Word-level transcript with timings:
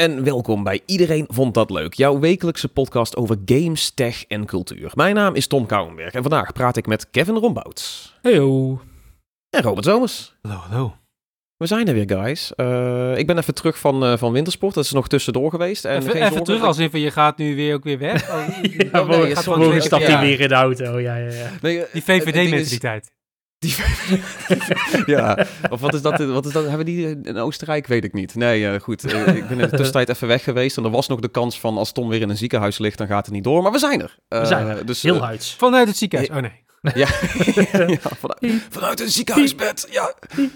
en 0.00 0.24
welkom 0.24 0.62
bij 0.62 0.80
Iedereen 0.86 1.24
Vond 1.28 1.54
Dat 1.54 1.70
Leuk, 1.70 1.94
jouw 1.94 2.18
wekelijkse 2.18 2.68
podcast 2.68 3.16
over 3.16 3.36
games, 3.44 3.90
tech 3.90 4.26
en 4.26 4.46
cultuur. 4.46 4.90
Mijn 4.94 5.14
naam 5.14 5.34
is 5.34 5.46
Tom 5.46 5.66
Kouwenberg 5.66 6.12
en 6.12 6.22
vandaag 6.22 6.52
praat 6.52 6.76
ik 6.76 6.86
met 6.86 7.10
Kevin 7.10 7.34
Rombouts 7.34 8.14
Heyo. 8.22 8.80
en 9.50 9.62
Robert 9.62 9.84
Zomers. 9.84 10.34
Hallo, 10.42 10.56
hallo. 10.56 10.94
We 11.56 11.66
zijn 11.66 11.88
er 11.88 11.94
weer, 11.94 12.08
guys. 12.08 12.54
Eh, 12.54 13.16
ik 13.16 13.26
ben 13.26 13.38
even 13.38 13.54
terug 13.54 13.78
van, 13.78 14.04
eh, 14.04 14.16
van 14.16 14.32
wintersport, 14.32 14.74
dat 14.74 14.84
is 14.84 14.92
nog 14.92 15.08
tussendoor 15.08 15.50
geweest. 15.50 15.84
En 15.84 15.96
Even, 15.96 16.02
geen 16.02 16.14
even 16.14 16.26
zorgen, 16.26 16.44
terug, 16.44 16.62
als 16.62 16.78
even 16.78 17.00
je 17.00 17.10
gaat 17.10 17.38
nu 17.38 17.54
weer 17.56 17.74
ook 17.74 17.84
weer 17.84 17.98
weg. 17.98 18.30
Oh, 18.30 18.46
Ja, 18.92 19.02
nee, 19.02 19.56
morgen, 19.56 19.82
stapt 19.82 20.06
ja. 20.06 20.16
hij 20.16 20.26
weer 20.26 20.40
in 20.40 20.48
de 20.48 20.54
auto. 20.54 21.00
Ja, 21.00 21.16
ja, 21.16 21.32
ja. 21.32 21.50
Nee, 21.60 21.84
eh, 21.84 21.92
die 21.92 22.02
VVD-mentaliteit. 22.02 23.10
Die 23.60 23.74
ja, 25.16 25.46
of 25.70 25.80
wat 25.80 25.94
is 25.94 26.02
dat? 26.02 26.18
Wat 26.24 26.46
is 26.46 26.52
dat? 26.52 26.66
Hebben 26.66 26.86
die 26.86 27.20
in 27.22 27.36
Oostenrijk? 27.36 27.86
Weet 27.86 28.04
ik 28.04 28.12
niet. 28.12 28.34
Nee, 28.34 28.68
eh, 28.68 28.80
goed. 28.80 29.04
Eh, 29.12 29.26
ik 29.36 29.48
ben 29.48 29.60
in 29.60 29.68
de 29.68 29.76
tussentijd 29.76 30.08
even 30.08 30.28
weg 30.28 30.44
geweest. 30.44 30.76
En 30.76 30.84
er 30.84 30.90
was 30.90 31.08
nog 31.08 31.20
de 31.20 31.28
kans 31.28 31.60
van 31.60 31.76
als 31.78 31.92
Tom 31.92 32.08
weer 32.08 32.20
in 32.20 32.28
een 32.28 32.36
ziekenhuis 32.36 32.78
ligt, 32.78 32.98
dan 32.98 33.06
gaat 33.06 33.24
het 33.24 33.34
niet 33.34 33.44
door. 33.44 33.62
Maar 33.62 33.72
we 33.72 33.78
zijn 33.78 34.02
er. 34.02 34.18
We 34.28 34.36
Eh, 34.36 34.44
zijn 34.46 34.66
er. 34.66 34.86
Dus, 34.86 35.02
Heel 35.02 35.14
eh, 35.14 35.22
huids. 35.22 35.54
Vanuit 35.54 35.88
het 35.88 35.96
ziekenhuis. 35.96 36.30
Oh 36.30 36.36
nee. 36.36 36.62
Ja, 36.94 37.08
ja 37.86 37.98
vanuit, 38.00 38.66
vanuit 38.70 39.00
een 39.00 39.08
ziekenhuisbed. 39.08 39.88
Ja, 39.90 40.14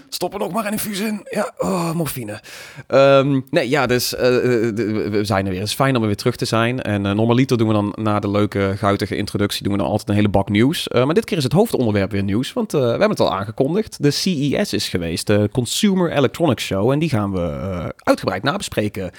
stop 0.09 0.33
er 0.33 0.39
nog 0.39 0.51
maar 0.51 0.65
een 0.65 0.71
infuus 0.71 0.99
in. 0.99 1.27
Ja, 1.29 1.51
oh, 1.57 1.91
morfine. 1.91 2.41
Ehm, 2.87 3.41
nee, 3.49 3.69
ja, 3.69 3.85
dus 3.85 4.15
eh, 4.15 4.67
eh, 4.67 4.75
we 5.11 5.19
zijn 5.23 5.45
er 5.45 5.51
weer. 5.51 5.59
Het 5.59 5.69
is 5.69 5.75
fijn 5.75 5.95
om 5.95 6.01
er 6.01 6.07
weer 6.07 6.15
terug 6.15 6.35
te 6.35 6.45
zijn. 6.45 6.81
En 6.81 7.05
eh, 7.05 7.11
normaliter 7.11 7.57
doen 7.57 7.67
we 7.67 7.73
dan 7.73 7.93
na 7.95 8.19
de 8.19 8.29
leuke, 8.29 8.73
guitige 8.77 9.15
introductie 9.15 9.63
doen 9.63 9.71
we 9.71 9.77
dan 9.77 9.87
altijd 9.87 10.09
een 10.09 10.15
hele 10.15 10.29
bak 10.29 10.49
nieuws. 10.49 10.87
Maar 10.87 11.13
dit 11.13 11.25
keer 11.25 11.37
is 11.37 11.43
het 11.43 11.53
hoofdonderwerp 11.53 12.11
weer 12.11 12.23
nieuws, 12.23 12.53
want 12.53 12.71
we 12.71 12.77
hebben 12.77 13.09
het 13.09 13.19
al 13.19 13.33
aangekondigd. 13.33 14.03
De 14.03 14.11
CES 14.11 14.73
is 14.73 14.89
geweest, 14.89 15.27
de 15.27 15.49
Consumer 15.51 16.11
Electronics 16.11 16.63
Show. 16.63 16.91
En 16.91 16.99
die 16.99 17.09
gaan 17.09 17.31
we 17.31 17.93
uitgebreid 17.97 18.43
nabespreken. 18.43 19.11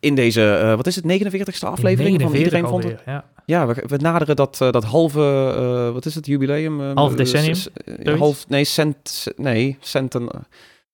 In 0.00 0.14
deze, 0.14 0.74
wat 0.76 0.86
is 0.86 0.96
het, 0.96 1.04
49ste 1.04 1.66
aflevering 1.66 2.20
van 2.20 2.32
49 2.32 2.38
Iedereen 2.38 2.66
Vond 2.66 2.84
het? 2.84 3.02
Ja. 3.06 3.24
Ja, 3.50 3.66
we, 3.66 3.84
we 3.86 3.96
naderen 3.96 4.36
dat, 4.36 4.58
eh, 4.60 4.70
dat 4.70 4.84
halve, 4.84 5.52
eh, 5.56 5.92
wat 5.92 6.06
is 6.06 6.14
het, 6.14 6.26
jubileum? 6.26 6.80
Eh, 6.80 6.90
Half 6.94 7.14
decennium, 7.14 7.54
s- 7.54 7.60
s- 7.62 7.68
zoiets? 7.84 8.18
half, 8.20 8.48
nee, 8.48 8.64
cent, 8.64 9.26
nee, 9.36 9.76
centen. 9.80 10.28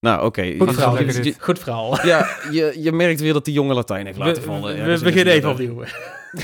Nou, 0.01 0.25
oké. 0.25 0.55
Goed 0.59 0.73
verhaal. 0.75 0.99
je-. 1.03 1.35
Goed 1.39 1.59
verhaal. 1.59 1.99
Ja, 2.07 2.29
je, 2.51 2.75
je 2.79 2.93
merkt 2.93 3.21
weer 3.21 3.33
dat 3.33 3.45
die 3.45 3.55
jonge 3.55 3.75
Latijn 3.75 4.07
heeft 4.07 4.19
laten 4.19 4.35
We, 4.35 4.41
vallen. 4.49 4.77
Ja, 4.77 4.83
we 4.83 4.89
dus 4.89 5.03
beginnen 5.03 5.35
even 5.35 5.51
opnieuw. 5.51 5.83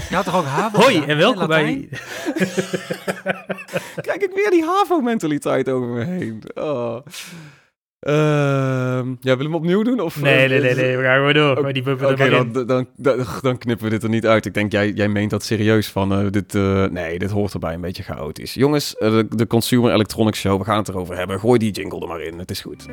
Je 0.08 0.14
had 0.14 0.24
toch 0.24 0.36
ook 0.36 0.44
HAVO 0.44 0.78
Hoi 0.80 0.92
gedaan, 0.94 1.08
en 1.08 1.16
welkom 1.16 1.46
bij... 1.46 1.88
Kijk 4.08 4.22
ik 4.22 4.30
weer 4.34 4.50
die 4.50 4.64
HAVO-mentaliteit 4.64 5.68
over 5.68 5.88
me 5.88 6.04
heen. 6.04 6.42
Oh. 6.54 6.96
Ehm, 8.02 9.08
ja, 9.20 9.36
willen 9.36 9.36
we 9.36 9.42
hem 9.42 9.54
opnieuw 9.54 9.82
doen? 9.82 10.00
Of, 10.00 10.20
Nee, 10.20 10.44
eh, 10.44 10.48
nee, 10.50 10.60
nee, 10.60 10.74
nee, 10.74 10.96
we 10.96 11.02
gaan 11.02 11.16
gewoon 11.16 11.32
door. 11.32 11.82
Bumper 11.82 12.10
Oké, 12.10 12.24
in. 12.24 12.30
dan, 12.30 12.66
dan, 12.66 12.86
dan, 12.96 13.26
dan 13.40 13.58
knippen 13.58 13.84
we 13.84 13.90
dit 13.90 14.02
er 14.02 14.08
niet 14.08 14.26
uit. 14.26 14.46
Ik 14.46 14.54
denk, 14.54 14.72
jij, 14.72 14.90
jij 14.90 15.08
meent 15.08 15.30
dat 15.30 15.42
serieus 15.42 15.88
van, 15.88 16.12
eh, 16.12 16.26
dit, 16.30 16.54
eh, 16.54 16.84
nee, 16.84 17.18
dit 17.18 17.30
hoort 17.30 17.52
erbij, 17.52 17.74
een 17.74 17.80
beetje 17.80 18.02
chaotisch. 18.02 18.54
Jongens, 18.54 18.94
de, 18.98 19.26
de 19.28 19.46
Consumer 19.46 19.92
Electronics 19.92 20.38
Show, 20.38 20.58
we 20.58 20.64
gaan 20.64 20.78
het 20.78 20.88
erover 20.88 21.16
hebben. 21.16 21.40
Gooi 21.40 21.58
die 21.58 21.70
jingle 21.70 22.00
er 22.00 22.08
maar 22.08 22.20
in, 22.22 22.38
het 22.38 22.50
is 22.50 22.60
goed. 22.60 22.86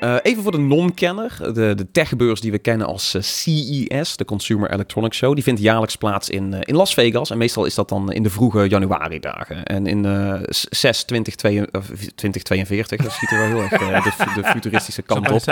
Eh, 0.00 0.16
even 0.22 0.42
voor 0.42 0.52
de 0.52 0.58
non-kenner, 0.58 1.36
de, 1.54 1.72
de 1.74 1.90
techbeurs 1.90 2.40
die 2.40 2.50
we 2.50 2.58
kennen 2.58 2.86
als 2.86 3.14
eh, 3.14 3.22
CES, 3.22 4.16
de 4.16 4.24
Consumer 4.24 4.70
Electronics 4.70 5.16
Show, 5.16 5.34
die 5.34 5.42
vindt 5.42 5.60
jaarlijks 5.60 5.96
plaats 5.96 6.28
in, 6.30 6.54
eh, 6.54 6.60
in 6.62 6.74
Las 6.76 6.94
Vegas. 6.94 7.30
En 7.30 7.38
meestal 7.38 7.64
is 7.64 7.74
dat 7.74 7.88
dan 7.88 8.12
in 8.12 8.22
de 8.22 8.30
vroege 8.30 8.68
januari-dagen. 8.68 9.64
En 9.64 9.86
in 9.86 10.04
eh 10.04 10.40
6 10.70 11.04
2042, 11.04 13.02
dat 13.02 13.12
ziet 13.12 13.30
er 13.30 13.38
wel 13.38 13.46
heel 13.46 13.60
erg 13.60 14.04
de, 14.04 14.12
fu- 14.12 14.40
de 14.40 14.44
futuristische 14.48 15.02
kant 15.02 15.20
op. 15.30 15.42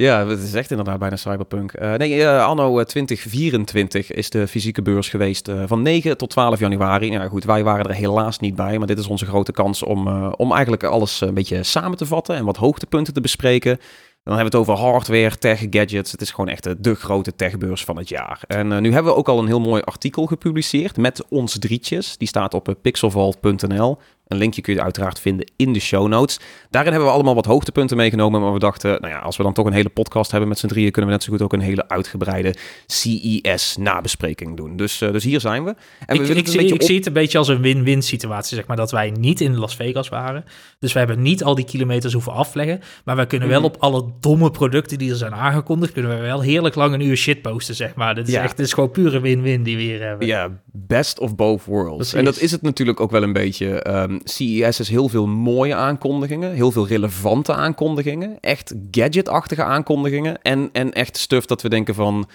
Ja, 0.00 0.26
het 0.26 0.42
is 0.42 0.54
echt 0.54 0.70
inderdaad 0.70 0.98
bijna 0.98 1.16
cyberpunk. 1.16 1.72
Eh, 1.72 1.94
nee, 1.94 2.24
eh, 2.24 2.46
anno 2.46 2.78
eh, 2.78 2.84
2024 2.84 4.12
is 4.12 4.30
de 4.30 4.48
fysieke 4.48 4.82
beurs 4.82 5.08
geweest 5.08 5.48
eh, 5.48 5.62
van 5.66 5.82
9 5.82 6.16
tot 6.16 6.30
12 6.30 6.58
januari. 6.58 7.10
Nou 7.10 7.28
goed, 7.28 7.44
wij 7.44 7.64
waren 7.64 7.84
er 7.84 7.94
helaas 7.94 8.38
niet 8.38 8.54
bij, 8.54 8.78
maar 8.78 8.86
dit 8.86 8.98
is 8.98 9.06
onze 9.06 9.26
grote 9.26 9.52
kans 9.52 9.82
om, 9.82 10.06
eh, 10.06 10.32
om 10.36 10.52
eigenlijk 10.52 10.84
alles 10.84 11.20
een 11.20 11.34
beetje 11.34 11.62
samen 11.62 11.96
te 11.96 12.06
vatten 12.06 12.36
en 12.36 12.44
wat 12.44 12.56
hoogtepunten 12.56 13.14
te 13.14 13.20
bespreken. 13.20 13.78
Dan 14.24 14.34
hebben 14.34 14.52
we 14.52 14.58
het 14.58 14.68
over 14.68 14.84
hardware, 14.84 15.38
tech, 15.38 15.66
gadgets. 15.70 16.12
Het 16.12 16.20
is 16.20 16.30
gewoon 16.30 16.48
echt 16.48 16.84
de, 16.84 16.94
grote 16.94 17.36
techbeurs 17.36 17.84
van 17.84 17.96
het 17.96 18.08
jaar. 18.08 18.40
En 18.46 18.72
eh, 18.72 18.78
nu 18.78 18.92
hebben 18.92 19.12
we 19.12 19.18
ook 19.18 19.28
al 19.28 19.38
een 19.38 19.46
heel 19.46 19.60
mooi 19.60 19.82
artikel 19.82 20.26
gepubliceerd 20.26 20.96
met 20.96 21.24
ons 21.28 21.58
drietjes. 21.58 22.16
Die 22.16 22.28
staat 22.28 22.54
op 22.54 22.68
eh, 22.68 22.74
pixelvault.nl. 22.82 23.98
Een 24.30 24.36
linkje 24.38 24.60
kun 24.60 24.74
je 24.74 24.82
uiteraard 24.82 25.20
vinden 25.20 25.50
in 25.56 25.72
de 25.72 25.80
show 25.80 26.08
notes. 26.08 26.40
Daarin 26.70 26.90
hebben 26.92 27.08
we 27.10 27.14
allemaal 27.14 27.34
wat 27.34 27.44
hoogtepunten 27.46 27.96
meegenomen. 27.96 28.40
Maar 28.40 28.52
we 28.52 28.58
dachten, 28.58 28.90
nou 29.00 29.12
ja, 29.12 29.18
als 29.18 29.36
we 29.36 29.42
dan 29.42 29.52
toch 29.52 29.66
een 29.66 29.72
hele 29.72 29.88
podcast 29.88 30.30
hebben 30.30 30.48
met 30.48 30.58
z'n 30.58 30.66
drieën, 30.66 30.90
kunnen 30.90 31.10
we 31.10 31.16
net 31.16 31.24
zo 31.26 31.32
goed 31.32 31.42
ook 31.42 31.52
een 31.52 31.60
hele 31.60 31.88
uitgebreide 31.88 32.54
CES-nabespreking 32.86 34.56
doen. 34.56 34.76
Dus, 34.76 35.00
eh, 35.00 35.12
dus 35.12 35.24
hier 35.24 35.40
zijn 35.40 35.64
we. 35.64 35.70
En 35.70 35.76
we 36.06 36.14
Ik, 36.14 36.26
zie, 36.48 36.60
ik 36.66 36.82
het 36.96 37.06
een 37.06 37.12
beetje 37.12 37.38
als 37.38 37.48
een 37.48 37.60
win-win 37.62 38.02
situatie, 38.02 38.56
zeg 38.56 38.66
maar, 38.66 38.76
dat 38.76 38.90
wij 38.90 39.10
niet 39.10 39.40
in 39.40 39.56
Las 39.58 39.76
Vegas 39.76 40.08
waren. 40.08 40.44
Dus 40.78 40.92
we 40.92 40.98
hebben 40.98 41.22
niet 41.22 41.44
al 41.44 41.54
die 41.54 41.64
kilometers 41.64 42.12
hoeven 42.12 42.32
afleggen, 42.32 42.80
maar 43.04 43.16
wij 43.16 43.26
kunnen 43.26 43.48
wel 43.48 43.58
Mhm. 43.60 43.66
op 43.68 43.76
alle 43.78 44.04
domme 44.20 44.50
producten 44.50 44.98
die 44.98 45.10
er 45.10 45.16
zijn 45.16 45.34
aangekondigd, 45.34 45.92
kunnen 45.92 46.10
we 46.16 46.22
wel 46.22 46.40
heerlijk 46.40 46.74
lang 46.74 46.94
een 46.94 47.00
uur 47.00 47.16
shit 47.16 47.42
posten, 47.42 47.74
zeg 47.74 47.94
maar. 47.94 48.14
Dit 48.14 48.28
is 48.28 48.34
Ja. 48.34 48.42
echt, 48.42 48.56
dit 48.56 48.66
is 48.66 48.72
gewoon 48.72 48.90
pure 48.90 49.20
win-win 49.20 49.62
die 49.62 49.76
we 49.76 49.82
hier 49.82 50.02
hebben. 50.02 50.26
Ja, 50.26 50.60
best 50.72 51.18
of 51.18 51.34
both 51.36 51.64
worlds. 51.64 51.96
Precies. 51.96 52.14
En 52.14 52.24
dat 52.24 52.38
is 52.40 52.50
het 52.50 52.62
natuurlijk 52.62 53.00
ook 53.00 53.10
wel 53.10 53.22
een 53.22 53.32
beetje. 53.32 53.82
Ehm, 53.82 54.18
CES 54.24 54.80
is 54.80 54.88
heel 54.88 55.08
veel 55.08 55.26
mooie 55.26 55.74
aankondigingen, 55.74 56.52
heel 56.52 56.72
veel 56.72 56.86
relevante 56.86 57.54
aankondigingen, 57.54 58.38
echt 58.40 58.74
gadget-achtige 58.90 59.64
aankondigingen 59.64 60.42
en, 60.42 60.68
en 60.72 60.92
echt 60.92 61.16
stuff 61.16 61.46
dat 61.46 61.62
we 61.62 61.68
denken 61.68 61.94
van, 61.94 62.28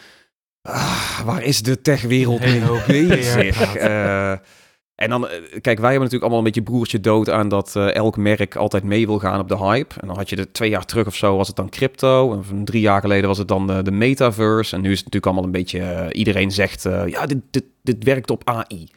ah, 0.62 1.20
waar 1.26 1.44
is 1.44 1.62
de 1.62 1.82
techwereld 1.82 2.40
mee 2.40 2.62
bezig? 2.88 3.72
PR-praat. 3.72 3.76
Eh, 3.76 4.32
en 4.96 5.10
dan, 5.10 5.28
eh, 5.28 5.38
kijk, 5.40 5.80
wij 5.80 5.92
hebben 5.92 5.94
natuurlijk 5.94 6.22
allemaal 6.22 6.38
een 6.38 6.44
beetje 6.44 6.64
broertje 6.64 7.00
dood 7.00 7.30
aan 7.30 7.50
dat 7.50 7.76
eh, 7.76 7.96
elk 7.96 8.18
merk 8.18 8.56
altijd 8.56 8.84
mee 8.84 9.06
wil 9.06 9.20
gaan 9.20 9.40
op 9.40 9.48
de 9.48 9.58
hype. 9.58 9.96
En 10.00 10.08
dan 10.08 10.18
had 10.18 10.30
je 10.30 10.36
de 10.36 10.52
twee 10.52 10.70
jaar 10.70 10.86
terug 10.86 11.08
of 11.08 11.16
zo 11.16 11.38
was 11.38 11.48
het 11.48 11.56
dan 11.56 11.70
crypto. 11.70 12.34
En 12.34 12.44
van 12.44 12.66
drie 12.66 12.82
jaar 12.82 13.02
geleden 13.02 13.28
was 13.28 13.38
het 13.38 13.48
dan 13.48 13.84
de 13.84 13.92
metaverse. 13.92 14.76
En 14.76 14.82
nu 14.82 14.92
is 14.92 15.00
het 15.00 15.06
natuurlijk 15.06 15.26
allemaal 15.26 15.44
een 15.44 15.62
beetje, 15.62 16.14
iedereen 16.14 16.52
zegt, 16.52 16.84
ja, 17.06 17.26
dit, 17.26 17.38
dit, 17.52 17.64
dit 17.82 18.04
werkt 18.04 18.32
op 18.32 18.50
AI. 18.50 18.88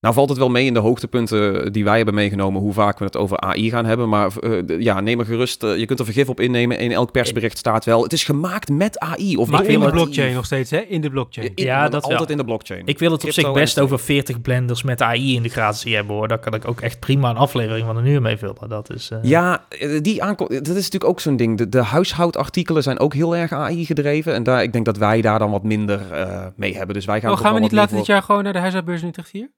Nou 0.00 0.14
valt 0.14 0.28
het 0.28 0.38
wel 0.38 0.48
mee 0.50 0.66
in 0.66 0.74
de 0.74 0.80
hoogtepunten 0.80 1.72
die 1.72 1.84
wij 1.84 1.96
hebben 1.96 2.14
meegenomen, 2.14 2.60
hoe 2.60 2.72
vaak 2.72 2.98
we 2.98 3.04
het 3.04 3.16
over 3.16 3.40
AI 3.40 3.70
gaan 3.70 3.84
hebben. 3.84 4.08
Maar 4.08 4.36
eh, 4.38 4.78
ja, 4.80 5.00
neem 5.00 5.18
er 5.18 5.24
gerust, 5.26 5.62
eh, 5.62 5.76
je 5.78 5.86
kunt 5.86 5.98
er 5.98 6.04
vergif 6.04 6.28
op 6.28 6.40
innemen. 6.40 6.78
In 6.78 6.92
elk 6.92 7.12
persbericht 7.12 7.58
staat 7.58 7.84
wel, 7.84 8.02
het 8.02 8.12
is 8.12 8.24
gemaakt 8.24 8.68
met 8.68 8.98
AI. 8.98 9.36
Of 9.36 9.48
Maar 9.50 9.64
in 9.64 9.78
de 9.78 9.84
het- 9.84 9.94
blockchain 9.94 10.34
nog 10.34 10.44
steeds, 10.44 10.70
hè? 10.70 10.78
In 10.78 11.00
de 11.00 11.10
blockchain. 11.10 11.52
In- 11.54 11.64
Ja, 11.64 11.88
dat 11.88 12.02
altijd 12.02 12.18
wel. 12.20 12.28
in 12.30 12.36
de 12.36 12.44
blockchain. 12.44 12.82
Ik 12.84 12.98
wil 12.98 13.10
het 13.12 13.24
op 13.24 13.30
zich 13.32 13.52
best 13.52 13.80
over 13.80 13.98
40 13.98 14.40
blenders 14.40 14.82
met 14.82 15.02
AI 15.02 15.34
integratie 15.34 15.94
hebben 15.94 16.14
hoor. 16.16 16.28
Daar 16.28 16.38
kan 16.38 16.54
ik 16.54 16.68
ook 16.68 16.80
echt 16.80 17.00
prima 17.00 17.30
een 17.30 17.36
aflevering 17.36 17.86
van 17.86 17.96
een 17.96 18.06
uur 18.06 18.22
mee 18.22 18.36
vullen. 18.36 18.68
Dat 18.68 18.90
is, 18.94 19.10
eh, 19.10 19.18
Ja, 19.22 19.64
eh, 19.68 19.98
die 20.02 20.18
dat 20.36 20.50
is 20.50 20.64
natuurlijk 20.66 21.04
ook 21.04 21.20
zo'n 21.20 21.36
ding. 21.36 21.58
De, 21.58 21.68
de 21.68 21.82
huishoudartikelen 21.82 22.82
zijn 22.82 22.98
ook 22.98 23.14
heel 23.14 23.36
erg 23.36 23.52
AI 23.52 23.84
gedreven. 23.86 24.34
En 24.34 24.42
daar, 24.42 24.62
ik 24.62 24.72
denk 24.72 24.84
dat 24.84 24.96
wij 24.96 25.20
daar 25.20 25.38
dan 25.38 25.50
wat 25.50 25.62
minder 25.62 26.12
eh, 26.12 26.46
mee 26.56 26.76
hebben. 26.76 26.94
Dus 26.94 27.04
wij 27.04 27.20
gaan, 27.20 27.30
Oh, 27.32 27.38
gaan 27.38 27.54
we 27.54 27.60
niet 27.60 27.72
laten 27.72 27.96
dit 27.96 28.06
jaar 28.06 28.22
gewoon 28.22 28.42
naar 28.44 28.52
de 28.52 28.58
huishoudbeurs 28.58 29.02
in 29.02 29.08
Utrecht 29.08 29.30
hier? 29.30 29.50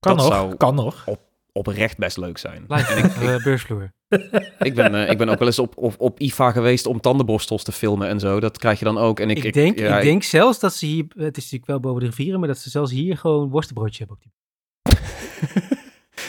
Kan 0.00 0.16
dat 0.16 0.26
nog, 0.26 0.34
zou- 0.34 0.56
kan 0.56 0.74
nog. 0.74 1.02
voor 1.04 1.18
oprecht 1.52 1.98
best 1.98 2.16
leuk 2.16 2.38
zijn. 2.38 2.64
En 2.68 2.98
ik, 2.98 3.04
op 3.04 3.14
de 3.20 3.40
beursvloer. 3.44 3.92
ik, 4.68 4.74
ben, 4.74 4.94
eh, 4.94 5.10
ik 5.10 5.18
ben 5.18 5.28
ook 5.28 5.38
wel 5.38 5.46
eens 5.46 5.58
op, 5.58 5.76
op, 5.76 5.94
op 5.98 6.20
IFA 6.20 6.50
geweest 6.50 6.86
om 6.86 7.00
tandenborstels 7.00 7.62
te 7.62 7.72
filmen 7.72 8.08
en 8.08 8.20
zo. 8.20 8.40
Dat 8.40 8.58
krijg 8.58 8.78
je 8.78 8.84
dan 8.84 8.98
ook. 8.98 9.20
En 9.20 9.30
ik, 9.30 9.44
Ik, 9.44 9.52
denk, 9.52 9.78
ja, 9.78 9.98
ik 9.98 10.04
denk 10.04 10.22
zelfs 10.22 10.58
dat 10.58 10.74
ze 10.74 10.86
hier, 10.86 11.04
het 11.08 11.36
is 11.36 11.42
natuurlijk 11.42 11.66
wel 11.66 11.80
boven 11.80 12.00
de 12.00 12.06
rivieren, 12.06 12.38
maar 12.38 12.48
dat 12.48 12.58
ze 12.58 12.70
zelfs 12.70 12.90
hier 12.90 13.16
gewoon 13.16 13.50
worstenbroodje 13.50 14.06
hebben. 14.06 14.16
Op. 14.16 14.32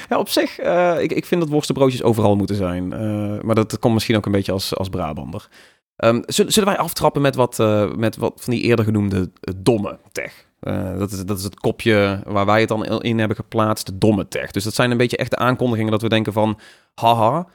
Ja, 0.09 0.17
op 0.19 0.29
zich, 0.29 0.59
eh, 0.59 1.01
ik, 1.01 1.11
ik 1.11 1.25
vind 1.25 1.41
dat 1.41 1.49
worstenbroodjes 1.49 2.03
overal 2.03 2.35
moeten 2.35 2.55
zijn. 2.55 2.93
Eh, 2.93 3.41
maar 3.41 3.55
dat 3.55 3.79
komt 3.79 3.93
misschien 3.93 4.15
ook 4.15 4.25
een 4.25 4.31
beetje 4.31 4.51
als, 4.51 4.75
als 4.75 4.89
Brabander. 4.89 5.47
Ehm, 5.95 6.21
zullen, 6.25 6.51
zullen 6.51 6.69
wij 6.69 6.77
aftrappen 6.77 7.21
met 7.21 7.35
wat, 7.35 7.59
eh, 7.59 7.93
met 7.93 8.15
wat 8.17 8.33
van 8.35 8.53
die 8.53 8.63
eerder 8.63 8.85
genoemde 8.85 9.31
eh, 9.41 9.53
domme 9.57 9.99
tech? 10.11 10.49
Eh, 10.61 10.97
dat, 10.97 11.11
is, 11.11 11.25
dat 11.25 11.37
is 11.37 11.43
het 11.43 11.59
kopje 11.59 12.21
waar 12.25 12.45
wij 12.45 12.59
het 12.59 12.69
dan 12.69 12.85
in- 13.01 13.19
hebben 13.19 13.37
geplaatst, 13.37 13.85
de 13.85 13.97
domme 13.97 14.27
tech. 14.27 14.51
Dus 14.51 14.63
dat 14.63 14.73
zijn 14.73 14.91
een 14.91 14.97
beetje 14.97 15.17
echt 15.17 15.29
de 15.31 15.37
aankondigingen 15.37 15.91
dat 15.91 16.01
we 16.01 16.09
denken 16.09 16.33
van, 16.33 16.59
haha, 16.95 17.47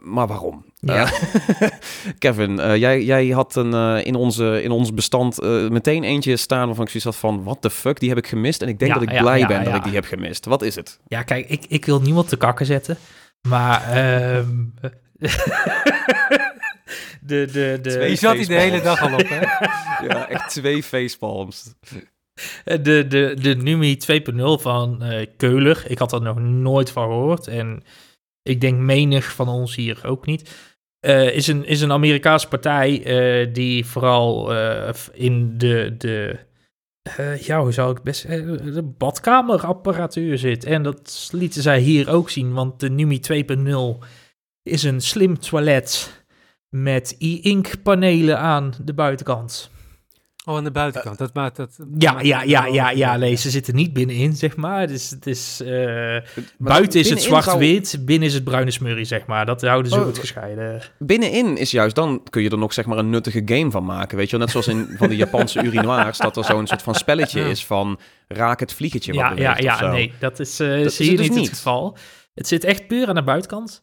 maar 0.00 0.26
waarom? 0.26 0.64
Ja. 0.78 1.04
Eh, 1.04 1.68
Kevin, 2.18 2.58
eh, 2.60 2.76
jij, 2.76 3.02
jij 3.04 3.26
had 3.28 3.56
een, 3.56 4.04
in, 4.04 4.14
onze, 4.14 4.62
in 4.62 4.70
ons 4.70 4.94
bestand 4.94 5.40
meteen 5.70 6.04
eentje 6.04 6.36
staan 6.36 6.66
waarvan 6.66 6.84
ik 6.84 6.90
zoiets 6.90 7.04
had 7.10 7.16
van, 7.16 7.44
what 7.44 7.62
the 7.62 7.70
fuck, 7.70 8.00
die 8.00 8.08
heb 8.08 8.18
ik 8.18 8.26
gemist. 8.26 8.62
En 8.62 8.68
ik 8.68 8.78
denk 8.78 8.92
Ja, 8.92 8.98
dat 8.98 9.08
ik 9.08 9.14
ja, 9.14 9.20
blij 9.20 9.38
ja, 9.38 9.46
ben 9.46 9.58
dat 9.64 9.72
ja. 9.72 9.76
ik 9.78 9.84
die 9.84 9.94
heb 9.94 10.04
gemist. 10.04 10.44
Wat 10.44 10.62
is 10.62 10.74
het? 10.74 10.98
Ja, 11.06 11.22
kijk, 11.22 11.48
ik, 11.48 11.64
ik 11.68 11.84
wil 11.84 12.00
niemand 12.00 12.28
te 12.28 12.36
kakken 12.36 12.66
zetten. 12.66 12.96
Maar 13.48 13.82
ehm, 13.92 14.48
de, 17.20 17.46
de, 17.52 17.78
de, 17.82 17.90
Twee 17.90 18.10
Je 18.10 18.16
zat 18.16 18.36
hier 18.36 18.46
de 18.46 18.54
hele 18.54 18.80
dag 18.80 19.02
al 19.02 19.12
op, 19.12 19.28
hè? 19.28 19.40
Ja, 20.08 20.28
echt 20.28 20.50
twee 20.50 20.82
facepalms. 20.82 21.74
De, 22.64 23.06
de, 23.08 23.34
de 23.40 23.54
Numi 23.56 23.98
2.0 24.34 24.42
van 24.62 25.02
eh 25.02 25.26
Keuler. 25.36 25.84
Ik 25.86 25.98
had 25.98 26.12
er 26.12 26.22
nog 26.22 26.38
nooit 26.40 26.90
van 26.90 27.02
gehoord. 27.08 27.46
En 27.46 27.82
ik 28.42 28.60
denk 28.60 28.78
menig 28.78 29.32
van 29.32 29.48
ons 29.48 29.74
hier 29.76 30.00
ook 30.06 30.26
niet. 30.26 30.68
eh, 31.00 31.34
is, 31.36 31.46
een, 31.46 31.64
is 31.66 31.80
een 31.80 31.92
Amerikaanse 31.92 32.48
partij 32.48 33.02
eh, 33.04 33.54
die 33.54 33.86
vooral 33.86 34.54
eh, 34.54 34.90
in 35.12 35.58
de, 35.58 35.94
de 35.98 36.38
eh, 37.16 37.36
ja, 37.38 37.60
hoe 37.60 37.72
zou 37.72 37.96
ik 37.96 38.02
best 38.02 38.24
eh, 38.24 38.46
de 38.62 38.82
badkamerapparatuur 38.98 40.38
zit. 40.38 40.64
En 40.64 40.82
dat 40.82 41.28
lieten 41.32 41.62
zij 41.62 41.80
hier 41.80 42.10
ook 42.10 42.30
zien, 42.30 42.52
want 42.52 42.80
de 42.80 42.90
Numi 42.90 43.20
2.0 44.00 44.06
is 44.62 44.82
een 44.82 45.00
slim 45.00 45.38
toilet 45.38 46.22
met 46.68 47.16
e-ink 47.18 47.82
panelen 47.82 48.38
aan 48.38 48.72
de 48.84 48.94
buitenkant. 48.94 49.70
Oh, 50.44 50.56
aan 50.56 50.64
de 50.64 50.70
buitenkant. 50.70 51.18
dat 51.18 51.34
maakt 51.34 51.56
dat... 51.56 51.78
Ja, 51.98 52.20
ja, 52.20 52.42
ja, 52.42 52.66
ja, 52.66 52.90
ja, 52.90 53.16
nee, 53.16 53.34
ze 53.34 53.50
zitten 53.50 53.74
niet 53.74 53.92
binnenin, 53.92 54.32
zeg 54.36 54.56
maar. 54.56 54.86
Dus 54.86 55.10
het 55.10 55.26
is, 55.26 55.60
eh, 55.64 56.16
buiten 56.58 57.00
is 57.00 57.10
het 57.10 57.22
zwart-wit, 57.22 57.96
binnen 58.04 58.28
is 58.28 58.34
het 58.34 58.44
bruine 58.44 58.70
smurrie, 58.70 59.04
zeg 59.04 59.26
maar. 59.26 59.46
Dat 59.46 59.62
houden 59.62 59.92
ze 59.92 59.98
Oh, 59.98 60.04
goed 60.04 60.18
gescheiden. 60.18 60.82
Binnenin 60.98 61.56
is 61.56 61.70
juist, 61.70 61.94
dan 61.94 62.22
kun 62.30 62.42
je 62.42 62.50
er 62.50 62.58
nog 62.58 62.72
zeg 62.72 62.86
maar 62.86 62.98
een 62.98 63.10
nuttige 63.10 63.42
game 63.44 63.70
van 63.70 63.84
maken. 63.84 64.16
Weet 64.16 64.30
je 64.30 64.36
wel, 64.36 64.40
net 64.46 64.50
zoals 64.50 64.68
in 64.68 64.94
van 64.98 65.08
die 65.08 65.18
Japanse 65.18 65.62
urinoirs, 65.66 66.18
dat 66.18 66.36
er 66.36 66.44
zo'n 66.44 66.66
soort 66.66 66.82
van 66.82 66.94
spelletje 66.94 67.40
is 67.40 67.64
van 67.64 67.98
raak 68.28 68.60
het 68.60 68.72
vliegetje 68.72 69.12
wat 69.12 69.20
Ja, 69.22 69.28
ja, 69.30 69.34
beweegt 69.36 69.62
ja, 69.62 69.76
zo. 69.76 69.90
nee, 69.90 70.12
dat 70.18 70.38
is 70.40 70.60
eh 70.60 70.82
Dat 70.82 70.92
zie 70.92 71.04
is 71.04 71.10
je 71.10 71.16
dus 71.16 71.28
niet, 71.28 71.36
niet. 71.38 71.46
het 71.48 71.56
geval. 71.56 71.96
Het 72.34 72.48
zit 72.48 72.64
echt 72.64 72.86
puur 72.86 73.08
aan 73.08 73.14
de 73.14 73.22
buitenkant. 73.24 73.82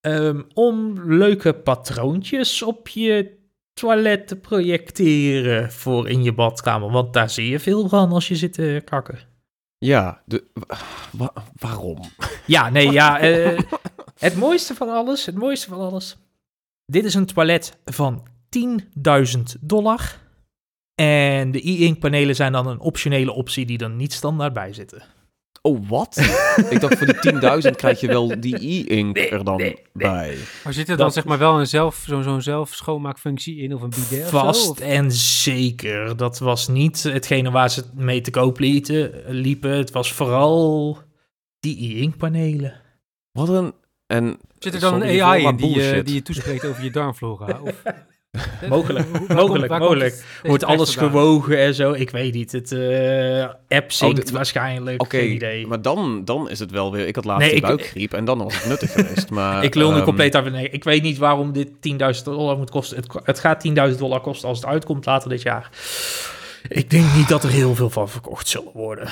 Ehm, 0.00 0.42
om 0.54 1.02
leuke 1.14 1.52
patroontjes 1.52 2.62
op 2.62 2.88
je 2.88 3.42
toilet 3.74 4.26
te 4.28 4.36
projecteren 4.36 5.72
voor 5.72 6.08
in 6.08 6.22
je 6.22 6.32
badkamer. 6.32 6.90
Want 6.90 7.12
daar 7.12 7.30
zie 7.30 7.48
je 7.48 7.58
veel 7.60 7.88
van 7.88 8.12
als 8.12 8.28
je 8.28 8.36
zit 8.36 8.52
te 8.52 8.82
kakken. 8.84 9.18
Ja, 9.78 10.22
de, 10.26 10.44
wa- 11.12 11.32
waarom? 11.56 12.00
Ja, 12.46 12.70
nee, 12.70 12.90
ja. 12.90 13.18
eh, 13.20 13.58
het 14.18 14.36
mooiste 14.36 14.74
van 14.74 14.88
alles, 14.88 15.26
het 15.26 15.34
mooiste 15.34 15.68
van 15.68 15.78
alles. 15.80 16.16
Dit 16.86 17.04
is 17.04 17.14
een 17.14 17.26
toilet 17.26 17.78
van 17.84 18.26
10.000 18.58 19.40
dollar. 19.60 20.22
En 20.94 21.50
de 21.50 21.68
e-ink 21.68 21.98
panelen 21.98 22.34
zijn 22.34 22.52
dan 22.52 22.66
een 22.66 22.80
optionele 22.80 23.32
optie 23.32 23.66
die 23.66 23.78
er 23.78 23.90
niet 23.90 24.12
standaard 24.12 24.52
bij 24.52 24.72
zitten. 24.72 25.02
Oh, 25.66 25.88
wat? 25.88 26.16
Ik 26.70 26.80
dacht 26.80 26.98
voor 26.98 27.06
die 27.06 27.32
10.000 27.70 27.76
krijg 27.76 28.00
je 28.00 28.06
wel 28.06 28.40
die 28.40 28.56
e-ink 28.88 29.14
Nee, 29.16 29.28
er 29.28 29.44
dan 29.44 29.56
nee, 29.56 29.66
nee. 29.68 29.82
bij. 29.92 30.36
Maar 30.64 30.72
zit 30.72 30.88
er 30.88 30.96
dan 30.96 31.06
Dat- 31.06 31.14
zeg 31.14 31.24
maar 31.24 31.38
wel 31.38 31.58
een 31.60 31.66
zelf, 31.66 32.04
zo'n 32.06 32.22
zo'n 32.22 32.42
zelf 32.42 32.74
schoonmaakfunctie 32.74 33.56
in 33.56 33.74
of 33.74 33.82
een 33.82 33.90
bidet 33.90 34.24
of 34.24 34.30
zo? 34.30 34.38
Vast 34.38 34.68
Of- 34.70 34.78
en 34.80 35.12
zeker. 35.12 36.16
Dat 36.16 36.38
was 36.38 36.68
niet 36.68 37.02
hetgene 37.02 37.50
waar 37.50 37.70
ze 37.70 37.84
mee 37.94 38.20
te 38.20 38.30
koop 38.30 38.58
lieten, 38.58 39.22
liepen. 39.28 39.70
Het 39.70 39.90
was 39.90 40.12
vooral 40.12 40.98
die 41.60 41.96
e-ink 41.96 42.16
panelen. 42.16 42.80
Wat 43.32 43.48
een... 43.48 43.72
En, 44.06 44.38
Zit 44.58 44.74
er 44.74 44.80
dan 44.80 44.92
sorry 45.00 45.18
een 45.18 45.22
AI 45.24 45.44
in 45.46 45.56
die, 45.56 45.90
eh, 45.92 46.04
die 46.04 46.14
je 46.14 46.22
toespreekt 46.22 46.64
over 46.64 46.84
je 46.84 46.90
darmflora? 46.90 47.60
Of, 47.62 47.82
Mogelijk, 48.68 49.06
mogelijk, 49.34 49.78
mogelijk. 49.78 50.24
Wordt 50.42 50.64
alles 50.64 50.94
vandaan? 50.94 51.10
gewogen 51.12 51.58
en 51.58 51.74
zo? 51.74 51.92
Ik 51.92 52.10
weet 52.10 52.34
niet. 52.34 52.52
Het 52.52 52.72
eh, 52.72 53.44
app 53.78 53.92
zinkt 53.92 54.16
dit- 54.16 54.30
waarschijnlijk. 54.30 55.02
Oké, 55.02 55.16
Geen 55.18 55.32
idee. 55.32 55.66
maar 55.66 55.82
dan, 55.82 56.24
dan 56.24 56.50
is 56.50 56.58
het 56.58 56.70
wel 56.70 56.92
weer... 56.92 57.06
Ik 57.06 57.14
had 57.14 57.24
laatst 57.24 57.40
Nee, 57.40 57.50
een 57.50 57.56
ik- 57.56 57.62
buikgriep 57.62 58.12
en 58.14 58.24
dan 58.24 58.38
was 58.38 58.54
het 58.56 58.66
nuttig 58.66 58.92
geweest. 58.92 59.30
Maar, 59.34 59.64
ik 59.64 59.74
lul 59.74 59.90
nu 59.90 59.96
ehm, 59.96 60.04
compleet 60.04 60.34
af. 60.34 60.50
Nee, 60.50 60.68
ik 60.70 60.84
weet 60.84 61.02
niet 61.02 61.18
waarom 61.18 61.52
dit 61.52 61.68
10.000 62.18 62.22
dollar 62.24 62.56
moet 62.56 62.70
kosten. 62.70 62.96
Het, 62.96 63.06
het 63.24 63.38
gaat 63.38 63.68
10.000 63.92 63.98
dollar 63.98 64.20
kosten 64.20 64.48
als 64.48 64.58
het 64.58 64.66
uitkomt 64.66 65.06
later 65.06 65.28
dit 65.28 65.42
jaar. 65.42 65.70
Ik 66.68 66.90
denk 66.90 67.14
niet 67.14 67.28
dat 67.28 67.42
er 67.44 67.50
heel 67.50 67.74
veel 67.74 67.90
van 67.90 68.08
verkocht 68.08 68.48
zullen 68.48 68.72
worden. 68.74 69.08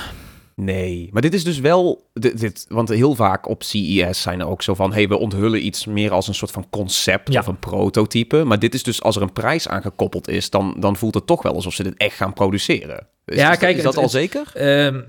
Nee, 0.64 1.08
maar 1.12 1.22
dit 1.22 1.34
is 1.34 1.44
dus 1.44 1.58
wel... 1.60 2.10
Dit, 2.12 2.40
dit, 2.40 2.66
want 2.68 2.88
heel 2.88 3.14
vaak 3.14 3.48
op 3.48 3.62
CES 3.62 4.22
zijn 4.22 4.40
er 4.40 4.46
ook 4.46 4.62
zo 4.62 4.74
van... 4.74 4.92
hey, 4.92 5.08
we 5.08 5.16
onthullen 5.18 5.66
iets 5.66 5.86
meer 5.86 6.10
als 6.12 6.28
een 6.28 6.34
soort 6.34 6.50
van 6.50 6.66
concept 6.70 7.32
Ja. 7.32 7.40
of 7.40 7.46
een 7.46 7.58
prototype. 7.58 8.44
Maar 8.44 8.58
dit 8.58 8.74
is 8.74 8.82
dus, 8.82 9.02
als 9.02 9.16
er 9.16 9.22
een 9.22 9.32
prijs 9.32 9.68
aan 9.68 9.82
gekoppeld 9.82 10.28
is... 10.28 10.50
dan, 10.50 10.76
dan 10.78 10.96
voelt 10.96 11.14
het 11.14 11.26
toch 11.26 11.42
wel 11.42 11.54
alsof 11.54 11.74
ze 11.74 11.82
dit 11.82 11.96
echt 11.96 12.16
gaan 12.16 12.32
produceren. 12.32 13.06
Is, 13.24 13.36
Ja, 13.36 13.50
is, 13.52 13.58
kijk, 13.58 13.76
is 13.76 13.82
dat 13.82 13.94
het- 13.94 13.96
al 13.96 14.02
het- 14.02 14.12
zeker? 14.32 14.50
Ehm, 14.54 15.00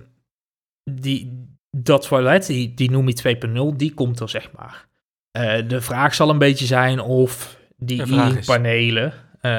die, 0.92 1.48
dat 1.72 2.08
toilet, 2.08 2.46
die, 2.48 2.74
die 2.74 2.92
Numi 2.92 3.14
2.0, 3.14 3.76
die 3.76 3.94
komt 3.94 4.20
er 4.20 4.30
zeg 4.30 4.50
maar. 4.58 4.88
Eh, 5.32 5.68
de 5.68 5.82
vraag 5.82 6.14
zal 6.16 6.30
een 6.30 6.38
beetje 6.38 6.66
zijn 6.66 7.00
of 7.00 7.58
die 7.78 7.98
De 7.98 8.08
vraag 8.08 8.36
e 8.36 8.38
is- 8.38 8.46
panelen 8.46 9.14
eh, 9.42 9.52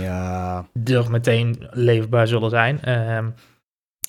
ja, 0.00 0.66
er 0.84 1.10
meteen 1.10 1.66
leefbaar 1.70 2.26
zullen 2.28 2.50
zijn. 2.50 2.80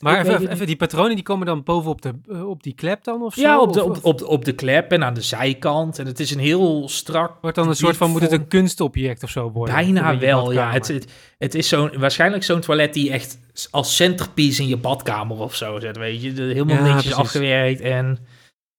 Maar 0.04 0.26
even, 0.26 0.48
even, 0.52 0.66
die 0.68 0.76
patronen 0.76 1.16
die 1.16 1.24
komen 1.24 1.46
dan 1.46 1.64
bovenop 1.64 2.02
de, 2.02 2.14
eh, 2.32 2.50
op 2.50 2.64
die 2.64 2.74
klep 2.74 3.04
dan 3.04 3.22
of 3.22 3.34
zo? 3.34 3.42
ja, 3.42 3.60
op 3.60 3.74
de, 3.74 3.84
op, 3.84 4.00
op, 4.02 4.22
op 4.24 4.46
de 4.46 4.54
klep 4.54 4.92
en 4.92 5.04
aan 5.04 5.14
de 5.14 5.22
zijkant. 5.22 6.00
En 6.00 6.06
het 6.06 6.20
is 6.20 6.32
een 6.32 6.40
heel 6.40 6.90
strak... 6.90 7.38
Wordt 7.42 7.56
dan 7.58 7.68
een 7.70 7.76
soort 7.76 7.98
van, 7.98 8.12
moet 8.12 8.22
het 8.22 8.32
een 8.32 8.48
kunstobject 8.48 9.24
of 9.24 9.30
zo 9.30 9.52
worden? 9.52 9.76
Bijna 9.76 10.18
wel, 10.18 10.52
ja. 10.52 10.72
Het, 10.72 10.88
het, 10.88 11.12
het 11.38 11.56
is 11.56 11.68
zo'n, 11.68 11.92
waarschijnlijk 11.98 12.44
zo'n 12.44 12.60
toilet 12.62 12.94
die 12.94 13.12
echt 13.12 13.40
als 13.72 13.96
centerpiece 13.96 14.62
in 14.62 14.68
je 14.68 14.78
badkamer 14.78 15.38
of 15.40 15.56
zo 15.56 15.80
zet, 15.80 15.98
weet 15.98 16.22
je. 16.22 16.34
De- 16.34 16.42
Helemaal 16.42 16.76
Ja, 16.76 16.82
netjes 16.82 17.02
precies. 17.02 17.18
afgewerkt 17.20 17.82
en... 17.82 18.18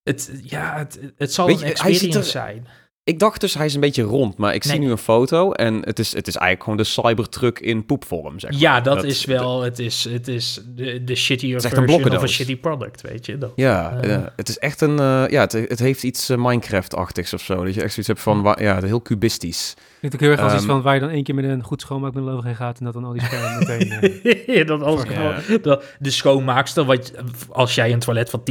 Het, 0.03 0.41
ja, 0.43 0.76
het, 0.76 1.00
het 1.17 1.32
zal 1.32 1.47
Weet 1.47 1.61
een 1.61 1.67
experience 1.69 2.19
er- 2.19 2.25
zijn. 2.25 2.67
Ik 3.05 3.19
dacht 3.19 3.41
dus 3.41 3.55
hij 3.55 3.67
is 3.67 3.75
een 3.75 3.81
beetje 3.81 4.03
rond. 4.03 4.37
Maar 4.37 4.55
ik 4.55 4.62
zie 4.65 4.73
Nee. 4.79 4.81
nu 4.87 4.91
een 4.91 4.99
foto 4.99 5.53
en 5.53 5.75
het 5.85 5.99
is, 5.99 6.12
het 6.15 6.27
is 6.27 6.35
eigenlijk 6.37 6.62
gewoon 6.62 6.79
de 6.79 6.85
Cybertruck 6.85 7.59
in 7.59 7.87
poepvorm, 7.87 8.39
zeg 8.41 8.51
maar. 8.51 8.61
Ja, 8.61 8.81
dat, 8.81 9.05
is 9.05 9.25
wel... 9.25 9.62
Het 9.62 9.79
is, 9.79 10.05
het 10.11 10.29
is 10.29 10.61
de, 10.75 11.05
de 11.05 11.15
shittier 11.15 11.56
is 11.56 11.65
echt 11.65 11.77
een 11.77 11.89
version 11.89 12.17
of 12.17 12.23
een 12.23 12.29
shitty 12.29 12.56
product, 12.56 13.01
weet 13.01 13.27
je. 13.27 13.39
Dat, 13.39 13.53
Ja, 13.55 13.99
Eh. 14.01 14.15
eh, 14.15 14.23
het 14.37 14.49
is 14.49 14.59
echt 14.59 14.81
een... 14.81 14.99
eh, 14.99 15.25
ja, 15.29 15.41
het, 15.41 15.53
het 15.53 15.79
heeft 15.79 16.03
iets 16.03 16.29
eh, 16.29 16.37
Minecraft-achtigs 16.37 17.35
of 17.35 17.41
zo. 17.43 17.65
Dat 17.65 17.75
je 17.75 17.83
echt 17.83 17.91
zoiets 17.93 18.06
hebt 18.09 18.21
van... 18.21 18.43
wa- 18.43 18.56
Ja, 18.61 18.81
heel 18.85 19.03
cubistisch. 19.03 19.75
Ook 20.03 20.21
heel 20.21 20.31
erg 20.31 20.41
als 20.41 20.53
iets 20.53 20.62
Ehm, 20.62 20.71
van 20.71 20.83
waar 20.83 20.95
je 20.95 21.00
dan 21.00 21.09
één 21.11 21.23
keer 21.23 21.35
met 21.35 21.45
een 21.45 21.62
goed 21.62 21.81
schoonmaakmiddel 21.81 22.33
overheen 22.33 22.57
gaat 22.57 22.79
en 22.79 22.85
dat 22.85 22.95
dan 22.95 23.05
al 23.05 23.12
die 23.12 23.23
schermen 23.23 23.59
meteen... 23.59 23.91
eh, 24.47 24.67
dat 24.73 24.83
alles 24.83 25.03
Ja. 25.03 25.11
gewoon- 25.11 25.59
dat 25.62 25.85
de 25.99 26.11
schoonmaakster, 26.11 26.85
wat, 26.85 27.12
als 27.49 27.75
jij 27.75 27.93
een 27.93 27.99
toilet 27.99 28.31
van 28.31 28.43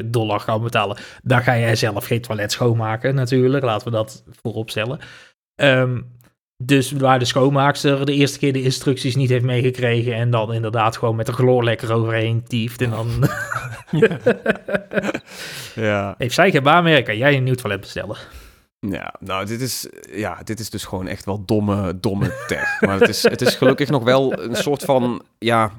10.000 0.00 0.04
dollar 0.04 0.40
gaat 0.40 0.62
betalen, 0.62 0.96
dan 1.22 1.42
ga 1.42 1.58
jij 1.58 1.76
zelf 1.76 2.04
geen 2.06 2.20
toilet 2.20 2.52
schoonmaken 2.52 3.14
natuurlijk. 3.14 3.64
Laten 3.64 3.84
we 3.84 3.89
dat 3.90 4.24
voorop 4.42 4.70
stellen. 4.70 4.98
Ehm, 5.54 6.00
dus 6.62 6.92
waar 6.92 7.18
de 7.18 7.24
schoonmaakster 7.24 8.06
de 8.06 8.14
eerste 8.14 8.38
keer 8.38 8.52
de 8.52 8.62
instructies 8.62 9.16
niet 9.16 9.30
heeft 9.30 9.44
meegekregen 9.44 10.14
en 10.14 10.30
dan 10.30 10.52
inderdaad 10.52 10.96
gewoon 10.96 11.16
met 11.16 11.28
een 11.28 11.34
chloorlekker 11.34 11.92
overheen 11.92 12.44
tieft 12.44 12.80
en 12.80 12.90
dan 12.90 13.08
Ja. 15.74 16.14
heeft 16.18 16.34
zij 16.34 16.50
geen 16.50 16.62
baan 16.62 16.84
meer, 16.84 17.02
kan 17.02 17.16
jij 17.16 17.36
een 17.36 17.44
nieuw 17.44 17.54
toilet 17.54 17.80
bestellen. 17.80 18.16
Ja, 18.78 19.14
nou, 19.20 19.46
dit 19.46 19.60
is, 19.60 19.88
ja, 20.10 20.38
dit 20.44 20.60
is 20.60 20.70
dus 20.70 20.84
gewoon 20.84 21.06
echt 21.06 21.24
wel 21.24 21.44
domme, 21.44 22.00
domme 22.00 22.44
tech. 22.46 22.80
Maar 22.80 23.00
het 23.00 23.08
is, 23.08 23.22
het 23.22 23.40
is 23.40 23.54
gelukkig 23.54 23.88
nog 23.88 24.02
wel 24.02 24.42
een 24.42 24.56
soort 24.56 24.82
van, 24.82 25.22
ja... 25.38 25.72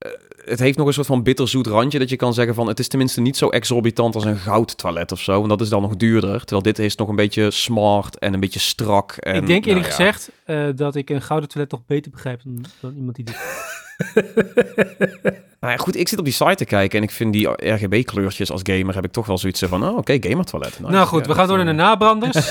eh, 0.00 0.10
Het 0.44 0.58
heeft 0.58 0.78
nog 0.78 0.86
een 0.86 0.92
soort 0.92 1.06
van 1.06 1.22
bitterzoet 1.22 1.66
randje 1.66 1.98
dat 1.98 2.08
je 2.08 2.16
kan 2.16 2.34
zeggen 2.34 2.54
van... 2.54 2.68
het 2.68 2.78
is 2.78 2.88
tenminste 2.88 3.20
niet 3.20 3.36
zo 3.36 3.48
exorbitant 3.48 4.14
als 4.14 4.24
een 4.24 4.36
goudtoilet 4.36 5.12
of 5.12 5.20
zo. 5.20 5.42
En 5.42 5.48
dat 5.48 5.60
is 5.60 5.68
dan 5.68 5.82
nog 5.82 5.96
duurder. 5.96 6.38
Terwijl 6.38 6.62
dit 6.62 6.78
is 6.78 6.96
nog 6.96 7.08
een 7.08 7.16
beetje 7.16 7.50
smart 7.50 8.18
en 8.18 8.34
een 8.34 8.40
beetje 8.40 8.60
strak. 8.60 9.12
En, 9.12 9.34
ik 9.34 9.46
denk 9.46 9.64
eerlijk 9.64 9.88
nou 9.88 10.02
ja. 10.02 10.12
gezegd 10.12 10.30
eh, 10.44 10.68
dat 10.76 10.94
ik 10.94 11.10
een 11.10 11.22
gouden 11.22 11.48
toilet 11.48 11.70
toch 11.70 11.86
beter 11.86 12.10
begrijp 12.10 12.40
dan, 12.44 12.64
dan 12.80 12.94
iemand 12.96 13.16
die 13.16 13.24
dit... 13.24 13.36
Nou 15.60 15.72
ja, 15.72 15.78
goed, 15.78 15.96
ik 15.96 16.08
zit 16.08 16.18
op 16.18 16.24
die 16.24 16.34
site 16.34 16.54
te 16.54 16.64
kijken 16.64 16.98
en 16.98 17.04
ik 17.04 17.10
vind 17.10 17.32
die 17.32 17.48
RGB-kleurtjes 17.72 18.50
als 18.50 18.60
gamer... 18.64 18.94
heb 18.94 19.04
ik 19.04 19.12
toch 19.12 19.26
wel 19.26 19.38
zoiets 19.38 19.62
van, 19.62 19.84
oh, 19.84 19.96
oké, 19.96 20.16
gamertoilet. 20.20 20.80
Nice. 20.80 20.92
nou 20.92 21.06
goed, 21.06 21.20
Ja, 21.20 21.26
we 21.26 21.34
gaan 21.34 21.48
door 21.48 21.56
naar 21.56 21.66
de 21.66 21.72
eh, 21.72 21.76
nabranders. 21.76 22.50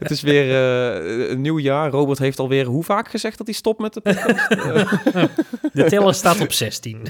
Het 0.00 0.10
is 0.10 0.22
weer 0.22 0.50
eh, 0.50 1.30
een 1.30 1.40
nieuw 1.40 1.58
jaar. 1.58 1.90
Robert 1.90 2.18
heeft 2.18 2.38
alweer 2.38 2.64
hoe 2.64 2.84
vaak 2.84 3.08
gezegd 3.08 3.38
dat 3.38 3.46
hij 3.46 3.56
stopt 3.56 3.80
met 3.80 3.94
de 3.94 4.00
podcast? 4.00 4.48
De 5.72 5.84
teller 5.84 6.14
staat 6.14 6.40
op 6.40 6.52
16. 6.52 7.06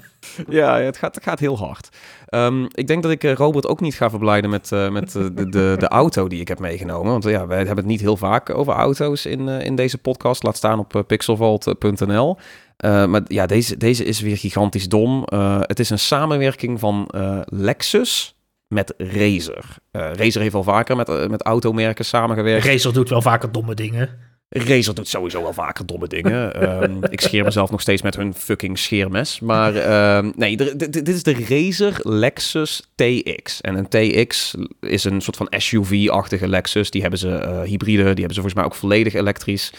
ja, 0.49 0.81
het 0.81 0.97
gaat, 0.97 1.15
het 1.15 1.25
gaat 1.25 1.39
heel 1.39 1.59
hard. 1.59 1.89
Ehm, 2.31 2.65
ik 2.71 2.87
denk 2.87 3.03
dat 3.03 3.13
ik 3.13 3.25
eh, 3.25 3.33
Robert 3.33 3.67
ook 3.67 3.81
niet 3.81 3.95
ga 3.95 4.11
verblijden 4.11 4.51
met, 4.51 4.73
eh, 4.73 4.91
met 4.91 5.17
eh, 5.17 5.23
de, 5.33 5.49
de, 5.49 5.75
de 5.79 5.89
auto 5.89 6.29
die 6.29 6.41
ik 6.41 6.49
heb 6.49 6.59
meegenomen. 6.59 7.11
Want 7.13 7.25
ja, 7.25 7.47
wij 7.47 7.57
hebben 7.57 7.77
het 7.77 7.87
niet 7.87 8.01
heel 8.01 8.17
vaak 8.17 8.55
over 8.55 8.73
auto's 8.73 9.27
in, 9.27 9.49
in 9.49 9.75
deze 9.75 9.99
podcast. 9.99 10.43
Laat 10.43 10.57
staan 10.57 10.79
op 10.79 11.05
pixelvault.nl. 11.07 12.39
Maar 12.83 13.23
ja, 13.27 13.47
deze, 13.47 13.77
deze 13.77 14.05
is 14.05 14.21
weer 14.21 14.37
gigantisch 14.37 14.89
dom. 14.89 15.25
Het 15.61 15.79
is 15.79 15.91
een 15.91 15.99
samenwerking 15.99 16.81
van 16.81 17.09
Lexus 17.45 18.35
met 18.69 18.95
Razer. 18.99 19.65
Razer 19.91 20.41
heeft 20.41 20.55
al 20.55 20.63
vaker 20.63 20.97
met, 20.97 21.29
met 21.31 21.43
automerken 21.43 22.05
samengewerkt. 22.05 22.67
Razer 22.67 22.93
doet 22.93 23.09
wel 23.09 23.23
vaker 23.23 23.53
domme 23.53 23.75
dingen. 23.75 24.30
Razer 24.52 24.95
doet 24.95 25.09
sowieso 25.09 25.42
wel 25.42 25.52
vaker 25.52 25.87
domme 25.87 26.07
dingen. 26.07 26.54
Ehm, 26.54 27.04
ik 27.11 27.21
scheer 27.21 27.45
mezelf 27.45 27.71
nog 27.71 27.80
steeds 27.80 28.02
met 28.02 28.16
hun 28.16 28.35
fucking 28.35 28.78
scheermes. 28.78 29.40
Maar 29.40 29.75
ehm, 29.75 30.30
nee, 30.37 30.57
dit 30.76 31.09
is 31.09 31.23
de 31.23 31.45
Razer 31.49 32.00
Lexus 32.02 32.83
TX. 32.95 33.61
En 33.61 33.75
een 33.75 33.88
TX 33.88 34.54
is 34.80 35.04
een 35.04 35.21
soort 35.21 35.37
van 35.37 35.52
SUV-achtige 35.57 36.49
Lexus. 36.49 36.90
Die 36.90 37.00
hebben 37.00 37.19
ze 37.19 37.35
eh, 37.35 37.62
hybride, 37.62 38.02
die 38.02 38.04
hebben 38.04 38.35
ze 38.35 38.40
volgens 38.40 38.54
mij 38.54 38.64
ook 38.64 38.75
volledig 38.75 39.14
elektrisch. 39.14 39.73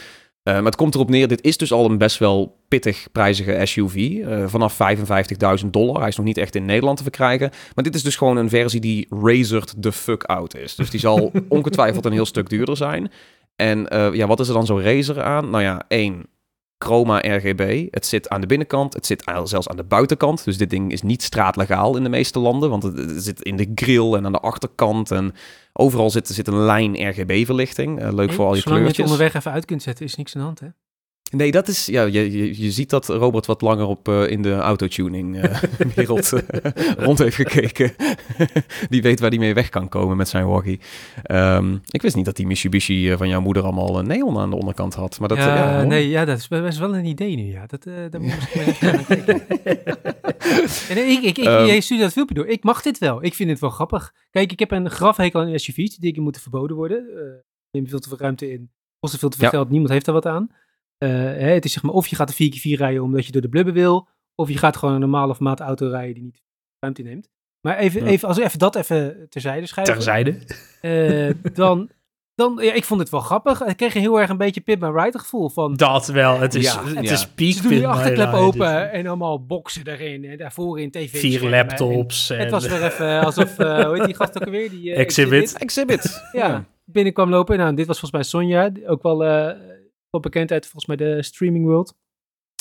Eh, 0.44 0.54
maar 0.54 0.66
het 0.66 0.76
komt 0.76 0.96
erop 0.96 1.10
neer, 1.10 1.28
dit 1.28 1.44
is 1.44 1.58
dus 1.58 1.72
al 1.72 1.86
een 1.86 1.98
best 1.98 2.18
wel 2.18 2.60
pittig 2.68 3.08
prijzige 3.12 3.66
SUV. 3.66 3.96
eh, 3.96 4.44
vanaf 4.48 4.74
55.000 5.64 5.70
dollar. 5.72 6.00
Hij 6.00 6.08
is 6.08 6.16
nog 6.16 6.26
niet 6.26 6.38
echt 6.38 6.56
in 6.56 6.66
Nederland 6.66 6.98
te 6.98 7.04
verkrijgen. 7.04 7.50
Maar 7.76 7.84
dit 7.84 7.96
is 7.96 8.04
dus 8.04 8.16
gewoon 8.16 8.38
een 8.38 8.50
versie 8.50 8.80
die 8.80 9.08
razored 9.10 9.74
the 9.82 9.92
fuck 9.92 10.24
out 10.24 10.56
is. 10.56 10.76
Dus 10.76 10.90
die 10.90 11.00
zal 11.00 11.32
ongetwijfeld 11.50 12.06
een 12.06 12.12
heel 12.12 12.26
stuk 12.26 12.50
duurder 12.50 12.78
zijn. 12.78 13.12
En 13.62 13.88
eh, 13.88 14.14
ja, 14.14 14.28
wat 14.28 14.40
is 14.40 14.48
er 14.48 14.54
dan 14.54 14.66
zo 14.66 14.80
razer 14.80 15.22
aan? 15.24 15.50
Nou 15.50 15.64
ja, 15.64 15.84
één, 15.88 16.26
chroma 16.78 17.18
RGB. 17.20 17.88
Het 17.92 18.06
zit 18.06 18.30
aan 18.30 18.42
de 18.42 18.48
binnenkant, 18.48 18.94
het 18.94 19.06
zit 19.06 19.26
aan- 19.26 19.48
zelfs 19.48 19.68
aan 19.70 19.76
de 19.76 19.84
buitenkant. 19.84 20.44
Dus 20.44 20.58
dit 20.58 20.70
ding 20.70 20.92
is 20.92 21.02
niet 21.02 21.22
straatlegaal 21.24 21.98
in 21.98 22.04
de 22.04 22.10
meeste 22.10 22.40
landen. 22.40 22.70
Want 22.70 22.84
het, 22.84 22.98
het 22.98 23.24
zit 23.24 23.42
in 23.42 23.56
de 23.56 23.72
grill 23.76 24.14
en 24.14 24.26
aan 24.26 24.32
de 24.32 24.40
achterkant. 24.40 25.12
En 25.12 25.34
overal 25.74 26.10
zit, 26.10 26.28
zit 26.28 26.48
een 26.48 26.60
lijn 26.60 27.10
RGB-verlichting. 27.10 28.12
leuk 28.12 28.32
voor 28.34 28.46
al 28.46 28.56
je 28.56 28.62
Zolang 28.62 28.82
je 28.82 28.88
het 28.88 28.96
kleurtjes. 28.96 29.06
onderweg 29.06 29.34
even 29.34 29.52
uit 29.52 29.66
kunt 29.66 29.82
zetten, 29.84 30.06
is 30.06 30.16
niks 30.16 30.36
aan 30.36 30.42
de 30.42 30.48
hand, 30.48 30.60
hè? 30.60 30.68
Nee, 31.32 31.52
dat 31.52 31.68
is. 31.68 31.86
Ja, 31.86 32.04
je, 32.04 32.32
je, 32.32 32.62
je 32.64 32.72
ziet 32.72 32.90
dat 32.90 33.08
Robert 33.08 33.46
wat 33.46 33.62
langer 33.62 33.86
op 33.86 34.08
eh, 34.08 34.30
in 34.30 34.42
de 34.42 34.54
autotuning 34.56 35.42
eh, 35.42 35.62
wereld 35.96 36.34
eh, 36.34 36.72
rond 36.98 37.20
heeft 37.20 37.36
gekeken. 37.36 37.94
die 38.90 39.02
weet 39.02 39.20
waar 39.20 39.30
hij 39.30 39.40
mee 39.40 39.54
weg 39.54 39.70
kan 39.70 39.90
komen 39.90 40.18
met 40.18 40.30
zijn 40.30 40.46
waggie. 40.48 40.80
Ehm, 41.24 41.78
ik 41.90 42.02
wist 42.02 42.16
niet 42.16 42.26
dat 42.26 42.36
die 42.36 42.48
Mitsubishi 42.48 43.16
van 43.18 43.30
jouw 43.30 43.42
moeder 43.42 43.64
allemaal 43.64 44.00
een 44.00 44.08
neon 44.08 44.38
aan 44.38 44.50
de 44.50 44.56
onderkant 44.56 44.94
had. 44.94 45.20
Maar 45.20 45.28
dat, 45.30 45.38
ja, 45.38 45.84
nee, 45.84 46.10
ja, 46.10 46.26
dat 46.26 46.38
is 46.50 46.78
wel 46.78 46.96
een 46.96 47.06
idee 47.06 47.36
nu, 47.36 47.52
ja. 47.52 47.66
Dat, 47.66 47.84
daar 47.84 48.22
moet 48.22 48.34
ik. 48.54 48.70
En 50.90 50.98
ik, 51.10 51.22
ik, 51.22 51.38
ik, 51.38 51.46
Ehm. 51.46 51.66
jij 51.66 51.80
stuurde 51.80 52.04
dat 52.04 52.14
filmpje 52.14 52.36
door. 52.36 52.48
Ik 52.48 52.64
mag 52.64 52.82
dit 52.82 52.98
wel. 52.98 53.24
Ik 53.24 53.34
vind 53.34 53.50
het 53.50 53.60
wel 53.60 53.70
grappig. 53.70 54.14
Kijk, 54.30 54.52
ik 54.52 54.60
heb 54.60 54.72
een 54.72 54.90
grafhekel 54.90 55.42
aan 55.42 55.60
SUV's. 55.60 55.96
Die 55.96 56.22
moeten 56.22 56.42
verboden 56.42 56.76
worden. 56.76 56.98
Eh 56.98 57.40
neem 57.72 57.88
veel 57.88 58.00
te 58.00 58.10
veel 58.10 58.18
ruimte 58.18 58.52
in. 58.52 58.72
Kost 59.00 59.18
veel 59.18 59.30
te 59.30 59.38
veel 59.38 59.46
Ja. 59.46 59.52
geld. 59.52 59.70
Niemand 59.70 59.90
heeft 59.92 60.06
daar 60.06 60.14
wat 60.16 60.26
aan. 60.26 60.50
Eh, 61.02 61.10
hè, 61.10 61.50
het 61.54 61.66
is 61.66 61.74
zeg 61.74 61.84
maar, 61.84 61.94
of 61.94 62.08
je 62.08 62.16
gaat 62.16 62.38
de 62.38 62.52
4x4 62.54 62.78
rijden 62.80 63.04
omdat 63.04 63.26
je 63.26 63.32
door 63.32 63.42
de 63.42 63.50
blubber 63.50 63.74
wil. 63.74 64.08
Of 64.36 64.50
je 64.50 64.58
gaat 64.58 64.78
gewoon 64.78 64.94
een 64.94 65.00
normale 65.00 65.32
of 65.32 65.40
maat 65.40 65.60
auto 65.60 65.88
rijden 65.90 66.14
die 66.14 66.24
niet 66.24 66.42
ruimte 66.80 67.02
neemt. 67.02 67.30
Maar 67.62 67.78
even, 67.78 68.02
Ja. 68.04 68.08
even, 68.08 68.28
als 68.28 68.38
we 68.38 68.44
even 68.44 68.60
dat 68.60 68.76
even 68.76 69.26
terzijde 69.30 69.66
schuiven. 69.66 69.96
Terzijde. 69.96 70.38
eh, 70.82 71.54
dan, 71.54 71.90
dan, 72.36 72.58
ja, 72.62 72.74
ik 72.74 72.84
vond 72.86 73.00
het 73.00 73.10
wel 73.10 73.20
grappig. 73.20 73.62
Ik 73.66 73.78
kreeg 73.78 73.94
heel 73.94 74.20
erg 74.20 74.30
een 74.30 74.38
beetje 74.38 74.62
Pip 74.62 74.84
and 74.84 74.96
Ride 75.04 75.20
gevoel 75.20 75.50
van... 75.50 75.74
Dat 75.76 76.08
wel. 76.08 76.40
Het 76.40 76.56
is, 76.56 76.74
Ja, 76.74 76.84
het 76.86 77.06
ja. 77.06 77.12
is 77.12 77.28
peak 77.28 77.54
Ze 77.54 77.62
doen 77.62 77.72
die 77.72 77.80
My 77.80 77.86
achterklep 77.86 78.34
open 78.34 78.92
en 78.92 79.08
allemaal 79.08 79.46
boksen 79.46 79.88
erin. 79.88 80.26
En 80.26 80.38
daarvoor 80.38 80.80
in 80.80 80.92
tv. 80.92 81.20
Vier 81.20 81.50
laptops. 81.50 82.30
En, 82.30 82.40
Het 82.40 82.52
was 82.52 82.68
weer 82.68 82.84
even 82.84 83.20
alsof, 83.26 83.60
eh 83.60 83.86
hoe 83.86 83.96
heet 83.98 84.06
die 84.06 84.16
gast 84.16 84.36
ook 84.42 84.46
alweer? 84.46 84.70
Die, 84.70 84.94
Exhibit. 84.94 85.54
Exhibit. 85.58 86.30
Ja, 86.32 86.66
binnenkwam 86.86 87.30
lopen. 87.30 87.58
Nou, 87.58 87.76
dit 87.76 87.88
was 87.88 88.00
volgens 88.00 88.22
mij 88.22 88.30
Sonja. 88.42 88.72
Ook 88.86 89.04
wel, 89.04 89.24
wel 90.12 90.22
bekend 90.22 90.52
uit 90.52 90.64
volgens 90.68 90.86
mij 90.86 90.96
de 90.96 91.24
streaming 91.24 91.66
world. 91.66 91.94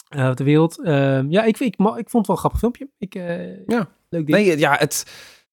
eh, 0.08 0.34
de 0.34 0.44
wereld. 0.44 0.82
Ehm, 0.84 1.30
ja, 1.30 1.42
ik, 1.44 1.58
ik, 1.58 1.74
ik 1.74 1.76
vond 1.78 1.96
het 1.96 2.12
wel 2.12 2.24
een 2.26 2.36
grappig 2.36 2.58
filmpje. 2.58 2.88
Ik, 2.98 3.14
eh, 3.14 3.66
Ja. 3.66 3.88
Leuk 4.08 4.26
ding. 4.26 4.38
Nee, 4.38 4.58
ja, 4.58 4.76
het, 4.78 5.06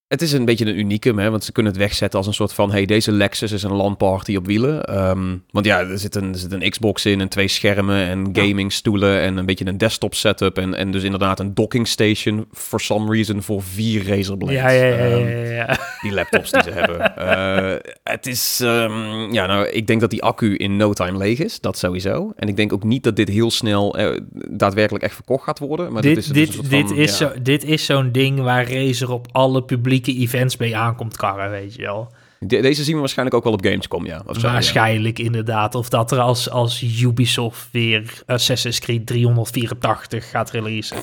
het 0.08 0.22
is 0.22 0.32
een 0.32 0.46
beetje 0.46 0.66
een 0.66 0.80
unicum, 0.80 1.20
hè, 1.20 1.30
want 1.30 1.44
ze 1.44 1.52
kunnen 1.52 1.72
het 1.72 1.82
wegzetten 1.82 2.20
als 2.20 2.28
een 2.28 2.34
soort 2.34 2.54
van, 2.54 2.72
hey, 2.72 2.86
deze 2.86 3.12
Lexus 3.12 3.52
is 3.52 3.64
een 3.64 3.74
LAN-party 3.74 4.36
op 4.36 4.46
wielen. 4.46 4.86
Ehm, 4.86 5.36
want 5.52 5.66
ja, 5.66 5.80
er 5.80 6.00
zit, 6.00 6.16
een, 6.16 6.34
er 6.34 6.40
zit 6.40 6.52
een 6.52 6.70
Xbox 6.70 7.06
in 7.06 7.22
en 7.22 7.30
twee 7.30 7.48
schermen 7.48 8.08
en 8.08 8.30
gamingstoelen 8.34 9.22
en 9.22 9.38
een 9.38 9.46
beetje 9.46 9.66
een 9.66 9.78
desktop 9.78 10.14
setup 10.14 10.58
en, 10.58 10.76
en 10.76 10.92
dus 10.92 11.04
inderdaad 11.04 11.40
een 11.40 11.54
docking 11.54 11.88
station 11.88 12.46
for 12.54 12.80
some 12.80 13.12
reason 13.12 13.42
voor 13.44 13.64
vier 13.64 14.08
Razer 14.08 14.38
Blades. 14.38 14.56
ja, 14.56 14.70
ja, 14.70 14.86
ja, 14.86 14.96
Ehm, 14.98 15.28
ja, 15.28 15.54
ja. 15.54 15.78
die 16.02 16.12
laptops 16.12 16.52
die 16.52 16.64
ze 16.64 16.72
hebben. 16.72 17.16
Eh, 17.16 17.92
het 18.04 18.28
is, 18.28 18.60
ehm, 18.64 19.34
ja, 19.34 19.46
nou, 19.46 19.68
ik 19.68 19.88
denk 19.88 20.02
dat 20.02 20.10
die 20.10 20.24
accu 20.24 20.56
in 20.56 20.78
no 20.78 20.94
time 20.94 21.18
leeg 21.18 21.40
is, 21.40 21.60
dat 21.60 21.78
sowieso. 21.78 22.34
En 22.36 22.48
ik 22.48 22.56
denk 22.56 22.74
ook 22.74 22.84
niet 22.84 23.04
dat 23.04 23.16
dit 23.16 23.30
heel 23.30 23.52
snel 23.52 23.98
eh, 23.98 24.18
daadwerkelijk 24.50 25.04
echt 25.04 25.16
verkocht 25.16 25.44
gaat 25.44 25.60
worden. 25.60 25.92
Maar 25.92 26.02
dit, 26.02 26.16
dit 26.16 26.24
is 26.24 26.32
dus 26.32 26.60
dit, 26.60 26.70
dit, 26.70 26.88
van, 26.88 26.98
is 26.98 27.18
ja. 27.18 27.34
zo, 27.34 27.42
dit 27.42 27.64
is 27.64 27.86
zo'n 27.86 28.12
ding 28.12 28.40
waar 28.40 28.72
Razer 28.72 29.12
op 29.12 29.28
alle 29.32 29.64
publieke 30.02 30.22
events 30.22 30.58
mee 30.58 30.78
aankomt 30.78 31.18
karren, 31.18 31.50
weet 31.50 31.76
je 31.76 31.82
wel. 31.82 32.14
De- 32.40 32.62
deze 32.62 32.84
zien 32.84 32.94
we 32.94 33.00
waarschijnlijk 33.00 33.38
ook 33.38 33.44
wel 33.44 33.54
op 33.54 33.66
Gamescom, 33.66 34.06
ja. 34.06 34.24
Of 34.26 34.40
zo, 34.40 34.48
ja. 34.48 34.54
Waarschijnlijk 34.54 35.20
inderdaad. 35.20 35.76
Of 35.76 35.90
dat 35.90 36.12
er 36.12 36.20
als, 36.20 36.50
als 36.50 36.82
Ubisoft 37.02 37.68
weer 37.72 38.22
Assassin's 38.26 38.80
Creed 38.80 39.06
384 39.06 40.30
gaat 40.30 40.52
releasen. 40.52 40.98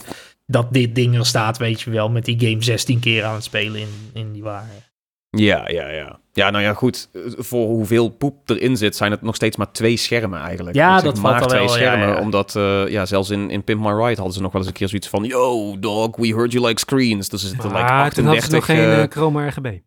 Dat 0.47 0.73
dit 0.73 0.95
ding 0.95 1.17
er 1.17 1.27
staat, 1.27 1.59
weet 1.59 1.81
je 1.81 1.91
wel, 1.91 2.11
met 2.11 2.25
die 2.25 2.49
game 2.49 2.63
16 2.63 3.01
keer 3.01 3.25
aan 3.25 3.35
het 3.35 3.45
spelen 3.45 3.81
in, 3.81 3.89
in 4.13 4.33
die 4.33 4.43
waren. 4.43 4.83
Ja, 5.31 5.69
ja, 5.69 5.91
ja. 5.91 6.21
Ja, 6.35 6.51
nou 6.51 6.65
ja, 6.65 6.73
goed. 6.73 7.09
Voor 7.37 7.67
hoeveel 7.67 8.09
poep 8.09 8.51
erin 8.51 8.77
zit, 8.77 8.97
zijn 8.97 9.11
het 9.11 9.23
nog 9.23 9.35
steeds 9.35 9.57
maar 9.57 9.73
twee 9.73 9.97
schermen 9.97 10.41
eigenlijk. 10.41 10.77
Ja, 10.77 11.01
dat 11.01 11.19
maar 11.21 11.41
al 11.41 11.47
twee 11.47 11.61
wel, 11.61 11.69
schermen, 11.69 12.09
ja. 12.09 12.21
omdat 12.21 12.57
eh, 12.57 12.89
ja, 12.89 13.07
zelfs 13.07 13.31
in, 13.31 13.51
in 13.51 13.65
Pimp 13.65 13.81
My 13.81 13.91
Ride 13.91 14.15
hadden 14.15 14.33
ze 14.33 14.43
nog 14.43 14.53
wel 14.53 14.61
eens 14.61 14.71
een 14.71 14.77
keer 14.77 14.89
zoiets 14.89 15.09
van... 15.09 15.25
Yo, 15.25 15.79
dog, 15.79 16.17
we 16.17 16.27
heard 16.27 16.53
you 16.53 16.67
like 16.67 16.81
screens. 16.81 17.29
Dus 17.29 17.43
er 17.43 17.49
zitten 17.49 17.69
like 17.69 17.83
maar 17.83 18.13
toen 18.13 18.25
hadden 18.25 18.43
38... 18.43 18.45
ze 18.45 18.55
nog 18.55 18.65
geen 18.65 18.97
eh, 18.97 19.03
eh, 19.03 19.11
chroma 19.11 19.47
RGB. 19.47 19.79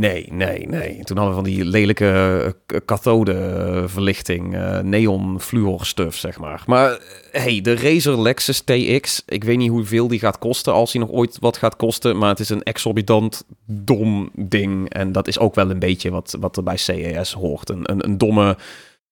Nee, 0.00 0.26
nee, 0.30 0.66
nee. 0.66 0.96
En 0.98 1.04
Toen 1.04 1.16
hadden 1.16 1.36
we 1.36 1.42
van 1.42 1.50
die 1.50 1.64
lelijke 1.64 2.54
eh, 2.66 2.78
kathode-verlichting, 2.84 4.54
eh, 4.54 4.78
neon 4.78 5.40
fluor 5.40 5.86
stuff, 5.86 6.16
zeg 6.16 6.38
maar. 6.38 6.62
Maar 6.66 6.90
eh, 6.92 7.42
hey, 7.42 7.60
de 7.60 7.74
Razer 7.76 8.20
Lexus 8.20 8.60
TX, 8.60 9.22
ik 9.26 9.44
weet 9.44 9.56
niet 9.56 9.70
hoeveel 9.70 10.08
die 10.08 10.18
gaat 10.18 10.38
kosten, 10.38 10.72
als 10.72 10.92
die 10.92 11.00
nog 11.00 11.10
ooit 11.10 11.38
wat 11.40 11.56
gaat 11.56 11.76
kosten, 11.76 12.18
maar 12.18 12.28
het 12.28 12.40
is 12.40 12.48
een 12.48 12.62
exorbitant 12.62 13.44
dom 13.66 14.30
ding. 14.34 14.88
En 14.88 15.12
dat 15.12 15.28
is 15.28 15.38
ook 15.38 15.54
wel 15.54 15.70
een 15.70 15.78
beetje 15.78 16.10
wat, 16.10 16.36
wat 16.40 16.56
er 16.56 16.62
bij 16.62 16.76
CES 16.76 17.32
hoort. 17.32 17.70
Een, 17.70 17.90
een, 17.90 18.04
een 18.04 18.18
domme, 18.18 18.56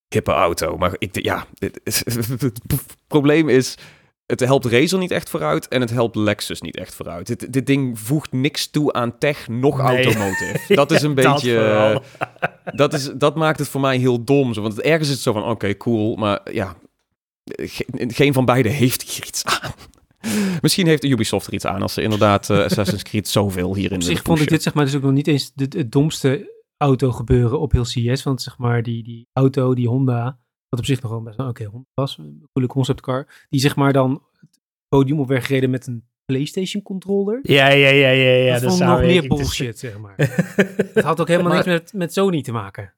hippe 0.08 0.32
auto. 0.32 0.76
Maar 0.76 0.94
ik, 0.98 1.22
ja, 1.22 1.46
het 1.58 2.52
probleem 3.06 3.48
is... 3.48 3.76
Het 4.28 4.40
helpt 4.40 4.64
Razer 4.66 4.98
niet 4.98 5.10
echt 5.10 5.30
vooruit 5.30 5.68
en 5.68 5.80
het 5.80 5.90
helpt 5.90 6.16
Lexus 6.16 6.60
niet 6.60 6.76
echt 6.76 6.94
vooruit. 6.94 7.26
Dit, 7.26 7.52
dit 7.52 7.66
ding 7.66 7.98
voegt 8.00 8.32
niks 8.32 8.70
toe 8.70 8.92
aan 8.92 9.18
tech, 9.18 9.48
nog 9.48 9.76
Nee. 9.76 9.86
automotive. 10.04 10.60
Dat 10.74 10.90
is 10.90 11.02
een 11.02 11.14
beetje... 11.14 11.54
vooral. 11.54 12.02
dat, 12.74 12.92
is, 12.94 13.10
dat 13.14 13.34
maakt 13.34 13.58
het 13.58 13.68
voor 13.68 13.80
mij 13.80 13.96
heel 13.98 14.24
dom. 14.24 14.54
Zo. 14.54 14.62
Want 14.62 14.80
ergens 14.80 15.08
is 15.08 15.14
het 15.14 15.22
zo 15.22 15.32
van, 15.32 15.44
oké, 15.44 15.76
cool. 15.76 16.16
Maar 16.16 16.52
ja, 16.52 16.76
ge- 17.44 17.86
geen 18.08 18.32
van 18.32 18.44
beiden 18.44 18.72
heeft 18.72 19.02
hier 19.02 19.26
iets 19.26 19.44
aan. 19.44 19.70
Misschien 20.62 20.86
heeft 20.86 21.04
Ubisoft 21.04 21.46
er 21.46 21.52
iets 21.52 21.66
aan 21.66 21.82
als 21.82 21.92
ze 21.92 22.02
inderdaad 22.02 22.50
eh, 22.50 22.58
Assassin's 22.58 23.02
Creed 23.02 23.28
zoveel 23.38 23.74
hierin 23.74 23.96
Op 23.96 24.02
zich 24.02 24.22
vond 24.22 24.40
ik 24.40 24.48
dit 24.48 24.62
zeg 24.62 24.74
maar 24.74 24.84
dus 24.84 24.94
ook 24.94 25.02
nog 25.02 25.12
niet 25.12 25.26
eens 25.26 25.52
de- 25.54 25.78
het 25.78 25.92
domste 25.92 26.56
auto 26.76 27.12
gebeuren 27.12 27.60
op 27.60 27.72
heel 27.72 27.82
CS. 28.14 28.22
Want 28.22 28.42
zeg 28.42 28.58
maar 28.58 28.82
die, 28.82 29.02
die 29.02 29.28
auto, 29.32 29.74
die 29.74 29.88
Honda, 29.88 30.38
wat 30.68 30.78
op 30.80 30.84
zich 30.86 31.02
nog 31.02 31.10
wel 31.10 31.22
best 31.22 31.38
een 31.38 31.48
oké 31.48 31.64
Honda 31.64 31.86
was, 31.94 32.18
een 32.18 32.48
coole 32.52 32.68
conceptcar, 32.68 33.46
die 33.48 33.60
zeg 33.60 33.76
maar 33.76 33.92
dan 33.92 34.22
het 34.40 34.60
podium 34.88 35.20
op 35.20 35.28
werd 35.28 35.44
gereden 35.44 35.70
met 35.70 35.86
een 35.86 36.04
PlayStation 36.24 36.82
controller. 36.82 37.38
Ja, 37.42 37.68
ja, 37.68 37.88
ja, 37.88 38.08
ja. 38.08 38.30
ja 38.32 38.52
dat 38.52 38.62
vond 38.62 38.74
zou 38.74 38.90
nog 38.90 39.00
meer 39.00 39.22
is- 39.22 39.28
bullshit, 39.28 39.78
zeg 39.78 39.98
maar. 39.98 40.14
Het 40.94 41.04
had 41.04 41.20
ook 41.20 41.28
helemaal 41.28 41.52
Maar- 41.52 41.66
niks 41.66 41.80
met, 41.80 41.92
met 41.92 42.12
Sony 42.12 42.42
te 42.42 42.52
maken. 42.52 42.92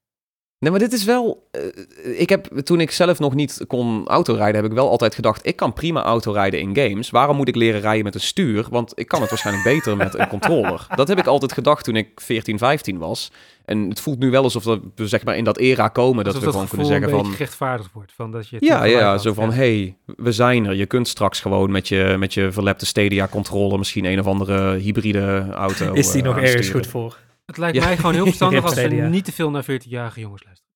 Nee, 0.61 0.71
maar 0.71 0.81
dit 0.81 0.93
is 0.93 1.05
wel... 1.05 1.49
eh, 1.51 2.21
ik 2.21 2.29
heb, 2.29 2.47
toen 2.47 2.81
ik 2.81 2.91
zelf 2.91 3.19
nog 3.19 3.35
niet 3.35 3.65
kon 3.67 4.07
autorijden, 4.07 4.61
heb 4.63 4.71
ik 4.71 4.77
wel 4.77 4.91
altijd 4.91 5.15
gedacht... 5.15 5.47
ik 5.47 5.57
kan 5.57 5.73
prima 5.73 6.03
autorijden 6.03 6.61
in 6.61 6.77
games. 6.77 7.11
Waarom 7.11 7.37
moet 7.37 7.49
ik 7.49 7.55
leren 7.57 7.81
rijden 7.81 8.05
met 8.05 8.15
een 8.15 8.21
stuur? 8.21 8.67
Want 8.71 8.93
ik 8.95 9.09
kan 9.09 9.21
het 9.21 9.31
waarschijnlijk 9.31 9.67
beter 9.75 9.97
met 9.97 10.19
een 10.19 10.29
controller. 10.29 10.87
Dat 10.95 11.09
heb 11.09 11.19
ik 11.19 11.27
altijd 11.27 11.53
gedacht 11.53 11.85
toen 11.85 11.97
ik 11.97 12.09
14, 12.15 12.59
15 12.59 12.99
was. 12.99 13.31
En 13.65 13.89
het 13.89 14.01
voelt 14.01 14.19
nu 14.19 14.31
wel 14.31 14.43
alsof 14.43 14.65
we 14.65 14.81
zeg 14.95 15.25
maar 15.25 15.37
in 15.37 15.45
dat 15.45 15.59
era 15.59 15.89
komen... 15.89 16.25
dat 16.25 16.39
we 16.39 16.51
gewoon 16.51 16.69
kunnen 16.69 16.87
zeggen 16.87 17.09
een 17.13 17.15
van... 17.25 17.33
gerechtvaardigd 17.33 17.93
wordt. 17.93 18.13
Van 18.17 18.31
dat 18.31 18.49
je 18.49 18.57
het 18.57 18.65
Ja, 18.65 18.85
ja, 18.85 19.11
had. 19.11 19.23
zo 19.23 19.33
van, 19.35 19.53
hey, 19.53 19.97
we 20.17 20.33
zijn 20.33 20.67
er. 20.67 20.75
Je 20.75 20.87
kunt 20.87 21.09
straks 21.09 21.41
gewoon 21.41 21.71
met 21.71 21.89
je, 21.89 22.17
met 22.19 22.35
je 22.35 22.53
verlepte 22.53 22.87
Stadia-controller... 22.87 23.79
misschien 23.79 24.05
een 24.05 24.19
of 24.19 24.27
andere 24.27 24.77
hybride 24.77 25.47
auto 25.53 25.93
Is 25.93 26.11
die 26.11 26.23
eh, 26.23 26.29
nog 26.29 26.39
ergens 26.39 26.69
goed 26.69 26.87
voor? 26.87 27.17
Het 27.51 27.59
lijkt 27.59 27.77
Ja. 27.77 27.85
mij 27.85 27.97
gewoon 27.97 28.15
heel 28.15 28.25
verstandig 28.25 28.65
als 28.65 28.75
we 28.75 28.89
niet 28.89 29.25
te 29.25 29.33
veel 29.33 29.51
naar 29.51 29.65
14-jarige 29.65 30.21
jongens 30.21 30.43
luisteren. 30.45 30.69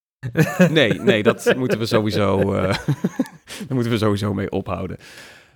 Nee, 0.73 1.01
nee, 1.01 1.23
dat 1.23 1.55
moeten 1.57 1.79
we 1.79 1.87
sowieso, 1.87 2.39
eh 2.55 2.63
daar 3.67 3.75
moeten 3.75 3.93
we 3.93 3.99
sowieso 3.99 4.35
mee 4.35 4.51
ophouden. 4.51 4.97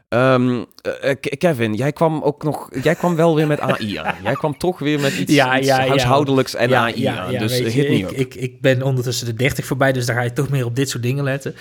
Ehm, 0.08 0.64
eh, 0.82 1.14
Ke- 1.20 1.36
Kevin, 1.36 1.74
jij 1.74 1.92
kwam 1.92 2.22
ook 2.22 2.42
nog, 2.42 2.68
jij 2.82 2.94
kwam 2.94 3.16
wel 3.16 3.34
weer 3.34 3.46
met 3.46 3.60
AI 3.60 3.96
aan. 3.96 4.14
Jij 4.22 4.34
kwam 4.34 4.58
toch 4.58 4.78
weer 4.78 5.00
met 5.00 5.12
iets, 5.18 5.32
Ja, 5.34 5.58
iets 5.58 5.66
ja, 5.66 5.80
ja. 5.82 5.88
huishoudelijks 5.88 6.54
en 6.54 6.74
AI 6.74 7.04
aan. 7.06 7.32
dus 7.32 7.58
weet 7.60 7.72
hit 7.72 7.84
je, 7.84 7.90
me 7.90 7.96
ik, 7.96 8.10
ik, 8.10 8.34
ik 8.34 8.60
ben 8.60 8.82
ondertussen 8.82 9.26
de 9.26 9.34
30 9.34 9.64
voorbij, 9.66 9.92
dus 9.92 10.06
daar 10.06 10.16
ga 10.16 10.22
je 10.22 10.32
toch 10.32 10.48
meer 10.48 10.64
op 10.64 10.76
dit 10.76 10.88
soort 10.88 11.02
dingen 11.02 11.24
letten. 11.24 11.54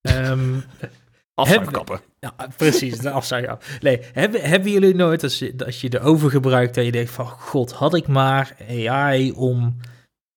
Ehm, 0.00 0.54
Afzuigkappen. 1.42 2.00
ja, 2.20 2.34
precies, 2.56 2.98
de 2.98 3.10
afzuig. 3.10 3.44
ja. 3.44 3.58
Nee, 3.80 4.00
hebben, 4.12 4.40
hebben 4.40 4.70
jullie 4.70 4.94
nooit, 4.94 5.22
als 5.22 5.38
je, 5.38 5.54
als 5.64 5.80
je 5.80 5.90
de 5.90 6.00
oven 6.00 6.30
gebruikt, 6.30 6.74
dat 6.74 6.84
je 6.84 6.92
denkt 6.92 7.10
van, 7.10 7.26
god, 7.26 7.72
had 7.72 7.94
ik 7.94 8.06
maar 8.08 8.56
AI 8.68 9.32
om 9.32 9.76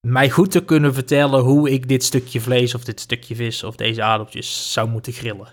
mij 0.08 0.30
goed 0.30 0.52
te 0.52 0.66
kunnen 0.66 0.94
vertellen 0.94 1.40
hoe 1.40 1.72
ik 1.72 1.88
dit 1.88 2.04
stukje 2.04 2.42
vlees 2.42 2.76
of 2.76 2.84
dit 2.84 3.00
stukje 3.00 3.36
vis 3.36 3.64
of 3.64 3.76
deze 3.76 4.04
aardappeltjes 4.04 4.72
zou 4.74 4.90
moeten 4.90 5.14
grillen? 5.14 5.48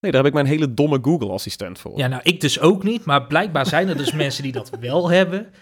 Nee, 0.00 0.10
daar 0.10 0.20
heb 0.22 0.26
ik 0.26 0.42
mijn 0.42 0.46
hele 0.46 0.74
domme 0.74 0.98
Google-assistent 1.02 1.78
voor. 1.78 1.98
Ja, 1.98 2.06
nou, 2.06 2.22
ik 2.22 2.40
dus 2.40 2.60
ook 2.60 2.82
niet, 2.82 3.04
maar 3.04 3.26
blijkbaar 3.26 3.66
zijn 3.66 3.88
er 3.88 3.96
dus 3.96 4.12
mensen 4.24 4.42
die 4.42 4.52
dat 4.52 4.70
wel 4.80 5.10
hebben. 5.10 5.52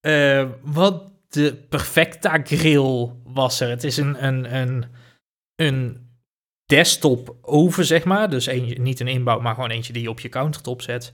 Eh, 0.00 0.48
wat 0.62 1.10
de 1.28 1.54
Perfecta 1.68 2.40
grill 2.44 3.10
was 3.24 3.60
er. 3.60 3.68
Het 3.68 3.84
is 3.84 3.96
een, 3.96 4.26
een, 4.26 4.56
een, 4.56 4.84
een 5.56 6.11
desktop 6.76 7.36
oven, 7.42 7.84
zeg 7.84 8.04
maar. 8.04 8.30
Dus 8.30 8.46
eentje, 8.46 8.80
niet 8.80 9.00
een 9.00 9.08
inbouw, 9.08 9.40
maar 9.40 9.54
gewoon 9.54 9.70
eentje 9.70 9.92
die 9.92 10.02
je 10.02 10.10
op 10.10 10.20
je 10.20 10.28
countertop 10.28 10.82
zet. 10.82 11.12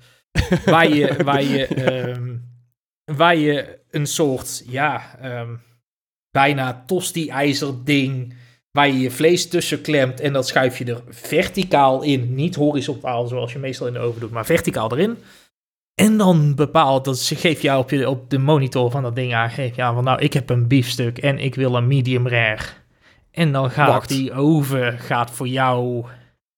waar 0.64 0.88
je, 0.88 1.16
waar 1.24 1.42
je, 1.42 1.66
ehm, 1.66 2.36
waar 3.04 3.36
je 3.36 3.78
een 3.90 4.06
soort, 4.06 4.62
ja, 4.68 5.18
ehm, 5.20 5.54
bijna 6.30 6.84
tosti-ijzer 6.86 7.84
ding, 7.84 8.34
waar 8.70 8.88
je 8.88 8.98
je 8.98 9.10
vlees 9.10 9.48
tussen 9.48 9.80
klemt 9.80 10.20
en 10.20 10.32
dat 10.32 10.46
schuif 10.46 10.78
je 10.78 10.84
er 10.84 11.02
verticaal 11.08 12.02
in. 12.02 12.34
Niet 12.34 12.54
horizontaal 12.54 13.26
zoals 13.26 13.52
je 13.52 13.58
meestal 13.58 13.86
in 13.86 13.92
de 13.92 13.98
oven 13.98 14.20
doet, 14.20 14.30
maar 14.30 14.46
verticaal 14.46 14.92
erin. 14.92 15.18
En 15.94 16.16
dan 16.16 16.54
bepaalt, 16.54 17.04
dat 17.04 17.18
ze 17.18 17.34
geeft 17.34 17.62
jou 17.62 17.80
op, 17.80 17.90
je, 17.90 18.08
op 18.08 18.30
de 18.30 18.38
monitor 18.38 18.90
van 18.90 19.02
dat 19.02 19.14
ding 19.14 19.34
aan, 19.34 19.50
geeft 19.50 19.76
jou 19.76 19.94
van 19.94 20.04
nou, 20.04 20.20
ik 20.20 20.32
heb 20.32 20.50
een 20.50 20.66
biefstuk 20.68 21.18
en 21.18 21.38
ik 21.38 21.54
wil 21.54 21.74
een 21.74 21.86
medium 21.86 22.28
rare. 22.28 22.64
En 23.38 23.52
dan 23.52 23.70
gaat 23.70 23.88
Wacht. 23.88 24.08
die 24.08 24.32
oven 24.32 24.98
gaat 24.98 25.30
voor 25.30 25.48
jou. 25.48 26.04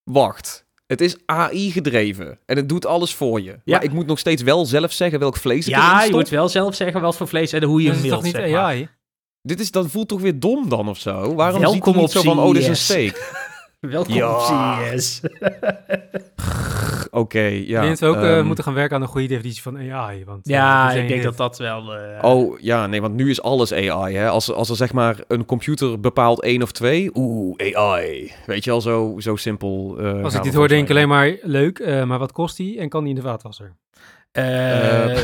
Wacht. 0.04 0.64
Het 0.86 1.00
is 1.00 1.16
AI 1.26 1.70
gedreven. 1.72 2.38
En 2.46 2.56
het 2.56 2.68
doet 2.68 2.86
alles 2.86 3.14
voor 3.14 3.40
je. 3.40 3.58
Maar 3.64 3.84
ik 3.84 3.92
moet 3.92 4.06
nog 4.06 4.18
steeds 4.18 4.42
wel 4.42 4.66
zelf 4.66 4.92
zeggen 4.92 5.18
welk 5.18 5.36
vlees 5.36 5.66
ik 5.66 5.74
Ja, 5.74 6.02
je 6.04 6.10
moet 6.10 6.28
wel 6.28 6.48
zelf 6.48 6.74
zeggen 6.74 7.00
wat 7.00 7.16
voor 7.16 7.28
vlees 7.28 7.52
en 7.52 7.62
hoe 7.62 7.82
je 7.82 7.86
Dat 7.86 7.96
hem 7.96 8.04
is 8.04 8.10
toch 8.10 8.22
wilt. 8.22 8.34
niet 8.34 8.42
zeg 8.44 8.52
maar. 8.52 8.62
AI? 8.62 8.88
Dit 9.42 9.60
is, 9.60 9.70
dat 9.70 9.90
voelt 9.90 10.08
toch 10.08 10.20
weer 10.20 10.40
dom 10.40 10.68
dan 10.68 10.88
of 10.88 10.98
zo? 10.98 11.34
Waarom 11.34 11.60
Welkom 11.60 11.74
ziet 11.74 11.84
hij 11.84 11.94
niet 11.94 12.02
op 12.02 12.10
zo 12.10 12.22
van, 12.22 12.38
oh, 12.38 12.52
dit 12.52 12.62
is 12.62 12.68
een 12.68 12.76
steak? 12.76 13.16
Welkom 13.80 14.14
Ja. 14.14 14.34
op 14.34 14.40
CES. 14.40 15.20
Oké, 17.10 17.40
ja. 17.40 17.52
ik 17.52 17.66
denk 17.86 17.88
dat 17.88 17.98
we 17.98 18.06
ook 18.06 18.16
eh, 18.24 18.36
ehm, 18.38 18.46
moeten 18.46 18.64
gaan 18.64 18.74
werken 18.74 18.96
aan 18.96 19.02
een 19.02 19.08
goede 19.08 19.26
definitie 19.26 19.62
van 19.62 19.78
AI. 19.92 20.24
Want, 20.24 20.46
eh, 20.46 20.54
Ja, 20.54 20.90
ik 20.90 20.94
denk 20.96 21.08
dit. 21.08 21.22
dat 21.22 21.36
dat 21.36 21.58
wel... 21.58 21.94
eh, 21.94 22.24
Oh, 22.24 22.58
ja, 22.60 22.86
nee, 22.86 23.00
want 23.00 23.14
nu 23.14 23.30
is 23.30 23.42
alles 23.42 23.72
AI, 23.72 24.16
hè. 24.16 24.28
Als, 24.28 24.52
als 24.52 24.68
er 24.70 24.76
zeg 24.76 24.92
maar 24.92 25.16
een 25.28 25.44
computer 25.44 26.00
bepaalt 26.00 26.42
één 26.42 26.62
of 26.62 26.72
twee, 26.72 27.10
oeh, 27.14 27.54
AI. 27.74 28.32
Weet 28.46 28.64
je 28.64 28.70
al, 28.70 28.80
zo, 28.80 29.14
zo 29.18 29.36
simpel. 29.36 29.96
eh, 29.98 30.22
Als 30.24 30.34
ik 30.34 30.42
dit 30.42 30.54
hoor, 30.54 30.68
denk 30.68 30.84
ik 30.84 30.90
alleen 30.90 31.08
maar 31.08 31.36
leuk, 31.42 31.78
eh, 31.78 32.04
maar 32.04 32.18
wat 32.18 32.32
kost 32.32 32.56
die 32.56 32.78
en 32.78 32.88
kan 32.88 33.00
die 33.04 33.14
in 33.14 33.20
de 33.20 33.26
vaatwasser? 33.28 33.72
eh, 34.32 35.04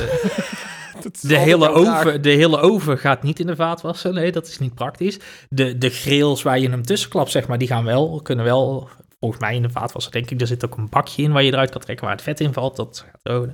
De 1.20 1.38
hele, 1.38 1.68
oven, 1.72 2.22
de 2.22 2.30
hele 2.30 2.58
oven 2.60 2.98
gaat 2.98 3.22
niet 3.22 3.40
in 3.40 3.46
de 3.46 3.56
vaatwasser. 3.56 4.12
Nee, 4.12 4.32
dat 4.32 4.46
is 4.46 4.58
niet 4.58 4.74
praktisch. 4.74 5.18
De, 5.48 5.78
de 5.78 5.90
grills 5.90 6.42
waar 6.42 6.58
je 6.58 6.70
hem 6.70 6.82
tussen 6.82 7.10
klapt, 7.10 7.30
zeg 7.30 7.48
maar, 7.48 7.58
die 7.58 7.68
gaan 7.68 7.84
wel, 7.84 8.20
kunnen 8.22 8.44
wel, 8.44 8.88
volgens 9.20 9.40
mij 9.40 9.54
in 9.54 9.62
de 9.62 9.70
vaatwasser, 9.70 10.12
denk 10.12 10.30
ik. 10.30 10.40
Er 10.40 10.46
zit 10.46 10.64
ook 10.64 10.76
een 10.76 10.88
bakje 10.88 11.22
in 11.22 11.32
waar 11.32 11.42
je 11.42 11.52
eruit 11.52 11.70
kan 11.70 11.80
trekken 11.80 12.06
waar 12.06 12.14
het 12.14 12.24
vet 12.24 12.40
in 12.40 12.52
valt. 12.52 12.76
Dat 12.76 13.04
gaat 13.10 13.34
ook. 13.34 13.48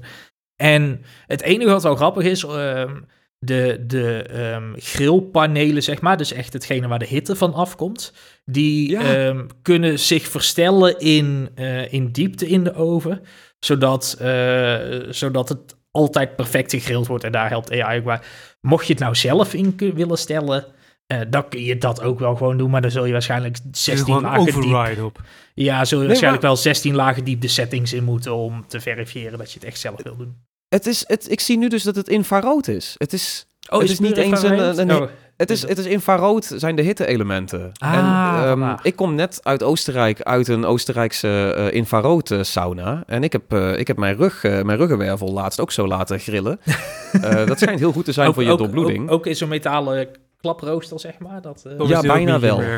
En 0.57 1.03
het 1.27 1.43
enige 1.43 1.71
wat 1.71 1.83
wel 1.83 1.97
grappig 1.97 2.25
is, 2.25 2.45
ehm, 2.45 2.95
de, 3.39 3.85
de 3.87 4.23
ehm, 4.23 4.73
grillpanelen, 4.77 5.83
zeg 5.83 6.01
maar, 6.01 6.17
dus 6.17 6.33
echt 6.33 6.53
hetgene 6.53 6.89
waar 6.89 6.99
de 6.99 7.07
hitte 7.07 7.37
van 7.37 7.55
afkomt, 7.55 8.13
die 8.45 8.91
Ja. 8.91 9.01
ehm, 9.01 9.47
kunnen 9.63 9.99
zich 9.99 10.27
verstellen 10.29 10.99
in, 10.99 11.49
eh, 11.55 11.93
in 11.93 12.13
diepte 12.13 12.49
in 12.49 12.65
de 12.65 12.75
oven, 12.75 13.21
zodat, 13.59 14.17
eh, 14.21 14.77
zodat 15.11 15.49
het 15.49 15.77
altijd 15.93 16.37
perfect 16.37 16.71
gegrild 16.71 17.07
wordt. 17.07 17.25
En 17.25 17.33
daar 17.33 17.49
helpt 17.49 17.73
AI 17.81 17.99
ook 17.99 18.05
bij. 18.05 18.21
Mocht 18.61 18.87
je 18.87 18.93
het 18.93 19.03
nou 19.03 19.15
zelf 19.15 19.55
in 19.55 19.75
willen 19.95 20.19
stellen, 20.19 20.65
eh, 21.07 21.21
dan 21.29 21.49
kun 21.49 21.63
je 21.63 21.79
dat 21.79 22.03
ook 22.03 22.19
wel 22.19 22.37
gewoon 22.37 22.57
doen, 22.57 22.71
maar 22.71 22.83
dan 22.83 22.91
zul 22.91 23.05
je 23.05 23.13
waarschijnlijk 23.13 23.57
Er 23.57 23.63
is 23.73 23.85
16 23.85 24.05
gewoon 24.07 24.25
een 24.25 24.31
lagen 24.31 24.45
diep... 24.45 24.55
override 24.55 25.05
op. 25.05 25.21
Ja, 25.55 25.85
zul 25.85 25.97
je 25.97 25.97
Nee, 25.97 26.07
waarschijnlijk 26.07 26.43
maar- 26.43 26.53
wel 26.53 26.61
16 26.63 26.95
lagen 26.95 27.25
diep 27.25 27.41
de 27.41 27.49
settings 27.49 27.93
in 27.93 28.05
moeten 28.05 28.35
om 28.35 28.67
te 28.69 28.81
verifiëren 28.81 29.39
dat 29.39 29.53
je 29.53 29.59
het 29.59 29.69
echt 29.69 29.79
zelf 29.81 30.03
wil 30.03 30.17
doen. 30.17 30.37
Het 30.69 30.87
is, 30.87 31.05
het, 31.07 31.31
ik 31.31 31.41
zie 31.41 31.59
nu 31.59 31.69
dus 31.69 31.83
dat 31.83 31.97
het 31.97 32.09
infrarood 32.09 32.69
is. 32.69 32.95
Het 32.99 33.13
is, 33.13 33.47
Oh, 33.71 33.81
Het 33.81 33.91
is 33.91 33.99
niet 34.01 34.17
eens 34.17 34.43
een- 34.43 34.59
een- 34.59 34.79
een- 34.91 35.03
Oh, 35.03 35.09
het 35.37 35.51
is, 35.51 35.69
het 35.69 35.79
is 35.79 35.85
infrarood 35.87 36.53
zijn 36.57 36.77
de 36.77 36.83
hitte-elementen. 36.83 37.71
Ah, 37.79 37.93
en, 37.95 38.63
ehm, 38.63 38.75
ik 38.83 38.97
kom 38.97 39.15
net 39.15 39.41
uit 39.43 39.63
Oostenrijk, 39.63 40.23
uit 40.23 40.49
een 40.49 40.65
Oostenrijkse 40.65 41.55
eh 41.57 41.73
infrarood 41.77 42.31
eh, 42.31 42.39
sauna. 42.43 43.03
En 43.07 43.23
ik 43.23 43.33
heb, 43.33 43.53
eh, 43.53 43.79
ik 43.79 43.87
heb 43.87 43.97
mijn, 43.97 44.17
rug, 44.17 44.43
mijn 44.43 44.77
ruggenwervel 44.77 45.33
laatst 45.33 45.61
ook 45.61 45.73
zo 45.73 45.87
laten 45.87 46.19
grillen. 46.21 46.61
Dat 47.47 47.59
schijnt 47.59 47.79
heel 47.79 47.93
goed 47.93 48.05
te 48.05 48.13
zijn 48.13 48.29
ook, 48.29 48.35
voor 48.35 48.43
je 48.43 48.51
ook- 48.51 48.59
doorbloeding. 48.59 49.05
Ook, 49.09 49.13
ook 49.15 49.27
in 49.27 49.37
zo'n 49.37 49.49
metalen 49.49 50.09
klaprooster, 50.43 51.01
zeg 51.01 51.19
maar. 51.19 51.41
Dat, 51.41 51.63
eh, 51.79 51.89
Ja, 51.89 52.01
bijna 52.01 52.39
wel. 52.41 52.61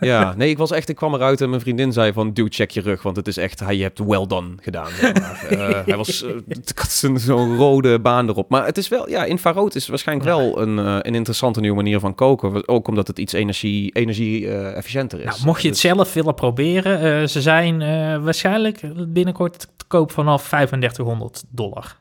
Ja, 0.00 0.34
nee, 0.36 0.50
ik 0.50 0.58
was 0.58 0.70
echt, 0.70 0.88
ik 0.88 0.96
kwam 0.96 1.14
eruit 1.14 1.40
en 1.40 1.48
mijn 1.48 1.60
vriendin 1.60 1.92
zei 1.92 2.12
van, 2.12 2.32
dude, 2.32 2.50
check 2.54 2.70
je 2.70 2.80
rug, 2.80 3.02
want 3.02 3.16
het 3.16 3.26
is 3.28 3.36
echt, 3.36 3.60
hij, 3.60 3.76
je 3.76 3.82
hebt 3.82 3.98
well 3.98 4.26
done 4.26 4.54
gedaan. 4.60 4.88
zeg 4.90 5.12
maar. 5.20 5.44
Eh, 5.50 5.80
hij 5.86 5.96
was, 5.96 6.22
ik 6.48 6.78
had 6.78 6.90
zo'n- 6.90 7.56
rode 7.56 7.98
baan 8.00 8.28
erop. 8.28 8.50
Maar 8.50 8.64
het 8.66 8.78
is 8.78 8.88
wel, 8.88 9.08
ja, 9.08 9.24
infrarood 9.24 9.74
is 9.74 9.88
waarschijnlijk 9.88 10.28
wel 10.28 10.60
een, 10.60 10.78
eh, 10.78 10.96
een 11.00 11.14
interessante 11.14 11.60
nieuwe 11.60 11.76
manier 11.76 12.00
van 12.00 12.14
koken. 12.14 12.68
Ook 12.68 12.88
omdat 12.88 13.06
het 13.06 13.18
iets 13.18 13.32
energie, 13.32 13.92
energie 13.92 14.48
eh, 14.48 14.76
efficiënter 14.76 15.18
is. 15.18 15.24
nou, 15.24 15.38
mocht 15.44 15.62
je 15.62 15.68
het 15.68 15.80
Dus- 15.80 15.90
zelf 15.90 16.12
willen 16.14 16.34
proberen, 16.34 17.20
eh, 17.20 17.26
ze 17.26 17.42
zijn 17.42 17.82
eh, 17.82 18.22
waarschijnlijk 18.22 18.80
binnenkort 19.12 19.58
te 19.76 19.84
koop 19.86 20.12
vanaf 20.12 20.48
3500 20.48 21.44
dollar. 21.48 21.96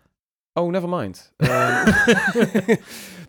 Oh, 0.54 0.72
never 0.72 0.90
mind. 0.90 1.32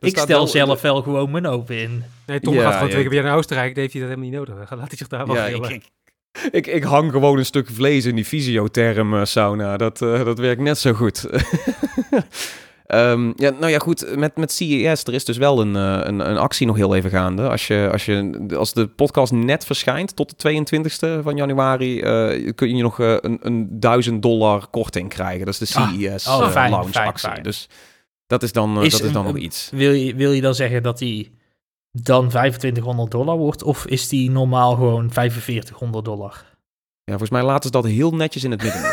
Ik 0.00 0.18
stel 0.18 0.46
zelf 0.46 0.80
wel 0.80 1.02
gewoon 1.02 1.30
mijn 1.30 1.46
oven 1.46 1.78
in. 1.78 2.04
Nee, 2.26 2.40
Tom 2.40 2.54
Ja, 2.54 2.62
gaat 2.62 2.72
gewoon 2.72 2.86
ja. 2.88 2.92
twee 2.94 3.04
keer 3.04 3.14
jaar 3.14 3.24
naar 3.24 3.36
Oostenrijk. 3.36 3.74
Dan 3.74 3.80
heeft 3.82 3.92
hij 3.92 4.02
dat 4.02 4.10
helemaal 4.10 4.30
niet 4.30 4.48
nodig. 4.48 4.68
Dan 4.68 4.78
laat 4.78 4.88
hij 4.88 4.96
zich 4.98 5.08
daar 5.08 5.26
wel 5.26 5.36
Ja, 5.36 5.46
ik, 5.46 5.66
ik, 5.66 5.82
ik, 6.50 6.66
ik 6.66 6.82
hang 6.82 7.10
gewoon 7.12 7.38
een 7.38 7.44
stuk 7.44 7.68
vlees 7.72 8.04
in 8.04 8.14
die 8.14 8.24
fysiotherm 8.24 9.14
eh, 9.14 9.24
sauna. 9.24 9.76
Dat, 9.76 10.02
eh, 10.02 10.24
dat 10.24 10.38
werkt 10.38 10.60
net 10.60 10.78
zo 10.78 10.92
goed. 10.92 11.26
Ehm, 12.90 13.32
ja, 13.36 13.50
nou 13.50 13.68
ja, 13.68 13.78
goed. 13.78 14.16
Met, 14.16 14.36
met 14.36 14.52
CES, 14.52 15.04
er 15.04 15.14
is 15.14 15.24
dus 15.24 15.36
wel 15.36 15.60
een, 15.60 15.76
eh, 15.76 15.98
een, 16.02 16.30
een 16.30 16.36
actie 16.38 16.66
nog 16.66 16.76
heel 16.76 16.94
even 16.94 17.10
gaande. 17.10 17.48
Als, 17.48 17.66
je, 17.66 17.88
als, 17.92 18.04
je, 18.04 18.46
als 18.56 18.72
de 18.72 18.86
podcast 18.86 19.32
net 19.32 19.64
verschijnt, 19.64 20.16
tot 20.16 20.40
de 20.42 20.64
22e 21.18 21.22
van 21.22 21.36
januari, 21.36 22.00
eh, 22.00 22.52
kun 22.54 22.76
je 22.76 22.82
nog 22.82 22.98
een, 22.98 23.38
een 23.42 23.66
1000 23.70 24.22
dollar 24.22 24.66
korting 24.70 25.08
krijgen. 25.08 25.44
Dat 25.46 25.60
is 25.60 25.72
de 25.72 25.78
Ah, 25.80 25.92
CES 25.92 26.26
oh, 26.26 26.40
eh, 26.42 26.50
fijn, 26.50 26.70
launch 26.70 26.90
fijn, 26.90 27.08
actie. 27.08 27.28
fijn. 27.28 27.42
Dus 27.42 27.68
dat 28.30 28.42
is 28.42 28.52
dan, 28.52 28.78
eh, 28.78 28.84
Is 28.84 28.92
dat 28.92 29.02
is 29.02 29.12
dan 29.12 29.24
nog 29.24 29.36
iets. 29.36 29.70
Wil 29.72 29.92
je, 29.92 30.14
wil 30.14 30.32
je 30.32 30.40
dan 30.40 30.54
zeggen 30.54 30.82
dat 30.82 30.98
die 30.98 31.30
dan 31.92 32.28
2500 32.28 33.10
dollar 33.10 33.36
wordt? 33.36 33.62
Of 33.62 33.86
is 33.86 34.08
die 34.08 34.30
normaal 34.30 34.74
gewoon 34.74 35.12
4500 35.12 36.04
dollar? 36.04 36.44
Ja, 37.04 37.16
volgens 37.18 37.30
mij 37.30 37.42
laten 37.42 37.62
ze 37.64 37.70
dat 37.70 37.84
heel 37.84 38.10
netjes 38.14 38.44
in 38.44 38.50
het 38.50 38.62
midden. 38.62 38.92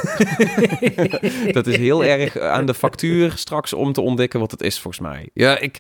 dat 1.54 1.68
is 1.68 1.78
heel 1.78 2.04
erg 2.04 2.40
aan 2.40 2.66
de 2.66 2.74
factuur 2.74 3.32
straks 3.36 3.74
om 3.74 3.94
te 3.94 4.02
ontdekken 4.02 4.40
wat 4.40 4.52
het 4.52 4.62
is, 4.62 4.80
volgens 4.80 5.04
mij. 5.08 5.30
Ja, 5.34 5.60
ik, 5.60 5.78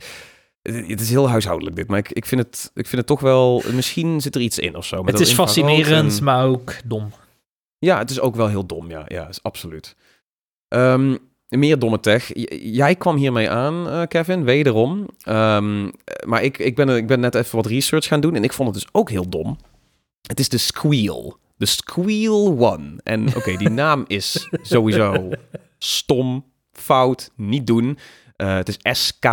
het 0.61 1.01
is 1.01 1.09
heel 1.09 1.29
huishoudelijk 1.29 1.75
dit, 1.75 1.87
maar 1.87 1.97
ik, 1.99 2.11
ik, 2.11 2.25
vind 2.25 2.41
het, 2.41 2.71
ik 2.73 2.85
vind 2.87 2.97
het 2.97 3.05
toch 3.05 3.19
wel... 3.19 3.63
Misschien 3.73 4.21
zit 4.21 4.35
er 4.35 4.41
iets 4.41 4.59
in 4.59 4.75
of 4.75 4.85
zo. 4.85 5.05
Het 5.05 5.19
is 5.19 5.33
fascinerend, 5.33 6.17
en- 6.17 6.23
maar 6.23 6.45
ook 6.45 6.73
dom. 6.85 7.11
Ja, 7.79 7.97
het 7.97 8.09
is 8.09 8.19
ook 8.19 8.35
wel 8.35 8.47
heel 8.47 8.65
dom, 8.65 8.89
ja. 8.89 9.03
Ja, 9.07 9.27
is 9.27 9.43
absoluut. 9.43 9.95
Ehm, 10.67 11.15
meer 11.49 11.79
domme 11.79 11.99
tech. 11.99 12.31
Jij 12.61 12.95
kwam 12.95 13.15
hiermee 13.15 13.49
aan, 13.49 13.89
eh, 13.89 14.01
Kevin, 14.07 14.43
wederom. 14.43 15.07
Ehm, 15.21 15.89
maar 16.25 16.43
ik, 16.43 16.57
ik, 16.57 16.75
ben, 16.75 16.89
ik 16.89 17.07
ben 17.07 17.19
net 17.19 17.35
even 17.35 17.55
wat 17.55 17.65
research 17.65 18.05
gaan 18.05 18.21
doen 18.21 18.35
en 18.35 18.43
ik 18.43 18.53
vond 18.53 18.73
het 18.73 18.83
dus 18.83 18.93
ook 18.93 19.09
heel 19.09 19.29
dom. 19.29 19.57
Het 20.21 20.39
is 20.39 20.49
de 20.49 20.57
Squeal. 20.57 21.37
De 21.57 21.65
Squeal 21.65 22.57
One. 22.59 22.93
En 23.03 23.35
oké, 23.35 23.57
die 23.63 23.69
naam 23.69 24.05
is 24.07 24.49
sowieso 24.61 25.29
stom, 25.77 26.45
fout, 26.71 27.31
niet 27.35 27.67
doen. 27.67 27.97
Eh, 28.35 28.55
het 28.55 28.67
is 28.67 29.05
SK 29.07 29.25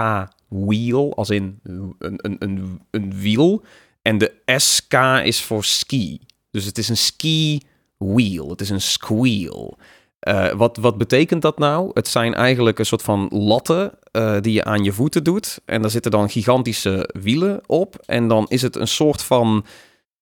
Wheel, 0.48 1.16
als 1.16 1.30
in 1.30 1.60
een, 1.62 1.94
een, 1.98 2.36
een, 2.38 2.80
een 2.90 3.14
wiel. 3.20 3.62
En 4.02 4.18
de 4.18 4.34
SK 4.56 4.94
is 5.24 5.42
voor 5.42 5.64
ski. 5.64 6.20
Dus 6.50 6.64
het 6.64 6.78
is 6.78 6.88
een 6.88 6.96
ski 6.96 7.60
wheel. 7.98 8.50
Het 8.50 8.60
is 8.60 8.70
een 8.70 8.80
squeal. 8.80 9.78
Eh, 10.24 10.50
wat, 10.50 10.76
wat 10.76 10.98
betekent 10.98 11.42
dat 11.42 11.58
nou? 11.58 11.90
Het 11.94 12.08
zijn 12.08 12.34
eigenlijk 12.34 12.78
een 12.78 12.86
soort 12.86 13.02
van 13.02 13.28
latten 13.30 13.92
eh, 14.10 14.36
die 14.40 14.52
je 14.52 14.64
aan 14.64 14.84
je 14.84 14.92
voeten 14.92 15.24
doet. 15.24 15.60
En 15.64 15.82
daar 15.82 15.90
zitten 15.90 16.10
dan 16.10 16.30
gigantische 16.30 17.10
wielen 17.22 17.60
op. 17.66 17.96
En 18.06 18.28
dan 18.28 18.46
is 18.48 18.62
het 18.62 18.76
een 18.76 18.88
soort 18.88 19.22
van, 19.22 19.64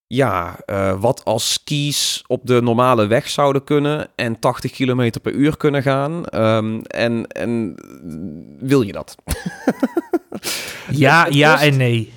ja, 0.06 0.60
eh, 0.66 1.00
wat 1.00 1.24
als 1.24 1.52
skis 1.52 2.24
op 2.26 2.46
de 2.46 2.62
normale 2.62 3.06
weg 3.06 3.28
zouden 3.28 3.64
kunnen. 3.64 4.08
En 4.14 4.38
80 4.38 4.72
km 4.72 5.10
per 5.22 5.32
uur 5.32 5.56
kunnen 5.56 5.82
gaan. 5.82 6.24
Ehm, 6.26 6.80
en, 6.80 7.26
en 7.26 7.74
wil 8.58 8.82
je 8.82 8.92
dat? 8.92 9.14
Ja, 10.90 11.26
ja 11.30 11.60
en 11.60 11.76
nee. 11.76 12.12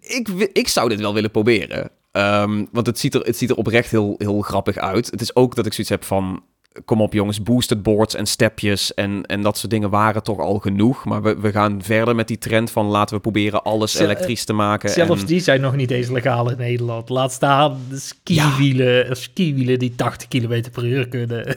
ik, 0.00 0.28
ik 0.52 0.68
zou 0.68 0.88
dit 0.88 1.00
wel 1.00 1.14
willen 1.14 1.30
proberen. 1.30 1.90
Ehm, 2.12 2.64
want 2.72 2.86
het 2.86 2.98
ziet, 2.98 3.14
er, 3.14 3.20
het 3.20 3.36
ziet 3.36 3.50
er 3.50 3.56
oprecht 3.56 3.90
heel, 3.90 4.14
heel 4.18 4.40
grappig 4.40 4.76
uit. 4.76 5.10
Het 5.10 5.20
is 5.20 5.34
ook 5.34 5.54
dat 5.54 5.66
ik 5.66 5.72
zoiets 5.72 5.92
heb 5.92 6.04
van... 6.04 6.44
Kom 6.84 7.00
op 7.00 7.12
jongens, 7.12 7.42
boosted 7.42 7.82
boards 7.82 8.14
en 8.14 8.26
stepjes 8.26 8.94
en, 8.94 9.26
en 9.26 9.42
dat 9.42 9.58
soort 9.58 9.70
dingen 9.70 9.90
waren 9.90 10.22
toch 10.22 10.38
al 10.38 10.58
genoeg. 10.58 11.04
Maar 11.04 11.22
we, 11.22 11.40
we 11.40 11.52
gaan 11.52 11.82
verder 11.82 12.14
met 12.14 12.28
die 12.28 12.38
trend 12.38 12.70
van 12.70 12.86
laten 12.86 13.16
we 13.16 13.20
proberen 13.20 13.62
alles 13.62 13.92
Zel- 13.92 14.04
elektrisch 14.04 14.44
te 14.44 14.52
maken. 14.52 14.90
Zelfs 14.90 15.20
en, 15.20 15.26
die 15.26 15.40
zijn 15.40 15.60
nog 15.60 15.76
niet 15.76 15.90
eens 15.90 16.08
legaal 16.08 16.50
in 16.50 16.56
Nederland. 16.56 17.08
Laat 17.08 17.32
staan 17.32 17.78
de 17.88 17.98
skiwielen, 17.98 19.10
of 19.10 19.16
skiwielen 19.16 19.78
die 19.78 19.94
80 19.94 20.28
km 20.28 20.70
per 20.72 20.84
uur 20.84 21.08
kunnen. 21.08 21.56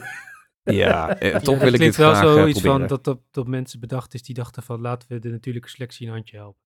Ja, 0.64 1.18
eh, 1.18 1.36
toch 1.40 1.54
Ja, 1.54 1.60
wil 1.60 1.60
het 1.60 1.62
ik 1.62 1.70
dit 1.70 1.78
klinkt 1.78 1.96
wel 1.96 2.14
graag 2.14 2.24
eh, 2.24 2.32
zoiets 2.32 2.60
van 2.60 2.86
dat, 2.86 3.04
dat, 3.04 3.18
dat 3.30 3.46
mensen 3.46 3.80
bedacht 3.80 4.14
is 4.14 4.22
die 4.22 4.34
dachten 4.34 4.62
van 4.62 4.80
laten 4.80 5.08
we 5.08 5.18
de 5.18 5.28
natuurlijke 5.30 5.68
selectie 5.68 6.06
een 6.06 6.12
handje 6.12 6.36
helpen. 6.36 6.64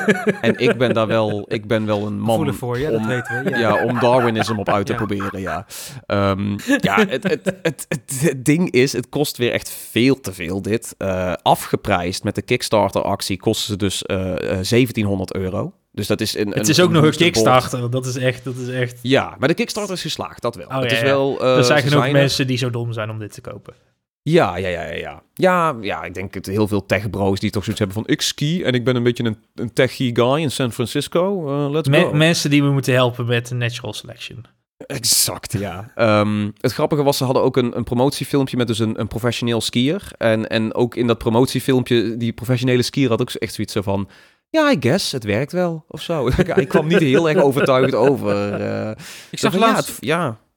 En 0.40 0.58
ik 0.58 0.78
ben 0.78 0.94
daar 0.94 1.06
wel, 1.06 1.44
ik 1.48 1.66
ben 1.66 1.86
wel 1.86 2.06
een 2.06 2.18
man 2.20 2.28
Gevoelig 2.30 2.56
voor, 2.56 2.78
ja, 2.78 2.90
dat 2.90 3.00
om, 3.00 3.06
weten 3.06 3.44
we. 3.44 3.50
Ja. 3.50 3.58
ja, 3.58 3.84
om 3.84 3.98
Darwinism 3.98 4.58
op 4.58 4.68
uit 4.68 4.86
te 4.86 4.92
Ja. 4.92 4.98
proberen, 4.98 5.40
ja. 5.40 5.66
Ehm, 6.06 6.50
ja, 6.80 7.06
het, 7.06 7.22
het, 7.22 7.54
het, 7.62 7.86
het, 7.88 8.18
het 8.20 8.44
ding 8.44 8.70
is, 8.70 8.92
het 8.92 9.08
kost 9.08 9.36
weer 9.36 9.52
echt 9.52 9.70
veel 9.90 10.20
te 10.20 10.32
veel 10.32 10.62
dit. 10.62 10.94
Eh, 10.98 11.32
afgeprijsd 11.42 12.24
met 12.24 12.34
de 12.34 12.42
Kickstarter-actie 12.42 13.36
kosten 13.38 13.66
ze 13.66 13.76
dus 13.76 14.02
eh, 14.02 14.30
eh, 14.32 14.38
1700 14.38 15.34
euro. 15.34 15.72
Dus 15.92 16.06
dat 16.06 16.20
is 16.20 16.36
een, 16.36 16.48
Het 16.48 16.56
een- 16.58 16.68
is 16.68 16.80
ook 16.80 16.90
nog 16.90 17.04
een. 17.04 17.10
Kickstarter. 17.10 17.90
Dat 17.90 18.06
is 18.06 18.16
echt, 18.16 18.44
dat 18.44 18.56
is 18.56 18.68
echt... 18.68 18.98
Ja, 19.02 19.36
maar 19.38 19.48
de 19.48 19.54
Kickstarter 19.54 19.94
is 19.94 20.02
geslaagd, 20.02 20.42
dat 20.42 20.56
wel. 20.56 20.66
Oh, 20.66 20.74
het 20.80 20.90
ja, 20.90 20.96
is 20.96 20.98
ja. 21.00 21.04
wel... 21.06 21.40
eh, 21.40 21.56
er 21.56 21.64
zijn 21.64 21.82
genoeg 21.82 22.10
mensen 22.10 22.46
die 22.46 22.56
zo 22.58 22.70
dom 22.70 22.92
zijn 22.92 23.10
om 23.10 23.18
dit 23.18 23.32
te 23.32 23.40
kopen. 23.40 23.74
Ja, 24.22 24.56
ja, 24.56 24.68
ja, 24.68 24.82
ja, 24.82 24.94
ja. 24.94 25.22
Ja, 25.34 25.76
ja, 25.80 26.02
ik 26.02 26.14
denk 26.14 26.34
het 26.34 26.46
heel 26.46 26.68
veel 26.68 26.86
tech-bros 26.86 27.40
die 27.40 27.50
toch 27.50 27.62
zoiets 27.64 27.82
hebben 27.84 28.02
van... 28.02 28.12
Ik 28.14 28.20
ski 28.22 28.62
en 28.62 28.72
ik 28.72 28.84
ben 28.84 28.96
een 28.96 29.02
beetje 29.02 29.24
een, 29.24 29.36
een 29.54 29.72
techie 29.72 30.16
guy 30.16 30.40
in 30.40 30.50
San 30.50 30.72
Francisco. 30.72 31.48
Eh, 31.64 31.70
let's 31.70 31.88
Me- 31.88 32.00
go. 32.00 32.12
mensen 32.12 32.50
die 32.50 32.62
we 32.62 32.70
moeten 32.70 32.92
helpen 32.94 33.26
met 33.26 33.48
de 33.48 33.54
natural 33.54 33.92
selection. 33.92 34.44
Exact, 34.86 35.52
ja. 35.58 35.90
Ehm, 35.94 36.50
het 36.60 36.72
grappige 36.72 37.02
was, 37.02 37.16
ze 37.16 37.24
hadden 37.24 37.42
ook 37.42 37.56
een, 37.56 37.76
een 37.76 37.84
promotiefilmpje 37.84 38.56
met 38.56 38.66
dus 38.66 38.78
een, 38.78 39.00
een 39.00 39.08
professioneel 39.08 39.60
skier. 39.60 40.08
En, 40.18 40.48
en 40.48 40.74
ook 40.74 40.94
in 40.94 41.06
dat 41.06 41.18
promotiefilmpje, 41.18 42.16
die 42.16 42.32
professionele 42.32 42.82
skier 42.82 43.08
had 43.08 43.20
ook 43.20 43.30
echt 43.30 43.54
zoiets 43.54 43.72
zo 43.72 43.82
van... 43.82 44.08
Ja, 44.50 44.70
I 44.70 44.76
guess, 44.80 45.12
het 45.12 45.24
werkt 45.24 45.52
wel, 45.52 45.84
of 45.88 46.02
zo. 46.02 46.28
Hij 46.36 46.66
kwam 46.66 46.86
niet 46.86 46.98
heel 46.98 47.28
erg 47.28 47.42
overtuigd 47.42 47.94
over. 47.94 48.52
eh. 48.52 48.90
Ik 49.30 49.38
zag 49.38 49.52
van, 49.52 49.60
ja, 49.60 49.66
laatst, 49.66 49.88
het- 49.88 49.96
ja, 50.04 50.28
ik 50.28 50.51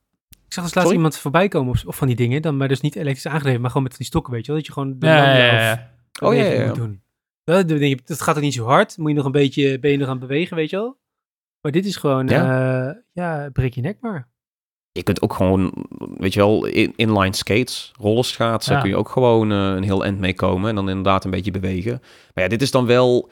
zag 0.56 0.64
dus 0.64 0.74
laatst 0.74 0.92
Sorry? 0.92 0.96
iemand 0.96 1.18
voorbij 1.18 1.48
komen 1.48 1.74
of, 1.74 1.86
of 1.86 1.96
van 1.96 2.08
die 2.08 2.16
dingen, 2.16 2.42
dan 2.42 2.58
maar 2.58 2.68
dus 2.68 2.82
niet 2.82 2.96
elektrisch 2.96 3.28
aangedreven, 3.28 3.62
maar 3.62 3.70
gewoon 3.70 3.88
met 3.88 3.98
die 3.98 4.06
stokken, 4.06 4.34
weet 4.34 4.46
je 4.46 4.48
wel, 4.52 4.58
dat 4.58 4.68
je 4.68 4.74
gewoon 4.74 5.00
de 5.00 5.06
Ja, 5.06 5.36
ja. 5.38 5.94
Oh, 6.22 6.36
ja, 6.36 6.44
ja, 6.44 6.66
moet 6.66 6.76
doen. 6.76 7.02
Dat, 7.44 8.22
gaat 8.22 8.36
er 8.36 8.42
niet 8.42 8.54
zo 8.54 8.66
hard, 8.66 8.98
moet 8.98 9.10
je 9.10 9.16
nog 9.16 9.26
een 9.26 9.32
beetje, 9.32 9.80
ben 9.80 9.92
je 9.92 9.98
nog 9.98 10.08
aan 10.08 10.18
het 10.18 10.28
bewegen, 10.28 10.56
weet 10.56 10.70
je 10.70 10.76
wel. 10.76 10.98
Maar 11.62 11.72
dit 11.72 11.86
is 11.86 11.96
gewoon, 11.96 12.28
ja, 12.28 13.02
ja 13.12 13.50
breek 13.54 13.74
je 13.74 13.82
nek 13.82 13.98
maar. 14.02 14.28
je 14.92 15.04
kunt 15.04 15.22
ook 15.22 15.34
gewoon, 15.34 15.86
weet 16.18 16.34
je 16.34 16.40
wel, 16.40 16.66
in, 16.66 16.94
inline 16.96 17.36
skates, 17.36 17.92
rollerschaatsen, 18.00 18.74
Ja. 18.74 18.80
kun 18.82 18.90
je 18.90 18.96
ook 18.96 19.10
gewoon 19.10 19.52
eh, 19.52 19.58
een 19.58 19.84
heel 19.84 20.06
end 20.06 20.20
mee 20.20 20.34
komen 20.34 20.70
en 20.70 20.76
dan 20.76 20.90
inderdaad 20.90 21.26
een 21.26 21.32
beetje 21.32 21.52
bewegen. 21.52 22.02
Maar 22.34 22.44
ja, 22.44 22.50
dit 22.50 22.62
is 22.62 22.72
dan 22.72 22.86
wel, 22.86 23.30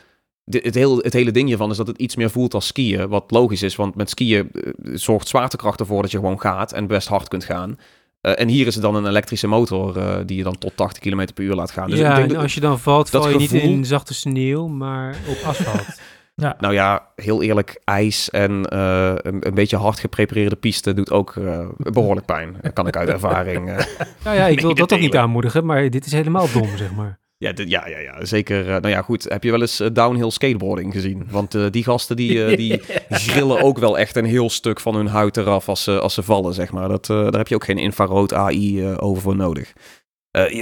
het, 0.50 0.76
heel, 0.76 0.98
het 0.98 1.14
hele 1.14 1.32
ding 1.32 1.48
hiervan 1.48 1.70
is 1.72 1.78
dat 1.78 1.88
het 1.88 1.98
iets 1.98 2.16
meer 2.16 2.30
voelt 2.30 2.54
als 2.54 2.68
skiën, 2.68 3.08
wat 3.08 3.24
logisch 3.32 3.62
is, 3.64 3.76
want 3.76 3.96
met 3.96 4.10
skiën 4.10 4.50
eh, 4.52 4.72
zorgt 4.94 5.28
zwaartekracht 5.28 5.80
ervoor 5.80 6.02
dat 6.02 6.12
je 6.12 6.18
gewoon 6.18 6.40
gaat 6.40 6.72
en 6.74 6.88
best 6.88 7.08
hard 7.08 7.28
kunt 7.28 7.44
gaan. 7.44 7.78
Eh, 8.22 8.40
en 8.40 8.48
hier 8.48 8.68
is 8.68 8.74
het 8.74 8.84
dan 8.84 8.96
een 8.96 9.06
elektrische 9.08 9.48
motor 9.48 9.98
eh, 9.98 10.16
die 10.26 10.38
je 10.38 10.44
dan 10.44 10.58
tot 10.58 10.72
80 10.76 11.04
km 11.04 11.28
per 11.34 11.44
uur 11.44 11.56
laat 11.56 11.72
gaan. 11.72 11.90
Dus 11.90 12.00
ja, 12.00 12.10
ik 12.10 12.16
denk 12.16 12.28
en 12.28 12.34
dat- 12.34 12.44
als 12.44 12.54
je 12.54 12.60
dan 12.60 12.80
valt, 12.80 13.10
val 13.10 13.30
je 13.30 13.38
niet 13.38 13.54
in 13.54 13.86
zachte 13.86 14.14
sneeuw, 14.14 14.68
maar 14.68 15.16
op 15.28 15.38
asfalt. 15.46 15.86
Ja. 16.36 16.56
Nou 16.60 16.74
ja, 16.74 17.08
heel 17.16 17.42
eerlijk, 17.44 17.82
ijs 17.84 18.30
en 18.30 18.66
eh, 18.66 19.14
een, 19.16 19.48
een 19.48 19.54
beetje 19.54 19.78
hard 19.78 20.00
geprepareerde 20.00 20.56
piste 20.56 20.94
doet 20.94 21.12
ook 21.12 21.36
eh, 21.36 21.68
behoorlijk 21.78 22.26
pijn. 22.26 22.56
Dat 22.62 22.74
kan 22.74 22.88
ik 22.88 22.96
uit 22.96 23.10
ervaring. 23.10 23.66
nou 24.24 24.36
ja, 24.38 24.46
ik 24.46 24.60
wil 24.60 24.76
dat 24.76 24.90
toch 24.90 25.00
niet 25.00 25.16
aanmoedigen, 25.16 25.66
maar 25.66 25.90
dit 25.90 26.06
is 26.06 26.12
helemaal 26.12 26.48
dom, 26.54 26.78
zeg 26.78 26.94
maar. 26.94 27.20
Ja, 27.44 27.52
ja, 27.66 27.88
ja, 27.88 27.98
ja, 28.00 28.26
zeker. 28.26 28.60
eh, 28.62 28.68
nou 28.72 28.88
ja, 28.88 29.02
goed. 29.02 29.24
Heb 29.24 29.44
je 29.44 29.52
wel 29.52 29.62
eens 29.62 29.80
eh, 29.80 29.88
downhill 29.94 30.30
skateboarding 30.30 30.94
gezien? 30.94 31.28
Want 31.30 31.56
eh, 31.56 31.66
die 31.72 31.84
gasten 31.84 32.16
die, 32.16 32.56
die 32.56 32.82
grillen 33.10 33.62
ook 33.62 33.78
wel 33.78 33.98
echt 33.98 34.16
een 34.16 34.26
heel 34.26 34.50
stuk 34.50 34.80
van 34.80 34.96
hun 34.96 35.08
huid 35.08 35.38
eraf 35.38 35.70
als 35.70 35.84
ze, 35.84 36.00
als 36.00 36.14
ze 36.14 36.24
vallen, 36.24 36.54
zeg 36.54 36.72
maar. 36.72 36.88
Dat, 36.88 37.06
daar 37.06 37.38
heb 37.38 37.48
je 37.48 37.56
ook 37.56 37.64
geen 37.64 37.78
infrarood 37.78 38.34
AI 38.34 38.86
over 38.96 39.22
voor 39.22 39.36
nodig. 39.36 39.74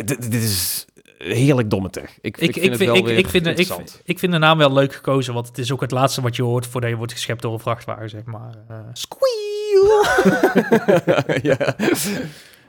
Dit, 0.04 0.34
is 0.34 0.86
heerlijk 1.18 1.70
domme 1.70 1.90
tech. 1.90 2.18
Ik, 2.22 2.38
Ik, 2.38 2.38
ik, 2.38 2.54
vind 2.54 2.66
het 2.66 2.78
vind, 2.78 2.90
wel 2.90 2.96
ik, 3.00 3.06
weer 3.06 3.18
ik, 3.18 3.28
vind, 3.28 3.44
de- 3.44 3.50
ik, 3.52 3.58
interessant. 3.58 4.02
ik 4.04 4.20
vind 4.20 4.32
de 4.32 4.38
naam 4.38 4.58
wel 4.58 4.74
leuk 4.74 4.94
gekozen, 4.94 5.34
want 5.34 5.48
het 5.48 5.58
is 5.58 5.72
ook 5.72 5.82
het 5.82 5.92
laatste 5.92 6.22
wat 6.22 6.36
je 6.36 6.44
hoort 6.44 6.68
voordat 6.68 6.90
je 6.90 6.96
wordt 6.96 7.12
geschept 7.14 7.42
door 7.42 7.54
een 7.54 7.60
vrachtwagen, 7.60 8.10
zeg 8.10 8.24
maar. 8.26 8.56
Squeal! 8.94 10.06
ja. 11.52 11.76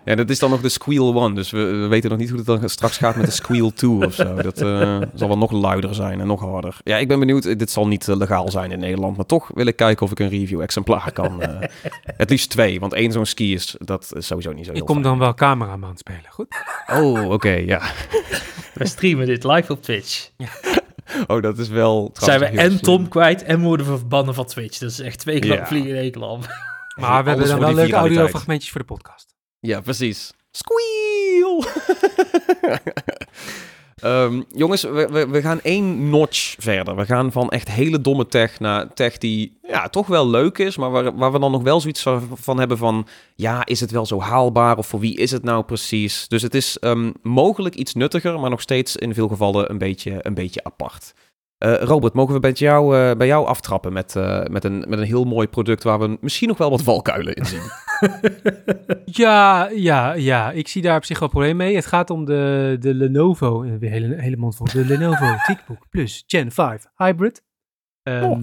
Ja, 0.04 0.14
dat 0.14 0.30
is 0.30 0.38
dan 0.38 0.50
nog 0.50 0.60
de 0.60 0.68
Squeal 0.68 1.14
One. 1.14 1.34
Dus 1.34 1.50
we, 1.50 1.58
we 1.64 1.86
weten 1.86 2.10
nog 2.10 2.18
niet 2.18 2.28
hoe 2.28 2.38
het 2.38 2.46
dan 2.46 2.68
straks 2.68 2.96
gaat 2.98 3.16
met 3.16 3.24
de 3.26 3.30
Squeal 3.32 3.72
2 3.72 3.90
of 3.90 4.14
zo. 4.14 4.34
Dat 4.34 4.60
eh, 4.60 5.00
zal 5.14 5.28
wel 5.28 5.38
nog 5.38 5.50
luider 5.50 5.94
zijn 5.94 6.20
en 6.20 6.26
nog 6.26 6.40
harder. 6.40 6.76
Ja, 6.84 6.96
ik 6.96 7.08
ben 7.08 7.18
benieuwd. 7.18 7.58
Dit 7.58 7.70
zal 7.70 7.86
niet 7.86 8.08
eh, 8.08 8.16
legaal 8.16 8.50
zijn 8.50 8.70
in 8.70 8.78
Nederland. 8.78 9.16
Maar 9.16 9.26
toch 9.26 9.50
wil 9.54 9.66
ik 9.66 9.76
kijken 9.76 10.04
of 10.06 10.10
ik 10.12 10.18
een 10.18 10.28
review-exemplaar 10.28 11.12
kan. 11.12 11.42
eh, 11.42 11.68
het 12.16 12.30
liefst 12.30 12.50
twee, 12.50 12.80
want 12.80 12.92
één 12.92 13.12
zo'n 13.12 13.26
ski 13.26 13.52
is, 13.54 13.74
dat 13.78 14.12
is 14.16 14.26
sowieso 14.26 14.52
niet 14.52 14.64
zo 14.64 14.70
heel 14.72 14.80
Ik 14.80 14.86
kom 14.86 14.94
fijn. 14.96 15.08
dan 15.08 15.18
wel 15.18 15.34
cameraman 15.34 15.96
spelen, 15.96 16.26
goed? 16.28 16.46
Oh, 16.92 17.30
oké, 17.30 17.50
ja. 17.52 17.80
we 18.74 18.86
streamen 18.86 19.26
dit 19.26 19.44
live 19.44 19.72
op 19.72 19.82
Twitch. 19.82 20.30
Oh, 21.26 21.42
dat 21.42 21.58
is 21.58 21.68
wel... 21.68 22.10
Zijn 22.12 22.40
we 22.40 22.46
en. 22.46 22.80
Tom 22.82 23.08
kwijt 23.08 23.42
en 23.42 23.60
worden 23.60 23.86
we 23.92 23.98
verbannen 23.98 24.34
van 24.34 24.44
Twitch. 24.44 24.78
Dat 24.78 24.90
is 24.90 25.00
echt 25.00 25.18
twee 25.18 25.38
klap 25.38 25.58
Ja. 25.58 25.66
vliegen 25.66 25.90
in 25.90 25.96
één 25.96 26.10
klap. 26.10 26.46
Maar 27.00 27.22
we 27.22 27.28
hebben 27.28 27.48
dan 27.48 27.58
wel 27.58 27.74
leuke 27.74 27.94
audiofragmentjes 27.94 28.70
voor 28.70 28.80
de 28.80 28.86
podcast. 28.86 29.31
Ja, 29.62 29.80
precies. 29.80 30.32
Squeal! 30.50 31.64
Ehm, 34.02 34.42
jongens, 34.48 34.82
we, 34.82 35.08
we, 35.10 35.28
we 35.28 35.40
gaan 35.40 35.60
één 35.60 36.10
notch 36.10 36.54
verder. 36.58 36.96
We 36.96 37.06
gaan 37.06 37.32
van 37.32 37.50
echt 37.50 37.68
hele 37.68 38.00
domme 38.00 38.26
tech 38.26 38.60
naar 38.60 38.94
tech 38.94 39.18
die 39.18 39.58
ja, 39.62 39.88
toch 39.88 40.06
wel 40.06 40.28
leuk 40.28 40.58
is, 40.58 40.76
maar 40.76 40.90
waar, 40.90 41.16
waar 41.16 41.32
we 41.32 41.38
dan 41.38 41.50
nog 41.50 41.62
wel 41.62 41.80
zoiets 41.80 42.06
van, 42.32 42.58
hebben 42.58 42.78
van... 42.78 43.06
Ja, 43.34 43.66
is 43.66 43.80
het 43.80 43.90
wel 43.90 44.06
zo 44.06 44.20
haalbaar 44.20 44.78
of 44.78 44.86
voor 44.86 45.00
wie 45.00 45.16
is 45.16 45.30
het 45.30 45.42
nou 45.42 45.64
precies? 45.64 46.28
Dus 46.28 46.42
het 46.42 46.54
is 46.54 46.78
ehm, 46.78 47.12
mogelijk 47.22 47.74
iets 47.74 47.94
nuttiger, 47.94 48.40
maar 48.40 48.50
nog 48.50 48.60
steeds 48.60 48.96
in 48.96 49.14
veel 49.14 49.28
gevallen 49.28 49.70
een 49.70 49.78
beetje, 49.78 50.18
een 50.22 50.34
beetje 50.34 50.64
apart. 50.64 51.14
Eh, 51.62 51.82
Robert, 51.82 52.12
mogen 52.14 52.34
we 52.34 52.40
bij 52.40 52.52
jou, 52.52 52.96
eh, 52.96 53.16
bij 53.16 53.26
jou 53.26 53.46
aftrappen 53.46 53.92
met, 53.92 54.16
eh, 54.16 54.44
met, 54.44 54.64
een, 54.64 54.84
met 54.88 54.98
een 54.98 55.04
heel 55.04 55.24
mooi 55.24 55.46
product 55.48 55.82
waar 55.82 55.98
we 55.98 56.18
misschien 56.20 56.48
nog 56.48 56.58
wel 56.58 56.70
wat 56.70 56.82
valkuilen 56.82 57.34
in 57.34 57.44
zien? 57.44 57.60
Ja, 59.04 59.68
ja, 59.74 60.12
ja. 60.12 60.50
Ik 60.50 60.68
zie 60.68 60.82
daar 60.82 60.96
op 60.96 61.04
zich 61.04 61.18
wel 61.18 61.28
een 61.28 61.34
probleem 61.34 61.56
mee. 61.56 61.74
Het 61.74 61.86
gaat 61.86 62.10
om 62.10 62.24
de, 62.24 62.76
de 62.80 62.94
Lenovo, 62.94 63.60
weer 63.78 63.90
hele, 63.90 64.14
hele 64.20 64.36
mond 64.36 64.56
vol, 64.56 64.66
de 64.72 64.84
Lenovo 64.96 65.34
ThinkBook 65.46 65.86
Plus 65.90 66.24
Gen 66.26 66.52
5 66.52 66.84
Hybrid. 66.96 67.42
Ehm, 68.02 68.24
Oh. 68.24 68.38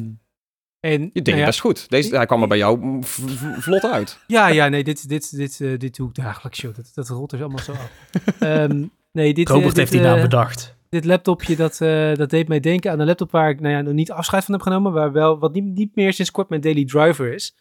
En, 0.79 1.09
Je 1.13 1.21
nou 1.21 1.37
ja, 1.37 1.45
best 1.45 1.59
goed. 1.59 1.89
Deze, 1.89 2.15
hij 2.15 2.25
kwam 2.25 2.41
er 2.41 2.47
bij 2.47 2.57
jou 2.57 2.97
v- 3.03 3.19
v- 3.25 3.63
vlot 3.63 3.85
uit. 3.85 4.19
Ja, 4.27 4.47
ja, 4.47 4.67
nee, 4.67 4.83
dit, 4.83 5.09
dit, 5.09 5.35
dit, 5.35 5.57
dit 5.57 5.95
doe 5.95 6.07
ik 6.09 6.15
dagelijks, 6.15 6.61
joh. 6.61 6.75
Dat, 6.75 6.91
dat 6.93 7.07
rolt 7.09 7.31
er 7.31 7.39
allemaal 7.39 7.59
zo 7.59 7.71
af. 7.71 7.91
Ehm, 8.39 8.85
nee, 9.11 9.33
dit, 9.33 9.49
Robert 9.49 9.67
dit, 9.67 9.77
heeft 9.77 9.91
die 9.91 10.01
naam 10.01 10.21
bedacht. 10.21 10.77
Dit 10.89 11.05
laptopje, 11.05 11.55
dat, 11.55 11.81
eh, 11.81 12.13
dat 12.13 12.29
deed 12.29 12.47
mij 12.47 12.59
denken 12.59 12.91
aan 12.91 12.99
een 12.99 13.05
laptop 13.05 13.31
waar 13.31 13.49
ik 13.49 13.59
nou 13.59 13.73
ja, 13.73 13.81
nog 13.81 13.93
niet 13.93 14.11
afscheid 14.11 14.45
van 14.45 14.53
heb 14.53 14.63
genomen, 14.63 14.91
waar 14.91 15.11
wel, 15.11 15.39
wat 15.39 15.53
niet, 15.53 15.63
niet 15.63 15.95
meer 15.95 16.13
sinds 16.13 16.31
kort 16.31 16.49
mijn 16.49 16.61
daily 16.61 16.85
driver 16.85 17.33
is. 17.33 17.57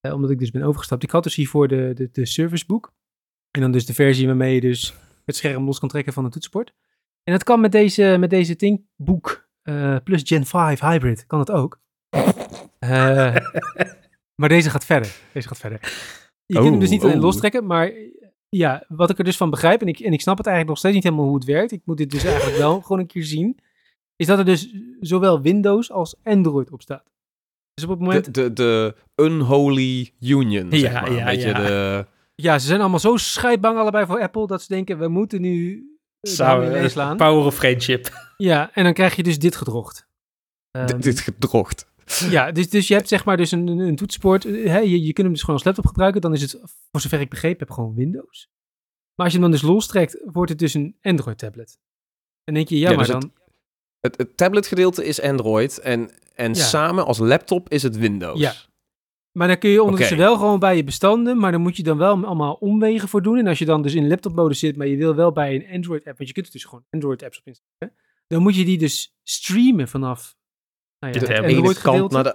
Eh, 0.00 0.12
omdat 0.12 0.30
ik 0.30 0.38
dus 0.38 0.50
ben 0.50 0.62
overgestapt. 0.62 1.02
Ik 1.02 1.10
had 1.10 1.22
dus 1.22 1.34
hiervoor 1.34 1.68
de, 1.68 1.92
de, 1.94 2.08
de 2.12 2.26
servicebook. 2.26 2.94
En 3.50 3.60
dan 3.60 3.72
dus 3.72 3.86
de 3.86 3.94
versie 3.94 4.26
waarmee 4.26 4.54
je 4.54 4.60
dus 4.60 4.94
het 5.24 5.36
scherm 5.36 5.64
los 5.64 5.78
kan 5.78 5.88
trekken 5.88 6.12
van 6.12 6.24
een 6.24 6.30
toetsenbord. 6.30 6.74
En 7.22 7.32
dat 7.32 7.44
kan 7.44 7.60
met 7.60 7.72
deze, 7.72 8.16
met 8.18 8.30
deze 8.30 8.56
ThinkBook 8.56 9.48
eh, 9.62 9.96
plus 10.04 10.22
Gen 10.24 10.46
5 10.46 10.80
Hybrid, 10.80 11.26
kan 11.26 11.38
het 11.38 11.50
ook. 11.50 11.80
Maar 14.36 14.48
deze 14.48 14.70
gaat 14.70 14.84
verder. 14.84 15.16
Deze 15.32 15.48
gaat 15.48 15.58
verder. 15.58 15.80
Je 16.46 16.54
kunt 16.54 16.68
hem 16.68 16.78
dus 16.78 16.90
niet 16.90 16.98
Oh, 16.98 17.04
alleen 17.04 17.16
oh. 17.16 17.24
lostrekken, 17.24 17.66
maar 17.66 17.92
ja, 18.48 18.84
wat 18.88 19.10
ik 19.10 19.18
er 19.18 19.24
dus 19.24 19.36
van 19.36 19.50
begrijp, 19.50 19.80
en 19.80 19.88
ik, 19.88 19.98
en 19.98 20.12
ik 20.12 20.20
snap 20.20 20.36
het 20.36 20.46
eigenlijk 20.46 20.68
nog 20.68 20.78
steeds 20.78 20.94
niet 20.94 21.04
helemaal 21.04 21.24
hoe 21.26 21.34
het 21.34 21.44
werkt, 21.44 21.72
ik 21.72 21.82
moet 21.84 21.96
dit 21.96 22.10
dus 22.10 22.24
eigenlijk 22.24 22.56
wel 22.56 22.80
gewoon 22.82 22.98
een 22.98 23.06
keer 23.06 23.24
zien, 23.24 23.58
is 24.16 24.26
dat 24.26 24.38
er 24.38 24.44
dus 24.44 24.74
zowel 25.00 25.40
Windows 25.40 25.90
als 25.90 26.16
Android 26.22 26.70
op 26.70 26.82
staat. 26.82 27.04
Dus 27.74 27.84
op 27.84 27.90
het 27.90 28.00
moment, 28.00 28.34
De, 28.34 28.52
de, 28.52 28.52
de 28.52 28.94
unholy 29.24 30.12
union, 30.20 30.66
zeg 30.70 30.80
Ja, 30.80 31.00
maar. 31.00 31.12
ja, 31.12 31.24
Weet 31.24 31.42
je, 31.42 31.48
ja. 31.48 31.66
de... 31.66 32.06
ja, 32.34 32.58
ze 32.58 32.66
zijn 32.66 32.80
allemaal 32.80 32.98
zo 32.98 33.16
scheidbang 33.16 33.78
allebei 33.78 34.06
voor 34.06 34.20
Apple, 34.20 34.46
dat 34.46 34.62
ze 34.62 34.68
denken, 34.68 34.98
we 34.98 35.08
moeten 35.08 35.40
nu 35.40 35.86
eh, 36.20 36.32
Samen, 36.32 36.62
daarmee 36.64 36.82
meeslaan. 36.82 37.16
Power 37.16 37.44
of 37.44 37.54
Friendship. 37.54 38.08
Ja, 38.36 38.70
en 38.74 38.84
dan 38.84 38.92
krijg 38.92 39.16
je 39.16 39.22
dus 39.22 39.38
dit 39.38 39.56
gedrocht. 39.56 40.06
Ehm, 40.70 41.00
dit 41.00 41.20
gedrocht. 41.20 41.86
Ja, 42.30 42.52
dus, 42.52 42.70
dus 42.70 42.88
je 42.88 42.94
hebt 42.94 43.08
zeg 43.08 43.24
maar 43.24 43.36
dus 43.36 43.50
een, 43.50 43.66
een, 43.68 43.96
toetsenbord. 43.96 44.42
Hè, 44.42 44.78
je, 44.78 45.02
je 45.02 45.12
kunt 45.12 45.26
hem 45.26 45.32
dus 45.32 45.40
gewoon 45.40 45.56
als 45.56 45.64
laptop 45.64 45.86
gebruiken. 45.86 46.20
Dan 46.20 46.32
is 46.32 46.42
het, 46.42 46.60
voor 46.90 47.00
zover 47.00 47.20
ik 47.20 47.30
begrepen 47.30 47.58
heb, 47.58 47.70
gewoon 47.70 47.94
Windows. 47.94 48.50
Maar 49.14 49.24
als 49.26 49.34
je 49.34 49.40
hem 49.40 49.50
dan 49.50 49.60
dus 49.60 49.68
lostrekt, 49.68 50.22
wordt 50.24 50.50
het 50.50 50.58
dus 50.58 50.74
een 50.74 50.96
Android 51.02 51.38
tablet. 51.38 51.78
En 52.44 52.54
denk 52.54 52.68
je, 52.68 52.78
ja, 52.78 52.90
Ja, 52.90 52.96
maar 52.96 53.04
dus 53.04 53.20
dan... 53.20 53.32
Het, 54.00 54.16
het 54.16 54.36
tabletgedeelte 54.36 55.04
is 55.04 55.20
Android 55.20 55.78
en, 55.78 56.10
en 56.34 56.54
Ja. 56.54 56.62
samen 56.62 57.06
als 57.06 57.18
laptop 57.18 57.68
is 57.68 57.82
het 57.82 57.96
Windows. 57.96 58.40
Ja. 58.40 58.54
Maar 59.32 59.48
dan 59.48 59.58
kun 59.58 59.70
je 59.70 59.82
ondertussen 59.82 60.16
wel 60.16 60.36
gewoon 60.36 60.58
bij 60.58 60.76
je 60.76 60.84
bestanden, 60.84 61.38
maar 61.38 61.52
dan 61.52 61.60
moet 61.60 61.76
je 61.76 61.82
dan 61.82 61.98
wel 61.98 62.24
allemaal 62.24 62.54
omwegen 62.54 63.08
voor 63.08 63.22
doen. 63.22 63.38
En 63.38 63.46
als 63.46 63.58
je 63.58 63.64
dan 63.64 63.82
dus 63.82 63.94
in 63.94 64.08
laptopmodus 64.08 64.58
zit, 64.58 64.76
maar 64.76 64.86
je 64.86 64.96
wil 64.96 65.14
wel 65.14 65.32
bij 65.32 65.54
een 65.54 65.74
Android-app, 65.74 66.16
want 66.16 66.28
je 66.28 66.34
kunt 66.34 66.46
er 66.46 66.52
dus 66.52 66.64
gewoon 66.64 66.84
Android-apps 66.90 67.38
op 67.38 67.46
installeren, 67.46 67.98
dan 68.26 68.42
moet 68.42 68.56
je 68.56 68.64
die 68.64 68.78
dus 68.78 69.16
streamen 69.22 69.88
vanaf 69.88 70.35
nou 71.12 71.26
ja, 71.26 71.32
ene 71.38 71.46
Ene 71.46 71.56
Android-gedeelte. 71.56 71.98
kant 71.98 72.10
naar 72.10 72.24
de... 72.24 72.34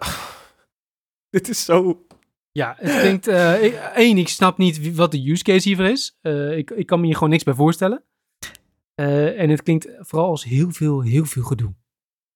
Dit 1.37 1.49
is 1.49 1.65
zo... 1.65 2.05
Ja, 2.51 2.75
het 2.79 2.99
klinkt... 2.99 3.27
eh, 3.27 3.63
ik- 3.63 3.73
één, 3.95 4.17
ik 4.17 4.27
snap 4.27 4.57
niet 4.57 4.95
wat 4.95 5.11
de 5.11 5.29
use 5.31 5.43
case 5.43 5.67
hiervoor 5.67 5.85
is. 5.87 6.17
Eh, 6.21 6.57
ik, 6.57 6.69
ik 6.71 6.85
kan 6.85 6.99
me 6.99 7.05
hier 7.05 7.13
gewoon 7.15 7.29
niks 7.29 7.43
bij 7.43 7.53
voorstellen. 7.53 8.03
Eh, 8.95 9.39
en 9.39 9.49
het 9.49 9.63
klinkt 9.63 9.87
vooral 9.97 10.29
als 10.29 10.43
heel 10.43 10.71
veel, 10.71 11.01
heel 11.01 11.25
veel 11.25 11.43
gedoe. 11.43 11.73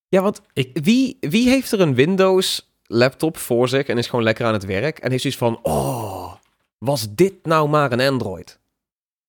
Ja, 0.08 0.22
want 0.22 0.42
Ik- 0.54 0.78
wie, 0.84 1.18
wie 1.20 1.50
heeft 1.50 1.72
er 1.72 1.80
een 1.82 1.96
Windows 1.96 2.74
laptop 2.84 3.38
voor 3.38 3.68
zich 3.70 3.86
en 3.88 3.98
is 3.98 4.08
gewoon 4.08 4.26
lekker 4.26 4.46
aan 4.46 4.54
het 4.54 4.66
werk 4.66 5.00
en 5.00 5.10
heeft 5.10 5.22
zoiets 5.22 5.40
van, 5.40 5.60
oh, 5.64 6.34
was 6.78 7.16
dit 7.16 7.34
nou 7.46 7.70
maar 7.70 7.92
een 7.92 8.00
Android? 8.02 8.60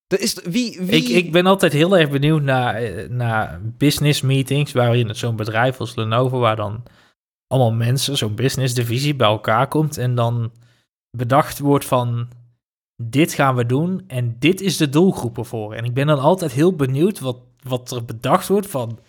Er 0.07 0.21
is, 0.21 0.33
wie, 0.43 0.81
wie... 0.81 1.03
Ik, 1.03 1.07
ik 1.25 1.31
ben 1.31 1.45
altijd 1.45 1.73
heel 1.73 1.97
erg 1.97 2.09
benieuwd 2.09 2.41
naar, 2.41 2.75
eh, 2.75 3.09
naar 3.09 3.61
business 3.77 4.21
meetings 4.21 4.71
waarin 4.71 5.15
zo'n 5.15 5.35
bedrijf 5.35 5.79
als 5.79 5.95
Lenovo, 5.95 6.39
waar 6.39 6.55
dan 6.55 6.83
allemaal 7.47 7.73
mensen, 7.73 8.17
zo'n 8.17 8.35
business 8.35 8.73
divisie 8.73 9.15
bij 9.15 9.27
elkaar 9.27 9.67
komt 9.67 9.97
en 9.97 10.15
dan 10.15 10.51
bedacht 11.17 11.59
wordt 11.59 11.85
van 11.85 12.27
dit 13.03 13.33
gaan 13.33 13.55
we 13.55 13.65
doen 13.65 14.03
en 14.07 14.35
dit 14.39 14.61
is 14.61 14.77
de 14.77 14.89
doelgroep 14.89 15.37
ervoor. 15.37 15.73
En 15.73 15.83
ik 15.83 15.93
ben 15.93 16.07
dan 16.07 16.19
altijd 16.19 16.51
heel 16.51 16.75
benieuwd 16.75 17.19
wat, 17.19 17.37
wat 17.63 17.91
er 17.91 18.05
bedacht 18.05 18.47
wordt 18.47 18.67
van 18.67 18.99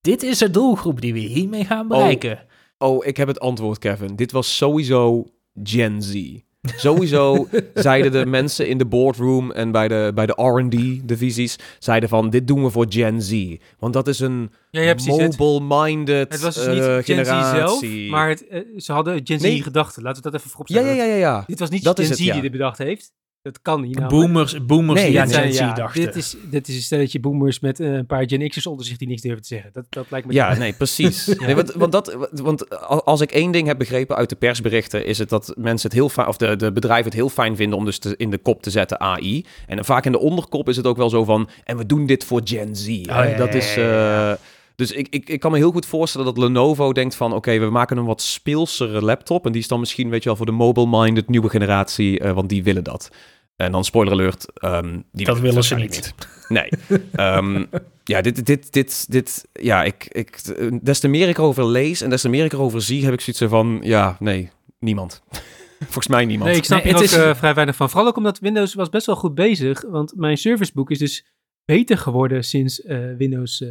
dit 0.00 0.22
is 0.22 0.38
de 0.38 0.50
doelgroep 0.50 1.00
die 1.00 1.12
we 1.12 1.18
hiermee 1.18 1.64
gaan 1.64 1.88
bereiken. 1.88 2.46
Oh, 2.78 3.06
ik 3.06 3.16
heb 3.16 3.28
het 3.28 3.40
antwoord, 3.40 3.78
Kevin. 3.78 4.16
Dit 4.16 4.32
was 4.32 4.56
sowieso 4.56 5.26
Gen 5.62 6.02
Z. 6.02 6.40
Sowieso 6.76 7.48
zeiden 7.74 8.12
de 8.12 8.26
mensen 8.26 8.68
in 8.68 8.78
de 8.78 8.84
boardroom 8.86 9.50
en 9.52 9.70
bij 9.72 9.88
de, 9.88 10.12
bij 10.14 10.26
de 10.26 10.32
R&D-divisies... 10.42 11.58
zeiden 11.78 12.08
van, 12.08 12.30
dit 12.30 12.46
doen 12.46 12.62
we 12.62 12.70
voor 12.70 12.86
Gen 12.88 13.22
Z. 13.22 13.56
Want 13.78 13.92
dat 13.92 14.08
is 14.08 14.20
een 14.20 14.50
Ja, 14.70 14.80
ja 14.80 14.94
mobile-minded 15.06 16.32
het 16.32 16.40
was 16.40 16.54
dus 16.54 16.66
niet 16.66 16.82
eh, 16.82 16.94
Gen 16.94 17.24
Z 17.24 17.28
zelf, 17.28 17.44
generatie. 17.50 18.10
maar 18.10 18.28
het, 18.28 18.46
eh, 18.46 18.60
ze 18.76 18.92
hadden 18.92 19.20
Gen 19.24 19.38
Z 19.38 19.42
Nee. 19.42 19.62
gedachten. 19.62 20.02
Laten 20.02 20.22
we 20.22 20.30
dat 20.30 20.40
even 20.40 20.50
Ja, 20.50 20.56
vooropstellen. 20.56 20.96
ja, 20.96 21.04
ja, 21.04 21.10
ja, 21.12 21.16
ja. 21.18 21.44
Dit 21.46 21.58
was 21.58 21.70
niet 21.70 21.84
Dat 21.84 21.98
Gen 22.00 22.08
het, 22.08 22.18
Z 22.18 22.20
die 22.32 22.40
dit 22.40 22.50
bedacht 22.52 22.78
heeft. 22.78 23.12
Dat 23.46 23.62
kan 23.62 23.80
niet. 23.80 23.98
namelijk. 23.98 24.32
Boomers, 24.32 24.66
boomers 24.66 25.00
Nee, 25.00 25.10
die 25.10 25.20
aan 25.20 25.28
Gen 25.28 25.52
ja, 25.52 25.74
dachten. 25.74 26.04
Dit 26.04 26.16
is, 26.16 26.36
dit 26.50 26.68
is 26.68 26.74
een 26.74 26.82
stelletje 26.82 27.20
boomers 27.20 27.60
met 27.60 27.80
eh, 27.80 27.92
een 27.92 28.06
paar 28.06 28.28
Gen 28.28 28.48
X'ers 28.48 28.66
onder 28.66 28.86
zich 28.86 28.96
die 28.96 29.08
niks 29.08 29.22
durven 29.22 29.42
te 29.42 29.48
zeggen. 29.48 29.70
Dat, 29.72 29.84
dat 29.88 30.06
lijkt 30.10 30.26
me... 30.26 30.32
Ja, 30.32 30.54
nee, 30.54 30.72
precies. 30.72 31.24
Ja. 31.36 31.46
Nee, 31.46 31.54
want, 31.54 31.72
want, 31.72 31.92
dat, 31.92 32.28
want 32.30 32.70
als 33.04 33.20
ik 33.20 33.32
één 33.32 33.50
ding 33.50 33.66
heb 33.66 33.78
begrepen 33.78 34.16
uit 34.16 34.28
de 34.28 34.36
persberichten, 34.36 35.06
is 35.06 35.18
het 35.18 35.28
dat 35.28 35.52
mensen 35.56 35.88
het 35.88 35.98
heel 35.98 36.08
fijn, 36.08 36.28
of 36.28 36.36
de, 36.36 36.56
de 36.56 36.72
bedrijven 36.72 37.04
het 37.04 37.14
heel 37.14 37.28
fijn 37.28 37.56
vinden 37.56 37.78
om 37.78 37.84
dus 37.84 37.98
te, 37.98 38.14
in 38.16 38.30
de 38.30 38.38
kop 38.38 38.62
te 38.62 38.70
zetten 38.70 39.00
AI. 39.00 39.44
En 39.66 39.84
vaak 39.84 40.04
in 40.04 40.12
de 40.12 40.18
onderkop 40.18 40.68
is 40.68 40.76
het 40.76 40.86
ook 40.86 40.96
wel 40.96 41.10
zo 41.10 41.24
van, 41.24 41.48
en 41.64 41.76
we 41.76 41.86
doen 41.86 42.06
dit 42.06 42.24
voor 42.24 42.40
Gen 42.44 42.76
Z. 42.76 42.86
ja, 42.86 43.36
dat 43.36 43.52
ja, 43.52 43.58
is. 43.58 43.74
ja, 43.74 43.82
ja. 43.82 44.32
eh, 44.32 44.38
dus 44.76 44.92
ik, 44.92 45.06
ik, 45.10 45.28
ik 45.28 45.40
kan 45.40 45.50
me 45.50 45.56
heel 45.56 45.70
goed 45.70 45.86
voorstellen 45.86 46.26
dat 46.26 46.38
Lenovo 46.38 46.92
denkt 46.92 47.14
van... 47.14 47.32
oké, 47.32 47.58
we 47.58 47.70
maken 47.70 47.96
een 47.96 48.04
wat 48.04 48.22
speelsere 48.22 49.02
laptop... 49.02 49.46
en 49.46 49.52
die 49.52 49.60
is 49.60 49.68
dan 49.68 49.80
misschien, 49.80 50.10
weet 50.10 50.22
je 50.22 50.28
wel, 50.28 50.36
voor 50.36 50.46
de 50.46 50.52
mobile-minded 50.52 51.28
nieuwe 51.28 51.48
generatie... 51.48 52.18
eh, 52.18 52.32
want 52.32 52.48
die 52.48 52.62
willen 52.62 52.84
dat. 52.84 53.10
En 53.56 53.72
dan 53.72 53.84
spoiler 53.84 54.12
alert, 54.12 54.52
ehm, 54.52 55.00
die 55.12 55.26
Dat 55.26 55.38
willen 55.40 55.62
ze 55.62 55.76
waarschijnlijk 55.76 56.14
Nee. 56.48 56.68
Ehm, 57.12 57.64
ja, 58.04 58.20
dit, 58.20 58.46
dit, 58.46 58.72
dit, 58.72 59.10
dit, 59.12 59.48
ja, 59.52 59.84
ik, 59.84 60.04
ik, 60.08 60.42
des 60.84 60.98
te 61.00 61.08
meer 61.08 61.28
ik 61.28 61.38
erover 61.38 61.66
lees 61.66 62.00
en 62.00 62.10
des 62.10 62.20
te 62.20 62.28
meer 62.28 62.44
ik 62.44 62.52
erover 62.52 62.82
zie, 62.82 63.04
heb 63.04 63.12
ik 63.12 63.20
zoiets 63.20 63.54
van, 63.54 63.80
ja, 63.82 64.16
nee, 64.18 64.50
niemand. 64.78 65.22
Volgens 65.84 66.08
mij 66.08 66.24
niemand. 66.24 66.50
Nee, 66.50 66.58
ik 66.58 66.64
snap 66.64 66.82
Nee, 66.84 66.92
er 66.92 66.98
ook 66.98 67.04
is- 67.04 67.12
eh, 67.16 67.34
vrij 67.34 67.54
weinig 67.54 67.76
van. 67.76 67.90
Vooral 67.90 68.08
ook 68.08 68.16
omdat 68.16 68.38
Windows 68.38 68.74
was 68.74 68.88
best 68.88 69.06
wel 69.06 69.16
goed 69.16 69.34
bezig. 69.34 69.82
Want 69.82 70.16
mijn 70.16 70.36
serviceboek 70.38 70.90
is 70.90 70.98
dus 70.98 71.26
beter 71.64 71.98
geworden 71.98 72.44
sinds 72.44 72.82
eh, 72.82 73.16
Windows, 73.16 73.60
eh, 73.60 73.68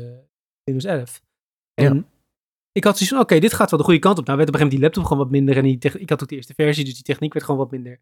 Windows 0.64 0.86
11. 0.86 1.22
En 1.74 2.08
ik 2.72 2.84
had 2.84 2.98
zoiets 2.98 3.16
van, 3.16 3.24
oké, 3.24 3.40
dit 3.40 3.54
gaat 3.54 3.70
wel 3.70 3.80
de 3.80 3.86
goede 3.86 4.00
kant 4.00 4.18
op. 4.18 4.26
Nou 4.26 4.38
werd 4.38 4.50
op 4.50 4.54
een 4.56 4.60
gegeven 4.60 4.80
moment 4.80 4.94
die 4.96 5.04
laptop 5.04 5.04
gewoon 5.04 5.18
wat 5.18 5.32
minder. 5.32 5.58
En 5.58 5.92
die 5.92 6.02
ik 6.02 6.10
had 6.10 6.22
ook 6.24 6.30
de 6.30 6.36
eerste 6.36 6.54
versie, 6.56 6.84
dus 6.86 6.94
die 6.94 7.04
techniek 7.04 7.34
werd 7.34 7.46
gewoon 7.46 7.62
wat 7.62 7.72
minder. 7.72 8.00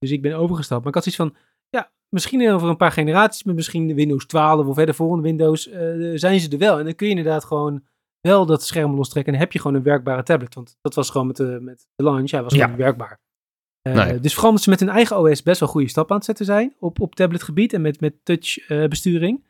Dus 0.00 0.10
ik 0.10 0.22
ben 0.22 0.34
overgestapt. 0.36 0.80
Maar 0.84 0.88
ik 0.88 0.94
had 1.04 1.12
zoiets 1.12 1.22
van, 1.34 1.46
ja, 1.68 1.90
misschien 2.08 2.50
over 2.50 2.68
een 2.68 2.76
paar 2.76 2.92
generaties, 2.92 3.42
met 3.44 3.54
misschien 3.54 3.86
de 3.86 3.94
Windows 3.94 4.26
12 4.26 4.66
of 4.66 4.76
hè, 4.76 4.86
de 4.86 4.94
volgende 4.94 5.22
Windows, 5.22 5.68
eh, 5.68 5.80
zijn 6.14 6.40
ze 6.40 6.48
er 6.50 6.58
wel. 6.58 6.78
En 6.78 6.84
dan 6.84 6.94
kun 6.94 7.06
je 7.08 7.14
inderdaad 7.16 7.44
gewoon 7.44 7.82
wel 8.20 8.46
dat 8.46 8.64
scherm 8.64 8.94
lostrekken. 8.94 9.32
En 9.34 9.38
heb 9.38 9.52
je 9.52 9.58
gewoon 9.60 9.76
een 9.76 9.82
werkbare 9.82 10.22
tablet. 10.22 10.54
Want 10.54 10.76
dat 10.80 10.94
was 10.94 11.10
gewoon 11.10 11.26
met 11.26 11.36
de, 11.36 11.58
met 11.60 11.86
de 11.94 12.04
launch, 12.04 12.30
hij 12.30 12.42
was 12.42 12.52
gewoon 12.52 12.66
Ja. 12.68 12.72
niet 12.74 12.82
werkbaar. 12.84 13.20
Eh, 13.82 13.94
Nee. 13.94 14.20
Dus 14.20 14.32
vooral 14.32 14.48
omdat 14.48 14.64
ze 14.64 14.70
met 14.70 14.80
hun 14.80 14.88
eigen 14.88 15.18
OS 15.18 15.42
best 15.42 15.60
wel 15.60 15.68
goede 15.68 15.88
stappen 15.88 16.10
aan 16.12 16.16
het 16.16 16.26
zetten 16.26 16.44
zijn 16.44 16.74
op, 16.78 17.00
op 17.00 17.14
tabletgebied 17.14 17.72
en 17.72 17.80
met, 17.80 18.00
met 18.00 18.14
touch 18.24 18.58
eh, 18.68 18.88
besturing. 18.88 19.44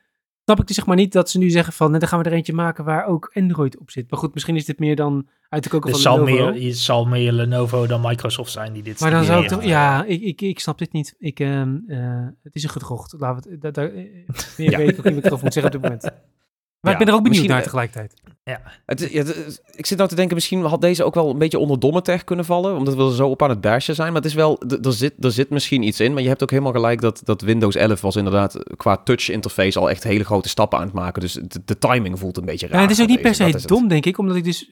Snap 0.45 0.61
ik 0.61 0.67
dus 0.67 0.77
zeg 0.77 0.87
maar 0.87 0.97
niet 0.97 1.13
dat 1.13 1.31
ze 1.31 1.39
nu 1.39 1.51
zeggen 1.51 1.73
van, 1.73 1.87
nou, 1.87 1.99
dan 2.01 2.09
gaan 2.09 2.19
we 2.23 2.25
er 2.25 2.33
eentje 2.33 2.53
maken 2.53 2.85
waar 2.85 3.07
ook 3.07 3.31
Android 3.35 3.79
op 3.79 3.91
zit. 3.91 4.11
Maar 4.11 4.19
goed, 4.19 4.35
misschien 4.35 4.57
is 4.57 4.65
dit 4.65 4.79
meer 4.79 4.97
dan 4.97 5.29
uit 5.49 5.63
de 5.63 5.69
koker 5.69 5.91
Het 5.91 6.01
van 6.03 6.13
zal 6.15 6.25
Lenovo. 6.25 6.53
meer, 6.53 6.67
het 6.69 6.77
zal 6.79 7.05
meer 7.05 7.33
Lenovo 7.33 7.87
dan 7.87 8.01
Microsoft 8.01 8.53
zijn 8.53 8.73
die 8.73 8.83
dit 8.83 9.01
Maar 9.01 9.11
dan 9.11 9.25
zou 9.25 9.43
ik 9.43 9.49
toch, 9.49 9.65
ja, 9.65 10.05
ik, 10.05 10.21
ik, 10.21 10.41
ik 10.41 10.61
snap 10.61 10.79
dit 10.79 10.93
niet. 10.93 11.15
Ik, 11.19 11.41
ehm, 11.41 11.77
eh, 11.87 12.27
het 12.43 12.55
is 12.55 12.63
een 12.63 12.71
gedrocht. 12.71 13.15
Laten 13.19 13.51
we 13.51 13.59
het, 13.67 13.75
daar, 13.75 13.89
eh, 13.89 14.05
meer 14.57 14.71
Ja. 14.71 14.79
weet 14.79 14.89
ik 14.91 14.99
ook 14.99 15.05
niet 15.05 15.29
wat 15.29 15.33
ik 15.39 15.43
moet 15.43 15.53
zeggen 15.53 15.75
op 15.75 15.83
dit 15.83 15.83
moment. 15.83 16.03
Maar 16.81 16.93
Ja, 16.93 16.99
ik 16.99 17.05
ben 17.05 17.15
er 17.15 17.21
ook 17.21 17.29
benieuwd 17.29 17.47
naar 17.47 17.63
eh, 17.63 18.09
tegelijkertijd. 18.55 18.83
Het, 18.87 19.01
is- 19.01 19.11
ja, 19.11 19.25
het 19.25 19.63
ik 19.77 19.87
zit 19.87 19.97
nou 19.97 20.09
te 20.11 20.15
denken, 20.17 20.35
misschien 20.35 20.63
had 20.65 20.81
deze 20.81 21.05
ook 21.05 21.15
wel 21.15 21.31
een 21.31 21.39
beetje 21.39 21.59
onder 21.59 21.81
domme 21.81 22.03
tech 22.03 22.25
kunnen 22.25 22.45
vallen, 22.45 22.77
omdat 22.77 22.95
we 22.95 23.15
zo 23.15 23.29
op 23.29 23.43
aan 23.43 23.49
het 23.51 23.61
bashen 23.61 23.95
zijn. 23.95 24.13
Maar 24.13 24.21
het 24.23 24.31
is 24.31 24.35
wel, 24.37 24.61
er 24.83 24.93
zit, 24.93 25.25
er 25.25 25.33
zit 25.33 25.51
misschien 25.51 25.83
iets 25.83 26.01
in, 26.01 26.13
maar 26.13 26.23
je 26.23 26.29
hebt 26.29 26.43
ook 26.43 26.51
helemaal 26.51 26.73
gelijk 26.73 27.01
dat, 27.01 27.21
dat 27.25 27.41
Windows 27.43 27.75
11 27.75 28.01
was 28.01 28.17
inderdaad 28.17 28.55
eh, 28.55 28.77
qua 28.77 28.97
touch 28.97 29.29
interface 29.31 29.79
al 29.79 29.91
echt 29.91 30.03
hele 30.05 30.25
grote 30.25 30.49
stappen 30.49 30.79
aan 30.79 30.85
het 30.85 30.95
maken. 30.95 31.21
Dus 31.23 31.33
de, 31.33 31.63
de 31.65 31.79
timing 31.79 32.19
voelt 32.19 32.37
een 32.37 32.45
beetje 32.45 32.67
raar. 32.67 32.77
Ja, 32.77 32.83
het 32.83 32.91
is 32.91 33.01
ook 33.03 33.09
niet 33.09 33.21
per 33.21 33.35
se 33.35 33.67
dom, 33.67 33.89
denk 33.89 34.07
ik, 34.07 34.19
omdat 34.19 34.37
ik 34.37 34.45
dus, 34.45 34.71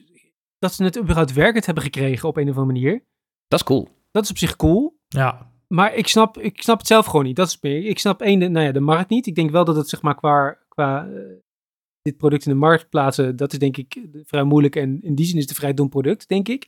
dat 0.59 0.73
ze 0.73 0.83
het 0.83 0.99
überhaupt 0.99 1.33
werkend 1.33 1.65
hebben 1.65 1.83
gekregen 1.83 2.27
op 2.29 2.37
een 2.37 2.49
of 2.49 2.57
andere 2.57 2.65
manier. 2.79 3.03
Dat 3.47 3.59
is 3.59 3.65
cool. 3.65 3.87
Dat 4.11 4.23
is 4.23 4.29
op 4.29 4.37
zich 4.37 4.55
cool. 4.55 4.97
Ja, 5.07 5.51
Maar 5.67 5.95
ik 5.95 6.07
snap, 6.07 6.37
ik 6.37 6.61
snap 6.61 6.77
het 6.77 6.87
zelf 6.87 7.05
gewoon 7.05 7.25
niet. 7.25 7.35
Dat 7.35 7.47
is 7.47 7.57
meer. 7.61 7.85
Ik 7.85 7.99
snap 7.99 8.21
één, 8.21 8.39
de, 8.39 8.47
nou 8.47 8.65
ja, 8.65 8.71
de 8.71 8.79
markt 8.79 9.09
niet. 9.09 9.27
Ik 9.27 9.35
denk 9.35 9.51
wel 9.51 9.65
dat 9.65 9.75
het 9.75 9.89
zeg 9.89 10.01
maar 10.01 10.15
qua, 10.15 10.57
qua 10.67 11.05
eh, 11.07 11.19
dit 12.09 12.17
product 12.17 12.45
in 12.45 12.51
de 12.51 12.57
markt 12.57 12.89
plaatsen, 12.89 13.35
dat 13.35 13.53
is 13.53 13.59
denk 13.59 13.77
ik 13.77 13.95
eh, 13.95 14.21
vrij 14.25 14.43
moeilijk. 14.43 14.75
En 14.75 15.01
in 15.01 15.15
die 15.15 15.25
zin 15.25 15.35
is 15.35 15.41
het 15.41 15.49
een 15.49 15.55
vrij 15.55 15.73
dom 15.73 15.89
product, 15.89 16.27
denk 16.27 16.47
ik. 16.47 16.67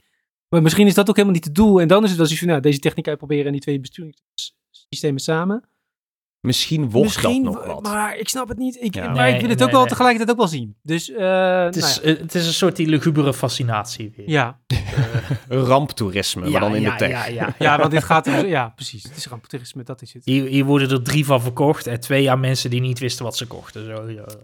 Maar 0.50 0.62
misschien 0.62 0.88
is 0.88 0.94
dat 0.94 1.10
ook 1.10 1.16
helemaal 1.16 1.36
niet 1.36 1.46
het 1.46 1.56
doel. 1.56 1.82
En 1.82 1.88
dan 1.88 2.04
is 2.04 2.10
het 2.10 2.18
wel 2.18 2.26
zoiets 2.26 2.44
van, 2.44 2.54
nou, 2.54 2.62
deze 2.62 2.80
techniek 2.80 3.08
uitproberen 3.08 3.46
en 3.46 3.52
die 3.52 3.62
twee 3.62 3.80
besturingssystemen 3.80 5.22
samen. 5.22 5.70
Misschien 6.42 6.90
wordt 6.90 7.08
misschien, 7.08 7.44
dat 7.44 7.54
nog 7.54 7.66
wat. 7.66 7.82
maar 7.82 8.18
ik 8.18 8.30
snap 8.30 8.48
het 8.48 8.58
niet. 8.58 8.82
Ik, 8.82 8.94
Ja. 8.94 9.06
maar 9.06 9.16
Nee, 9.16 9.34
ik 9.34 9.40
wil 9.40 9.50
het 9.50 9.58
nee, 9.58 9.68
ook 9.68 9.74
wel 9.74 9.82
nee. 9.82 9.90
tegelijkertijd 9.90 10.32
ook 10.32 10.38
wel 10.38 10.48
zien. 10.48 10.76
Dus, 10.82 11.10
eh, 11.10 11.64
het 11.64 11.76
is, 11.76 11.96
nou 11.96 12.08
ja. 12.08 12.16
eh, 12.16 12.22
het 12.22 12.36
is 12.36 12.48
een 12.48 12.54
soort 12.54 12.76
die 12.76 12.88
lugubere 12.88 13.34
fascinatie 13.34 14.14
weer. 14.16 14.30
ja. 14.30 14.60
Ramptoerisme, 15.50 16.50
maar 16.50 16.60
dan 16.60 16.76
in 16.76 16.82
ja, 16.82 16.92
de 16.92 16.98
tech. 16.98 17.10
Ja, 17.10 17.26
ja, 17.26 17.56
ja, 17.60 17.78
want 17.78 17.92
dit 17.92 18.04
gaat, 18.04 18.26
ja, 18.46 18.70
precies. 18.70 19.04
Het 19.04 19.18
is 19.18 19.28
ramptoerisme, 19.28 19.84
dat 19.84 20.02
is 20.02 20.14
het. 20.14 20.26
Hier, 20.26 20.46
hier 20.46 20.66
worden 20.66 20.90
er 20.90 21.04
drie 21.04 21.26
van 21.26 21.42
verkocht 21.42 21.88
en 21.88 22.00
twee 22.00 22.32
aan 22.32 22.40
mensen 22.40 22.70
die 22.70 22.82
niet 22.82 23.00
wisten 23.00 23.26
wat 23.26 23.38
ze 23.38 23.48
kochten. 23.48 23.86
Zo, 23.86 24.10
ja. 24.10 24.22
Eh, 24.22 24.36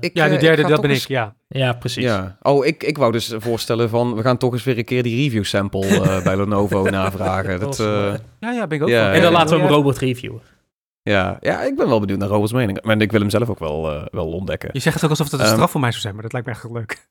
Ik, 0.00 0.10
Ja, 0.16 0.28
de 0.28 0.34
eh, 0.34 0.40
derde, 0.40 0.62
dat 0.66 0.80
ben 0.80 0.90
eens- 0.90 1.02
ik, 1.02 1.08
ja. 1.08 1.34
ja, 1.48 1.72
precies. 1.72 2.04
Ja. 2.04 2.36
Oh, 2.42 2.66
ik, 2.66 2.82
ik 2.82 2.98
wou 2.98 3.12
dus 3.12 3.34
voorstellen 3.38 3.88
van, 3.88 4.14
we 4.14 4.22
gaan 4.22 4.36
toch 4.36 4.52
eens 4.52 4.64
weer 4.64 4.78
een 4.78 4.84
keer 4.84 5.02
die 5.02 5.22
review 5.22 5.44
sample 5.44 5.86
eh, 5.86 6.22
bij 6.24 6.36
Lenovo 6.36 6.82
navragen. 6.90 7.60
Dat, 7.60 7.80
eh, 7.80 8.14
Ja, 8.40 8.52
ja, 8.52 8.66
ben 8.66 8.76
ik 8.78 8.82
ook 8.82 8.88
Ja, 8.88 9.04
van. 9.04 9.12
En 9.14 9.22
dan 9.22 9.32
Ja, 9.32 9.38
laten 9.38 9.56
we 9.56 9.62
hem 9.62 9.72
robot 9.72 9.98
reviewen. 9.98 10.40
ja. 11.02 11.36
ja, 11.40 11.62
ik 11.62 11.76
ben 11.76 11.88
wel 11.88 12.00
benieuwd 12.00 12.18
naar 12.18 12.28
Robert's 12.28 12.52
mening. 12.52 12.82
Maar 12.82 13.00
ik 13.00 13.10
wil 13.12 13.20
hem 13.20 13.30
zelf 13.30 13.48
ook 13.50 13.58
wel, 13.58 14.08
wel 14.10 14.26
ontdekken. 14.32 14.68
Je 14.72 14.78
zegt 14.80 14.94
het 14.94 15.04
ook 15.04 15.10
alsof 15.10 15.28
dat 15.28 15.40
een 15.40 15.46
Ehm, 15.46 15.54
straf 15.54 15.70
voor 15.70 15.80
mij 15.80 15.90
zou 15.90 16.02
zijn, 16.02 16.14
maar 16.14 16.22
dat 16.22 16.32
lijkt 16.32 16.46
me 16.46 16.52
echt 16.54 16.70
leuk. 16.70 17.08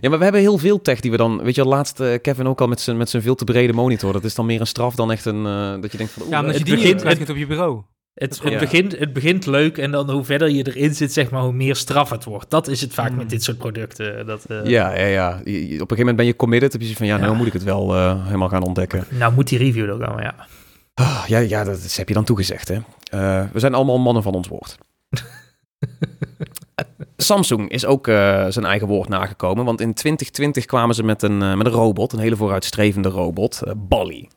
Ja, 0.00 0.08
maar 0.08 0.18
we 0.18 0.24
hebben 0.24 0.40
heel 0.42 0.58
veel 0.58 0.80
tech 0.82 1.00
die 1.00 1.10
we 1.10 1.16
dan... 1.16 1.42
Weet 1.42 1.54
je, 1.54 1.64
laatst 1.64 2.02
Kevin 2.20 2.46
ook 2.46 2.60
al 2.60 2.66
met 2.66 2.80
zijn, 2.80 2.96
met 2.96 3.10
zijn 3.10 3.22
veel 3.22 3.34
te 3.34 3.44
brede 3.44 3.72
monitor. 3.72 4.12
Dat 4.12 4.24
is 4.24 4.34
dan 4.34 4.46
meer 4.46 4.60
een 4.60 4.66
straf 4.66 4.94
dan 4.94 5.12
echt 5.12 5.24
een... 5.24 5.42
dat 5.80 5.92
je 5.92 5.98
denkt 5.98 6.12
van... 6.12 6.26
Ja, 6.28 6.38
omdat 6.40 6.52
je 6.52 6.58
het 6.58 6.66
die 6.68 6.76
begint- 6.76 6.94
niet 7.04 7.14
kwijt 7.14 7.30
op 7.30 7.36
je 7.36 7.46
bureau. 7.46 7.82
Het, 8.14 8.40
Ja. 8.44 8.58
begint, 8.58 8.98
het 8.98 9.12
begint 9.12 9.46
leuk 9.46 9.78
en 9.78 9.90
dan 9.90 10.10
hoe 10.10 10.24
verder 10.24 10.50
je 10.50 10.66
erin 10.66 10.94
zit, 10.94 11.12
zeg 11.12 11.30
maar, 11.30 11.42
hoe 11.42 11.52
meer 11.52 11.76
straf 11.76 12.10
het 12.10 12.24
wordt. 12.24 12.50
Dat 12.50 12.68
is 12.68 12.80
het 12.80 12.94
vaak 12.94 13.08
Hmm. 13.08 13.16
met 13.16 13.30
dit 13.30 13.42
soort 13.42 13.58
producten. 13.58 14.26
Dat, 14.26 14.44
eh, 14.44 14.64
Ja, 14.64 14.94
ja, 14.94 15.06
ja. 15.06 15.40
Je- 15.44 15.52
op 15.54 15.60
een 15.62 15.68
gegeven 15.78 15.96
moment 15.98 16.16
ben 16.16 16.26
je 16.26 16.36
committed. 16.36 16.72
Heb 16.72 16.80
je 16.80 16.86
zoiets 16.86 17.02
van, 17.06 17.12
ja, 17.12 17.16
nou 17.20 17.30
Ja. 17.32 17.36
moet 17.38 17.46
ik 17.46 17.52
het 17.52 17.64
wel 17.64 17.94
eh, 17.94 18.24
helemaal 18.26 18.48
gaan 18.48 18.62
ontdekken. 18.64 19.04
Nou 19.08 19.32
moet 19.32 19.48
die 19.48 19.58
review 19.58 19.88
er 19.90 20.06
komen, 20.06 20.22
ja. 20.22 20.34
Ah, 20.94 21.24
ja, 21.26 21.38
ja, 21.38 21.64
dat 21.64 21.96
heb 21.96 22.08
je 22.08 22.14
dan 22.14 22.24
toegezegd, 22.24 22.68
hè. 22.68 22.74
Eh, 23.10 23.44
we 23.52 23.58
zijn 23.58 23.74
allemaal 23.74 23.98
mannen 23.98 24.22
van 24.22 24.34
ons 24.34 24.48
woord. 24.48 24.78
Samsung 27.22 27.70
is 27.70 27.86
ook 27.86 28.08
eh, 28.08 28.46
zijn 28.48 28.64
eigen 28.64 28.88
woord 28.88 29.08
nagekomen. 29.08 29.64
Want 29.64 29.80
in 29.80 29.94
2020 29.94 30.64
kwamen 30.64 30.94
ze 30.94 31.02
met 31.02 31.22
een, 31.22 31.42
eh, 31.42 31.54
met 31.54 31.66
een 31.66 31.72
robot. 31.72 32.12
Een 32.12 32.18
hele 32.18 32.36
vooruitstrevende 32.36 33.08
robot. 33.08 33.62
eh 33.62 33.72
Bally 33.76 34.28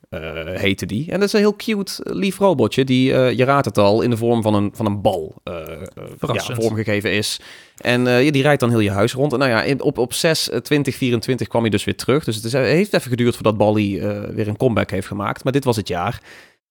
heette 0.56 0.86
die. 0.86 1.12
En 1.12 1.20
dat 1.20 1.28
is 1.28 1.34
een 1.34 1.40
heel 1.40 1.56
cute, 1.56 2.02
lief 2.04 2.38
robotje. 2.38 2.84
Die, 2.84 3.14
je 3.14 3.44
raadt 3.44 3.66
het 3.66 3.78
al, 3.78 4.02
in 4.02 4.10
de 4.10 4.18
vorm 4.18 4.42
van 4.42 4.54
een, 4.54 4.72
van 4.74 4.86
een 4.86 5.02
bal 5.02 5.42
ja, 6.20 6.56
vormgegeven 6.56 7.12
is. 7.12 7.40
En 7.78 8.06
ja, 8.06 8.32
die 8.32 8.42
rijdt 8.42 8.60
dan 8.60 8.70
heel 8.70 8.80
je 8.80 8.92
huis 8.92 9.14
rond. 9.14 9.34
En 9.34 9.40
nou 9.40 9.52
ja, 9.52 9.76
op, 9.78 9.98
op 9.98 10.14
6 10.14 10.50
eh, 10.50 10.60
2024 10.60 11.48
kwam 11.48 11.62
hij 11.62 11.70
dus 11.70 11.84
weer 11.84 11.96
terug. 11.96 12.24
Dus 12.24 12.36
het 12.36 12.46
is, 12.46 12.54
heeft 12.54 12.94
even 12.94 13.10
geduurd 13.10 13.34
voordat 13.34 13.58
Bally 13.58 14.00
weer 14.34 14.48
een 14.48 14.58
comeback 14.58 14.92
heeft 14.92 15.08
gemaakt. 15.08 15.44
Maar 15.44 15.54
dit 15.54 15.64
was 15.64 15.76
het 15.76 15.88
jaar. 15.88 16.22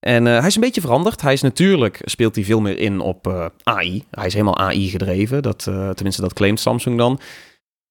En 0.05 0.27
eh, 0.27 0.37
hij 0.37 0.47
is 0.47 0.55
een 0.55 0.61
beetje 0.61 0.81
veranderd. 0.81 1.21
Hij 1.21 1.33
is 1.33 1.41
natuurlijk, 1.41 1.99
speelt 2.03 2.35
hij 2.35 2.43
veel 2.43 2.61
meer 2.61 2.77
in 2.77 2.99
op 2.99 3.27
eh, 3.27 3.45
AI. 3.63 4.03
Hij 4.11 4.25
is 4.25 4.33
helemaal 4.33 4.57
AI 4.57 4.89
gedreven. 4.89 5.41
Dat, 5.41 5.65
eh, 5.67 5.89
tenminste, 5.89 6.21
dat 6.21 6.33
claimt 6.33 6.59
Samsung 6.59 6.97
dan. 6.97 7.19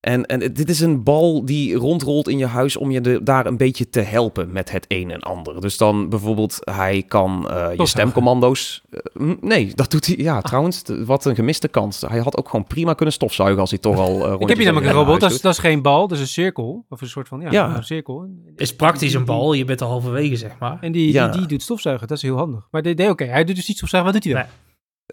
En, 0.05 0.27
en 0.27 0.53
dit 0.53 0.69
is 0.69 0.81
een 0.81 1.03
bal 1.03 1.45
die 1.45 1.75
rondrolt 1.75 2.29
in 2.29 2.39
je 2.39 2.47
huis 2.47 2.77
om 2.77 2.91
je 2.91 3.01
de, 3.01 3.23
daar 3.23 3.47
een 3.47 3.57
beetje 3.57 3.89
te 3.91 4.01
helpen 4.01 4.53
met 4.53 4.71
het 4.71 4.85
een 4.89 5.11
en 5.11 5.21
ander. 5.21 5.61
Dus 5.61 5.77
dan 5.77 6.09
bijvoorbeeld, 6.09 6.59
hij 6.61 7.03
kan 7.09 7.51
eh, 7.51 7.67
je 7.77 7.87
stemcommando's... 7.87 8.83
eh, 8.91 9.31
nee, 9.41 9.73
dat 9.75 9.91
doet 9.91 10.07
hij... 10.07 10.17
Ja, 10.17 10.41
trouwens, 10.41 10.83
t- 10.83 11.05
wat 11.05 11.25
een 11.25 11.35
gemiste 11.35 11.69
kans. 11.69 12.01
Hij 12.01 12.19
had 12.19 12.37
ook 12.37 12.49
gewoon 12.49 12.65
prima 12.67 12.95
kunnen 12.95 13.15
stofzuigen 13.15 13.61
als 13.61 13.71
hij 13.71 13.79
toch 13.79 13.99
al 13.99 14.27
uh, 14.29 14.33
Ik 14.39 14.49
heb 14.49 14.57
hier 14.57 14.67
namelijk 14.67 14.91
een 14.93 14.97
robot, 14.99 15.21
dat 15.21 15.31
is, 15.31 15.41
dat 15.41 15.53
is 15.53 15.59
geen 15.59 15.83
bal, 15.83 16.09
dat 16.09 16.17
is 16.17 16.23
een 16.23 16.29
cirkel. 16.31 16.85
Of 16.89 17.01
een 17.01 17.09
soort 17.09 17.29
van, 17.29 17.41
ja, 17.41 17.51
Ja. 17.51 17.77
een 17.77 17.85
cirkel. 17.85 18.27
Is 18.57 18.77
praktisch 18.77 19.15
een 19.15 19.25
bal, 19.25 19.53
je 19.53 19.65
bent 19.65 19.81
er 19.81 19.87
halverwege, 19.87 20.37
zeg 20.37 20.53
maar. 20.61 20.79
En 20.81 20.93
die, 20.93 21.13
Ja. 21.13 21.29
die, 21.29 21.39
die 21.41 21.49
doet 21.49 21.63
stofzuigen, 21.63 22.09
dat 22.09 22.17
is 22.17 22.23
heel 22.23 22.37
handig. 22.37 22.69
Maar 22.71 22.83
nee, 22.83 22.95
nee, 22.95 23.09
oké, 23.11 23.25
hij 23.25 23.45
doet 23.45 23.57
dus 23.57 23.69
niet 23.69 23.77
stofzuigen, 23.77 24.13
wat 24.13 24.23
doet 24.23 24.33
hij 24.33 24.43
dan? 24.43 24.51
Nee. 24.53 24.63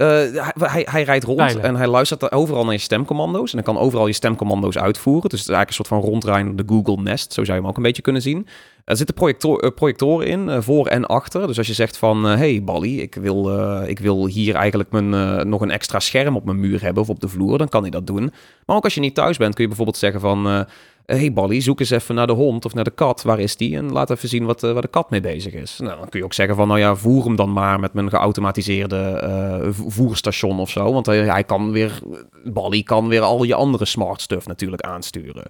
Eh, 0.02 0.08
hij, 0.08 0.70
hij, 0.70 0.88
hij 0.90 1.04
rijdt 1.04 1.24
rond 1.24 1.38
Pijlen. 1.38 1.64
en 1.64 1.76
hij 1.76 1.88
luistert 1.88 2.32
overal 2.32 2.64
naar 2.64 2.74
je 2.74 2.80
stemcommando's. 2.80 3.54
En 3.54 3.64
dan 3.64 3.74
kan 3.74 3.84
overal 3.84 4.08
je 4.08 4.14
stemcommando's 4.14 4.78
uitvoeren. 4.78 5.30
Dus 5.30 5.40
het 5.40 5.50
is 5.50 5.56
eigenlijk 5.56 5.68
een 5.68 5.86
soort 5.86 6.02
van 6.02 6.12
rondrijden 6.12 6.56
de 6.56 6.64
Google 6.66 7.04
Nest. 7.04 7.34
Zo 7.34 7.44
zou 7.44 7.58
je 7.58 7.62
hem 7.62 7.72
ook 7.72 7.78
een 7.78 7.84
beetje 7.84 8.02
kunnen 8.02 8.22
zien. 8.22 8.48
Er 8.86 8.98
zitten 8.98 9.16
projector, 9.16 9.60
eh, 9.60 9.70
projectoren 9.76 10.28
in, 10.28 10.50
eh, 10.50 10.62
voor 10.62 10.88
en 10.88 11.06
achter. 11.06 11.48
Dus 11.48 11.58
als 11.58 11.68
je 11.68 11.74
zegt 11.74 11.98
van, 11.98 12.24
hey 12.24 12.64
Bally, 12.64 13.00
ik 13.00 13.16
wil, 13.16 13.52
ik 13.88 14.00
wil 14.00 14.28
hier 14.28 14.56
eigenlijk 14.56 14.92
mijn, 14.92 15.10
nog 15.50 15.62
een 15.62 15.72
extra 15.72 16.00
scherm 16.00 16.36
op 16.36 16.46
mijn 16.46 16.60
muur 16.60 16.82
hebben 16.82 17.04
of 17.04 17.10
op 17.10 17.20
de 17.20 17.28
vloer, 17.28 17.58
dan 17.58 17.70
kan 17.70 17.82
hij 17.82 17.92
dat 17.92 18.08
doen. 18.08 18.32
Maar 18.66 18.76
ook 18.76 18.84
als 18.84 18.94
je 18.94 19.00
niet 19.00 19.16
thuis 19.16 19.38
bent, 19.38 19.54
kun 19.54 19.62
je 19.62 19.70
bijvoorbeeld 19.70 19.98
zeggen 19.98 20.22
van... 20.22 20.66
hey 21.06 21.34
Bally, 21.34 21.62
zoek 21.62 21.80
eens 21.80 21.90
even 21.90 22.16
naar 22.16 22.28
de 22.28 22.34
hond 22.34 22.66
of 22.66 22.74
naar 22.74 22.84
de 22.84 22.92
kat. 22.92 23.22
Waar 23.22 23.40
is 23.40 23.58
die? 23.58 23.76
En 23.78 23.92
laat 23.92 24.10
even 24.10 24.30
zien 24.30 24.46
wat, 24.46 24.64
eh, 24.64 24.72
waar 24.72 24.82
de 24.82 24.88
kat 24.88 25.10
mee 25.10 25.22
bezig 25.22 25.54
is. 25.54 25.80
Nou, 25.80 25.98
dan 26.00 26.10
kun 26.10 26.20
je 26.20 26.26
ook 26.26 26.34
zeggen 26.34 26.56
van, 26.56 26.68
nou 26.68 26.80
ja, 26.80 26.96
voer 26.96 27.24
hem 27.24 27.36
dan 27.36 27.54
maar 27.54 27.80
met 27.80 27.94
mijn 27.94 28.10
geautomatiseerde 28.10 28.98
eh, 28.98 29.68
vo- 29.72 29.90
voerstation 29.90 30.60
of 30.60 30.70
zo. 30.70 30.94
Want 30.94 31.06
hij, 31.06 31.18
hij 31.18 31.44
kan 31.44 31.72
weer, 31.72 32.00
Bally 32.44 32.84
kan 32.84 33.08
weer 33.08 33.22
al 33.22 33.44
je 33.44 33.56
andere 33.56 33.86
smart 33.86 34.22
stuff 34.22 34.48
natuurlijk 34.48 34.82
aansturen. 34.82 35.44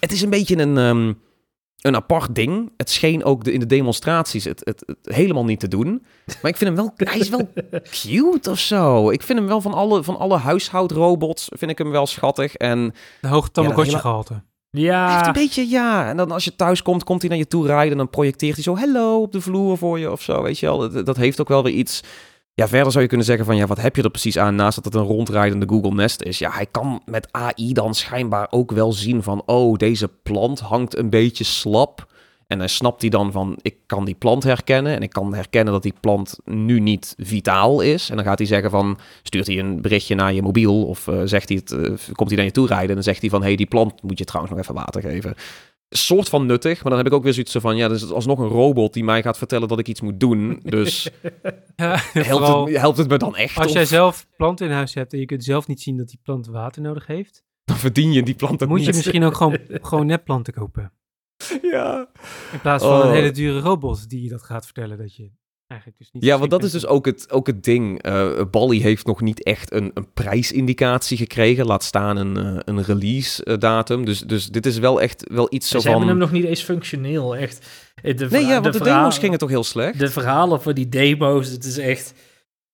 Het 0.00 0.12
is 0.12 0.22
een 0.22 0.30
beetje 0.30 0.58
een, 0.58 0.78
ehm, 0.78 1.12
een 1.80 1.96
apart 1.96 2.34
ding. 2.34 2.72
Het 2.76 2.90
scheen 2.90 3.24
ook 3.24 3.44
de, 3.44 3.52
in 3.52 3.60
de 3.60 3.66
demonstraties 3.66 4.44
het, 4.44 4.60
het, 4.64 4.82
het 4.86 5.14
helemaal 5.14 5.44
niet 5.44 5.60
te 5.60 5.68
doen. 5.68 6.04
Maar 6.42 6.50
ik 6.50 6.56
vind 6.56 6.60
hem 6.60 6.74
wel, 6.74 6.92
hij 6.96 7.18
is 7.18 7.28
wel 7.28 7.48
cute 8.02 8.50
of 8.50 8.58
zo. 8.58 9.10
Ik 9.10 9.22
vind 9.22 9.38
hem 9.38 9.48
wel 9.48 9.60
van 9.60 9.74
alle, 9.74 10.02
van 10.02 10.18
alle 10.18 10.36
huishoudrobots, 10.36 11.48
vind 11.50 11.70
ik 11.70 11.78
hem 11.78 11.90
wel 11.90 12.06
schattig. 12.06 12.54
En 12.54 12.94
De 13.20 13.28
hoge 13.28 13.50
Tamagotchi 13.50 13.90
gehalte. 14.00 14.42
Hij 14.72 14.80
heeft 14.80 14.94
Ja, 14.94 15.26
een 15.26 15.32
beetje, 15.32 15.68
ja. 15.68 16.08
En 16.08 16.16
dan 16.16 16.30
als 16.30 16.44
je 16.44 16.56
thuis 16.56 16.82
komt, 16.82 17.04
komt 17.04 17.20
hij 17.20 17.30
naar 17.30 17.38
je 17.38 17.46
toe 17.46 17.66
rijden. 17.66 17.92
En 17.92 17.98
dan 17.98 18.10
projecteert 18.10 18.54
hij 18.54 18.62
zo 18.62 18.76
hello 18.76 19.20
op 19.20 19.32
de 19.32 19.40
vloer 19.40 19.78
voor 19.78 19.98
je 19.98 20.10
of 20.10 20.22
zo. 20.22 20.42
Weet 20.42 20.58
je 20.58 20.66
wel. 20.66 20.78
Dat, 20.90 21.06
dat 21.06 21.16
heeft 21.16 21.40
ook 21.40 21.48
wel 21.48 21.62
weer 21.62 21.72
iets. 21.72 22.00
Ja, 22.54 22.68
verder 22.68 22.90
zou 22.90 23.02
je 23.02 23.08
kunnen 23.08 23.26
zeggen 23.26 23.44
van 23.44 23.56
ja, 23.56 23.66
wat 23.66 23.80
heb 23.80 23.96
je 23.96 24.02
er 24.02 24.10
precies 24.10 24.38
aan 24.38 24.54
naast 24.54 24.74
dat 24.74 24.84
het 24.84 24.94
een 24.94 25.02
rondrijdende 25.02 25.68
Google 25.68 25.94
Nest 25.94 26.22
is? 26.22 26.38
Ja, 26.38 26.50
hij 26.50 26.66
kan 26.66 27.02
met 27.04 27.28
AI 27.30 27.72
dan 27.72 27.94
schijnbaar 27.94 28.46
ook 28.50 28.70
wel 28.70 28.92
zien 28.92 29.22
van 29.22 29.42
oh, 29.46 29.76
deze 29.76 30.08
plant 30.22 30.60
hangt 30.60 30.96
een 30.96 31.10
beetje 31.10 31.44
slap. 31.44 32.11
En 32.52 32.58
dan 32.58 32.68
snapt 32.68 33.00
hij 33.00 33.10
dan 33.10 33.32
van 33.32 33.58
ik 33.62 33.76
kan 33.86 34.04
die 34.04 34.14
plant 34.14 34.42
herkennen 34.42 34.94
en 34.94 35.02
ik 35.02 35.10
kan 35.10 35.34
herkennen 35.34 35.72
dat 35.72 35.82
die 35.82 35.94
plant 36.00 36.38
nu 36.44 36.80
niet 36.80 37.14
vitaal 37.18 37.80
is. 37.80 38.10
En 38.10 38.16
dan 38.16 38.24
gaat 38.24 38.38
hij 38.38 38.46
zeggen 38.46 38.70
van 38.70 38.98
stuurt 39.22 39.46
hij 39.46 39.58
een 39.58 39.80
berichtje 39.80 40.14
naar 40.14 40.32
je 40.32 40.42
mobiel 40.42 40.86
of 40.86 41.08
eh, 41.08 41.20
zegt 41.24 41.48
hij 41.48 41.58
het, 41.64 41.72
eh, 41.72 42.14
komt 42.14 42.28
hij 42.28 42.36
naar 42.36 42.46
je 42.46 42.52
toe 42.52 42.66
rijden 42.66 42.88
en 42.88 42.94
dan 42.94 43.02
zegt 43.02 43.20
hij 43.20 43.30
van 43.30 43.42
hey, 43.42 43.56
die 43.56 43.66
plant 43.66 44.02
moet 44.02 44.18
je 44.18 44.24
trouwens 44.24 44.54
nog 44.54 44.62
even 44.62 44.74
water 44.74 45.02
geven. 45.02 45.34
Soort 45.88 46.28
van 46.28 46.46
nuttig, 46.46 46.82
maar 46.82 46.92
dan 46.92 46.98
heb 46.98 47.06
ik 47.06 47.12
ook 47.12 47.22
weer 47.22 47.32
zoiets 47.32 47.56
van 47.58 47.76
ja, 47.76 47.88
dus 47.88 48.10
alsnog 48.10 48.38
een 48.38 48.48
robot 48.48 48.92
die 48.92 49.04
mij 49.04 49.22
gaat 49.22 49.38
vertellen 49.38 49.68
dat 49.68 49.78
ik 49.78 49.88
iets 49.88 50.00
moet 50.00 50.20
doen. 50.20 50.60
Dus 50.62 51.10
Ja, 51.76 51.98
helpt, 52.12 52.70
het, 52.70 52.80
helpt 52.80 52.98
het 52.98 53.08
me 53.08 53.16
dan 53.16 53.36
echt? 53.36 53.56
als 53.56 53.66
of 53.66 53.72
jij 53.72 53.84
zelf 53.84 54.26
planten 54.36 54.66
in 54.66 54.72
huis 54.72 54.94
hebt 54.94 55.12
en 55.12 55.18
je 55.18 55.26
kunt 55.26 55.44
zelf 55.44 55.66
niet 55.66 55.80
zien 55.80 55.96
dat 55.96 56.08
die 56.08 56.18
plant 56.22 56.46
water 56.46 56.82
nodig 56.82 57.06
heeft, 57.06 57.44
dan 57.64 57.76
verdien 57.76 58.12
je 58.12 58.22
die 58.22 58.34
plant 58.34 58.60
het 58.60 58.68
moet 58.68 58.80
je 58.80 58.86
niet. 58.86 58.94
misschien 58.94 59.24
ook 59.24 59.36
gewoon, 59.36 59.58
gewoon 59.90 60.06
nepplanten 60.06 60.52
kopen. 60.52 60.92
Ja. 61.72 62.08
In 62.52 62.60
plaats 62.60 62.84
van 62.84 62.98
Oh. 63.00 63.04
een 63.06 63.12
hele 63.12 63.30
dure 63.30 63.60
robot 63.60 64.08
die 64.08 64.22
je 64.22 64.28
dat 64.28 64.42
gaat 64.42 64.64
vertellen 64.64 64.98
dat 64.98 65.16
je 65.16 65.30
eigenlijk 65.66 66.00
dus 66.00 66.10
niet... 66.12 66.24
Ja, 66.24 66.38
want 66.38 66.50
dat 66.50 66.62
is 66.64 66.70
dus 66.72 66.86
ook 66.86 67.06
het, 67.06 67.30
ook 67.30 67.46
het 67.46 67.64
ding. 67.64 68.02
Eh 68.02 68.40
Bally 68.50 68.78
heeft 68.78 69.06
nog 69.06 69.20
niet 69.20 69.42
echt 69.42 69.72
een, 69.72 69.90
een 69.94 70.12
prijsindicatie 70.12 71.16
gekregen. 71.16 71.66
Laat 71.66 71.84
staan 71.84 72.16
een, 72.16 72.36
eh, 72.36 72.56
een 72.64 72.82
release 72.84 73.44
eh, 73.44 73.58
datum. 73.58 74.04
Dus, 74.04 74.20
dus 74.20 74.46
dit 74.48 74.66
is 74.66 74.78
wel 74.78 75.00
echt 75.00 75.24
wel 75.32 75.46
iets 75.50 75.68
zo 75.68 75.78
ze 75.78 75.88
hebben 75.90 76.08
hem 76.08 76.18
nog 76.18 76.32
niet 76.32 76.44
eens 76.44 76.62
functioneel, 76.62 77.36
echt. 77.36 77.66
De 78.02 78.26
Nee, 78.30 78.44
ja, 78.46 78.60
want 78.60 78.64
de, 78.64 78.72
verhaal- 78.72 78.98
demo's 78.98 79.18
gingen 79.18 79.38
toch 79.38 79.48
heel 79.48 79.64
slecht? 79.64 79.98
De 79.98 80.10
verhalen 80.10 80.62
voor 80.62 80.74
die 80.74 80.88
demo's, 80.88 81.48
het 81.48 81.64
is 81.64 81.78
echt... 81.78 82.14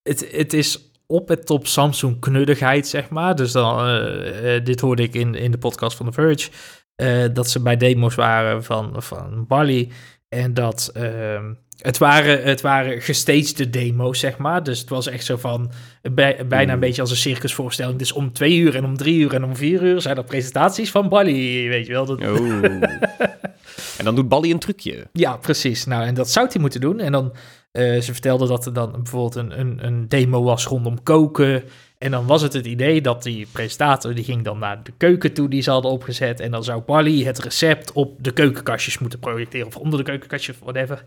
Het, 0.02 0.28
het 0.32 0.52
is 0.52 0.92
op 1.06 1.28
het 1.28 1.46
top 1.46 1.66
Samsung 1.66 2.20
knuddigheid, 2.20 2.86
zeg 2.86 3.08
maar. 3.08 3.36
Dus 3.36 3.52
dan, 3.52 3.76
dit 4.64 4.80
hoorde 4.80 5.02
ik 5.02 5.14
in, 5.14 5.34
in 5.34 5.50
de 5.50 5.58
podcast 5.58 5.96
van 5.96 6.06
The 6.06 6.12
Verge, 6.12 6.50
eh, 6.98 7.24
dat 7.32 7.50
ze 7.50 7.62
bij 7.62 7.76
demo's 7.76 8.14
waren 8.14 8.64
van, 8.64 8.94
van 8.96 9.44
Bali. 9.48 9.92
En 10.28 10.54
dat 10.54 10.90
ehm, 10.94 11.44
het, 11.78 11.98
waren, 11.98 12.42
het 12.42 12.60
waren 12.60 13.02
gestagede 13.02 13.70
demo's, 13.70 14.18
zeg 14.18 14.36
maar. 14.38 14.62
Dus 14.62 14.80
het 14.80 14.88
was 14.88 15.06
echt 15.06 15.24
zo 15.24 15.36
van, 15.36 15.70
bij- 16.12 16.46
bijna 16.46 16.62
een 16.64 16.70
Hmm. 16.70 16.80
beetje 16.80 17.00
als 17.00 17.10
een 17.10 17.16
circusvoorstelling. 17.16 17.98
Dus 17.98 18.12
om 18.12 18.32
twee 18.32 18.56
uur 18.56 18.76
en 18.76 18.84
om 18.84 18.96
drie 18.96 19.18
uur 19.18 19.34
en 19.34 19.44
om 19.44 19.56
vier 19.56 19.82
uur 19.82 20.00
zijn 20.00 20.16
er 20.16 20.24
presentaties 20.24 20.90
van 20.90 21.08
Bali, 21.08 21.68
weet 21.68 21.86
je 21.86 21.92
wel. 21.92 22.04
Dat, 22.06 22.20
Oh. 22.20 22.38
en 23.98 24.04
dan 24.04 24.14
doet 24.14 24.28
Bally 24.28 24.50
een 24.50 24.58
trucje. 24.58 25.06
ja, 25.12 25.36
precies. 25.36 25.84
Nou, 25.84 26.04
en 26.06 26.14
dat 26.14 26.30
zou 26.30 26.48
hij 26.52 26.60
moeten 26.60 26.80
doen. 26.80 27.00
En 27.00 27.12
dan, 27.12 27.32
eh, 27.70 28.00
ze 28.00 28.12
vertelde 28.12 28.46
dat 28.46 28.66
er 28.66 28.72
dan 28.72 28.92
bijvoorbeeld 28.92 29.34
een, 29.34 29.60
een, 29.60 29.86
een 29.86 30.08
demo 30.08 30.42
was 30.42 30.66
rondom 30.66 31.02
koken. 31.02 31.64
En 31.98 32.10
dan 32.10 32.26
was 32.26 32.42
het 32.42 32.52
het 32.52 32.66
idee 32.66 33.00
dat 33.00 33.22
die 33.22 33.46
presentator, 33.52 34.14
die 34.14 34.24
ging 34.24 34.44
dan 34.44 34.58
naar 34.58 34.82
de 34.82 34.92
keuken 34.96 35.32
toe 35.32 35.48
die 35.48 35.62
ze 35.62 35.70
hadden 35.70 35.90
opgezet. 35.90 36.40
En 36.40 36.50
dan 36.50 36.64
zou 36.64 36.82
Bali 36.82 37.24
het 37.24 37.38
recept 37.38 37.92
op 37.92 38.24
de 38.24 38.32
keukenkastjes 38.32 38.98
moeten 38.98 39.18
projecteren. 39.18 39.66
Of 39.66 39.76
onder 39.76 39.98
de 39.98 40.04
keukenkastjes, 40.04 40.56
of 40.56 40.62
whatever. 40.62 41.04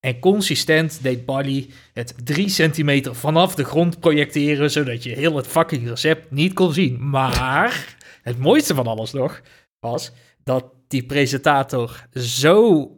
En 0.00 0.18
consistent 0.18 1.02
deed 1.02 1.24
Bali 1.24 1.72
het 1.92 2.14
drie 2.24 2.48
centimeter 2.48 3.14
vanaf 3.14 3.54
de 3.54 3.64
grond 3.64 4.00
projecteren, 4.00 4.70
zodat 4.70 5.02
je 5.02 5.10
heel 5.10 5.36
het 5.36 5.46
fucking 5.46 5.88
recept 5.88 6.30
niet 6.30 6.52
kon 6.52 6.72
zien. 6.72 7.08
Maar 7.08 7.96
het 8.22 8.38
mooiste 8.38 8.74
van 8.74 8.86
alles 8.86 9.12
nog 9.12 9.40
was 9.80 10.12
dat 10.44 10.64
die 10.88 11.06
presentator 11.06 12.06
zo 12.14 12.90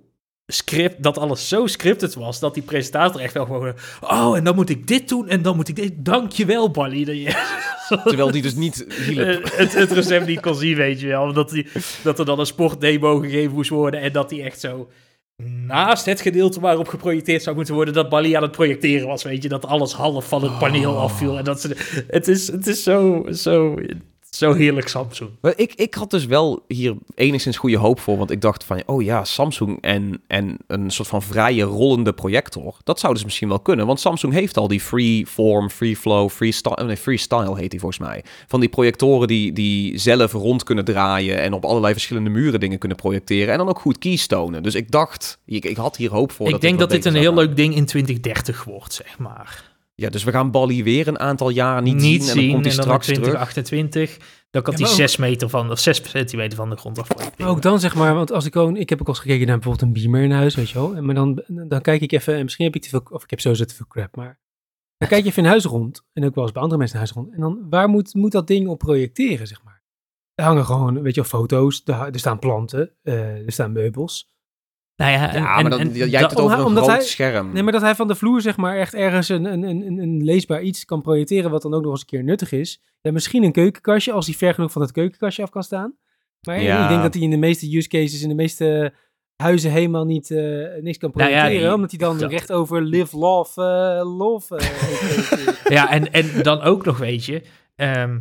script, 0.52 1.02
dat 1.02 1.18
alles 1.18 1.48
zo 1.48 1.66
scripted 1.66 2.14
was, 2.14 2.40
dat 2.40 2.54
die 2.54 2.62
presentator 2.62 3.20
echt 3.20 3.34
wel 3.34 3.44
gewoon, 3.44 3.74
oh, 4.00 4.36
en 4.36 4.44
dan 4.44 4.54
moet 4.54 4.68
ik 4.70 4.86
dit 4.86 5.08
doen, 5.08 5.28
en 5.28 5.42
dan 5.42 5.56
moet 5.56 5.68
ik 5.68 5.76
dit, 5.76 5.92
dankjewel, 5.96 6.70
Bali, 6.70 7.04
dat 7.04 7.16
je 7.16 7.56
Terwijl 8.04 8.30
die 8.30 8.42
dus 8.42 8.54
niet 8.54 8.86
hielp. 9.06 9.26
eh, 9.26 9.58
het, 9.58 9.74
het 9.74 9.92
recept 9.92 10.26
niet 10.26 10.40
kon 10.40 10.54
zien, 10.54 10.76
weet 10.76 11.00
je 11.00 11.06
wel. 11.06 11.32
Dat, 11.32 11.50
die, 11.50 11.66
dat 12.02 12.18
er 12.18 12.24
dan 12.24 12.38
een 12.38 12.46
sportdemo 12.46 13.18
gegeven 13.18 13.52
moest 13.54 13.70
worden, 13.70 14.00
en 14.00 14.12
dat 14.12 14.28
die 14.28 14.42
echt 14.42 14.60
zo 14.60 14.88
naast 15.66 16.04
het 16.04 16.20
gedeelte 16.20 16.60
waarop 16.60 16.88
geprojecteerd 16.88 17.42
zou 17.42 17.56
moeten 17.56 17.74
worden, 17.74 17.94
dat 17.94 18.08
Bali 18.08 18.32
aan 18.34 18.42
het 18.42 18.50
projecteren 18.52 19.06
was, 19.06 19.22
weet 19.22 19.42
je, 19.42 19.48
dat 19.48 19.66
alles 19.66 19.92
half 19.92 20.28
van 20.28 20.42
het 20.42 20.58
paneel 20.58 20.90
Oh. 20.90 21.02
afviel. 21.02 21.38
En 21.38 21.44
dat 21.44 21.60
ze, 21.60 22.04
het 22.08 22.28
is, 22.28 22.46
het 22.52 22.66
is 22.66 22.82
zo, 22.82 23.26
zo, 23.32 23.74
zo 24.30 24.52
heerlijk 24.52 24.88
Samsung. 24.88 25.30
Ik, 25.56 25.74
ik 25.74 25.94
had 25.94 26.10
dus 26.10 26.26
wel 26.26 26.64
hier 26.68 26.96
enigszins 27.14 27.56
goede 27.56 27.76
hoop 27.76 28.00
voor. 28.00 28.18
Want 28.18 28.30
ik 28.30 28.40
dacht 28.40 28.64
van, 28.64 28.82
oh 28.86 29.02
ja, 29.02 29.24
Samsung 29.24 29.78
en, 29.80 30.22
en 30.26 30.56
een 30.66 30.90
soort 30.90 31.08
van 31.08 31.22
vrije 31.22 31.62
rollende 31.62 32.12
projector. 32.12 32.76
Dat 32.84 33.00
zou 33.00 33.14
dus 33.14 33.24
misschien 33.24 33.48
wel 33.48 33.60
kunnen. 33.60 33.86
Want 33.86 34.00
Samsung 34.00 34.32
heeft 34.32 34.56
al 34.56 34.68
die 34.68 34.80
freeform, 34.80 35.70
free 35.70 35.96
flow, 35.96 36.30
freestyle, 36.30 36.84
nee, 36.84 36.96
freestyle 36.96 37.56
heet 37.58 37.70
die 37.70 37.80
volgens 37.80 38.00
mij. 38.00 38.24
Van 38.46 38.60
die 38.60 38.68
projectoren 38.68 39.28
die, 39.28 39.52
die 39.52 39.98
zelf 39.98 40.32
rond 40.32 40.62
kunnen 40.62 40.84
draaien 40.84 41.38
en 41.40 41.52
op 41.52 41.64
allerlei 41.64 41.92
verschillende 41.92 42.30
muren 42.30 42.60
dingen 42.60 42.78
kunnen 42.78 42.98
projecteren. 42.98 43.52
En 43.52 43.58
dan 43.58 43.68
ook 43.68 43.80
goed 43.80 43.98
keystonen. 43.98 44.62
Dus 44.62 44.74
ik 44.74 44.90
dacht, 44.90 45.38
ik, 45.44 45.64
ik 45.64 45.76
had 45.76 45.96
hier 45.96 46.10
hoop 46.10 46.32
voor. 46.32 46.48
ik 46.48 46.60
denk 46.60 46.78
dat 46.78 46.90
dit 46.90 47.04
een 47.04 47.14
heel 47.14 47.34
leuk 47.34 47.56
ding 47.56 47.74
in 47.74 47.86
2030 47.86 48.64
wordt, 48.64 48.94
zeg 48.94 49.18
maar. 49.18 49.67
Ja, 50.00 50.08
dus 50.08 50.24
we 50.24 50.30
gaan 50.30 50.50
Bally 50.50 50.82
weer 50.82 51.08
een 51.08 51.18
aantal 51.18 51.48
jaar 51.48 51.82
niet, 51.82 52.00
zien. 52.02 52.20
En 52.20 52.36
dan 52.36 52.48
komt 52.50 52.64
hij 52.64 52.72
straks 52.72 53.08
in 53.08 53.14
terug. 53.14 53.28
2028, 53.50 54.16
dan 54.50 54.62
kan 54.62 54.72
Ja, 54.72 54.78
hij 54.78 54.80
maar 54.80 54.90
ook- 54.90 54.96
6 55.08 55.16
meter 55.16 55.48
van, 55.48 55.70
of 55.70 55.78
6 55.78 56.10
centimeter 56.10 56.56
van 56.56 56.70
de 56.70 56.76
grond 56.76 56.98
af. 56.98 57.08
Maar 57.38 57.48
ook 57.48 57.62
dan 57.62 57.80
zeg 57.80 57.94
maar, 57.94 58.14
want 58.14 58.32
als 58.32 58.44
ik 58.44 58.52
gewoon, 58.52 58.76
ik 58.76 58.88
heb 58.88 59.00
ook 59.00 59.06
al 59.06 59.12
eens 59.12 59.22
gekeken 59.22 59.46
naar 59.46 59.58
bijvoorbeeld 59.58 59.86
een 59.96 60.02
beamer 60.02 60.22
in 60.22 60.30
huis, 60.30 60.54
weet 60.54 60.68
je 60.70 60.74
wel. 60.78 60.94
En 60.96 61.04
Maar 61.04 61.14
dan, 61.14 61.42
dan 61.46 61.80
kijk 61.80 62.00
ik 62.00 62.12
even, 62.12 62.34
en 62.34 62.42
misschien 62.42 62.64
heb 62.64 62.74
ik 62.74 62.82
te 62.82 62.88
veel, 62.88 63.02
of 63.10 63.22
ik 63.22 63.30
heb 63.30 63.40
sowieso 63.40 63.64
te 63.64 63.74
veel 63.74 63.86
crap, 63.88 64.16
maar 64.16 64.40
dan 64.96 65.08
kijk 65.08 65.22
je 65.22 65.28
even 65.30 65.42
in 65.42 65.48
huis 65.48 65.64
rond. 65.64 66.04
En 66.12 66.24
ook 66.24 66.34
wel 66.34 66.44
eens 66.44 66.52
bij 66.52 66.62
andere 66.62 66.80
mensen 66.80 66.98
in 67.00 67.04
huis 67.04 67.16
rond. 67.16 67.32
En 67.34 67.40
dan, 67.40 67.66
waar 67.70 67.88
moet, 67.88 68.14
moet 68.14 68.32
dat 68.32 68.46
ding 68.46 68.68
op 68.68 68.78
projecteren, 68.78 69.46
zeg 69.46 69.62
maar? 69.64 69.82
Er 70.34 70.44
hangen 70.44 70.64
gewoon, 70.64 71.02
weet 71.02 71.14
je 71.14 71.20
wel, 71.20 71.30
foto's, 71.30 71.82
er, 71.84 71.94
er 71.94 72.18
staan 72.18 72.38
planten, 72.38 72.92
eh, 73.02 73.46
er 73.46 73.52
staan 73.52 73.72
meubels. 73.72 74.30
Nou 74.98 75.10
ja, 75.12 75.32
en, 75.34 75.40
Ja, 75.42 75.56
en- 75.56 75.62
maar 75.62 75.70
dan, 75.70 75.80
en 75.80 75.92
jij 75.92 76.20
hebt 76.20 76.30
het 76.30 76.40
over 76.40 76.58
een 76.58 76.76
groot 76.76 76.86
hij- 76.86 77.00
scherm. 77.00 77.52
Nee, 77.52 77.62
maar 77.62 77.72
dat 77.72 77.82
hij 77.82 77.94
van 77.94 78.08
de 78.08 78.14
vloer 78.14 78.40
zeg 78.40 78.56
maar 78.56 78.76
echt 78.76 78.94
ergens 78.94 79.28
een, 79.28 79.44
een, 79.44 79.62
een, 79.62 79.98
een- 79.98 80.24
leesbaar 80.24 80.62
iets 80.62 80.84
kan 80.84 81.02
projecteren 81.02 81.50
wat 81.50 81.62
dan 81.62 81.74
ook 81.74 81.82
nog 81.82 81.90
eens 81.90 82.00
een 82.00 82.06
keer 82.06 82.24
nuttig 82.24 82.52
is. 82.52 82.82
Ja, 83.00 83.12
misschien 83.12 83.42
een 83.42 83.52
keukenkastje 83.52 84.12
als 84.12 84.26
hij 84.26 84.34
ver 84.34 84.54
genoeg 84.54 84.72
van 84.72 84.82
het 84.82 84.92
keukenkastje 84.92 85.42
af 85.42 85.50
kan 85.50 85.62
staan. 85.62 85.94
Maar 86.46 86.62
Ja. 86.62 86.82
ik 86.82 86.88
denk 86.88 87.02
dat 87.02 87.14
hij 87.14 87.22
in 87.22 87.30
de 87.30 87.36
meeste 87.36 87.76
use 87.76 87.88
cases, 87.88 88.22
in 88.22 88.28
de 88.28 88.34
meeste 88.34 88.92
huizen 89.36 89.70
helemaal 89.70 90.04
niet 90.04 90.30
eh, 90.30 90.38
niks 90.80 90.98
kan 90.98 91.10
Nou 91.14 91.30
ja, 91.30 91.36
projecteren. 91.36 91.60
die- 91.66 91.74
omdat 91.74 91.90
hij 91.90 91.98
dan 92.00 92.18
dat- 92.18 92.30
recht 92.30 92.52
over 92.52 92.82
live, 92.82 93.18
love, 93.18 93.62
eh, 93.62 94.16
love. 94.18 94.56
eh. 94.56 94.66
Ja, 95.76 95.90
en, 95.90 96.12
en 96.12 96.42
dan 96.42 96.60
ook 96.62 96.84
nog, 96.84 96.98
weet 96.98 97.24
je, 97.24 97.42
ehm, 97.76 98.18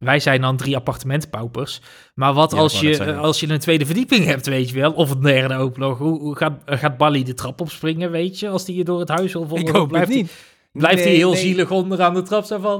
wij 0.00 0.20
zijn 0.20 0.40
dan 0.40 0.56
drie 0.56 0.76
appartementenpaupers. 0.76 1.80
Maar 2.14 2.32
wat 2.32 2.50
Ja, 2.52 2.58
als, 2.58 2.80
je, 2.80 3.14
als 3.16 3.40
je 3.40 3.48
een 3.48 3.58
tweede 3.58 3.86
verdieping 3.86 4.24
hebt, 4.24 4.46
weet 4.46 4.68
je 4.70 4.80
wel? 4.80 4.92
Of 4.92 5.10
een 5.10 5.20
derde 5.20 5.54
ook 5.54 5.76
nog. 5.76 5.98
Hoe, 5.98 6.18
hoe 6.20 6.36
gaat, 6.36 6.52
gaat 6.66 6.96
Bally 6.96 7.22
de 7.22 7.34
trap 7.34 7.60
opspringen, 7.60 8.10
weet 8.10 8.38
je? 8.38 8.48
Als 8.48 8.64
die 8.64 8.76
je 8.76 8.84
door 8.84 9.00
het 9.00 9.08
huis 9.08 9.32
wil 9.32 9.46
volgen, 9.48 9.66
Ik 9.66 9.74
hoop 9.74 9.88
blijft, 9.88 10.08
hij- 10.08 10.16
niet. 10.16 10.32
blijft 10.72 10.98
hij 10.98 11.06
Nee, 11.08 11.16
heel 11.16 11.32
nee. 11.32 11.40
zielig 11.40 11.70
onderaan 11.70 12.14
de 12.14 12.22
trap. 12.22 12.44
Zo 12.44 12.58
van, 12.58 12.78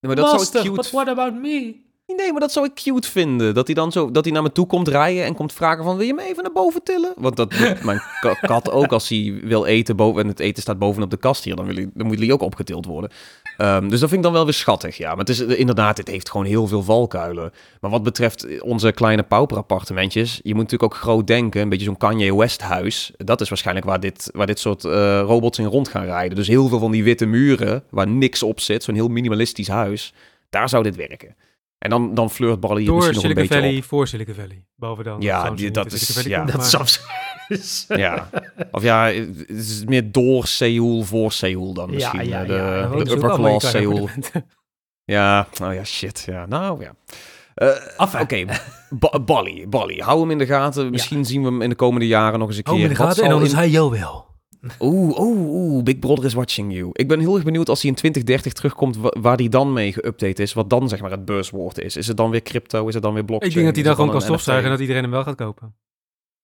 Nee, 0.00 0.14
maar 0.14 0.16
dat 0.16 0.40
zou 0.50 0.64
cute 0.64 0.88
what 0.92 1.08
about 1.08 1.34
me? 1.34 1.82
Nee, 2.06 2.30
maar 2.32 2.40
dat 2.40 2.52
zou 2.52 2.66
ik 2.66 2.74
cute 2.74 3.10
vinden. 3.10 3.54
Dat 3.54 3.66
hij 3.66 3.74
dan 3.74 3.92
zo, 3.92 4.10
dat 4.10 4.24
hij 4.24 4.32
naar 4.32 4.42
me 4.42 4.52
toe 4.52 4.66
komt 4.66 4.88
rijden 4.88 5.24
en 5.24 5.34
komt 5.34 5.52
vragen 5.52 5.84
van, 5.84 5.96
wil 5.96 6.06
je 6.06 6.14
me 6.14 6.22
even 6.22 6.42
naar 6.42 6.52
boven 6.52 6.82
tillen? 6.82 7.12
Want 7.16 7.36
dat 7.36 7.50
doet 7.50 7.82
mijn 7.84 8.02
ka- 8.20 8.34
kat 8.40 8.70
ook 8.70 8.92
als 8.92 9.08
hij 9.08 9.40
wil 9.42 9.64
eten 9.64 9.96
boven 9.96 10.22
en 10.22 10.28
het 10.28 10.40
eten 10.40 10.62
staat 10.62 10.78
bovenop 10.78 11.10
de 11.10 11.16
kast 11.16 11.44
hier, 11.44 11.56
dan, 11.56 11.66
wil 11.66 11.74
hij, 11.74 11.90
dan 11.94 12.06
moet 12.06 12.18
hij 12.18 12.32
ook 12.32 12.42
opgetild 12.42 12.86
worden. 12.86 13.10
Ehm, 13.56 13.88
dus 13.88 14.00
dat 14.00 14.08
vind 14.08 14.12
ik 14.12 14.22
dan 14.22 14.32
wel 14.32 14.44
weer 14.44 14.52
schattig, 14.54 14.96
ja. 14.96 15.08
Maar 15.08 15.18
het 15.18 15.28
is 15.28 15.40
eh, 15.46 15.58
inderdaad, 15.58 15.96
het 15.98 16.08
heeft 16.08 16.30
gewoon 16.30 16.46
heel 16.46 16.66
veel 16.66 16.82
valkuilen. 16.82 17.52
Maar 17.80 17.90
wat 17.90 18.02
betreft 18.02 18.60
onze 18.60 18.92
kleine 18.92 19.22
pauperappartementjes, 19.22 20.40
je 20.42 20.54
moet 20.54 20.62
natuurlijk 20.62 20.92
ook 20.94 21.00
groot 21.00 21.26
denken, 21.26 21.60
een 21.60 21.68
beetje 21.68 21.84
zo'n 21.84 21.96
Kanye 21.96 22.36
West 22.36 22.60
huis. 22.60 23.12
Dat 23.16 23.40
is 23.40 23.48
waarschijnlijk 23.48 23.86
waar 23.86 24.00
dit, 24.00 24.30
waar 24.32 24.46
dit 24.46 24.58
soort 24.58 24.84
eh, 24.84 25.20
robots 25.26 25.58
in 25.58 25.64
rond 25.64 25.88
gaan 25.88 26.04
rijden. 26.04 26.36
Dus 26.36 26.48
heel 26.48 26.68
veel 26.68 26.78
van 26.78 26.90
die 26.90 27.04
witte 27.04 27.26
muren, 27.26 27.84
waar 27.90 28.08
niks 28.08 28.42
op 28.42 28.60
zit, 28.60 28.82
zo'n 28.82 28.94
heel 28.94 29.08
minimalistisch 29.08 29.68
huis, 29.68 30.12
daar 30.50 30.68
zou 30.68 30.82
dit 30.82 30.96
werken. 30.96 31.36
En 31.78 31.90
dan, 31.90 32.14
dan 32.14 32.30
flirt 32.30 32.62
Door 32.62 32.74
misschien 32.96 33.14
nog 33.14 33.24
een 33.24 33.34
beetje 33.34 33.54
Valley, 33.54 33.82
voor 33.82 34.06
Silicon 34.08 34.34
Valley. 34.34 34.64
Boven 34.76 35.04
dan. 35.04 35.20
Ja, 35.20 35.50
die- 35.50 35.70
dat 35.70 35.92
is- 35.92 36.22
ja. 36.22 36.44
Dat 36.44 36.66
is 36.66 36.76
absoluut. 36.76 37.08
Ja. 37.88 38.28
Of 38.70 38.82
ja, 38.82 39.04
het 39.06 39.48
is 39.48 39.84
meer 39.84 40.12
door 40.12 40.46
Seoul 40.46 41.02
voor 41.02 41.32
Seoul 41.32 41.72
dan 41.74 41.86
Ja, 41.88 41.94
misschien. 41.94 42.28
ja, 42.28 42.44
de 42.44 42.52
ja. 42.52 42.80
Dan 42.82 42.90
de 42.90 42.96
ook 42.96 43.08
upper 43.08 43.30
class 43.34 43.70
Seoul. 43.70 44.08
Ja, 45.04 45.46
oh 45.62 45.74
ja, 45.74 45.84
shit. 45.84 46.22
Ja, 46.26 46.46
nou 46.46 46.82
ja. 46.82 46.94
Enfin. 47.96 48.20
Oké, 48.20 48.44
Ba- 48.90 49.20
Bali, 49.20 49.68
Bali. 49.68 50.00
Hou 50.00 50.20
hem 50.20 50.30
in 50.30 50.38
de 50.38 50.46
gaten. 50.46 50.90
Misschien 50.90 51.24
zien 51.24 51.40
we 51.42 51.48
hem 51.48 51.62
in 51.62 51.68
de 51.68 51.74
komende 51.74 52.06
jaren 52.06 52.38
nog 52.38 52.48
eens 52.48 52.56
een 52.56 52.62
keer. 52.62 52.72
Oh, 52.74 52.80
in 52.80 52.88
de 52.88 52.94
gaten 52.94 53.24
en 53.24 53.30
dan 53.30 53.42
is 53.42 53.52
hij 53.52 53.68
jou 53.70 53.90
wel. 53.90 54.24
Oeh, 54.80 55.18
oeh, 55.18 55.48
oeh, 55.48 55.82
Big 55.82 55.98
Brother 55.98 56.24
is 56.24 56.34
watching 56.34 56.72
you. 56.74 56.88
Ik 56.92 57.08
ben 57.08 57.20
heel 57.20 57.34
erg 57.34 57.44
benieuwd 57.44 57.68
als 57.68 57.80
hij 57.82 57.90
in 57.90 57.96
2030 57.96 58.52
terugkomt, 58.52 58.96
wa- 58.96 59.14
waar 59.20 59.36
die 59.36 59.48
dan 59.48 59.72
mee 59.72 59.92
geüpdate 59.94 60.40
is. 60.40 60.52
Wat 60.52 60.70
dan 60.70 60.88
zeg 60.88 61.00
maar 61.00 61.10
het 61.10 61.24
buzzwoord 61.24 61.78
is. 61.78 61.96
Is 61.96 62.06
het 62.06 62.16
dan 62.16 62.30
weer 62.30 62.42
crypto? 62.42 62.88
Is 62.88 62.94
het 62.94 63.02
dan 63.02 63.14
weer 63.14 63.24
blockchain? 63.24 63.50
Ik 63.50 63.56
denk 63.56 63.66
dat 63.66 63.76
hij 63.76 63.84
dan 63.84 63.94
gewoon 63.94 64.10
kan 64.10 64.20
stofzuigen 64.20 64.64
en 64.66 64.70
dat 64.72 64.80
iedereen 64.80 65.02
hem 65.02 65.10
wel 65.10 65.22
gaat 65.22 65.34
kopen. 65.34 65.74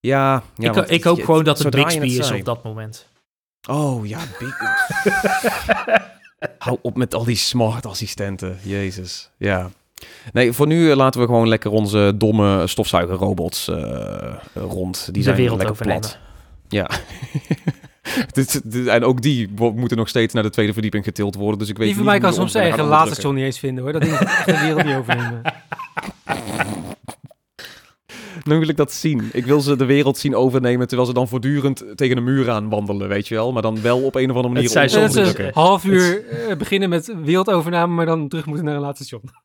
Ja, 0.00 0.42
ja 0.56 0.68
ik, 0.68 0.74
want 0.74 0.90
ik 0.90 1.04
hoop 1.04 1.16
je- 1.16 1.24
gewoon 1.24 1.44
dat 1.44 1.58
het 1.58 1.70
Bixby 1.74 2.06
is 2.06 2.26
zei. 2.26 2.38
op 2.38 2.44
dat 2.44 2.64
moment. 2.64 3.06
Oh 3.68 4.06
ja. 4.06 4.18
Hou 6.58 6.78
op 6.82 6.96
met 6.96 7.14
al 7.14 7.24
die 7.24 7.36
smart 7.36 7.86
assistenten. 7.86 8.58
Jezus. 8.62 9.30
Ja. 9.36 9.70
Nee, 10.32 10.52
voor 10.52 10.66
nu 10.66 10.90
eh, 10.90 10.96
laten 10.96 11.20
we 11.20 11.26
gewoon 11.26 11.48
lekker 11.48 11.70
onze 11.70 12.12
domme 12.16 12.66
stofzuigerrobots 12.66 13.68
eh, 13.68 14.34
rond. 14.54 15.04
Die 15.04 15.12
De 15.12 15.22
zijn 15.22 15.36
wereld 15.36 15.56
lekker 15.56 15.74
overnemen. 15.74 16.00
plat. 16.00 16.18
Ja. 16.68 16.90
En 18.86 19.04
ook 19.04 19.22
die 19.22 19.48
moeten 19.56 19.96
nog 19.96 20.08
steeds 20.08 20.34
naar 20.34 20.42
de 20.42 20.50
tweede 20.50 20.72
verdieping 20.72 21.04
getild 21.04 21.34
worden. 21.34 21.58
Dus 21.58 21.68
ik 21.68 21.76
weet 21.78 21.86
Die 21.86 21.96
van 21.96 22.04
mij 22.04 22.18
kan 22.18 22.32
soms 22.32 22.54
eigen 22.54 22.70
onderdrukken. 22.72 22.98
laterstation 22.98 23.34
niet 23.34 23.44
eens 23.44 23.58
vinden 23.58 23.84
hoor. 23.84 23.92
Dat 23.92 24.02
ding 24.02 24.14
echt 24.18 24.46
de 24.46 24.58
wereld 24.58 24.84
niet 24.84 24.94
overnemen. 24.94 25.42
Dan 28.50 28.58
wil 28.58 28.68
ik 28.68 28.76
dat 28.76 28.92
zien. 28.92 29.28
Ik 29.32 29.46
wil 29.46 29.60
ze 29.60 29.76
de 29.76 29.84
wereld 29.84 30.18
zien 30.18 30.34
overnemen 30.34 30.86
terwijl 30.86 31.08
ze 31.08 31.14
dan 31.14 31.28
voortdurend 31.28 31.84
tegen 31.94 32.16
een 32.16 32.24
muur 32.24 32.50
aan 32.50 32.68
wandelen, 32.68 33.08
weet 33.08 33.28
je 33.28 33.34
wel. 33.34 33.52
Maar 33.52 33.62
dan 33.62 33.82
wel 33.82 34.02
op 34.02 34.14
een 34.14 34.30
of 34.30 34.36
andere 34.36 34.54
manier 34.54 34.62
Het 34.62 34.90
zijn 34.90 35.04
onderdrukken. 35.04 35.46
een 35.46 35.52
half 35.54 35.84
uur 35.84 36.28
eh, 36.28 36.56
beginnen 36.56 36.88
met 36.88 37.14
wereldovername, 37.24 37.94
maar 37.94 38.06
dan 38.06 38.28
terug 38.28 38.46
moeten 38.46 38.64
naar 38.64 38.74
een 38.74 38.80
laterstation. 38.80 39.30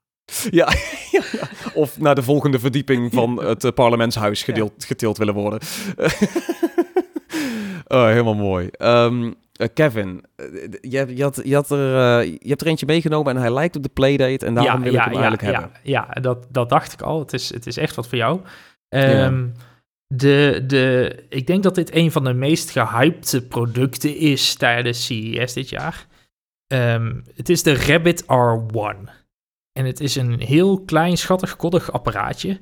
Ja, 0.50 0.70
ja, 1.12 1.22
ja. 1.32 1.48
of 1.74 2.00
naar 2.00 2.16
de 2.16 2.24
volgende 2.24 2.60
verdieping 2.60 3.14
van 3.14 3.44
het 3.44 3.64
eh, 3.64 3.72
parlementshuis 3.72 4.44
gedeeld, 4.44 4.86
getild 4.86 5.18
willen 5.18 5.34
worden. 5.34 5.60
oh, 7.88 8.06
helemaal 8.06 8.36
mooi. 8.36 8.68
Ehm, 8.72 9.32
eh, 9.54 9.68
Kevin, 9.74 10.24
je, 10.82 11.16
je, 11.16 11.24
had, 11.24 11.42
je, 11.44 11.56
had 11.56 11.72
er, 11.72 12.24
je 12.24 12.48
hebt 12.48 12.62
er 12.62 12.68
eentje 12.68 12.86
meegenomen 12.86 13.36
en 13.36 13.42
hij 13.42 13.54
lijkt 13.54 13.76
op 13.76 13.84
de 13.84 13.90
playdate 13.94 14.46
en 14.46 14.54
daarom 14.54 14.82
wil 14.82 14.94
ik 14.94 15.00
hem 15.00 15.12
eigenlijk 15.12 15.42
ja, 15.42 15.52
hebben. 15.52 15.72
Ja, 15.84 16.08
dat, 16.22 16.48
dat 16.50 16.70
dacht 16.70 16.94
ik 16.94 17.02
al. 17.02 17.20
Het 17.20 17.34
is, 17.34 17.54
het 17.54 17.68
is 17.68 17.78
echt 17.78 17.96
wat 17.96 18.08
voor 18.08 18.18
jou. 18.18 18.40
Ehm, 18.90 19.48
de, 20.08 20.64
de, 20.68 21.16
ik 21.30 21.48
denk 21.48 21.64
dat 21.64 21.76
dit 21.76 21.96
een 21.96 22.12
van 22.12 22.24
de 22.24 22.34
meest 22.34 22.70
gehypte 22.70 23.42
producten 23.48 24.16
is 24.16 24.54
tijdens 24.56 25.06
CES 25.06 25.54
dit 25.54 25.70
jaar. 25.70 26.08
Ehm, 26.68 27.22
het 27.36 27.50
is 27.50 27.64
de 27.64 27.76
Rabbit 27.76 28.24
R1. 28.24 29.10
En 29.72 29.86
het 29.86 30.00
is 30.00 30.16
een 30.16 30.40
heel 30.40 30.82
klein, 30.82 31.18
schattig, 31.18 31.56
koddig 31.56 31.92
apparaatje. 31.92 32.60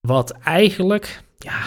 Wat 0.00 0.30
eigenlijk, 0.30 1.22
ja, 1.38 1.62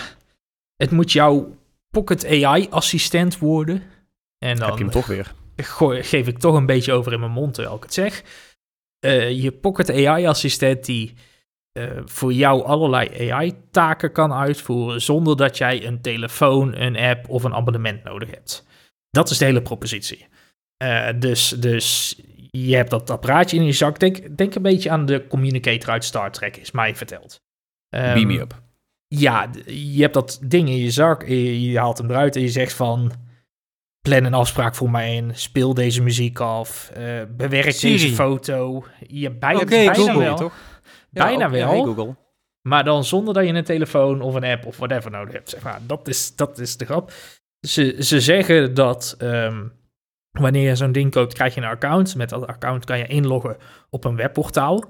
het 0.75 0.91
moet 0.91 1.11
jouw 1.11 1.55
Pocket 1.89 2.25
AI-assistent 2.25 3.37
worden. 3.39 3.83
En 4.37 4.55
dan 4.57 4.67
Heb 4.69 4.77
je 4.77 4.83
hem 4.83 4.93
toch 4.93 5.05
weer? 5.05 5.33
gooi- 5.55 6.03
geef 6.03 6.27
ik 6.27 6.37
toch 6.37 6.55
een 6.55 6.65
beetje 6.65 6.93
over 6.93 7.13
in 7.13 7.19
mijn 7.19 7.31
mond 7.31 7.53
terwijl 7.53 7.75
ik 7.75 7.83
het 7.83 7.93
zeg. 7.93 8.23
Eh, 8.99 9.41
je 9.43 9.51
Pocket 9.51 9.89
AI-assistent 9.89 10.85
die 10.85 11.13
voor 12.05 12.33
jou 12.33 12.63
allerlei 12.63 13.31
AI-taken 13.31 14.11
kan 14.11 14.33
uitvoeren 14.33 15.01
zonder 15.01 15.37
dat 15.37 15.57
jij 15.57 15.85
een 15.85 16.01
telefoon, 16.01 16.75
een 16.75 16.97
app 16.97 17.29
of 17.29 17.43
een 17.43 17.53
abonnement 17.53 18.03
nodig 18.03 18.29
hebt. 18.29 18.65
Dat 19.09 19.29
is 19.29 19.37
de 19.37 19.45
hele 19.45 19.61
propositie. 19.61 20.27
Eh, 20.77 21.07
dus, 21.19 21.49
dus 21.49 22.15
je 22.49 22.75
hebt 22.75 22.89
dat 22.89 23.09
apparaatje 23.09 23.57
in 23.57 23.65
je 23.65 23.71
zak. 23.71 23.99
Denk, 23.99 24.37
denk 24.37 24.55
een 24.55 24.61
beetje 24.61 24.89
aan 24.89 25.05
de 25.05 25.27
communicator 25.27 25.89
uit 25.89 26.03
Star 26.03 26.31
Trek, 26.31 26.57
is 26.57 26.71
mij 26.71 26.95
verteld. 26.95 27.41
Ehm, 27.89 28.13
Beam 28.13 28.27
me 28.27 28.39
up. 28.39 28.61
ja, 29.07 29.49
je 29.65 30.01
hebt 30.01 30.13
dat 30.13 30.39
ding 30.43 30.69
in 30.69 30.77
je 30.77 30.91
zak, 30.91 31.27
je, 31.27 31.61
je 31.71 31.79
haalt 31.79 31.97
hem 31.97 32.09
eruit 32.09 32.35
en 32.35 32.41
je 32.41 32.49
zegt 32.49 32.73
van... 32.73 33.11
Plan 34.01 34.23
een 34.23 34.33
afspraak 34.33 34.75
voor 34.75 34.91
mij 34.91 35.15
in, 35.15 35.31
speel 35.33 35.73
deze 35.73 36.01
muziek 36.01 36.39
af, 36.39 36.89
eh, 36.93 37.21
bewerk 37.29 37.71
Siri. 37.71 37.93
deze 37.93 38.13
foto. 38.13 38.85
Je 39.07 39.31
bijna, 39.31 39.59
Oké, 39.59 39.65
bijna 39.65 39.93
Google, 39.93 40.17
wel, 40.17 40.35
toch? 40.35 40.53
Bijna 41.17 41.45
ook- 41.45 41.51
wel, 41.51 41.67
hey 41.69 41.81
Google. 41.81 42.15
maar 42.61 42.83
dan 42.83 43.03
zonder 43.03 43.33
dat 43.33 43.45
je 43.45 43.53
een 43.53 43.63
telefoon 43.63 44.21
of 44.21 44.33
een 44.35 44.43
app 44.43 44.65
of 44.65 44.77
whatever 44.77 45.11
nodig 45.11 45.33
hebt. 45.33 45.49
Zeg 45.49 45.63
maar. 45.63 45.79
dat, 45.87 46.07
is, 46.07 46.35
dat 46.35 46.59
is 46.59 46.77
de 46.77 46.85
grap. 46.85 47.11
Ze, 47.67 47.95
ze 47.99 48.21
zeggen 48.21 48.73
dat 48.73 49.15
ehm, 49.17 49.65
wanneer 50.31 50.67
je 50.69 50.75
zo'n 50.75 50.91
ding 50.91 51.11
koopt, 51.11 51.33
krijg 51.33 51.55
je 51.55 51.61
een 51.61 51.67
account. 51.67 52.15
Met 52.15 52.29
dat 52.29 52.47
account 52.47 52.85
kan 52.85 52.97
je 52.97 53.07
inloggen 53.07 53.57
op 53.89 54.03
een 54.05 54.15
webportaal. 54.15 54.83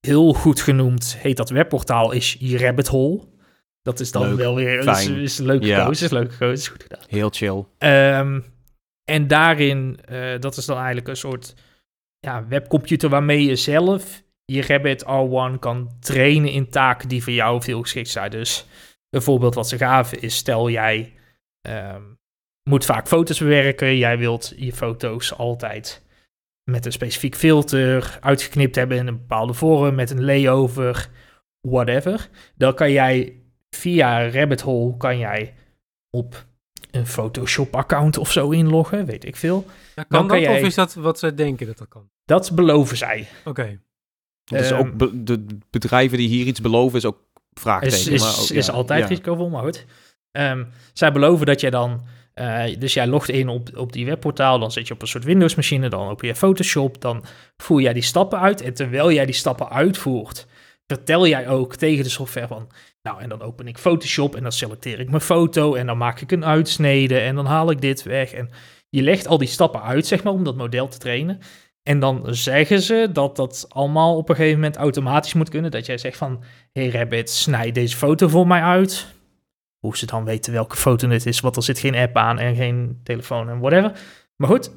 Heel 0.00 0.32
goed 0.32 0.60
genoemd 0.60 1.16
heet 1.18 1.36
dat 1.36 1.50
webportaal 1.50 2.10
is 2.12 2.36
je 2.38 2.58
rabbit 2.58 2.88
hole. 2.88 3.28
Dat 3.82 4.00
is 4.00 4.12
dan 4.12 4.28
Leuk, 4.28 4.36
wel 4.36 4.54
weer 4.54 4.88
is, 4.88 5.08
is 5.08 5.38
een 5.38 5.46
leuke 5.46 5.66
Ja. 5.66 5.84
koos, 5.84 6.02
is 6.02 6.08
koos, 6.38 6.52
is 6.52 6.68
goed 6.68 6.82
gedaan. 6.82 7.04
Heel 7.06 7.28
chill. 7.30 7.64
Ehm, 7.78 8.40
en 9.04 9.26
daarin, 9.26 9.98
eh, 10.04 10.38
dat 10.38 10.56
is 10.56 10.66
dan 10.66 10.76
eigenlijk 10.76 11.08
een 11.08 11.16
soort 11.16 11.54
ja, 12.18 12.46
webcomputer 12.48 13.08
waarmee 13.08 13.44
je 13.44 13.56
zelf 13.56 14.22
je 14.54 14.62
Rabbit 14.66 15.04
R1 15.04 15.58
kan 15.58 15.90
trainen 16.00 16.50
in 16.50 16.68
taken 16.70 17.08
die 17.08 17.22
voor 17.22 17.32
jou 17.32 17.62
veel 17.62 17.80
geschikt 17.82 18.08
zijn. 18.08 18.30
Dus 18.30 18.66
een 19.10 19.22
voorbeeld 19.22 19.54
wat 19.54 19.68
ze 19.68 19.76
gaven 19.78 20.20
is, 20.22 20.36
stel 20.36 20.70
jij 20.70 21.12
ehm, 21.60 22.02
moet 22.70 22.84
vaak 22.84 23.08
foto's 23.08 23.38
bewerken, 23.38 23.96
jij 23.96 24.18
wilt 24.18 24.52
je 24.56 24.72
foto's 24.72 25.34
altijd 25.36 26.02
met 26.70 26.86
een 26.86 26.92
specifiek 26.92 27.34
filter 27.34 28.18
uitgeknipt 28.20 28.76
hebben 28.76 28.96
in 28.96 29.06
een 29.06 29.18
bepaalde 29.18 29.54
vorm, 29.54 29.94
met 29.94 30.10
een 30.10 30.24
layover, 30.24 31.08
whatever. 31.60 32.28
Dan 32.54 32.74
kan 32.74 32.90
jij 32.92 33.42
via 33.70 34.28
Rabbit 34.30 34.60
Hole 34.60 34.96
kan 34.96 35.18
jij 35.18 35.54
op 36.10 36.46
een 36.90 37.06
Photoshop-account 37.06 38.18
of 38.18 38.32
zo 38.32 38.50
inloggen, 38.50 39.04
weet 39.06 39.24
ik 39.24 39.36
veel. 39.36 39.64
Ja, 39.66 39.72
Dan 39.94 40.04
kan 40.08 40.18
kan 40.18 40.28
dat 40.28 40.46
jij- 40.46 40.60
of 40.60 40.66
is 40.66 40.74
dat 40.74 40.94
wat 40.94 41.18
ze 41.18 41.34
denken 41.34 41.66
dat 41.66 41.78
dat 41.78 41.88
kan? 41.88 42.10
Dat 42.24 42.54
beloven 42.54 42.96
zij. 42.96 43.28
Oké. 43.44 43.80
Dus 44.58 44.70
Ehm, 44.70 44.78
ook 44.80 44.96
be- 44.96 45.22
de 45.22 45.46
bedrijven 45.70 46.18
die 46.18 46.28
hier 46.28 46.46
iets 46.46 46.60
beloven 46.60 46.98
is 46.98 47.04
ook 47.04 47.18
vraagteken. 47.52 47.96
Is, 47.96 48.06
is, 48.06 48.20
maar 48.20 48.38
ook- 48.40 48.48
is 48.48 48.70
altijd 48.70 49.00
ja. 49.02 49.06
risicovol, 49.06 49.48
maar 49.48 49.62
goed. 49.62 49.86
Ehm, 50.32 50.64
zij 50.92 51.12
beloven 51.12 51.46
dat 51.46 51.60
jij 51.60 51.70
dan... 51.70 52.04
eh, 52.34 52.64
dus 52.78 52.94
jij 52.94 53.06
logt 53.06 53.28
in 53.28 53.48
op, 53.48 53.68
op 53.76 53.92
die 53.92 54.06
webportaal, 54.06 54.58
dan 54.58 54.72
zit 54.72 54.86
je 54.88 54.94
op 54.94 55.02
een 55.02 55.08
soort 55.08 55.24
Windows-machine, 55.24 55.88
dan 55.88 56.08
open 56.08 56.26
je 56.26 56.34
Photoshop, 56.34 57.00
dan 57.00 57.24
voer 57.56 57.80
jij 57.80 57.92
die 57.92 58.02
stappen 58.02 58.40
uit. 58.40 58.60
En 58.62 58.74
terwijl 58.74 59.12
jij 59.12 59.26
die 59.26 59.34
stappen 59.34 59.70
uitvoert, 59.70 60.46
vertel 60.86 61.26
jij 61.26 61.48
ook 61.48 61.76
tegen 61.76 62.04
de 62.04 62.10
software 62.10 62.46
van... 62.46 62.68
Nou, 63.02 63.20
en 63.20 63.28
dan 63.28 63.42
open 63.42 63.66
ik 63.68 63.78
Photoshop 63.78 64.36
en 64.36 64.42
dan 64.42 64.52
selecteer 64.52 65.00
ik 65.00 65.08
mijn 65.10 65.20
foto 65.22 65.74
en 65.74 65.86
dan 65.86 65.98
maak 65.98 66.20
ik 66.20 66.32
een 66.32 66.44
uitsnede 66.44 67.18
en 67.18 67.34
dan 67.34 67.46
haal 67.46 67.70
ik 67.70 67.80
dit 67.80 68.02
weg. 68.02 68.32
En 68.32 68.50
je 68.88 69.02
legt 69.02 69.26
al 69.26 69.38
die 69.38 69.48
stappen 69.48 69.82
uit, 69.82 70.06
zeg 70.06 70.22
maar, 70.22 70.32
om 70.32 70.44
dat 70.44 70.56
model 70.56 70.88
te 70.88 70.98
trainen. 70.98 71.38
En 71.82 71.98
dan 71.98 72.34
zeggen 72.34 72.82
ze 72.82 73.08
dat 73.12 73.36
dat 73.36 73.66
allemaal 73.68 74.16
op 74.16 74.28
een 74.28 74.34
gegeven 74.34 74.58
moment 74.58 74.76
automatisch 74.76 75.32
moet 75.32 75.48
kunnen. 75.48 75.70
Dat 75.70 75.86
jij 75.86 75.98
zegt 75.98 76.16
van, 76.16 76.42
hey 76.72 76.90
Rabbit, 76.90 77.30
snijd 77.30 77.74
deze 77.74 77.96
foto 77.96 78.28
voor 78.28 78.46
mij 78.46 78.62
uit. 78.62 79.06
Hoe 79.78 79.96
ze 79.96 80.06
dan 80.06 80.24
weten 80.24 80.52
welke 80.52 80.76
foto 80.76 81.08
het 81.08 81.26
is, 81.26 81.40
want 81.40 81.56
er 81.56 81.62
zit 81.62 81.78
geen 81.78 81.94
app 81.94 82.16
aan 82.16 82.38
en 82.38 82.56
geen 82.56 83.00
telefoon 83.04 83.48
en 83.48 83.58
whatever. 83.58 84.00
Maar 84.36 84.48
goed, 84.48 84.70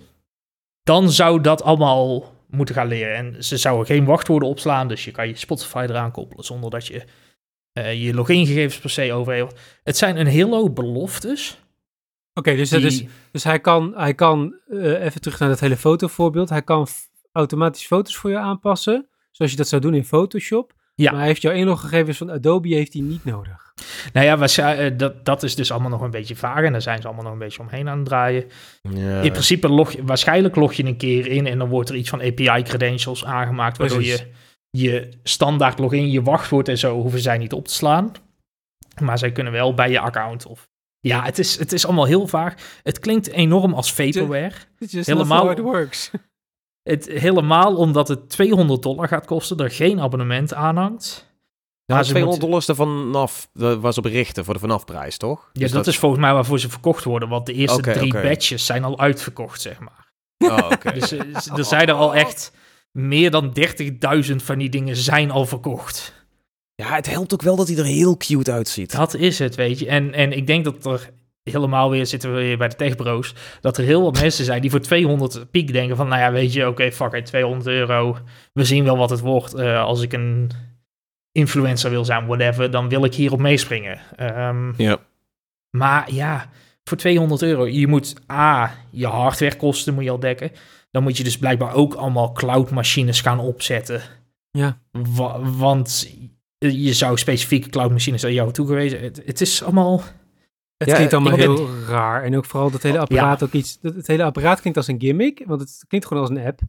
dan 0.83 1.11
zou 1.11 1.41
dat 1.41 1.63
allemaal 1.63 2.33
moeten 2.47 2.75
gaan 2.75 2.87
leren. 2.87 3.15
En 3.15 3.43
ze 3.43 3.57
zouden 3.57 3.85
geen 3.85 4.05
wachtwoorden 4.05 4.49
opslaan, 4.49 4.87
dus 4.87 5.05
je 5.05 5.11
kan 5.11 5.27
je 5.27 5.35
Spotify 5.35 5.85
eraan 5.89 6.11
koppelen 6.11 6.45
zonder 6.45 6.69
dat 6.69 6.87
je 6.87 7.03
uh, 7.73 8.03
je 8.03 8.13
logingegevens 8.13 8.79
per 8.79 8.89
se 8.89 9.13
overheeft. 9.13 9.59
Het 9.83 9.97
zijn 9.97 10.17
een 10.17 10.27
hele 10.27 10.55
hoop 10.55 10.75
beloftes. 10.75 11.59
Oké, 12.33 12.55
dus, 12.55 12.69
dus, 12.69 13.03
dus 13.31 13.43
hij 13.43 13.59
kan, 13.59 13.93
hij 13.95 14.13
kan 14.13 14.55
uh, 14.67 15.03
even 15.03 15.21
terug 15.21 15.39
naar 15.39 15.49
dat 15.49 15.59
hele 15.59 15.77
fotovoorbeeld. 15.77 16.49
Hij 16.49 16.61
kan 16.61 16.87
automatisch 17.31 17.85
foto's 17.85 18.15
voor 18.15 18.29
je 18.29 18.37
aanpassen, 18.37 19.07
zoals 19.31 19.51
je 19.51 19.57
dat 19.57 19.67
zou 19.67 19.81
doen 19.81 19.93
in 19.93 20.05
Photoshop. 20.05 20.73
Ja. 20.95 21.09
Maar 21.09 21.19
hij 21.19 21.27
heeft 21.27 21.41
jouw 21.41 21.53
inloggegevens 21.53 22.17
van 22.17 22.31
Adobe 22.31 22.75
heeft 22.75 22.93
hij 22.93 23.01
niet 23.01 23.25
nodig. 23.25 23.73
Nou 24.13 24.25
ja, 24.25 24.79
uh, 24.79 24.97
dat, 24.97 25.25
dat 25.25 25.43
is 25.43 25.55
dus 25.55 25.71
allemaal 25.71 25.89
nog 25.89 26.01
een 26.01 26.11
beetje 26.11 26.35
vaag 26.35 26.63
en 26.63 26.71
daar 26.71 26.81
zijn 26.81 27.01
ze 27.01 27.07
allemaal 27.07 27.23
nog 27.23 27.33
een 27.33 27.39
beetje 27.39 27.61
omheen 27.61 27.89
aan 27.89 27.97
het 27.97 28.05
draaien. 28.05 28.45
Ja. 28.81 29.21
In 29.21 29.31
principe 29.31 29.69
log 29.69 29.91
je, 29.91 30.03
waarschijnlijk 30.03 30.55
log 30.55 30.73
je 30.73 30.85
een 30.85 30.97
keer 30.97 31.27
in 31.27 31.47
en 31.47 31.57
dan 31.57 31.69
wordt 31.69 31.89
er 31.89 31.95
iets 31.95 32.09
van 32.09 32.21
API-credentials 32.21 33.25
aangemaakt, 33.25 33.77
waardoor 33.77 33.97
Precies. 33.97 34.19
je 34.19 34.31
je 34.77 35.09
standaard 35.23 35.79
login, 35.79 36.11
je 36.11 36.21
wachtwoord 36.21 36.67
en 36.67 36.77
zo 36.77 37.01
hoeven 37.01 37.19
zij 37.19 37.37
niet 37.37 37.53
op 37.53 37.67
te 37.67 37.73
slaan. 37.73 38.11
Maar 39.01 39.17
zij 39.17 39.31
kunnen 39.31 39.53
wel 39.53 39.73
bij 39.73 39.89
je 39.89 39.99
account 39.99 40.45
of 40.45 40.69
ja, 41.03 41.23
het 41.23 41.39
is, 41.39 41.57
het 41.59 41.71
is 41.71 41.85
allemaal 41.85 42.05
heel 42.05 42.27
vaag. 42.27 42.55
Het 42.83 42.99
klinkt 42.99 43.27
enorm 43.27 43.73
als 43.73 43.93
vaporware. 43.93 44.51
helemaal, 44.79 45.51
it 45.51 45.59
works. 45.59 46.11
Het, 46.83 47.05
helemaal 47.05 47.75
omdat 47.75 48.07
het 48.07 48.29
200 48.29 48.81
dollar 48.81 49.07
gaat 49.07 49.25
kosten, 49.25 49.57
er 49.57 49.71
geen 49.71 49.99
abonnement 49.99 50.53
aanhangt. 50.53 51.31
Ja, 51.85 52.01
200 52.01 52.41
dollar 52.41 52.59
is 52.59 52.67
er 52.67 52.75
vanaf, 52.75 53.49
dat 53.53 53.79
was 53.79 53.97
op 53.97 54.05
richten 54.05 54.45
voor 54.45 54.53
de 54.53 54.59
vanafprijs, 54.59 55.17
toch? 55.17 55.49
Ja, 55.53 55.61
dus 55.61 55.71
dat, 55.71 55.87
is 55.87 55.97
volgens 55.97 56.21
mij 56.21 56.33
waarvoor 56.33 56.59
ze 56.59 56.69
verkocht 56.69 57.03
worden, 57.03 57.29
want 57.29 57.45
de 57.45 57.53
eerste 57.53 57.81
drie 57.81 58.11
okay. 58.11 58.23
batches 58.23 58.65
zijn 58.65 58.83
al 58.83 58.99
uitverkocht, 58.99 59.61
zeg 59.61 59.79
maar. 59.79 60.11
Oh, 60.37 60.69
okay. 60.71 60.93
dus 60.99 61.13
uh, 61.13 61.57
er 61.57 61.65
zijn 61.65 61.87
er 61.87 61.93
al 61.93 62.15
echt 62.25 62.51
meer 62.91 63.31
dan 63.31 63.53
30.000 64.29 64.35
van 64.35 64.57
die 64.57 64.69
dingen 64.69 64.95
zijn 64.95 65.31
al 65.31 65.45
verkocht. 65.45 66.22
Ja, 66.83 66.95
het 66.95 67.09
helpt 67.09 67.33
ook 67.33 67.41
wel 67.41 67.55
dat 67.55 67.67
hij 67.67 67.77
er 67.77 67.85
heel 67.85 68.17
cute 68.17 68.51
uitziet. 68.51 68.91
Dat 68.91 69.13
is 69.13 69.39
het, 69.39 69.55
weet 69.55 69.79
je. 69.79 69.87
En, 69.87 70.13
en 70.13 70.31
ik 70.31 70.47
denk 70.47 70.63
dat 70.63 70.85
er 70.85 71.09
helemaal 71.43 71.89
weer, 71.89 72.05
zitten 72.05 72.33
we 72.33 72.41
weer 72.41 72.57
bij 72.57 72.67
de 72.67 72.75
techbro's, 72.75 73.33
dat 73.61 73.77
er 73.77 73.83
heel 73.83 74.01
wat 74.01 74.21
mensen 74.21 74.45
zijn 74.45 74.61
die 74.61 74.69
voor 74.69 74.79
200 74.79 75.51
piek 75.51 75.73
denken 75.73 75.95
van, 75.95 76.07
nou 76.07 76.21
ja, 76.21 76.31
weet 76.31 76.53
je, 76.53 76.67
oké, 76.67 76.91
fuck 76.91 77.13
it, 77.13 77.25
200 77.25 77.67
euro, 77.67 78.17
we 78.53 78.63
zien 78.63 78.83
wel 78.83 78.97
wat 78.97 79.09
het 79.09 79.19
wordt. 79.19 79.55
Uh, 79.55 79.83
als 79.83 80.01
ik 80.01 80.13
een 80.13 80.51
influencer 81.31 81.89
wil 81.89 82.05
zijn, 82.05 82.25
whatever, 82.25 82.71
dan 82.71 82.89
wil 82.89 83.03
ik 83.03 83.13
hierop 83.13 83.39
meespringen. 83.39 83.99
Um, 84.19 84.73
ja. 84.77 84.97
Maar 85.69 86.13
ja, 86.13 86.49
voor 86.83 86.97
200 86.97 87.41
euro, 87.41 87.67
je 87.67 87.87
moet 87.87 88.15
A, 88.31 88.75
je 88.89 89.07
hardwarekosten 89.07 89.93
moet 89.93 90.03
je 90.03 90.11
al 90.11 90.19
dekken. 90.19 90.51
Dan 90.91 91.03
moet 91.03 91.17
je 91.17 91.23
dus 91.23 91.37
blijkbaar 91.37 91.73
ook 91.73 91.93
allemaal 91.93 92.31
cloudmachines 92.31 93.21
gaan 93.21 93.39
opzetten. 93.39 94.01
Ja. 94.51 94.77
want 95.41 96.09
je 96.71 96.93
zou 96.93 97.17
specifieke 97.17 97.69
cloudmachines 97.69 98.23
aan 98.23 98.33
jou 98.33 98.51
toegewezen. 98.51 98.99
Het, 98.99 99.21
het 99.25 99.41
is 99.41 99.63
allemaal. 99.63 100.01
Het 100.77 100.87
ja, 100.87 100.95
klinkt 100.95 101.13
allemaal 101.13 101.37
heel 101.37 101.69
raar. 101.87 102.23
En 102.23 102.37
ook 102.37 102.45
vooral 102.45 102.71
dat 102.71 102.83
hele 102.83 102.99
apparaat 102.99 103.43
ook 103.43 103.51
iets. 103.51 103.77
Het 103.81 104.07
hele 104.07 104.23
apparaat 104.23 104.59
klinkt 104.59 104.77
als 104.77 104.87
een 104.87 105.01
gimmick, 105.01 105.43
want 105.45 105.61
het 105.61 105.85
klinkt 105.87 106.07
gewoon 106.07 106.23
als 106.23 106.31
een 106.31 106.45
app. 106.45 106.59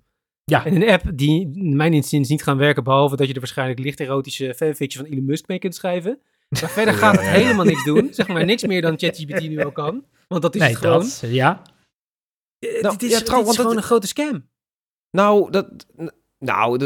Ja. 0.44 0.64
En 0.64 0.74
een 0.74 0.88
app 0.88 1.02
die 1.14 1.50
mijn 1.54 1.92
inziens 1.92 2.28
niet 2.28 2.42
gaan 2.42 2.56
werken, 2.56 2.84
behalve 2.84 3.16
dat 3.16 3.26
je 3.26 3.32
er 3.32 3.40
waarschijnlijk 3.40 3.78
licht 3.78 4.00
erotische 4.00 4.54
fanfiction 4.54 5.04
van 5.04 5.12
Elon 5.12 5.24
Musk 5.26 5.48
mee 5.48 5.58
kunt 5.58 5.74
schrijven. 5.74 6.18
Maar 6.48 6.70
verder 6.78 6.94
gaat 6.94 7.16
het 7.16 7.26
helemaal 7.26 7.64
niks 7.64 7.84
doen. 7.84 8.08
Zeg 8.10 8.28
maar 8.28 8.44
niks 8.44 8.62
meer 8.62 8.82
dan 8.82 8.98
ChatGPT 8.98 9.48
nu 9.48 9.64
al 9.64 9.72
kan. 9.72 10.04
Want 10.28 10.42
dat 10.42 10.54
is 10.54 10.62
het 10.62 10.76
gewoon. 10.76 10.98
Dat, 10.98 11.20
ja. 11.20 11.62
Nou, 12.80 12.96
dit 12.96 13.02
is, 13.02 13.18
ja, 13.18 13.24
trouw, 13.24 13.48
is 13.48 13.56
gewoon 13.56 13.76
een 13.76 13.82
grote 13.82 14.06
scam. 14.06 14.48
Nou, 15.10 15.50
dat, 15.50 15.86
nou, 16.38 16.78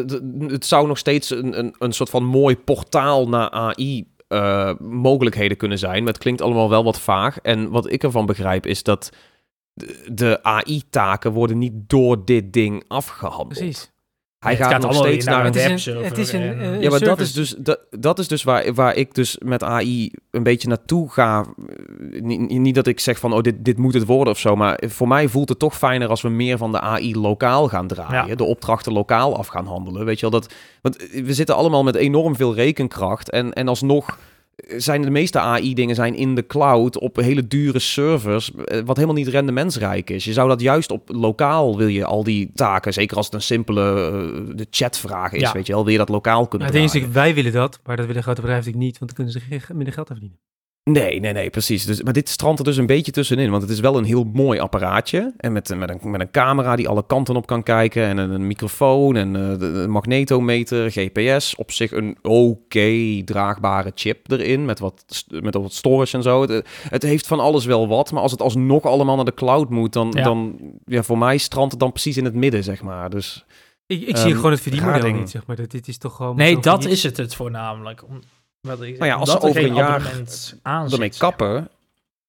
het 0.47 0.67
zou 0.67 0.87
nog 0.87 0.99
steeds 0.99 1.31
een, 1.31 1.59
een, 1.59 1.75
een 1.79 1.93
soort 1.93 2.11
van 2.11 2.25
mooi 2.25 2.57
portaal 2.57 3.29
naar 3.29 3.51
AI 3.51 4.09
uh, 4.29 4.75
mogelijkheden 4.79 5.57
kunnen 5.57 5.79
zijn. 5.79 5.99
Maar 5.99 6.13
het 6.13 6.23
klinkt 6.23 6.41
allemaal 6.41 6.69
wel 6.69 6.85
wat 6.85 7.01
vaag. 7.01 7.39
En 7.39 7.71
wat 7.71 7.91
ik 7.91 8.03
ervan 8.03 8.27
begrijp 8.27 8.67
is 8.67 8.83
dat 8.83 9.11
de 10.07 10.43
AI-taken 10.43 11.33
worden 11.33 11.59
niet 11.59 11.73
door 11.87 12.25
dit 12.25 12.53
ding 12.53 12.85
afgehandeld. 12.89 13.49
Precies. 13.49 13.93
Hij 14.39 14.57
gaat, 14.57 14.83
nog 14.83 14.95
steeds 14.95 15.27
naar, 15.27 15.47
een 15.47 15.55
Het 16.05 16.19
is 16.19 16.33
een, 16.33 16.81
ja, 16.81 16.91
maar 16.91 17.01
dat 17.01 17.21
is 17.21 17.33
dus, 17.33 17.55
dat, 17.59 17.81
dat 17.91 18.19
is 18.19 18.29
dus 18.29 18.43
waar, 18.43 18.75
waar 18.75 18.95
ik 18.95 19.15
dus 19.15 19.39
met 19.45 19.63
AI 19.63 20.11
een 20.31 20.43
beetje 20.43 20.69
naartoe 20.69 21.11
ga. 21.11 21.45
Niet, 22.11 22.49
niet 22.49 22.75
dat 22.75 22.87
ik 22.87 23.01
zeg 23.01 23.19
van, 23.19 23.33
oh, 23.33 23.41
dit, 23.41 23.65
dit 23.65 23.79
moet 23.79 23.95
het 23.95 24.05
worden 24.05 24.33
of 24.33 24.39
zo. 24.39 24.57
Maar 24.57 24.83
voor 24.87 25.09
mij 25.09 25.29
voelt 25.29 25.49
het 25.49 25.59
toch 25.59 25.77
fijner 25.77 26.09
als 26.09 26.23
we 26.23 26.29
meer 26.29 26.59
van 26.59 26.73
de 26.73 26.81
AI 26.81 27.17
lokaal 27.17 27.69
gaan 27.69 27.87
draaien. 27.87 28.37
De 28.37 28.45
opdrachten 28.45 28.93
lokaal 28.93 29.37
af 29.37 29.47
gaan 29.47 29.67
handelen. 29.67 30.05
Weet 30.05 30.21
je 30.21 30.31
wel, 30.31 30.41
dat... 30.41 30.55
Want 30.83 30.97
we 31.11 31.35
zitten 31.35 31.57
allemaal 31.57 31.83
met 31.83 31.95
enorm 31.95 32.37
veel 32.37 32.55
rekenkracht. 32.55 33.31
En, 33.31 33.53
en 33.53 33.69
alsnog 33.69 34.19
zijn 34.67 35.03
de 35.03 35.11
meeste 35.11 35.39
AI-dingen 35.39 35.95
zijn 35.95 36.15
in 36.15 36.35
de 36.35 36.47
cloud 36.47 36.99
op 36.99 37.17
hele 37.17 37.47
dure 37.47 37.79
servers, 37.79 38.55
eh, 38.55 38.81
wat 38.85 38.97
helemaal 38.97 39.17
niet 39.17 39.29
rendementsrijk 39.29 40.11
is. 40.11 40.25
Je 40.25 40.33
zou 40.33 40.49
dat 40.49 40.61
juist 40.61 40.91
op 40.91 41.09
lokaal 41.13 41.77
wil 41.77 41.87
je 41.87 42.05
al 42.05 42.25
die 42.25 42.51
taken, 42.55 42.93
zeker 42.93 43.17
als 43.17 43.27
het 43.27 43.35
een 43.35 43.43
simpele 43.43 44.11
uh, 44.13 44.57
de 44.57 44.67
chatvraag 44.71 45.33
is, 45.33 45.53
weet 45.53 45.67
je 45.67 45.73
wel, 45.73 45.83
wil 45.83 45.93
je 45.93 45.99
dat 45.99 46.09
lokaal 46.09 46.49
kunnen 46.49 46.73
nou, 46.73 46.89
Het 46.89 47.13
wij 47.13 47.35
willen 47.35 47.53
dat, 47.53 47.81
maar 47.85 47.97
dat 47.97 48.07
willen 48.07 48.23
grote 48.23 48.41
bedrijven 48.41 48.73
natuurlijk 48.73 48.93
niet, 48.93 48.99
want 48.99 49.17
dan 49.17 49.27
kunnen 49.27 49.61
ze 49.69 49.75
minder 49.75 49.95
geld 49.95 50.07
verdienen. 50.07 50.39
Nee, 50.93 51.21
nee, 51.21 51.33
nee, 51.33 51.51
precies. 51.51 51.85
Dus, 51.85 52.03
maar 52.03 52.13
dit 52.13 52.29
strandt 52.29 52.59
er 52.59 52.65
dus 52.65 52.77
een 52.77 52.87
beetje 52.87 53.13
tussenin. 53.13 53.51
Want 53.51 53.63
het 53.63 53.71
is 53.71 53.81
wel 53.81 53.97
een 53.97 54.05
heel 54.05 54.25
mooi 54.33 54.59
apparaatje. 54.59 55.33
En 55.37 55.53
met, 55.53 55.77
met, 55.77 55.91
een, 55.91 56.11
met 56.11 56.21
een 56.21 56.31
camera 56.31 56.77
die 56.77 56.89
alle 56.89 57.07
kanten 57.07 57.37
op 57.37 57.47
kan 57.47 57.63
kijken. 57.63 58.03
En 58.03 58.19
een, 58.19 58.47
microfoon 58.47 59.17
en 59.17 59.35
uh, 59.35 59.59
de, 59.59 59.87
magnetometer, 59.89 60.91
GPS. 60.91 61.55
Op 61.57 61.71
zich 61.73 61.93
een 61.93 62.19
oké 62.23 63.23
draagbare 63.25 63.93
chip 63.95 64.31
erin. 64.31 64.65
Met 64.65 64.79
wat, 64.79 65.25
met 65.29 65.55
wat 65.55 65.73
storage 65.73 66.17
en 66.17 66.23
zo. 66.23 66.41
Het, 66.43 66.69
het, 66.89 67.03
heeft 67.03 67.27
van 67.27 67.41
alles 67.41 67.65
wel 67.65 67.89
wat. 67.89 68.13
Maar 68.13 68.23
als 68.23 68.33
het 68.33 68.43
alsnog 68.43 68.85
allemaal 68.85 69.17
naar 69.17 69.25
de 69.25 69.35
cloud 69.35 69.71
moet. 69.71 69.93
Dan, 69.93 70.13
ja. 70.17 70.23
dan 70.23 70.59
ja, 70.85 71.03
voor 71.03 71.19
mij 71.19 71.39
strandt 71.39 71.71
het 71.71 71.81
dan 71.81 71.93
precies 71.93 72.17
in 72.17 72.25
het 72.25 72.35
midden, 72.35 72.65
zeg 72.65 72.83
maar. 72.83 73.11
Dus... 73.11 73.45
Ik, 73.87 74.03
ik 74.03 74.17
zie 74.17 74.31
um, 74.31 74.37
gewoon 74.37 74.51
het 74.51 74.61
verdienmodel 74.61 75.11
niet, 75.11 75.31
zeg 75.31 75.47
maar. 75.47 75.57
Dit, 75.57 75.71
dit 75.71 75.89
is 75.89 75.99
toch 75.99 76.17
gewoon... 76.17 76.37
Nee, 76.37 76.59
dat 76.59 76.85
is 76.85 77.03
het 77.03 77.17
het 77.17 77.35
voornamelijk. 77.35 78.05
Om, 78.09 78.21
wat 78.61 78.83
ik, 78.83 78.99
maar 78.99 79.09
ja, 79.09 79.15
als 79.15 79.31
ze 79.31 79.41
over 79.41 79.65
een 79.65 79.75
jaar 79.75 80.23
ermee 80.63 81.13
kappen... 81.19 81.69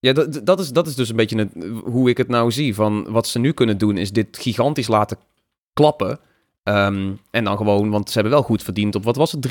Ja, 0.01 0.13
dat, 0.13 0.41
dat, 0.43 0.59
is, 0.59 0.69
dat 0.69 0.87
is 0.87 0.95
dus 0.95 1.09
een 1.09 1.15
beetje 1.15 1.37
het, 1.37 1.49
hoe 1.83 2.09
ik 2.09 2.17
het 2.17 2.27
nou 2.27 2.51
zie. 2.51 2.75
Van 2.75 3.11
wat 3.11 3.27
ze 3.27 3.39
nu 3.39 3.51
kunnen 3.51 3.77
doen, 3.77 3.97
is 3.97 4.11
dit 4.11 4.37
gigantisch 4.37 4.87
laten 4.87 5.17
klappen. 5.73 6.19
Um, 6.63 7.19
en 7.31 7.43
dan 7.43 7.57
gewoon, 7.57 7.89
want 7.89 8.07
ze 8.07 8.13
hebben 8.13 8.31
wel 8.31 8.43
goed 8.43 8.63
verdiend 8.63 8.95
op, 8.95 9.03
wat 9.03 9.15
was 9.15 9.31
het, 9.31 9.47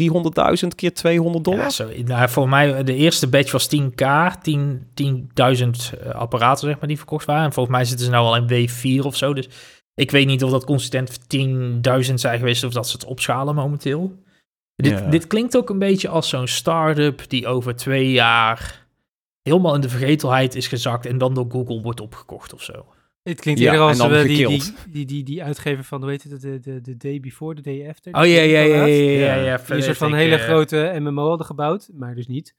300.000 0.63 0.69
keer 0.75 0.95
200 0.95 1.45
dollar? 1.45 1.61
Ja, 1.61 1.71
zo, 1.71 1.89
nou, 2.05 2.29
voor 2.29 2.49
mij, 2.49 2.85
de 2.85 2.95
eerste 2.95 3.29
batch 3.29 3.53
was 3.53 3.69
10k, 3.77 4.07
10, 4.43 4.87
10.000 5.03 6.03
apparaten 6.13 6.69
zeg 6.69 6.79
maar, 6.79 6.89
die 6.89 6.97
verkocht 6.97 7.27
waren. 7.27 7.45
En 7.45 7.53
volgens 7.53 7.77
mij 7.77 7.85
zitten 7.85 8.07
ze 8.07 8.13
nou 8.13 8.27
al 8.27 8.37
in 8.37 8.69
W4 8.69 9.05
of 9.05 9.17
zo. 9.17 9.35
Dus 9.35 9.49
ik 9.95 10.11
weet 10.11 10.27
niet 10.27 10.45
of 10.45 10.51
dat 10.51 10.65
consistent 10.65 11.19
10.000 11.21 12.15
zijn 12.15 12.39
geweest 12.39 12.65
of 12.65 12.73
dat 12.73 12.89
ze 12.89 12.93
het 12.93 13.05
opschalen 13.05 13.55
momenteel. 13.55 14.17
Dit, 14.83 15.11
dit 15.11 15.27
klinkt 15.27 15.57
ook 15.57 15.71
een 15.71 15.79
beetje 15.79 16.09
als 16.09 16.29
zo'n 16.29 16.47
start-up 16.47 17.29
die 17.29 17.47
over 17.47 17.77
twee 17.77 18.11
jaar 18.11 18.87
helemaal 19.43 19.75
in 19.75 19.81
de 19.81 19.89
vergetelheid 19.89 20.55
is 20.55 20.67
gezakt 20.67 21.07
en 21.07 21.19
dan 21.19 21.35
door 21.35 21.47
Google 21.49 21.83
wordt 21.83 22.01
opgekocht 22.01 22.53
of 22.53 22.63
zo. 22.63 22.87
Het 23.23 23.41
klinkt 23.41 23.61
ja, 23.61 23.77
als 23.77 24.07
we 24.07 24.23
die, 24.23 24.47
die, 24.47 24.63
die, 24.91 25.07
die, 25.07 25.25
die 25.25 25.43
uitgever 25.43 25.85
van, 25.85 26.01
hoe 26.01 26.11
heet 26.11 26.23
het, 26.23 26.41
de, 26.41 26.61
de, 26.61 26.81
de 26.81 26.97
day 26.97 27.21
before, 27.21 27.55
de 27.55 27.63
day 27.63 27.89
after. 27.89 28.15
Oh 28.15 28.27
ja, 28.27 28.41
ja, 28.41 28.61
ja, 28.61 28.85
ja, 28.85 28.85
ja. 28.85 29.35
ja, 29.35 29.57
Die 29.57 29.75
een 29.75 29.83
soort 29.83 29.97
van 29.97 30.15
hele 30.15 30.37
uh, 30.37 30.43
grote 30.43 30.97
MMO 30.99 31.29
hadden 31.29 31.47
gebouwd, 31.47 31.89
maar 31.93 32.15
dus 32.15 32.27
niet. 32.27 32.55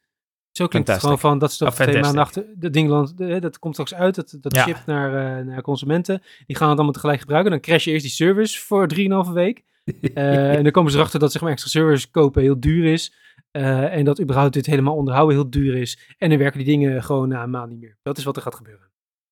Zo 0.51 0.67
klinkt 0.67 0.87
het 0.87 0.99
gewoon 0.99 1.19
van, 1.19 1.39
dat 1.39 1.49
is 1.49 1.57
toch 1.57 1.67
oh, 1.67 1.75
twee 1.75 2.01
maanden 2.01 2.21
achter, 2.21 2.45
dat 2.55 2.73
ding, 2.73 3.15
dat 3.39 3.59
komt 3.59 3.73
straks 3.73 3.93
uit, 3.93 4.15
dat, 4.15 4.37
dat 4.41 4.55
ja. 4.55 4.63
shipt 4.63 4.85
naar, 4.85 5.39
uh, 5.39 5.45
naar 5.45 5.61
consumenten. 5.61 6.21
Die 6.45 6.55
gaan 6.55 6.67
het 6.67 6.77
allemaal 6.77 6.93
tegelijk 6.93 7.19
gebruiken. 7.19 7.51
Dan 7.51 7.59
crash 7.59 7.83
je 7.83 7.91
eerst 7.91 8.03
die 8.03 8.13
service 8.13 8.59
voor 8.59 8.89
3,5 9.27 9.33
week. 9.33 9.63
Uh, 10.01 10.55
en 10.55 10.63
dan 10.63 10.71
komen 10.71 10.91
ze 10.91 10.97
erachter 10.97 11.19
dat 11.19 11.31
zeg 11.31 11.41
maar, 11.41 11.51
extra 11.51 11.69
servers 11.69 12.11
kopen 12.11 12.41
heel 12.41 12.59
duur 12.59 12.93
is. 12.93 13.13
Uh, 13.51 13.95
en 13.95 14.05
dat 14.05 14.21
überhaupt 14.21 14.53
dit 14.53 14.65
helemaal 14.65 14.95
onderhouden 14.95 15.35
heel 15.35 15.49
duur 15.49 15.75
is. 15.75 16.15
En 16.17 16.29
dan 16.29 16.37
werken 16.37 16.57
die 16.57 16.67
dingen 16.67 17.03
gewoon 17.03 17.29
na 17.29 17.43
een 17.43 17.49
maand 17.49 17.69
niet 17.69 17.79
meer. 17.79 17.97
Dat 18.01 18.17
is 18.17 18.23
wat 18.23 18.35
er 18.35 18.41
gaat 18.41 18.55
gebeuren. 18.55 18.87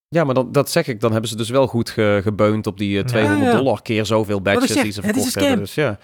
Ja, 0.07 0.23
maar 0.23 0.33
dan, 0.33 0.51
dat 0.51 0.71
zeg 0.71 0.87
ik. 0.87 0.99
Dan 0.99 1.11
hebben 1.11 1.29
ze 1.29 1.35
dus 1.35 1.49
wel 1.49 1.67
goed 1.67 1.89
ge, 1.89 2.19
gebeund 2.23 2.67
op 2.67 2.77
die 2.77 2.97
uh, 2.97 3.03
200 3.03 3.45
ja, 3.45 3.51
ja. 3.51 3.57
dollar 3.57 3.81
keer 3.81 4.05
zoveel 4.05 4.41
badges 4.41 4.81
die 4.81 4.91
ze 4.91 5.01
verkocht 5.01 5.35
hebben. 5.35 5.57
Dus 5.57 5.75
ja. 5.75 5.99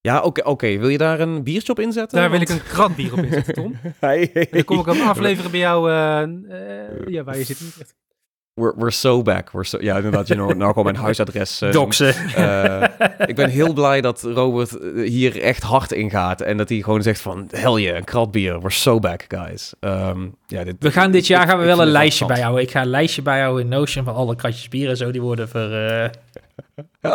Ja, 0.00 0.16
oké. 0.16 0.26
Okay, 0.26 0.52
okay. 0.52 0.78
Wil 0.78 0.88
je 0.88 0.98
daar 0.98 1.20
een 1.20 1.42
biertje 1.42 1.72
op 1.72 1.78
inzetten? 1.78 2.18
Daar 2.18 2.30
Want... 2.30 2.48
wil 2.48 2.56
ik 2.56 2.62
een 2.62 2.68
krat 2.68 2.96
bier 2.96 3.12
op 3.12 3.18
inzetten, 3.18 3.54
Tom. 3.54 3.76
hey, 3.98 4.30
hey. 4.32 4.48
dan 4.50 4.64
kom 4.64 4.78
ik 4.78 4.86
hem 4.86 5.00
afleveren 5.00 5.50
bij 5.50 5.60
jou. 5.60 5.90
Uh, 5.90 7.06
ja, 7.06 7.24
waar 7.24 7.38
je 7.38 7.44
zit. 7.44 7.94
We're, 8.56 8.72
we're 8.76 8.90
so 8.90 9.22
back. 9.22 9.50
We're 9.52 9.64
so, 9.64 9.78
ja, 9.80 9.96
inderdaad, 9.96 10.28
je 10.28 10.34
nou, 10.34 10.74
al 10.74 10.82
mijn 10.82 10.96
huisadres. 10.96 11.62
Uh, 11.62 11.72
Doxen. 11.80 12.14
Uh, 12.38 12.82
ik 13.26 13.34
ben 13.34 13.50
heel 13.50 13.72
blij 13.72 14.00
dat 14.00 14.22
Robert 14.22 14.78
hier 14.94 15.40
echt 15.40 15.62
hard 15.62 15.92
in 15.92 16.10
gaat. 16.10 16.40
En 16.40 16.56
dat 16.56 16.68
hij 16.68 16.80
gewoon 16.80 17.02
zegt 17.02 17.20
van, 17.20 17.48
hell 17.50 17.72
yeah, 17.72 17.96
een 17.96 18.04
kratbier. 18.04 18.58
We're 18.58 18.70
so 18.70 18.98
back, 18.98 19.24
guys. 19.28 19.72
Um, 19.80 20.36
ja, 20.46 20.64
dit, 20.64 20.76
we 20.78 20.90
gaan 20.90 21.10
dit 21.10 21.26
jaar 21.26 21.46
gaan 21.46 21.58
we 21.58 21.64
wel 21.64 21.80
een 21.80 21.86
lijstje 21.86 22.26
bijhouden. 22.26 22.62
Ik 22.62 22.70
ga 22.70 22.80
een 22.80 22.86
lijstje 22.86 23.22
bijhouden 23.22 23.62
in 23.62 23.68
Notion 23.68 24.04
van 24.04 24.14
alle 24.14 24.36
kratjes 24.36 24.68
bier 24.68 24.88
en 24.88 24.96
zo. 24.96 25.10
Die 25.10 25.22
worden 25.22 25.48
ver... 25.48 26.02
Uh... 26.02 27.10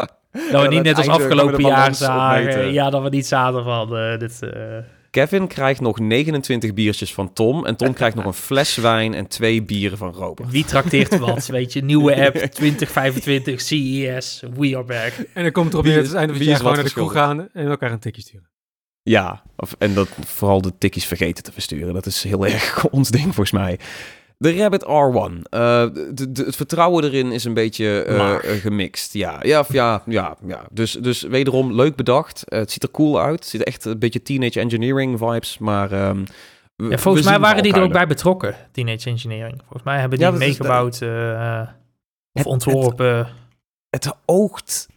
Dat 0.51 0.61
we 0.61 0.67
niet 0.67 0.83
net 0.83 0.97
als 0.97 1.07
afgelopen 1.07 1.63
jaar 1.63 1.95
zagen. 1.95 2.73
Ja, 2.73 2.89
dat 2.89 3.03
we 3.03 3.09
niet 3.09 3.27
zaten 3.27 3.63
van 3.63 3.97
eh, 3.97 4.17
dit... 4.17 4.39
Kevin 5.11 5.47
krijgt 5.47 5.81
nog 5.81 5.99
29 5.99 6.73
biertjes 6.73 7.13
van 7.13 7.33
Tom. 7.33 7.65
En 7.65 7.75
Tom 7.75 7.93
krijgt 7.99 8.15
nog 8.15 8.25
een 8.25 8.33
fles 8.33 8.75
wijn 8.75 9.13
en 9.13 9.27
twee 9.27 9.63
bieren 9.63 9.97
van 9.97 10.13
Robert. 10.13 10.51
wie 10.51 10.65
trakteert 10.65 11.17
wat? 11.27 11.45
Weet 11.45 11.73
je, 11.73 11.83
nieuwe 11.83 12.25
app 12.25 12.35
2025 12.35 13.61
CES, 13.61 14.43
we 14.55 14.75
are 14.75 14.83
back. 14.83 15.13
En 15.33 15.43
dan 15.43 15.51
komt 15.51 15.65
het 15.65 15.73
erop 15.73 15.85
neer, 15.85 15.95
het 15.97 16.05
is 16.05 16.13
einde 16.13 16.33
van 16.33 16.41
het 16.41 16.49
jaar 16.49 16.57
gewoon 16.57 16.75
naar 16.75 16.83
de 16.83 16.91
kroeg 16.91 17.11
gaan 17.11 17.49
en 17.53 17.67
elkaar 17.67 17.91
een 17.91 17.99
tikje 17.99 18.21
sturen. 18.21 18.49
Ja, 19.03 19.43
of, 19.55 19.75
en 19.77 19.93
dat 19.93 20.09
vooral 20.25 20.61
de 20.61 20.77
tikkies 20.77 21.05
vergeten 21.05 21.43
te 21.43 21.51
versturen. 21.51 21.93
Dat 21.93 22.05
is 22.05 22.23
heel 22.23 22.45
erg 22.45 22.85
ons 22.89 23.09
ding 23.09 23.23
volgens 23.23 23.51
mij. 23.51 23.79
De 24.41 24.55
Rabbit 24.57 24.83
R1. 24.83 25.41
eh, 25.49 25.85
de, 26.13 26.31
de- 26.31 26.43
het 26.43 26.55
vertrouwen 26.55 27.03
erin 27.03 27.31
is 27.31 27.43
een 27.43 27.53
beetje 27.53 28.01
eh, 28.03 28.33
eh, 28.35 28.61
gemixt. 28.61 29.13
Ja, 29.13 29.39
ja, 29.41 29.59
of 29.59 29.73
ja, 29.73 30.03
ja, 30.05 30.37
ja. 30.47 30.65
Dus, 30.71 30.91
dus 30.91 31.21
wederom 31.21 31.73
leuk 31.73 31.95
bedacht. 31.95 32.43
Het 32.45 32.71
ziet 32.71 32.83
er 32.83 32.91
cool 32.91 33.21
uit. 33.21 33.39
Het 33.39 33.45
ziet 33.47 33.63
echt 33.63 33.85
een 33.85 33.99
beetje 33.99 34.21
teenage 34.21 34.59
engineering 34.59 35.17
vibes. 35.19 35.57
Maar 35.57 35.91
ehm, 35.91 36.25
Ja, 36.75 36.97
volgens 36.97 37.25
mij 37.25 37.39
waren 37.39 37.63
die 37.63 37.73
er 37.73 37.81
ook 37.81 37.91
bij 37.91 38.07
betrokken, 38.07 38.55
Teenage 38.71 39.09
Engineering. 39.09 39.57
Volgens 39.59 39.83
mij 39.83 39.99
hebben 39.99 40.17
die 40.19 40.27
Ja, 40.27 40.33
meegebouwd 40.33 41.01
eh, 41.01 41.61
of 41.61 41.67
Het- 42.31 42.45
ontworpen. 42.45 43.27
Het 43.89 44.13
oogt 44.25 44.87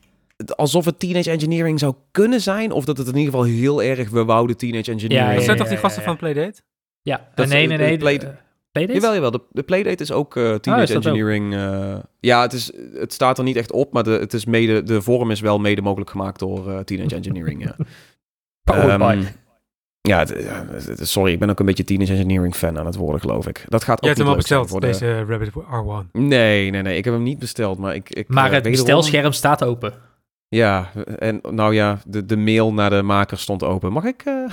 alsof 0.57 0.85
het 0.85 0.99
teenage 0.99 1.31
engineering 1.31 1.79
zou 1.79 1.95
kunnen 2.11 2.41
zijn. 2.41 2.73
Of 2.73 2.85
dat 2.85 2.99
het 2.99 3.07
in 3.09 3.17
ieder 3.17 3.33
geval 3.33 3.47
heel 3.49 3.83
erg 3.83 4.11
we 4.11 4.25
wouden 4.25 4.57
teenage 4.57 4.91
engineering. 4.91 5.29
Ja, 5.29 5.35
Dat 5.35 5.39
ja, 5.39 5.45
zijn 5.45 5.57
ja, 5.57 5.63
toch 5.63 5.73
die 5.73 5.81
gasten 5.83 6.03
van 6.03 6.17
Playdate? 6.17 6.61
ja, 7.03 7.29
dat 7.35 7.49
nee, 7.49 7.63
is- 7.63 7.69
nee, 7.69 7.79
nee. 7.79 7.97
Play- 7.97 8.37
Playdate? 8.73 8.99
Jawel, 9.01 9.15
jawel. 9.15 9.31
De, 9.31 9.41
de 9.51 9.63
Playdate 9.63 10.03
is 10.03 10.13
ook 10.13 10.37
eh, 10.37 10.55
Teenage 10.55 10.97
ook? 10.97 11.05
Engineering. 11.05 11.55
eh, 11.55 11.97
ja, 12.21 12.43
het, 12.43 12.53
is, 12.53 12.73
het 12.95 13.13
staat 13.13 13.39
er 13.39 13.45
niet 13.45 13.57
echt 13.57 13.73
op, 13.73 13.93
maar 13.93 14.03
de, 14.03 14.11
het 14.11 14.33
is 14.35 14.45
mede, 14.45 14.83
de 14.83 15.03
vorm 15.03 15.31
is 15.31 15.41
wel 15.41 15.59
mede 15.59 15.83
mogelijk 15.83 16.11
gemaakt 16.11 16.39
door 16.39 16.71
eh, 16.71 16.79
Teenage 16.79 17.15
Engineering. 17.15 17.63
Ja. 17.65 17.77
Powered 18.65 18.99
by. 19.09 19.17
Ehm, 19.19 19.23
ja, 20.01 20.19
het- 20.19 20.99
sorry, 21.09 21.33
ik 21.33 21.39
ben 21.39 21.51
ook 21.51 21.61
een 21.61 21.67
beetje 21.67 21.85
Teenage 21.85 22.13
Engineering 22.13 22.55
fan 22.55 22.79
aan 22.79 22.87
het 22.87 22.97
worden, 22.97 23.21
geloof 23.21 23.47
ik. 23.47 23.65
Dat 23.69 23.85
gaat 23.85 23.97
ook 23.97 24.01
Je 24.01 24.07
hebt 24.07 24.19
hem 24.19 24.29
al 24.29 24.37
besteld, 24.37 24.69
voor 24.69 24.81
de- 24.81 24.87
deze 24.87 25.25
Rabbit 25.25 25.51
R1. 25.51 26.11
Nee, 26.13 26.71
nee, 26.71 26.83
nee. 26.83 26.97
Ik 26.97 27.05
heb 27.05 27.15
hem 27.15 27.23
niet 27.23 27.39
besteld, 27.39 27.79
maar 27.79 27.95
ik... 27.95 28.11
ik 28.11 28.29
Maar 28.29 28.45
het 28.53 28.53
wederom- 28.65 28.73
bestelscherm 28.73 29.33
staat 29.33 29.65
open. 29.65 29.93
Ja, 30.55 30.91
en 31.19 31.41
nou 31.51 31.75
ja, 31.75 32.01
de, 32.07 32.27
de 32.27 32.37
mail 32.37 32.73
naar 32.73 32.91
de 32.91 33.03
maker 33.03 33.39
stond 33.39 33.63
open. 33.63 33.93
Mag 33.93 34.05
ik... 34.05 34.23
eh, 34.25 34.51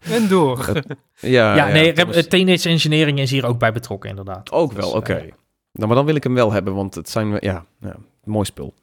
En 0.16 0.28
door. 0.28 0.72
ja, 1.20 1.56
ja, 1.56 1.66
nee, 1.68 1.92
Thomas- 1.92 2.14
Rep- 2.14 2.28
Teenage 2.30 2.68
Engineering 2.68 3.18
is 3.18 3.30
hier 3.30 3.46
ook 3.46 3.58
bij 3.58 3.72
betrokken, 3.72 4.10
inderdaad. 4.10 4.50
Ook 4.52 4.72
wel, 4.72 4.86
Dus, 4.86 4.94
oké. 4.94 5.14
eh, 5.14 5.32
Nou, 5.72 5.86
maar 5.86 5.96
dan 5.96 6.04
wil 6.06 6.14
ik 6.14 6.22
hem 6.24 6.34
wel 6.34 6.52
hebben, 6.52 6.74
want 6.74 6.94
het 6.94 7.08
zijn, 7.08 7.36
ja, 7.40 7.64
ja 7.80 7.96
mooi 8.24 8.44
spul. 8.44 8.74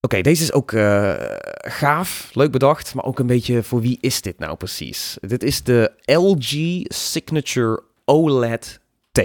Oké, 0.00 0.20
deze 0.20 0.42
is 0.42 0.52
ook 0.52 0.72
eh, 0.72 1.14
gaaf, 1.56 2.30
leuk 2.32 2.50
bedacht, 2.50 2.94
maar 2.94 3.04
ook 3.04 3.18
een 3.18 3.26
beetje 3.26 3.62
voor 3.62 3.80
wie 3.80 3.98
is 4.00 4.22
dit 4.22 4.38
nou 4.38 4.56
precies? 4.56 5.16
Dit 5.20 5.42
is 5.42 5.62
de 5.62 5.92
LG 6.04 6.84
Signature 6.94 7.82
OLED 8.04 8.80
T. 9.12 9.20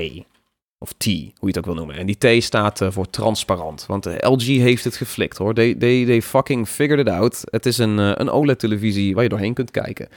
Of 0.79 0.93
T, 0.97 1.05
hoe 1.05 1.33
je 1.39 1.47
het 1.47 1.57
ook 1.57 1.65
wil 1.65 1.73
noemen. 1.73 1.95
En 1.95 2.05
die 2.05 2.39
T 2.39 2.43
staat 2.43 2.81
eh, 2.81 2.91
voor 2.91 3.09
transparant. 3.09 3.85
Want 3.85 4.03
de 4.03 4.27
LG 4.27 4.45
heeft 4.45 4.83
het 4.83 4.95
geflikt 4.95 5.37
hoor. 5.37 5.53
They, 5.53 5.75
they, 5.75 6.05
they 6.05 6.21
fucking 6.21 6.67
figured 6.67 7.07
it 7.07 7.13
out. 7.13 7.41
Het 7.43 7.65
is 7.65 7.77
een, 7.77 7.99
eh, 7.99 8.11
een 8.13 8.29
OLED-televisie 8.29 9.13
waar 9.13 9.23
je 9.23 9.29
doorheen 9.29 9.53
kunt 9.53 9.71
kijken. 9.71 10.07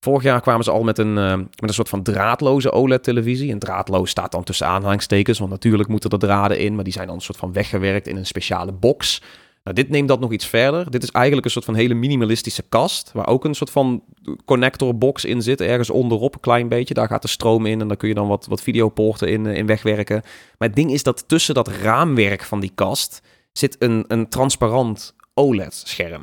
Vorig 0.00 0.22
jaar 0.22 0.40
kwamen 0.40 0.64
ze 0.64 0.70
al 0.70 0.82
met 0.82 0.98
een, 0.98 1.18
eh, 1.18 1.36
met 1.36 1.48
een 1.58 1.74
soort 1.74 1.88
van 1.88 2.02
draadloze 2.02 2.72
OLED-televisie. 2.72 3.50
En 3.50 3.58
draadloos 3.58 4.10
staat 4.10 4.32
dan 4.32 4.44
tussen 4.44 4.66
aanhalingstekens, 4.66 5.38
want 5.38 5.50
natuurlijk 5.50 5.88
moeten 5.88 6.10
er 6.10 6.18
draden 6.18 6.58
in, 6.58 6.74
maar 6.74 6.84
die 6.84 6.92
zijn 6.92 7.06
dan 7.06 7.16
een 7.16 7.22
soort 7.22 7.38
van 7.38 7.52
weggewerkt 7.52 8.06
in 8.06 8.16
een 8.16 8.26
speciale 8.26 8.72
box. 8.72 9.22
Nou, 9.68 9.80
dit 9.80 9.88
neemt 9.88 10.08
dat 10.08 10.20
nog 10.20 10.32
iets 10.32 10.46
verder. 10.46 10.90
Dit 10.90 11.02
is 11.02 11.10
eigenlijk 11.10 11.46
een 11.46 11.52
soort 11.52 11.64
van 11.64 11.74
hele 11.74 11.94
minimalistische 11.94 12.62
kast, 12.68 13.12
waar 13.12 13.26
ook 13.26 13.44
een 13.44 13.54
soort 13.54 13.70
van 13.70 14.02
connectorbox 14.44 15.24
in 15.24 15.42
zit, 15.42 15.60
ergens 15.60 15.90
onderop 15.90 16.34
een 16.34 16.40
klein 16.40 16.68
beetje. 16.68 16.94
Daar 16.94 17.08
gaat 17.08 17.22
de 17.22 17.28
stroom 17.28 17.66
in 17.66 17.80
en 17.80 17.88
daar 17.88 17.96
kun 17.96 18.08
je 18.08 18.14
dan 18.14 18.28
wat, 18.28 18.46
wat 18.46 18.62
videopoorten 18.62 19.28
in, 19.28 19.46
eh, 19.46 19.56
in 19.56 19.66
wegwerken. 19.66 20.20
Maar 20.58 20.68
het 20.68 20.76
ding 20.76 20.92
is 20.92 21.02
dat 21.02 21.28
tussen 21.28 21.54
dat 21.54 21.68
raamwerk 21.68 22.44
van 22.44 22.60
die 22.60 22.72
kast 22.74 23.20
zit 23.52 23.76
een, 23.78 24.04
een 24.06 24.28
transparant 24.28 25.14
OLED-scherm. 25.34 26.22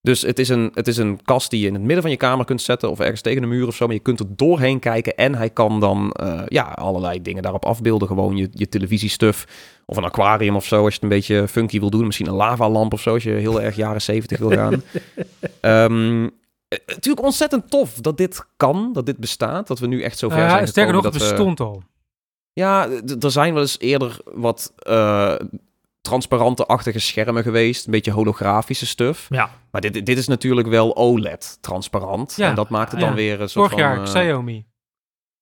Dus 0.00 0.22
het 0.22 0.38
is, 0.38 0.48
een, 0.48 0.70
het 0.74 0.88
is 0.88 0.96
een 0.96 1.20
kast 1.24 1.50
die 1.50 1.60
je 1.60 1.66
in 1.66 1.74
het 1.74 1.82
midden 1.82 2.02
van 2.02 2.10
je 2.10 2.16
kamer 2.16 2.44
kunt 2.44 2.62
zetten 2.62 2.90
of 2.90 3.00
ergens 3.00 3.20
tegen 3.20 3.40
de 3.40 3.48
muur 3.48 3.66
of 3.66 3.74
zo. 3.74 3.86
Maar 3.86 3.94
je 3.94 4.00
kunt 4.00 4.20
er 4.20 4.36
doorheen 4.36 4.78
kijken 4.78 5.16
en 5.16 5.34
hij 5.34 5.50
kan 5.50 5.80
dan 5.80 6.12
eh, 6.12 6.42
ja, 6.48 6.62
allerlei 6.62 7.22
dingen 7.22 7.42
daarop 7.42 7.64
afbeelden. 7.64 8.08
Gewoon 8.08 8.36
je, 8.36 8.48
je 8.52 8.68
televisiestuf 8.68 9.46
of 9.86 9.96
een 9.96 10.04
aquarium 10.04 10.56
of 10.56 10.64
zo 10.64 10.76
als 10.84 10.88
je 10.88 10.94
het 10.94 11.02
een 11.02 11.08
beetje 11.18 11.48
funky 11.48 11.80
wil 11.80 11.90
doen. 11.90 12.06
Misschien 12.06 12.26
een 12.26 12.34
lavalamp 12.34 12.92
of 12.92 13.00
zo 13.00 13.12
als 13.14 13.22
je 13.22 13.30
heel 13.30 13.62
erg 13.62 13.76
jaren 13.76 14.02
zeventig 14.02 14.38
wil 14.38 14.50
gaan. 14.50 14.82
Ehm, 15.60 16.24
eh, 16.68 16.78
natuurlijk 16.86 17.24
ontzettend 17.26 17.70
tof 17.70 17.94
dat 17.94 18.16
dit 18.16 18.44
kan, 18.56 18.90
dat 18.92 19.06
dit 19.06 19.16
bestaat. 19.16 19.66
Dat 19.66 19.78
we 19.78 19.86
nu 19.86 20.02
echt 20.02 20.18
zo 20.18 20.28
ver 20.28 20.50
zijn 20.50 20.68
sterker 20.68 20.92
nog, 20.92 21.02
gekomen 21.04 21.20
het 21.26 21.30
we- 21.30 21.36
bestond 21.36 21.60
al. 21.60 21.82
ja, 22.52 22.88
er 23.20 23.30
zijn 23.30 23.52
wel 23.52 23.62
eens 23.62 23.78
eerder 23.78 24.16
wat 24.24 24.72
eh, 24.78 25.34
transparante-achtige 26.00 26.98
schermen 26.98 27.42
geweest. 27.42 27.86
Een 27.86 27.92
beetje 27.92 28.10
holografische 28.12 28.86
stuff. 28.86 29.26
Ja, 29.28 29.50
Maar 29.70 29.80
dit, 29.80 30.06
dit 30.06 30.18
is 30.18 30.26
natuurlijk 30.26 30.68
wel 30.68 30.96
OLED-transparant. 30.96 32.34
Ja, 32.36 32.48
En 32.48 32.54
dat 32.54 32.68
maakt 32.68 32.90
het 32.90 33.00
dan 33.00 33.08
ja. 33.08 33.14
weer 33.14 33.40
een 33.40 33.48
soort 33.48 33.70
Vorig 33.70 33.84
jaar, 33.84 33.94
van... 33.94 34.04
eh, 34.04 34.10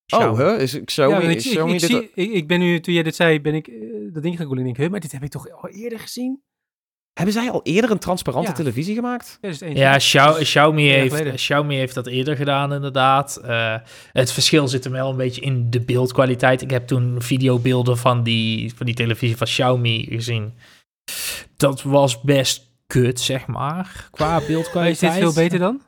Xiaomi. 0.06 0.32
Oh, 0.42 0.48
hè? 0.48 0.58
Is 0.58 0.80
Xiaomi... 0.84 1.14
ja, 1.24 1.30
ik, 1.30 1.36
is 1.36 1.44
ik, 1.44 1.50
Xiaomi 1.50 1.72
ik, 1.74 1.80
dit 1.80 1.90
zie, 1.90 2.10
ik, 2.14 2.32
ik 2.32 2.46
ben 2.46 2.58
nu, 2.58 2.80
toen 2.80 2.94
jij 2.94 3.02
dit 3.02 3.14
zei, 3.14 3.40
ben 3.40 3.54
ik 3.54 3.66
eh, 3.66 3.74
dat 4.12 4.22
ding 4.22 4.36
gaan 4.36 4.44
googlen 4.46 4.58
en 4.58 4.64
denk, 4.64 4.76
huh, 4.76 4.90
maar 4.90 5.00
dit 5.00 5.12
heb 5.12 5.22
ik 5.22 5.30
toch 5.30 5.50
al 5.62 5.68
eerder 5.68 5.98
gezien? 5.98 6.42
Hebben 7.12 7.34
zij 7.34 7.50
al 7.50 7.60
eerder 7.62 7.90
een 7.90 7.98
transparante 7.98 8.48
Ja. 8.50 8.56
televisie 8.56 8.94
gemaakt? 8.94 9.36
2001. 9.40 9.76
ja 9.76 9.96
Xiao- 9.96 10.34
Xiaomi, 10.42 10.84
jaar 10.86 10.98
heeft. 10.98 11.34
Xiaomi 11.34 11.76
heeft 11.76 11.94
dat 11.94 12.06
eerder 12.06 12.36
gedaan, 12.36 12.72
inderdaad. 12.72 13.36
Eh, 13.36 13.76
het 14.12 14.32
verschil 14.32 14.68
zit 14.68 14.84
hem 14.84 14.92
wel 14.92 15.10
een 15.10 15.16
beetje 15.16 15.40
in 15.40 15.70
de 15.70 15.80
beeldkwaliteit. 15.80 16.62
Ik 16.62 16.70
heb 16.70 16.86
toen 16.86 17.22
videobeelden 17.22 17.98
van 17.98 18.22
die, 18.22 18.74
van 18.74 18.86
die 18.86 18.94
televisie 18.94 19.36
van 19.36 19.46
Xiaomi 19.46 20.06
gezien. 20.10 20.52
Dat 21.56 21.82
was 21.82 22.20
best 22.20 22.72
kut, 22.86 23.20
zeg 23.20 23.46
maar, 23.46 24.08
qua 24.10 24.28
Maar 24.30 24.40
is 24.40 24.46
beeldkwaliteit. 24.46 25.12
dit 25.12 25.22
veel 25.22 25.32
beter 25.42 25.58
dan? 25.58 25.80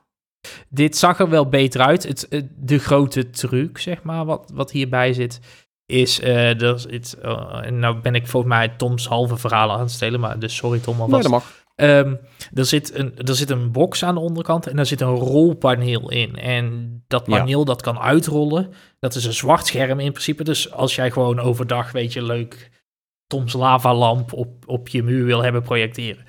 Dit 0.68 0.96
zag 0.96 1.18
er 1.20 1.28
wel 1.28 1.48
beter 1.48 1.80
uit. 1.80 2.02
Het, 2.08 2.26
het- 2.30 2.48
de 2.56 2.78
grote 2.78 3.30
truc, 3.30 3.78
zeg 3.78 4.02
maar, 4.02 4.24
wat, 4.24 4.50
wat 4.54 4.70
hierbij 4.70 5.12
zit, 5.12 5.40
is... 5.86 6.20
eh 6.20 6.72
zit, 6.76 7.16
eh, 7.22 7.58
en 7.62 7.78
nou 7.78 8.00
ben 8.00 8.14
ik 8.14 8.26
volgens 8.26 8.52
mij 8.52 8.68
Toms 8.68 9.06
halve 9.08 9.36
verhaal 9.36 9.72
aan 9.72 9.80
het 9.80 9.90
stelen, 9.90 10.20
maar 10.20 10.38
dus 10.38 10.56
sorry 10.56 10.78
Tom 10.78 10.94
Nee, 10.94 11.02
alvast. 11.02 11.22
dat 11.22 11.30
mag. 11.32 11.64
Ehm, 11.74 12.14
er, 12.54 12.64
zit 12.64 12.94
een, 12.94 13.16
er 13.16 13.34
zit 13.34 13.50
een 13.50 13.72
box 13.72 14.02
aan 14.04 14.14
de 14.14 14.20
onderkant 14.20 14.66
en 14.66 14.76
daar 14.76 14.86
zit 14.86 15.00
een 15.00 15.14
rolpaneel 15.14 16.10
in. 16.10 16.36
En 16.36 16.94
dat 17.06 17.26
Ja. 17.26 17.38
paneel 17.38 17.64
dat 17.64 17.82
kan 17.82 17.98
uitrollen. 17.98 18.72
Dat 18.98 19.14
is 19.14 19.24
een 19.24 19.32
zwart 19.32 19.66
scherm 19.66 20.00
in 20.00 20.10
principe. 20.12 20.44
Dus 20.44 20.72
als 20.72 20.94
jij 20.94 21.10
gewoon 21.10 21.40
overdag, 21.40 21.92
weet 21.92 22.12
je, 22.12 22.22
leuk 22.22 22.70
Toms 23.26 23.52
lavalamp 23.52 24.32
op, 24.32 24.48
op 24.66 24.88
je 24.88 25.02
muur 25.02 25.24
wil 25.24 25.42
hebben 25.42 25.62
projecteren, 25.62 26.24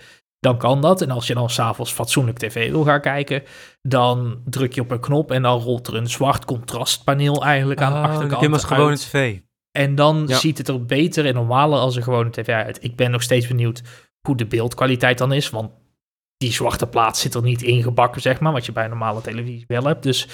dan 0.48 0.58
kan 0.58 0.82
dat. 0.82 1.02
En 1.02 1.12
als 1.12 1.28
je 1.28 1.34
dan 1.34 1.50
s'avonds 1.50 1.92
fatsoenlijk 1.92 2.38
tv 2.38 2.72
wil 2.72 2.84
gaan 2.84 3.02
kijken, 3.02 3.44
dan 3.82 4.42
druk 4.46 4.74
je 4.74 4.82
op 4.82 4.92
een 4.92 5.00
knop 5.00 5.32
en 5.32 5.42
dan 5.42 5.60
rolt 5.60 5.88
er 5.88 5.96
een 5.96 6.10
zwart 6.10 6.46
contrastpaneel 6.46 7.44
eigenlijk 7.44 7.82
aan 7.82 7.92
de 7.94 7.98
Oh, 7.98 8.04
achterkant 8.04 8.42
je 8.42 8.50
als 8.50 8.64
gewone 8.64 8.90
uit. 8.90 9.00
tv. 9.00 9.40
En 9.72 9.96
dan 9.96 10.24
Ja. 10.28 10.38
ziet 10.38 10.58
het 10.58 10.68
er 10.68 10.86
beter 10.86 11.26
en 11.26 11.34
normaler 11.34 11.80
als 11.80 11.96
een 11.96 12.04
gewone 12.04 12.30
tv 12.30 12.48
uit. 12.50 12.84
Ik 12.84 12.96
ben 12.96 13.12
nog 13.12 13.22
steeds 13.22 13.48
benieuwd 13.48 13.82
hoe 14.22 14.36
de 14.38 14.46
beeldkwaliteit 14.46 15.18
dan 15.18 15.34
is. 15.34 15.50
Want 15.50 15.72
die 16.38 16.52
zwarte 16.54 16.88
plaat 16.88 17.18
zit 17.18 17.34
er 17.34 17.42
niet 17.42 17.62
ingebakken, 17.62 18.22
zeg 18.22 18.40
maar. 18.40 18.52
Wat 18.52 18.66
je 18.66 18.72
bij 18.72 18.84
een 18.84 18.90
normale 18.90 19.22
televisie 19.22 19.64
wel 19.68 19.84
hebt. 19.84 20.04
Dus 20.04 20.28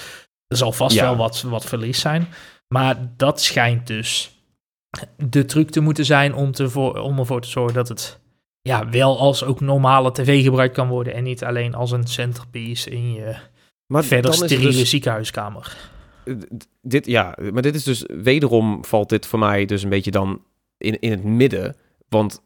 er 0.47 0.57
zal 0.57 0.72
vast 0.72 0.95
Ja. 0.95 1.03
wel 1.03 1.16
wat, 1.16 1.41
wat 1.41 1.66
verlies 1.66 1.99
zijn. 1.99 2.28
Maar 2.68 3.11
dat 3.18 3.41
schijnt 3.41 3.88
dus 3.88 4.38
de 5.18 5.45
truc 5.45 5.70
te 5.70 5.80
moeten 5.80 6.05
zijn 6.05 6.34
om, 6.36 6.51
te 6.51 6.70
voor, 6.70 6.99
om 6.99 7.20
ervoor 7.20 7.41
te 7.41 7.47
zorgen 7.49 7.74
dat 7.74 7.88
het 7.88 8.20
ja, 8.64 8.89
wel 8.89 9.20
als 9.20 9.43
ook 9.43 9.59
normale 9.61 10.11
tv 10.11 10.43
gebruikt 10.43 10.76
kan 10.76 10.88
worden. 10.88 11.14
En 11.14 11.24
niet 11.24 11.43
alleen 11.43 11.76
als 11.76 11.91
een 11.91 12.07
centerpiece 12.07 12.89
in 12.89 13.14
je 13.14 13.36
Maar 13.86 14.03
verder 14.03 14.34
steriele 14.34 14.72
dus- 14.72 14.89
ziekenhuiskamer. 14.89 15.78
dit, 16.82 17.05
ja, 17.05 17.38
maar 17.51 17.61
dit 17.61 17.76
is 17.76 17.84
dus 17.84 18.03
wederom 18.07 18.86
valt 18.86 19.09
dit 19.09 19.26
voor 19.26 19.39
mij 19.39 19.66
dus 19.66 19.84
een 19.84 19.89
beetje 19.89 20.11
dan 20.11 20.41
in, 20.78 20.99
in 20.99 21.11
het 21.11 21.24
midden. 21.24 21.76
Want 22.09 22.43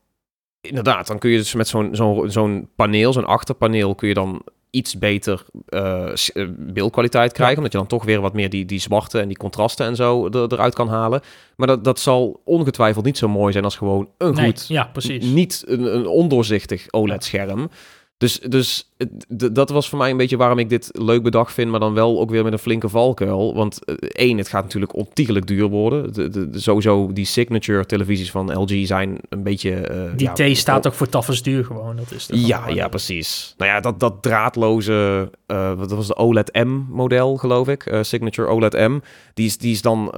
inderdaad, 0.61 1.07
dan 1.07 1.19
kun 1.19 1.29
je 1.29 1.37
dus 1.37 1.53
met 1.53 1.67
zo'n 1.67 1.95
zo'n 1.95 2.31
zo'n 2.31 2.69
paneel, 2.75 3.13
zo'n 3.13 3.25
achterpaneel, 3.25 3.95
kun 3.95 4.07
je 4.07 4.13
dan 4.13 4.41
iets 4.77 4.97
beter 4.97 5.45
eh, 5.65 6.11
eh, 6.11 6.47
beeldkwaliteit 6.57 7.31
krijgen. 7.31 7.57
Omdat 7.57 7.71
je 7.71 7.77
dan 7.77 7.87
toch 7.87 8.05
weer 8.05 8.21
wat 8.21 8.33
meer 8.33 8.49
die, 8.49 8.65
die 8.65 8.79
zwarte 8.79 9.19
en 9.19 9.27
die 9.27 9.37
contrasten 9.37 9.85
en 9.85 9.95
zo 9.95 10.25
er, 10.27 10.53
eruit 10.53 10.73
kan 10.73 10.89
halen. 10.89 11.21
Maar 11.55 11.67
dat, 11.67 11.83
dat 11.83 11.99
zal 11.99 12.41
ongetwijfeld 12.45 13.05
niet 13.05 13.17
zo 13.17 13.27
mooi 13.27 13.51
zijn 13.51 13.63
als 13.63 13.75
gewoon 13.75 14.09
een 14.17 14.33
Nee, 14.33 14.45
goed 14.45 14.67
ja, 14.67 14.89
precies. 14.93 15.25
niet 15.25 15.63
een, 15.67 15.95
een 15.95 16.07
ondoorzichtig 16.07 16.85
OLED-scherm. 16.91 17.69
Dus, 18.17 18.39
dus 18.39 18.91
dat 19.27 19.69
was 19.69 19.89
voor 19.89 19.97
mij 19.97 20.09
een 20.09 20.17
beetje 20.17 20.37
waarom 20.37 20.59
ik 20.59 20.69
dit 20.69 20.89
leuk 20.91 21.23
bedacht 21.23 21.53
vind, 21.53 21.71
maar 21.71 21.79
dan 21.79 21.93
wel 21.93 22.19
ook 22.19 22.29
weer 22.29 22.43
met 22.43 22.53
een 22.53 22.59
flinke 22.59 22.89
valkuil. 22.89 23.55
Want 23.55 23.85
eh, 23.85 23.95
één, 23.99 24.37
het 24.37 24.47
gaat 24.47 24.63
natuurlijk 24.63 24.95
ontiegelijk 24.95 25.47
duur 25.47 25.67
worden. 25.67 26.13
De, 26.13 26.29
de, 26.29 26.49
de- 26.49 26.59
sowieso 26.59 27.13
die 27.13 27.25
signature 27.25 27.85
televisies 27.85 28.31
van 28.31 28.53
LG 28.61 28.85
zijn 28.87 29.17
een 29.29 29.43
beetje... 29.43 29.71
eh, 29.75 30.01
Die 30.15 30.29
ja, 30.35 30.53
T 30.53 30.57
staat 30.57 30.87
ook 30.87 30.93
voor 30.93 31.09
tafels 31.09 31.41
duur 31.41 31.65
gewoon. 31.65 31.95
Dat 31.95 32.11
is 32.11 32.27
Ja, 32.31 32.67
ja, 32.69 32.87
precies. 32.87 33.53
Nou 33.57 33.71
ja, 33.71 33.79
dat, 33.79 33.99
dat 33.99 34.21
draadloze, 34.21 35.31
eh 35.45 35.73
wat 35.73 35.91
was 35.91 36.07
de 36.07 36.15
OLED 36.15 36.53
M-model, 36.63 37.37
geloof 37.37 37.67
ik. 37.67 37.97
Signature 38.01 38.47
OLED 38.47 38.73
M. 38.73 38.99
Die 39.33 39.45
is, 39.45 39.57
die 39.57 39.71
is 39.71 39.81
dan 39.81 40.13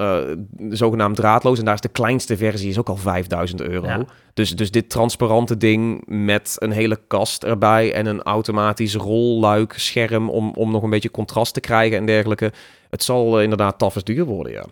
zogenaamd 0.70 1.16
draadloos. 1.16 1.60
En 1.60 1.66
daar 1.66 1.74
is 1.74 1.82
de 1.82 1.88
kleinste 1.88 2.38
versie 2.38 2.70
is 2.70 2.78
ook 2.80 2.90
al 2.90 2.98
5000 2.98 3.62
euro. 3.62 3.86
Ja. 3.88 4.06
Dus, 4.34 4.56
dus 4.56 4.72
dit 4.72 4.90
transparante 4.90 5.58
ding 5.58 6.04
met 6.06 6.56
een 6.60 6.72
hele 6.72 7.00
kast 7.08 7.44
erbij 7.44 7.94
en 7.94 8.06
een 8.06 8.24
automatisch 8.70 8.96
rolluik 9.12 9.74
scherm 9.74 10.30
om, 10.30 10.52
om 10.54 10.72
nog 10.72 10.84
een 10.84 10.90
beetje 10.90 11.12
contrast 11.12 11.54
te 11.54 11.60
krijgen 11.60 11.98
en 11.98 12.06
dergelijke. 12.06 12.52
Het 12.90 13.04
zal 13.04 13.38
eh, 13.38 13.44
inderdaad 13.44 13.78
tafels 13.80 14.04
duur 14.04 14.26
worden, 14.26 14.52
ja. 14.52 14.66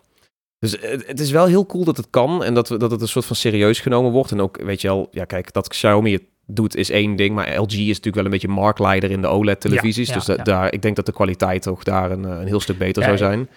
Dus 0.60 0.80
eh, 0.80 0.92
het, 0.92 1.08
het 1.08 1.20
is 1.20 1.32
wel 1.32 1.46
heel 1.46 1.66
cool 1.66 1.84
dat 1.84 1.98
het 1.98 2.10
kan 2.10 2.44
en 2.44 2.54
dat, 2.54 2.70
we, 2.70 2.78
dat 2.78 2.92
het 2.92 3.02
een 3.02 3.08
soort 3.08 3.26
van 3.26 3.36
serieus 3.36 3.80
genomen 3.80 4.12
wordt. 4.12 4.32
En 4.32 4.42
ook, 4.42 4.58
weet 4.62 4.82
je 4.82 4.88
wel, 4.88 5.08
ja 5.12 5.26
kijk, 5.26 5.54
dat 5.54 5.68
Xiaomi 5.68 6.14
het 6.14 6.24
doet 6.46 6.76
is 6.76 6.90
één 6.90 7.16
ding, 7.16 7.36
maar 7.36 7.56
LG 7.58 7.74
is 7.74 7.88
natuurlijk 7.88 8.16
wel 8.16 8.26
een 8.26 8.32
beetje 8.32 8.48
marktleider 8.48 9.12
in 9.12 9.22
de 9.22 9.28
OLED-televisies. 9.28 10.08
Ja, 10.08 10.14
ja, 10.14 10.20
dus 10.20 10.28
da- 10.28 10.36
ja. 10.36 10.44
daar, 10.44 10.74
ik 10.74 10.82
denk 10.82 10.96
dat 10.96 11.06
de 11.06 11.12
kwaliteit 11.12 11.62
toch 11.62 11.84
daar 11.84 12.12
een, 12.12 12.26
eh, 12.26 12.40
een 12.40 12.48
heel 12.48 12.60
stuk 12.60 12.78
beter 12.78 13.04
zou 13.04 13.18
zijn. 13.18 13.50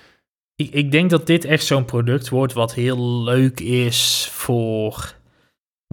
Ik, 0.57 0.73
ik 0.73 0.91
denk 0.91 1.11
dat 1.11 1.27
dit 1.27 1.45
echt 1.45 1.65
zo'n 1.65 1.85
product 1.85 2.29
wordt 2.29 2.53
wat 2.53 2.75
heel 2.75 3.23
leuk 3.23 3.61
is 3.61 4.29
voor 4.33 5.15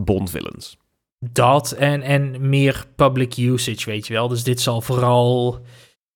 Bond-villains. 0.02 0.78
Dat 1.20 1.72
en, 1.72 2.02
en 2.02 2.50
meer 2.50 2.86
public 2.96 3.38
usage, 3.38 3.90
weet 3.90 4.08
je 4.08 4.14
wel. 4.14 4.28
Dus 4.28 4.44
dit 4.44 4.62
zal 4.62 4.82
vooral 4.82 5.62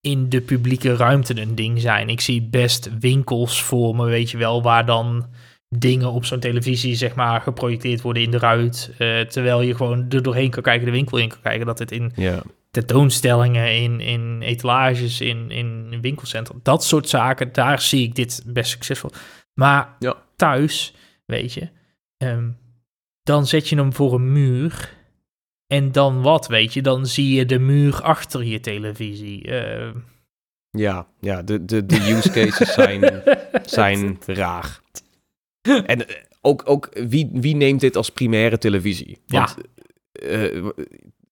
in 0.01 0.29
de 0.29 0.41
publieke 0.41 0.95
ruimte 0.95 1.41
een 1.41 1.55
ding 1.55 1.81
zijn. 1.81 2.09
Ik 2.09 2.21
zie 2.21 2.41
best 2.41 2.89
winkels 2.99 3.61
voor 3.63 3.95
me, 3.95 4.05
weet 4.05 4.31
je 4.31 4.37
wel, 4.37 4.61
waar 4.61 4.85
dan 4.85 5.25
dingen 5.77 6.11
op 6.11 6.25
zo'n 6.25 6.39
televisie, 6.39 6.95
zeg 6.95 7.15
maar, 7.15 7.41
geprojecteerd 7.41 8.01
worden 8.01 8.23
in 8.23 8.31
de 8.31 8.37
ruit. 8.37 8.91
eh, 8.97 9.19
terwijl 9.19 9.61
je 9.61 9.75
gewoon 9.75 10.05
er 10.09 10.23
doorheen 10.23 10.49
kan 10.49 10.63
kijken, 10.63 10.85
de 10.85 10.91
winkel 10.91 11.17
in 11.17 11.29
kan 11.29 11.41
kijken. 11.41 11.65
Dat 11.65 11.79
het 11.79 11.91
in 11.91 12.11
tentoonstellingen, 12.71 13.75
in, 13.75 13.99
in 13.99 14.41
etalages, 14.41 15.21
in, 15.21 15.51
in 15.51 15.97
winkelcentra, 16.01 16.55
dat 16.63 16.83
soort 16.83 17.09
zaken, 17.09 17.51
daar 17.53 17.81
zie 17.81 18.03
ik 18.03 18.15
dit 18.15 18.43
best 18.45 18.71
succesvol. 18.71 19.09
Maar 19.53 19.95
Ja. 19.99 20.15
thuis, 20.35 20.93
weet 21.25 21.53
je, 21.53 21.69
ehm, 22.17 22.49
dan 23.23 23.47
zet 23.47 23.69
je 23.69 23.75
hem 23.75 23.93
voor 23.93 24.13
een 24.13 24.31
muur. 24.31 24.99
En 25.67 25.91
dan 25.91 26.21
wat, 26.21 26.47
weet 26.47 26.73
je? 26.73 26.81
Dan 26.81 27.05
zie 27.05 27.35
je 27.35 27.45
de 27.45 27.59
muur 27.59 28.01
achter 28.01 28.43
je 28.43 28.59
televisie. 28.59 29.43
Eh, 29.43 29.91
Ja, 30.71 31.07
ja 31.19 31.41
de, 31.41 31.65
de, 31.65 31.85
de 31.85 32.11
use 32.11 32.29
cases 32.31 32.73
zijn, 32.73 33.23
zijn 33.65 34.17
raar. 34.25 34.79
En 35.61 36.07
eh, 36.07 36.15
ook, 36.41 36.61
ook 36.65 36.89
wie, 36.93 37.29
wie 37.33 37.55
neemt 37.55 37.79
dit 37.79 37.95
als 37.95 38.09
primaire 38.09 38.57
televisie? 38.57 39.17
Want, 39.27 39.55
eh, 40.11 40.67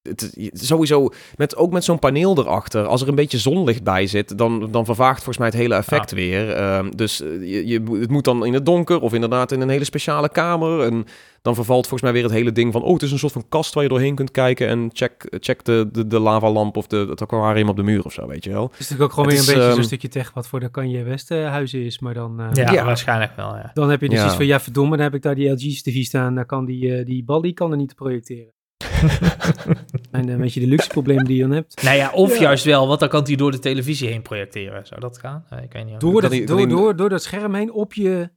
het, 0.01 0.31
is- 0.35 0.67
sowieso, 0.67 1.09
met, 1.35 1.55
ook 1.55 1.71
met 1.71 1.83
zo'n 1.83 1.99
paneel 1.99 2.37
erachter, 2.37 2.85
als 2.85 3.01
er 3.01 3.07
een 3.07 3.15
beetje 3.15 3.37
zonlicht 3.37 3.83
bij 3.83 4.07
zit, 4.07 4.37
dan, 4.37 4.67
dan 4.71 4.85
vervaagt 4.85 5.15
volgens 5.15 5.37
mij 5.37 5.47
het 5.47 5.55
hele 5.55 5.75
effect 5.75 6.11
weer. 6.11 6.51
Ehm, 6.51 6.89
dus 6.95 7.21
eh, 7.21 7.67
je, 7.67 7.81
het 7.99 8.09
moet 8.09 8.23
dan 8.23 8.45
in 8.45 8.53
het 8.53 8.65
donker 8.65 8.99
of 9.01 9.13
inderdaad 9.13 9.51
in 9.51 9.61
een 9.61 9.69
hele 9.69 9.83
speciale 9.83 10.29
kamer. 10.29 10.81
En 10.81 11.05
dan 11.41 11.55
vervalt 11.55 11.81
volgens 11.87 12.01
mij 12.01 12.11
weer 12.13 12.23
het 12.23 12.31
hele 12.31 12.51
ding 12.51 12.73
van, 12.73 12.83
oh, 12.83 12.93
het 12.93 13.01
is 13.01 13.11
een 13.11 13.19
soort 13.19 13.33
van 13.33 13.45
kast 13.49 13.73
waar 13.73 13.83
je 13.83 13.89
doorheen 13.89 14.15
kunt 14.15 14.31
kijken 14.31 14.67
en 14.67 14.89
check, 14.93 15.27
check 15.39 15.63
de, 15.65 15.89
de, 15.91 16.07
de 16.07 16.19
lavalamp 16.19 16.77
of 16.77 16.87
de, 16.87 16.97
het 17.09 17.21
aquarium 17.21 17.69
op 17.69 17.75
de 17.75 17.83
muur 17.83 18.03
of 18.05 18.13
zo, 18.13 18.27
weet 18.27 18.43
je 18.43 18.49
wel. 18.51 18.63
Het 18.63 18.71
is 18.71 18.89
natuurlijk 18.89 19.03
ook 19.03 19.13
gewoon 19.13 19.29
Het 19.29 19.45
weer 19.45 19.45
een 19.45 19.49
is, 19.49 19.53
beetje 19.53 19.67
ehm, 19.67 19.75
zo'n 19.75 19.83
stukje 19.83 20.07
tech 20.07 20.33
wat 20.33 20.47
voor 20.47 20.59
de 20.59 20.71
Kanye 20.71 21.03
West 21.03 21.31
eh, 21.31 21.49
huizen 21.49 21.83
is. 21.85 21.99
Maar 21.99 22.13
dan, 22.13 22.39
eh, 22.39 22.47
ja, 22.53 22.71
Ja. 22.71 22.85
waarschijnlijk 22.85 23.35
wel, 23.35 23.55
ja. 23.55 23.71
dan 23.73 23.89
heb 23.89 24.01
je 24.01 24.09
dus 24.09 24.19
Ja. 24.19 24.25
iets 24.25 24.35
van, 24.35 24.45
ja 24.45 24.59
verdomme, 24.59 24.95
dan 24.95 25.05
heb 25.05 25.15
ik 25.15 25.21
daar 25.21 25.35
die 25.35 25.49
LG's 25.49 25.81
TV 25.81 26.03
staan. 26.03 26.35
Dan 26.35 26.45
kan 26.45 26.65
die, 26.65 27.03
die 27.03 27.23
bal, 27.23 27.41
die 27.41 27.53
kan 27.53 27.71
er 27.71 27.77
niet 27.77 27.95
projecteren. 27.95 28.53
en 30.11 30.29
een 30.29 30.37
beetje 30.41 30.59
de 30.59 30.67
luxe 30.67 30.87
problemen 30.87 31.25
die 31.25 31.35
je 31.35 31.41
dan 31.41 31.51
hebt. 31.51 31.83
Nou 31.83 31.95
ja, 31.97 32.11
of 32.11 32.33
Ja. 32.35 32.41
juist 32.41 32.63
wel, 32.63 32.87
want 32.87 32.99
dan 32.99 33.09
kan 33.09 33.23
hij 33.23 33.35
door 33.35 33.51
de 33.51 33.59
televisie 33.59 34.07
heen 34.09 34.21
projecteren. 34.21 34.85
Zou 34.87 34.99
dat 34.99 35.17
gaan? 35.17 35.45
Eh, 35.49 35.63
ik 35.63 35.73
weet 35.73 35.85
niet. 35.85 35.99
Door, 35.99 36.21
dat, 36.21 36.31
die- 36.31 36.45
door, 36.45 36.57
die- 36.57 36.67
door, 36.67 36.95
door 36.95 37.09
dat 37.09 37.23
scherm 37.23 37.53
heen 37.53 37.71
op 37.71 37.93
je 37.93 38.29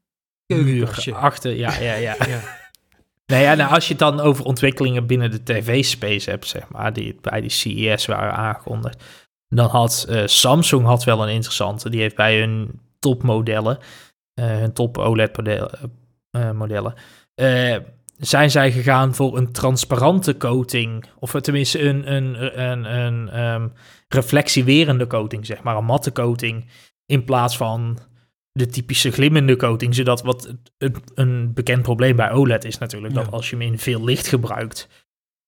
muur 0.46 0.64
keukenkastje. 0.64 1.14
achter, 1.14 1.56
ja, 1.56 1.78
ja, 1.80 1.94
ja. 1.94 2.16
Ja. 2.28 2.40
Nou 3.26 3.42
ja, 3.44 3.54
nou, 3.54 3.70
als 3.74 3.84
je 3.84 3.90
het 3.90 3.98
dan 3.98 4.20
over 4.20 4.44
ontwikkelingen 4.44 5.06
binnen 5.06 5.30
de 5.30 5.42
tv-space 5.42 6.30
hebt, 6.30 6.46
zeg 6.46 6.68
maar, 6.68 6.92
die 6.92 7.18
bij 7.20 7.40
die 7.40 7.50
CES 7.50 8.06
waren 8.06 8.32
aangekondigd, 8.34 9.02
dan 9.48 9.68
had 9.68 10.06
eh, 10.08 10.22
Samsung 10.26 10.84
had 10.84 11.04
wel 11.04 11.22
een 11.22 11.34
interessante. 11.34 11.90
Die 11.90 12.00
heeft 12.00 12.16
bij 12.16 12.38
hun 12.38 12.80
topmodellen, 12.98 13.78
eh 14.34 14.46
hun 14.46 14.72
top 14.72 14.98
OLED-modellen, 14.98 15.70
modellen, 16.54 16.94
eh, 17.34 17.76
zijn 18.24 18.50
zij 18.50 18.72
gegaan 18.72 19.14
voor 19.14 19.36
een 19.36 19.52
transparante 19.52 20.36
coating, 20.36 21.04
of 21.18 21.32
tenminste 21.40 21.80
een, 21.80 22.12
een, 22.12 22.60
een, 22.62 22.96
een 22.98 23.28
ehm, 23.28 23.68
reflectiewerende 24.08 25.06
coating, 25.06 25.46
zeg 25.46 25.62
maar, 25.62 25.76
een 25.76 25.84
matte 25.84 26.12
coating, 26.12 26.70
in 27.06 27.24
plaats 27.24 27.56
van 27.56 27.98
de 28.52 28.66
typische 28.66 29.10
glimmende 29.10 29.56
coating, 29.56 29.94
zodat 29.94 30.22
wat 30.22 30.54
een, 30.78 30.96
een 31.14 31.54
bekend 31.54 31.82
probleem 31.82 32.16
bij 32.16 32.32
OLED 32.32 32.64
is 32.64 32.78
natuurlijk, 32.78 33.14
dat 33.14 33.30
als 33.30 33.50
je 33.50 33.56
hem 33.56 33.66
in 33.66 33.78
veel 33.78 34.04
licht 34.04 34.26
gebruikt, 34.26 34.88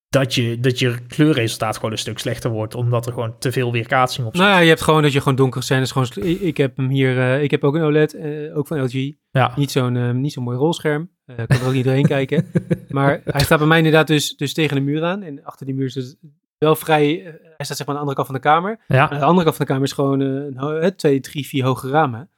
dat 0.09 0.35
je, 0.35 0.61
dat 0.61 0.79
je 0.79 1.07
kleurresultaat 1.07 1.77
gewoon 1.77 1.93
een 1.93 1.99
stuk 1.99 2.19
slechter 2.19 2.51
wordt, 2.51 2.75
omdat 2.75 3.07
er 3.07 3.13
gewoon 3.13 3.39
te 3.39 3.53
veel 3.53 3.73
weerkaatsing 3.73 4.27
op 4.27 4.37
zit. 4.37 4.45
Nou 4.45 4.55
ja, 4.55 4.61
je 4.63 4.69
hebt 4.69 4.83
gewoon 4.83 5.03
dat 5.03 5.13
je 5.13 5.19
gewoon 5.19 5.37
donkere 5.37 5.65
scènes 5.65 5.93
gewoon... 5.93 6.09
Ik, 6.41 6.57
heb 6.57 6.77
hem 6.77 6.89
hier, 6.89 7.19
eh, 7.19 7.43
ik 7.43 7.51
heb 7.51 7.65
ook 7.65 7.75
een 7.75 7.83
OLED, 7.83 8.15
eh, 8.15 8.57
ook 8.57 8.67
van 8.67 8.83
LG. 8.83 9.13
ja. 9.31 9.53
Niet 9.57 9.71
zo'n 9.71 9.97
eh, 9.97 10.11
niet 10.11 10.33
zo'n 10.33 10.45
mooi 10.45 10.57
rolscherm. 10.57 11.11
Eh 11.27 11.37
kan 11.47 11.59
er 11.61 11.67
ook 11.67 11.73
niet 11.73 11.85
doorheen 11.85 12.07
kijken. 12.07 12.51
Maar 12.89 13.21
hij 13.25 13.45
staat 13.45 13.59
bij 13.59 13.67
mij 13.69 13.77
inderdaad 13.79 14.07
dus, 14.07 14.37
dus 14.37 14.53
tegen 14.55 14.77
de 14.77 14.83
muur 14.83 15.05
aan. 15.05 15.23
En 15.23 15.45
achter 15.45 15.67
die 15.67 15.75
muur 15.75 15.87
is 15.87 15.95
het 15.95 16.17
wel 16.59 16.77
vrij... 16.77 17.25
eh, 17.27 17.33
hij 17.57 17.65
staat 17.65 17.77
zeg 17.77 17.87
maar 17.87 17.97
aan 17.97 18.05
de 18.05 18.09
andere 18.11 18.15
kant 18.17 18.27
van 18.27 18.35
de 18.35 18.41
kamer. 18.41 18.81
ja. 18.89 19.11
Aan 19.11 19.19
de 19.19 19.25
andere 19.25 19.45
kant 19.45 19.57
van 19.57 19.67
de 19.67 19.73
kamer 19.73 19.87
is 19.87 19.93
gewoon 19.93 20.21
eh, 20.83 20.87
twee, 20.91 21.21
drie, 21.21 21.47
vier 21.47 21.65
hoge 21.65 21.89
ramen. 21.89 22.29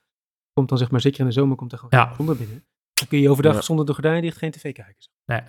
Komt 0.53 0.69
dan 0.69 0.79
zeg 0.79 0.91
maar, 0.91 1.01
zeker 1.01 1.21
in 1.21 1.27
de 1.27 1.33
zomer, 1.33 1.57
komt 1.57 1.73
er 1.73 1.79
gewoon 1.79 2.01
Ja. 2.01 2.15
zonder 2.17 2.37
binnen. 2.37 2.65
Dan 2.95 3.09
kun 3.09 3.21
je 3.21 3.31
overdag 3.31 3.55
Ja. 3.55 3.61
zonder 3.61 3.87
de 3.87 3.93
gordijnen 3.93 4.23
dicht 4.23 4.37
geen 4.39 4.51
tv 4.51 4.63
kijken. 4.73 5.09
Nee. 5.27 5.41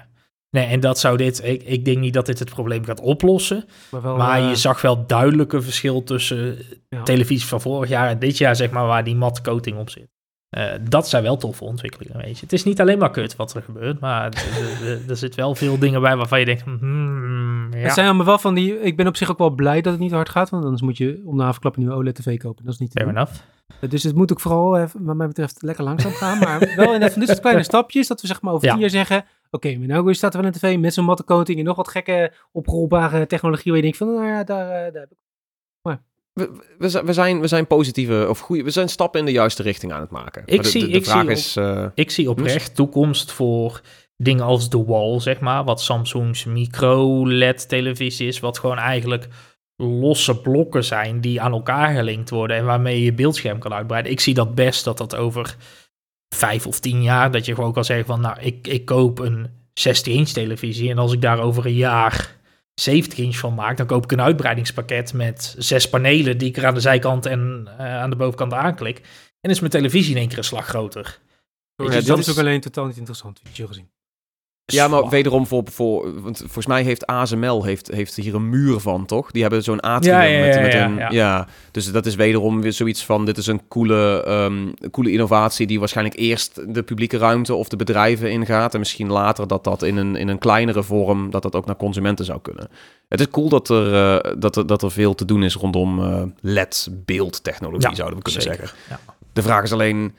nee, 0.49 0.65
en 0.65 0.79
dat 0.79 0.99
zou 0.99 1.17
dit, 1.17 1.43
ik, 1.43 1.63
ik 1.63 1.85
denk 1.85 1.97
niet 1.97 2.13
dat 2.13 2.25
dit 2.25 2.39
het 2.39 2.49
probleem 2.49 2.83
gaat 2.85 2.99
oplossen, 2.99 3.65
Maar, 3.91 4.01
wel, 4.01 4.17
maar 4.17 4.41
je 4.41 4.55
zag 4.55 4.81
wel 4.81 5.05
duidelijk 5.05 5.53
een 5.53 5.63
verschil 5.63 6.03
tussen 6.03 6.57
ja. 6.89 7.03
televisies 7.03 7.45
van 7.45 7.61
vorig 7.61 7.89
jaar 7.89 8.09
en 8.09 8.19
dit 8.19 8.37
jaar, 8.37 8.55
zeg 8.55 8.71
maar, 8.71 8.85
waar 8.85 9.03
die 9.03 9.15
matte 9.15 9.41
coating 9.41 9.77
op 9.77 9.89
zit. 9.89 10.07
Eh, 10.49 10.73
dat 10.89 11.09
zijn 11.09 11.23
wel 11.23 11.37
toffe 11.37 11.63
ontwikkelingen, 11.63 12.17
weet 12.17 12.37
je. 12.37 12.43
Het 12.43 12.53
is 12.53 12.63
niet 12.63 12.81
alleen 12.81 12.97
maar 12.97 13.11
kut 13.11 13.35
wat 13.35 13.53
er 13.53 13.61
gebeurt, 13.61 13.99
maar 13.99 14.33
er 15.09 15.17
zit 15.17 15.35
wel 15.35 15.55
veel 15.55 15.79
dingen 15.79 16.01
bij 16.01 16.15
waarvan 16.15 16.39
je 16.39 16.45
denkt, 16.45 16.61
hmm, 16.61 17.73
ja. 17.73 17.77
Het 17.77 17.93
zijn 17.93 18.07
allemaal 18.07 18.25
wel 18.25 18.39
van 18.39 18.53
die... 18.53 18.79
Ik 18.79 18.97
ben 18.97 19.07
op 19.07 19.17
zich 19.17 19.31
ook 19.31 19.37
wel 19.37 19.49
blij 19.49 19.81
dat 19.81 19.91
het 19.91 20.01
niet 20.01 20.11
hard 20.11 20.29
gaat. 20.29 20.49
Want 20.49 20.63
anders 20.63 20.81
moet 20.81 20.97
je 20.97 21.21
om 21.25 21.37
de 21.37 21.43
havenklap 21.43 21.75
een 21.75 21.81
nieuwe 21.81 21.95
OLED-tv 21.95 22.37
kopen. 22.37 22.65
Dat 22.65 22.73
is 22.73 22.79
niet 22.79 22.91
Fair 22.91 23.09
enough. 23.09 23.33
Dus 23.89 24.03
het 24.03 24.15
moet 24.15 24.31
ook 24.31 24.39
vooral, 24.39 24.77
even, 24.77 25.05
wat 25.05 25.15
mij 25.15 25.27
betreft, 25.27 25.61
lekker 25.61 25.83
langzaam 25.83 26.11
gaan. 26.11 26.39
Maar 26.39 26.73
wel 26.75 26.93
in 26.93 27.01
van 27.09 27.19
dit 27.19 27.27
soort 27.27 27.39
kleine 27.39 27.63
stapjes. 27.71 28.07
Dat 28.07 28.21
we 28.21 28.27
zeg 28.27 28.41
maar 28.41 28.53
over 28.53 28.67
Ja. 28.67 28.77
jaar 28.77 28.89
zeggen... 28.89 29.25
Oké, 29.49 29.77
maar 29.77 29.87
nou 29.87 30.13
staat 30.13 30.33
er 30.33 30.39
wel 30.39 30.47
een 30.49 30.55
tv 30.55 30.77
met 30.77 30.93
zo'n 30.93 31.05
matte 31.05 31.23
coating... 31.23 31.59
en 31.59 31.65
nog 31.65 31.75
wat 31.75 31.87
gekke 31.87 32.33
opgerolbare 32.51 33.25
technologie... 33.25 33.65
waar 33.65 33.75
je 33.75 33.81
denkt 33.81 33.97
van, 33.97 34.13
nou 34.13 34.25
ja, 34.27 34.43
daar, 34.43 34.85
eh, 34.85 34.93
daar 34.93 35.01
heb 35.01 35.11
ik... 35.11 35.17
We, 36.37 36.49
we, 36.77 36.89
zijn- 36.89 37.05
we, 37.05 37.13
zijn, 37.13 37.39
we 37.41 37.47
zijn 37.47 37.67
positieve, 37.67 38.25
of 38.29 38.39
goede, 38.39 38.63
we 38.63 38.69
zijn 38.69 38.89
stappen 38.89 39.19
in 39.19 39.25
de 39.25 39.31
juiste 39.31 39.63
richting 39.63 39.93
aan 39.93 40.01
het 40.01 40.09
maken. 40.09 40.43
Ik 40.45 40.63
de, 40.63 40.69
zie- 40.69 40.81
de, 40.81 40.87
de 40.87 40.97
ik 40.97 41.05
vraag 41.05 41.21
zie 41.21 41.31
is... 41.31 41.55
eh, 41.55 41.85
Ik 41.93 42.11
zie 42.11 42.29
oprecht 42.29 42.75
toekomst 42.75 43.31
voor 43.31 43.81
dingen 44.17 44.43
als 44.45 44.69
de 44.69 44.83
Wall, 44.85 45.19
zeg 45.19 45.39
maar, 45.39 45.63
wat 45.63 45.81
Samsung's 45.81 46.45
micro-LED-televisie 46.45 48.27
is, 48.27 48.39
wat 48.39 48.59
gewoon 48.59 48.77
eigenlijk 48.77 49.27
losse 49.75 50.41
blokken 50.41 50.83
zijn 50.83 51.21
die 51.21 51.41
aan 51.41 51.51
elkaar 51.51 51.95
gelinkt 51.95 52.29
worden 52.29 52.57
en 52.57 52.65
waarmee 52.65 52.97
je 52.99 53.05
je 53.05 53.13
beeldscherm 53.13 53.59
kan 53.59 53.73
uitbreiden. 53.73 54.11
Ik 54.11 54.19
zie 54.19 54.33
dat 54.33 54.55
best 54.55 54.83
dat 54.83 54.97
dat 54.97 55.15
over 55.15 55.55
vijf 56.35 56.67
of 56.67 56.79
tien 56.79 57.03
jaar, 57.03 57.31
dat 57.31 57.45
je 57.45 57.55
gewoon 57.55 57.73
kan 57.73 57.85
zeggen 57.85 58.05
van, 58.05 58.21
nou, 58.21 58.39
ik, 58.39 58.67
ik 58.67 58.85
koop 58.85 59.19
een 59.19 59.47
60-inch 59.89 60.29
televisie 60.33 60.89
en 60.89 60.97
als 60.97 61.13
ik 61.13 61.21
daar 61.21 61.39
over 61.39 61.65
een 61.65 61.73
jaar 61.73 62.36
70 62.81 63.17
inch 63.17 63.35
van 63.37 63.53
maak, 63.53 63.77
dan 63.77 63.85
koop 63.85 64.03
ik 64.03 64.11
een 64.11 64.21
uitbreidingspakket 64.21 65.13
met 65.13 65.55
zes 65.57 65.89
panelen 65.89 66.37
die 66.37 66.49
ik 66.49 66.57
er 66.57 66.65
aan 66.65 66.73
de 66.73 66.79
zijkant 66.79 67.25
en 67.25 67.67
eh, 67.77 67.97
aan 67.99 68.09
de 68.09 68.15
bovenkant 68.15 68.53
aanklik. 68.53 69.01
En 69.41 69.49
is 69.49 69.59
mijn 69.59 69.71
televisie 69.71 70.11
in 70.11 70.17
één 70.17 70.27
keer 70.27 70.37
een 70.37 70.43
slag 70.43 70.65
groter. 70.65 71.19
Dat 71.75 71.91
Ja, 71.91 71.97
is 71.97 72.05
natuurlijk 72.05 72.39
alleen 72.39 72.61
totaal 72.61 72.85
niet 72.85 72.97
interessant, 72.97 73.39
vind 73.43 73.57
je 73.57 73.67
gezien. 73.67 73.89
Ja, 74.73 74.87
maar 74.87 75.09
wederom 75.09 75.47
voor, 75.47 75.63
voor 75.71 76.21
want 76.21 76.37
volgens 76.37 76.65
mij 76.65 76.83
heeft 76.83 77.05
ASML 77.05 77.63
heeft, 77.63 77.87
heeft 77.91 78.15
hier 78.15 78.35
een 78.35 78.49
muur 78.49 78.79
van, 78.79 79.05
toch? 79.05 79.31
Die 79.31 79.41
hebben 79.41 79.63
zo'n 79.63 79.79
atrium 79.79 80.15
Ja, 80.15 80.23
ja, 80.23 80.45
ja, 80.45 80.61
met 80.61 80.73
een, 80.73 81.11
ja. 81.11 81.47
Dus 81.71 81.91
dat 81.91 82.05
is 82.05 82.15
wederom 82.15 82.61
weer 82.61 82.73
zoiets 82.73 83.05
van, 83.05 83.25
dit 83.25 83.37
is 83.37 83.47
een 83.47 83.67
coole, 83.67 84.23
ehm, 84.23 84.89
coole 84.91 85.11
innovatie 85.11 85.67
die 85.67 85.79
waarschijnlijk 85.79 86.17
eerst 86.17 86.73
de 86.73 86.83
publieke 86.83 87.17
ruimte 87.17 87.53
of 87.55 87.67
de 87.67 87.75
bedrijven 87.75 88.31
ingaat 88.31 88.73
en 88.73 88.79
misschien 88.79 89.11
later 89.11 89.47
dat 89.47 89.63
dat 89.63 89.83
in 89.83 89.97
een, 89.97 90.15
in 90.15 90.27
een 90.27 90.37
kleinere 90.37 90.83
vorm, 90.83 91.29
dat 91.31 91.41
dat 91.41 91.55
ook 91.55 91.65
naar 91.65 91.75
consumenten 91.75 92.25
zou 92.25 92.39
kunnen. 92.41 92.69
Het 93.09 93.19
is 93.19 93.29
cool 93.29 93.49
dat 93.49 93.69
er, 93.69 93.93
eh, 93.93 94.33
dat 94.39 94.55
er, 94.55 94.67
dat 94.67 94.81
er 94.81 94.91
veel 94.91 95.15
te 95.15 95.25
doen 95.25 95.43
is 95.43 95.55
rondom 95.55 96.03
eh, 96.03 96.21
LED-beeldtechnologie, 96.41 97.95
zouden 97.95 98.17
we 98.17 98.23
kunnen 98.23 98.41
zeker. 98.41 98.57
zeggen. 98.57 98.77
Ja. 98.89 98.99
De 99.33 99.41
vraag 99.41 99.63
is 99.63 99.73
alleen, 99.73 100.15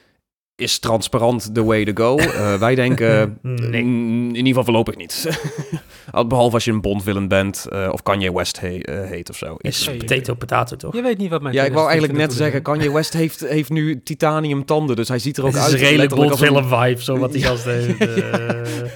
is 0.59 0.79
transparant 0.79 1.55
the 1.55 1.65
way 1.65 1.85
to 1.85 1.93
go? 2.05 2.17
Eh, 2.17 2.55
wij 2.55 2.75
denken, 2.75 3.39
Nee. 3.43 3.83
mm, 3.83 4.29
in 4.29 4.35
ieder 4.35 4.47
geval 4.47 4.65
voorlopig 4.65 4.97
niet. 4.97 5.29
Behalve 6.29 6.55
als 6.55 6.65
je 6.65 6.71
een 6.71 6.81
Bond-villain 6.81 7.29
bent, 7.29 7.67
eh, 7.71 7.89
of 7.93 8.03
Kanye 8.03 8.33
West 8.33 8.61
he- 8.61 8.79
eh, 8.79 9.09
heet 9.09 9.31
of 9.31 9.37
zo. 9.37 9.55
Is 9.59 9.87
Hey. 9.87 9.97
potato 9.97 10.35
potato 10.35 10.77
toch? 10.77 10.95
Je 10.95 11.03
weet 11.03 11.19
niet 11.19 11.31
wat 11.31 11.43
mijn 11.43 11.55
Ja, 11.55 11.65
ik 11.65 11.73
wou 11.73 11.89
eigenlijk 11.89 12.19
net 12.19 12.31
2020 12.31 12.37
zeggen, 12.37 12.63
Kanye 12.63 12.93
West 12.97 13.13
heeft, 13.13 13.41
heeft 13.57 13.71
nu 13.71 14.03
titanium 14.03 14.65
tanden, 14.65 14.97
dus 14.97 15.09
hij 15.09 15.19
ziet 15.19 15.37
er 15.37 15.43
ook 15.45 15.49
Het 15.53 15.57
is 15.59 15.63
uit. 15.65 15.73
een 15.73 15.79
redelijk 15.79 16.13
als 16.13 16.41
een- 16.41 16.65
vibe, 16.69 17.03
zo 17.03 17.19
wat 17.19 17.37
gast 17.47 17.65
heeft. 17.65 17.99
eh. 18.01 18.07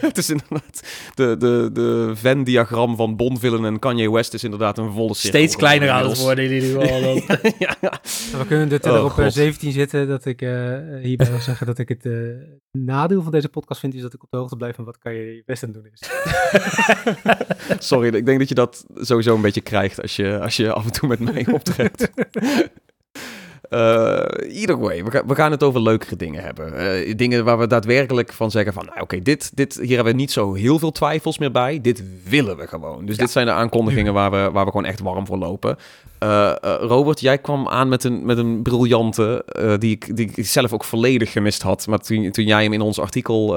Het 0.01 0.19
is 0.19 0.31
inderdaad, 0.31 0.81
de, 1.15 1.37
de, 1.39 1.71
de 1.73 2.13
Venn-diagram 2.15 2.97
van 2.97 3.17
Bond-villain 3.17 3.65
en 3.65 3.79
Kanye 3.79 4.11
West 4.13 4.35
is 4.35 4.45
inderdaad 4.45 4.79
een 4.79 4.93
volle 4.93 5.15
cirkel. 5.15 5.41
steeds 5.41 5.57
kleiner 5.57 5.91
aan 5.91 6.09
het 6.09 6.19
worden 6.21 6.45
in 6.45 6.53
ieder 6.53 6.81
geval. 6.81 7.03
Dat- 7.27 7.53
ja, 7.59 7.75
ja. 7.81 8.01
We 8.39 8.47
kunnen 8.47 8.69
de 8.69 8.79
teller 8.81 8.99
Oh, 8.99 9.05
op 9.05 9.19
eh, 9.19 9.25
God. 9.25 9.33
17 9.33 9.73
zetten. 9.73 10.09
Dat 10.09 10.25
ik 10.25 10.43
eh, 10.43 10.51
hierbij 11.03 11.31
wil 11.31 11.41
zeggen 11.53 11.67
dat 11.67 11.79
ik 11.79 11.89
het 11.89 12.07
eh, 12.07 12.13
nadeel 12.79 13.23
van 13.23 13.33
deze 13.33 13.49
podcast 13.49 13.81
vind, 13.81 13.95
is 13.95 14.03
dat 14.03 14.15
ik 14.15 14.23
op 14.23 14.31
de 14.31 14.37
hoogte 14.37 14.57
blijf 14.57 14.75
van 14.75 14.85
wat 14.85 14.99
kan 14.99 15.15
je 15.15 15.43
best 15.47 15.63
aan 15.63 15.73
doen 15.73 15.89
is. 15.93 16.11
Sorry, 17.89 18.15
ik 18.15 18.27
denk 18.27 18.39
dat 18.39 18.49
je 18.49 18.55
dat 18.55 18.85
sowieso 18.95 19.35
een 19.35 19.41
beetje 19.41 19.61
krijgt 19.61 20.03
als 20.03 20.17
je, 20.17 20.41
als 20.41 20.57
je 20.57 20.73
af 20.73 20.85
en 20.85 20.93
toe 20.93 21.09
met 21.09 21.21
mij 21.21 21.47
optrekt. 21.53 22.11
Eh 23.73 24.59
either 24.61 24.79
way, 24.79 25.05
we, 25.05 25.11
ga- 25.11 25.27
we 25.27 25.35
gaan 25.35 25.51
het 25.51 25.63
over 25.63 25.83
leukere 25.83 26.17
dingen 26.17 26.43
hebben. 26.43 26.77
Eh, 26.77 27.15
dingen 27.17 27.45
waar 27.45 27.59
we 27.59 27.67
daadwerkelijk 27.67 28.33
van 28.33 28.51
zeggen 28.51 28.73
van... 28.73 28.85
Nou, 28.85 29.01
oké, 29.01 29.21
dit, 29.23 29.51
dit, 29.57 29.79
hier 29.83 29.95
hebben 29.95 30.13
we 30.15 30.19
niet 30.21 30.31
zo 30.33 30.55
heel 30.55 30.79
veel 30.79 30.93
twijfels 30.93 31.39
meer 31.39 31.51
bij. 31.51 31.81
Dit 31.81 32.03
willen 32.29 32.57
we 32.57 32.67
gewoon. 32.67 33.05
Dus 33.07 33.17
dit 33.17 33.31
zijn 33.31 33.47
de 33.47 33.53
aankondigingen 33.53 34.13
waar 34.13 34.31
we, 34.31 34.51
waar 34.53 34.65
we 34.65 34.71
gewoon 34.71 34.87
echt 34.87 35.01
warm 35.01 35.27
voor 35.27 35.39
lopen. 35.39 35.77
Eh, 36.19 36.53
Robert, 36.81 37.21
jij 37.21 37.39
kwam 37.39 37.69
aan 37.69 37.89
met 37.89 38.05
een, 38.05 38.25
met 38.25 38.39
een 38.39 38.63
briljante... 38.63 39.45
die, 39.79 39.91
ik, 39.91 40.17
die 40.17 40.31
ik 40.35 40.47
zelf 40.47 40.73
ook 40.73 40.85
volledig 40.85 41.33
gemist 41.33 41.63
had. 41.63 41.87
Maar 41.87 41.99
toen, 41.99 42.31
toen 42.31 42.45
jij 42.45 42.63
hem 42.63 42.73
in 42.73 42.81
ons 42.81 42.99
artikel 42.99 43.49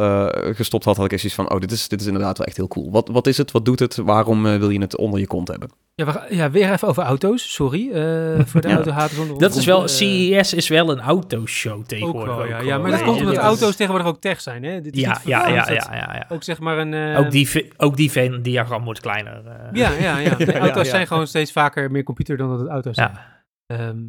gestopt 0.53 0.85
had... 0.85 0.95
had 0.95 1.05
ik 1.05 1.11
eens 1.11 1.21
zoiets 1.21 1.39
van... 1.39 1.51
Oh, 1.51 1.59
dit 1.59 1.71
is, 1.71 1.87
dit 1.87 2.01
is 2.01 2.07
inderdaad 2.07 2.37
wel 2.37 2.47
echt 2.47 2.57
heel 2.57 2.67
cool. 2.67 2.91
Wat, 2.91 3.07
wat 3.11 3.27
is 3.27 3.37
het? 3.37 3.51
Wat 3.51 3.65
doet 3.65 3.79
het? 3.79 3.95
Waarom 3.95 4.43
wil 4.43 4.69
je 4.69 4.79
het 4.79 4.97
onder 4.97 5.19
je 5.19 5.27
kont 5.27 5.47
hebben? 5.47 5.69
Ja, 5.95 6.05
we 6.05 6.11
gaan- 6.11 6.35
ja, 6.35 6.51
weer 6.51 6.71
even 6.71 6.87
over 6.87 7.03
auto's. 7.03 7.53
Sorry 7.53 7.91
eh, 7.91 8.39
voor 8.45 8.61
de 8.61 8.67
Ja. 8.67 8.75
autohaters 8.75 9.17
onder 9.19 9.33
ons. 9.33 9.41
Dat 9.43 9.55
is 9.55 9.65
wel, 9.65 9.81
Eh, 9.81 9.87
CES 9.87 10.53
is 10.53 10.67
wel 10.67 10.89
een 10.91 10.99
autoshow 10.99 11.77
Ook 11.77 11.85
tegenwoordig. 11.87 12.35
wel, 12.35 12.45
ja. 12.45 12.57
ook 12.59 12.63
ja 12.65 12.77
maar 12.77 12.91
dat 12.91 13.01
komt 13.03 13.19
omdat 13.19 13.37
auto's 13.37 13.75
tegenwoordig 13.75 14.07
ook 14.11 14.21
tech 14.21 14.41
zijn. 14.41 14.63
Hè? 14.63 14.81
Dit 14.81 14.95
is 14.95 15.01
Ja, 15.01 15.21
ja, 15.25 15.47
ja, 15.47 15.65
ja. 15.91 16.25
Ook 16.29 16.43
zeg 16.43 16.59
maar 16.59 16.77
een... 16.77 16.93
eh, 16.93 17.19
Ook 17.19 17.31
die, 17.31 17.71
ook 17.77 17.95
die 17.97 18.11
Venn-diagram 18.11 18.83
wordt 18.83 18.99
kleiner. 18.99 19.43
Ja, 19.73 19.91
ja, 19.91 20.17
ja. 20.17 20.37
Auto's 20.53 20.89
zijn 20.89 21.07
gewoon 21.07 21.27
steeds 21.27 21.51
vaker 21.51 21.91
meer 21.91 22.03
computer 22.03 22.37
dan 22.37 22.49
dat 22.49 22.59
het 22.59 22.69
auto's 22.69 22.95
zijn. 22.95 23.17
Ehm, 23.65 24.03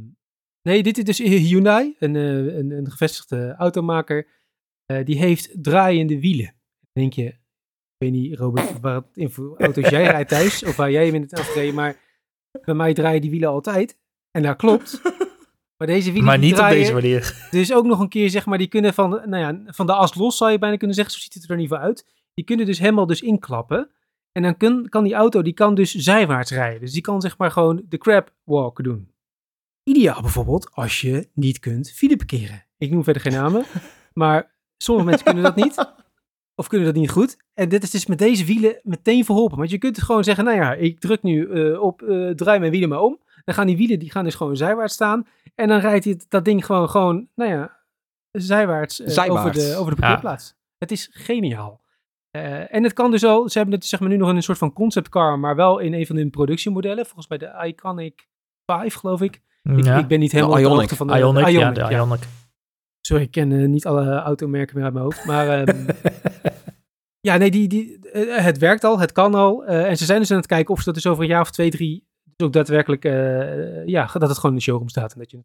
nee, 0.62 0.82
dit 0.82 0.98
is 0.98 1.04
dus 1.04 1.18
Hyundai, 1.18 1.94
een, 1.98 2.14
een, 2.14 2.70
een 2.70 2.90
gevestigde 2.90 3.54
automaker. 3.58 4.26
Die 5.04 5.18
heeft 5.18 5.62
draaiende 5.62 6.20
wielen. 6.20 6.54
Denk 6.92 7.12
je, 7.12 7.34
weet 7.98 8.12
niet, 8.12 8.38
Robert, 8.38 8.80
wat 8.80 9.06
in 9.14 9.30
voor 9.30 9.54
auto's 9.58 9.88
jij 9.88 10.04
rijdt 10.04 10.28
thuis, 10.28 10.64
of 10.64 10.76
waar 10.76 10.90
jij 10.90 11.06
hem 11.06 11.14
in 11.14 11.22
het 11.22 11.38
afgereden, 11.38 11.74
maar 11.74 11.96
bij 12.64 12.74
mij 12.74 12.94
draaien 12.94 13.20
die 13.20 13.30
wielen 13.30 13.48
altijd. 13.48 13.98
En 14.30 14.42
dat 14.42 14.56
klopt. 14.56 15.00
Maar 15.76 15.86
deze 15.86 16.08
wielen 16.08 16.24
Maar 16.24 16.38
niet 16.38 16.58
op 16.58 16.68
deze 16.68 16.92
manier. 16.92 17.48
dus 17.50 17.72
ook 17.72 17.84
nog 17.84 18.00
een 18.00 18.08
keer, 18.08 18.30
zeg 18.30 18.46
maar, 18.46 18.58
die 18.58 18.66
kunnen 18.66 18.94
van, 18.94 19.10
nou 19.10 19.36
ja, 19.36 19.72
van 19.72 19.86
de 19.86 19.92
as 19.92 20.14
los, 20.14 20.36
zou 20.36 20.50
je 20.50 20.58
bijna 20.58 20.76
kunnen 20.76 20.96
zeggen. 20.96 21.14
Zo 21.14 21.20
ziet 21.20 21.34
het 21.34 21.44
er 21.44 21.50
in 21.50 21.60
ieder 21.60 21.76
geval 21.76 21.88
uit. 21.90 22.06
Die 22.34 22.44
kunnen 22.44 22.66
dus 22.66 22.78
helemaal 22.78 23.06
dus 23.06 23.22
inklappen. 23.22 23.90
En 24.32 24.42
dan 24.42 24.56
kun, 24.56 24.88
kan 24.88 25.04
die 25.04 25.14
auto, 25.14 25.42
die 25.42 25.52
kan 25.52 25.74
dus 25.74 25.94
zijwaarts 25.94 26.50
rijden. 26.50 26.80
Dus 26.80 26.92
die 26.92 27.02
kan 27.02 27.20
zeg 27.20 27.38
maar 27.38 27.50
gewoon 27.50 27.82
de 27.88 27.98
crab 27.98 28.34
walk 28.44 28.82
doen. 28.84 29.10
Ideaal 29.82 30.20
bijvoorbeeld 30.20 30.70
als 30.72 31.00
je 31.00 31.28
niet 31.34 31.58
kunt 31.58 31.92
file 31.92 32.16
parkeren. 32.16 32.64
Ik 32.78 32.90
noem 32.90 33.04
verder 33.04 33.22
geen 33.22 33.32
namen. 33.32 33.64
maar 34.14 34.54
sommige 34.76 35.08
mensen 35.08 35.24
kunnen 35.24 35.42
dat 35.42 35.56
niet. 35.56 35.94
Of 36.58 36.66
kunnen 36.68 36.86
dat 36.86 36.96
niet 36.96 37.10
goed. 37.10 37.36
En 37.54 37.68
dit 37.68 37.82
is 37.82 37.90
dus 37.90 38.06
met 38.06 38.18
deze 38.18 38.44
wielen 38.44 38.80
meteen 38.82 39.24
verholpen. 39.24 39.58
Want 39.58 39.70
je 39.70 39.78
kunt 39.78 39.94
dus 39.94 40.04
gewoon 40.04 40.24
zeggen, 40.24 40.44
nou 40.44 40.56
ja, 40.56 40.72
ik 40.74 41.00
druk 41.00 41.22
nu 41.22 41.50
eh, 41.50 41.80
op, 41.82 42.02
eh, 42.02 42.30
draai 42.30 42.58
mijn 42.58 42.70
wielen 42.70 42.88
maar 42.88 43.00
om. 43.00 43.18
Dan 43.44 43.54
gaan 43.54 43.66
die 43.66 43.76
wielen, 43.76 43.98
die 43.98 44.10
gaan 44.10 44.24
dus 44.24 44.34
gewoon 44.34 44.56
zijwaarts 44.56 44.94
staan. 44.94 45.26
En 45.54 45.68
dan 45.68 45.78
rijdt 45.80 46.04
hij 46.04 46.20
dat 46.28 46.44
ding 46.44 46.64
gewoon, 46.66 46.88
gewoon 46.88 47.28
nou 47.34 47.50
ja, 47.50 47.76
zijwaarts, 48.30 49.00
eh, 49.00 49.08
Zijwaarts. 49.08 49.58
over 49.58 49.70
de, 49.70 49.76
over 49.76 49.90
de 49.94 50.00
Ja. 50.00 50.06
parkeerplaats. 50.06 50.54
Het 50.78 50.90
is 50.90 51.08
geniaal. 51.12 51.80
Eh, 52.30 52.74
en 52.74 52.82
het 52.82 52.92
kan 52.92 53.10
dus 53.10 53.24
al, 53.24 53.48
ze 53.48 53.58
hebben 53.58 53.74
het 53.76 53.86
zeg 53.86 54.00
maar 54.00 54.08
nu 54.08 54.16
nog 54.16 54.28
in 54.30 54.36
een 54.36 54.42
soort 54.42 54.58
van 54.58 54.72
conceptcar, 54.72 55.38
maar 55.38 55.56
wel 55.56 55.78
in 55.78 55.94
een 55.94 56.06
van 56.06 56.16
hun 56.16 56.30
productiemodellen. 56.30 57.04
Volgens 57.06 57.28
mij 57.28 57.38
de 57.38 57.66
Iconic 57.66 58.28
5, 58.66 58.94
geloof 58.94 59.20
ik. 59.22 59.40
Ik, 59.62 59.84
Ja. 59.84 59.98
ik 59.98 60.06
ben 60.06 60.18
niet 60.20 60.32
helemaal 60.32 60.54
De 60.54 60.60
op 60.60 60.64
de 60.68 60.70
Ioniq. 60.74 60.78
hoogte 60.78 60.96
van 60.96 61.06
de 61.06 61.16
Ionic, 61.18 61.46
ja, 61.48 61.70
Ioniq, 61.70 61.74
de 61.74 61.80
ja. 61.80 61.90
Ionic. 61.90 62.20
Sorry, 63.06 63.22
ik 63.22 63.30
ken 63.30 63.52
eh, 63.52 63.68
niet 63.68 63.86
alle 63.86 64.14
automerken 64.14 64.74
meer 64.74 64.84
uit 64.84 64.92
mijn 64.92 65.04
hoofd. 65.04 65.24
Maar 65.24 65.48
ehm, 65.48 65.86
ja, 67.28 67.36
nee, 67.36 67.50
die, 67.50 67.68
die, 67.68 68.10
eh, 68.10 68.44
het 68.44 68.58
werkt 68.58 68.84
al, 68.84 68.98
het 68.98 69.12
kan 69.12 69.34
al. 69.34 69.64
eh, 69.64 69.88
en 69.88 69.96
ze 69.96 70.04
zijn 70.04 70.20
dus 70.20 70.30
aan 70.30 70.36
het 70.36 70.46
kijken 70.46 70.74
of 70.74 70.78
ze 70.78 70.84
dat 70.84 70.94
dus 70.94 71.06
over 71.06 71.22
een 71.22 71.28
jaar 71.28 71.40
of 71.40 71.50
twee, 71.50 71.70
drie 71.70 72.06
dus 72.36 72.46
ook 72.46 72.52
daadwerkelijk, 72.52 73.04
eh, 73.04 73.86
ja, 73.86 74.10
dat 74.12 74.28
het 74.28 74.36
gewoon 74.36 74.50
in 74.50 74.56
de 74.56 74.62
showroom 74.62 74.88
staat. 74.88 75.12
En 75.12 75.18
dat 75.18 75.30
je 75.30 75.44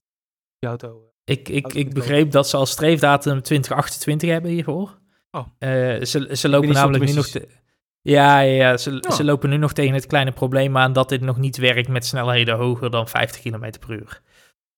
die 0.59 0.69
auto... 0.69 1.05
Ik, 1.23 1.49
ik, 1.49 1.73
ik 1.73 1.93
begreep 1.93 2.31
dat 2.31 2.49
ze 2.49 2.57
als 2.57 2.71
streefdatum 2.71 3.41
2028 3.41 4.29
hebben 4.29 4.51
hiervoor. 4.51 4.99
Oh. 5.31 5.47
Eh, 5.57 5.69
ze, 6.03 6.29
ze 6.31 6.49
lopen 6.49 6.73
namelijk 6.73 7.05
nu 7.05 7.13
nog... 7.13 7.27
Te, 7.27 7.47
ja, 8.01 8.39
ja, 8.39 8.53
ja, 8.53 8.77
ze, 8.77 8.97
Ja. 8.99 9.11
ze 9.11 9.23
lopen 9.23 9.49
nu 9.49 9.57
nog 9.57 9.73
tegen 9.73 9.93
het 9.93 10.05
kleine 10.05 10.31
probleem 10.31 10.77
aan 10.77 10.93
dat 10.93 11.09
dit 11.09 11.21
nog 11.21 11.37
niet 11.37 11.57
werkt 11.57 11.87
met 11.87 12.05
snelheden 12.05 12.57
hoger 12.57 12.89
dan 12.89 13.07
50 13.07 13.41
km 13.41 13.71
per 13.79 13.91
uur. 13.91 14.21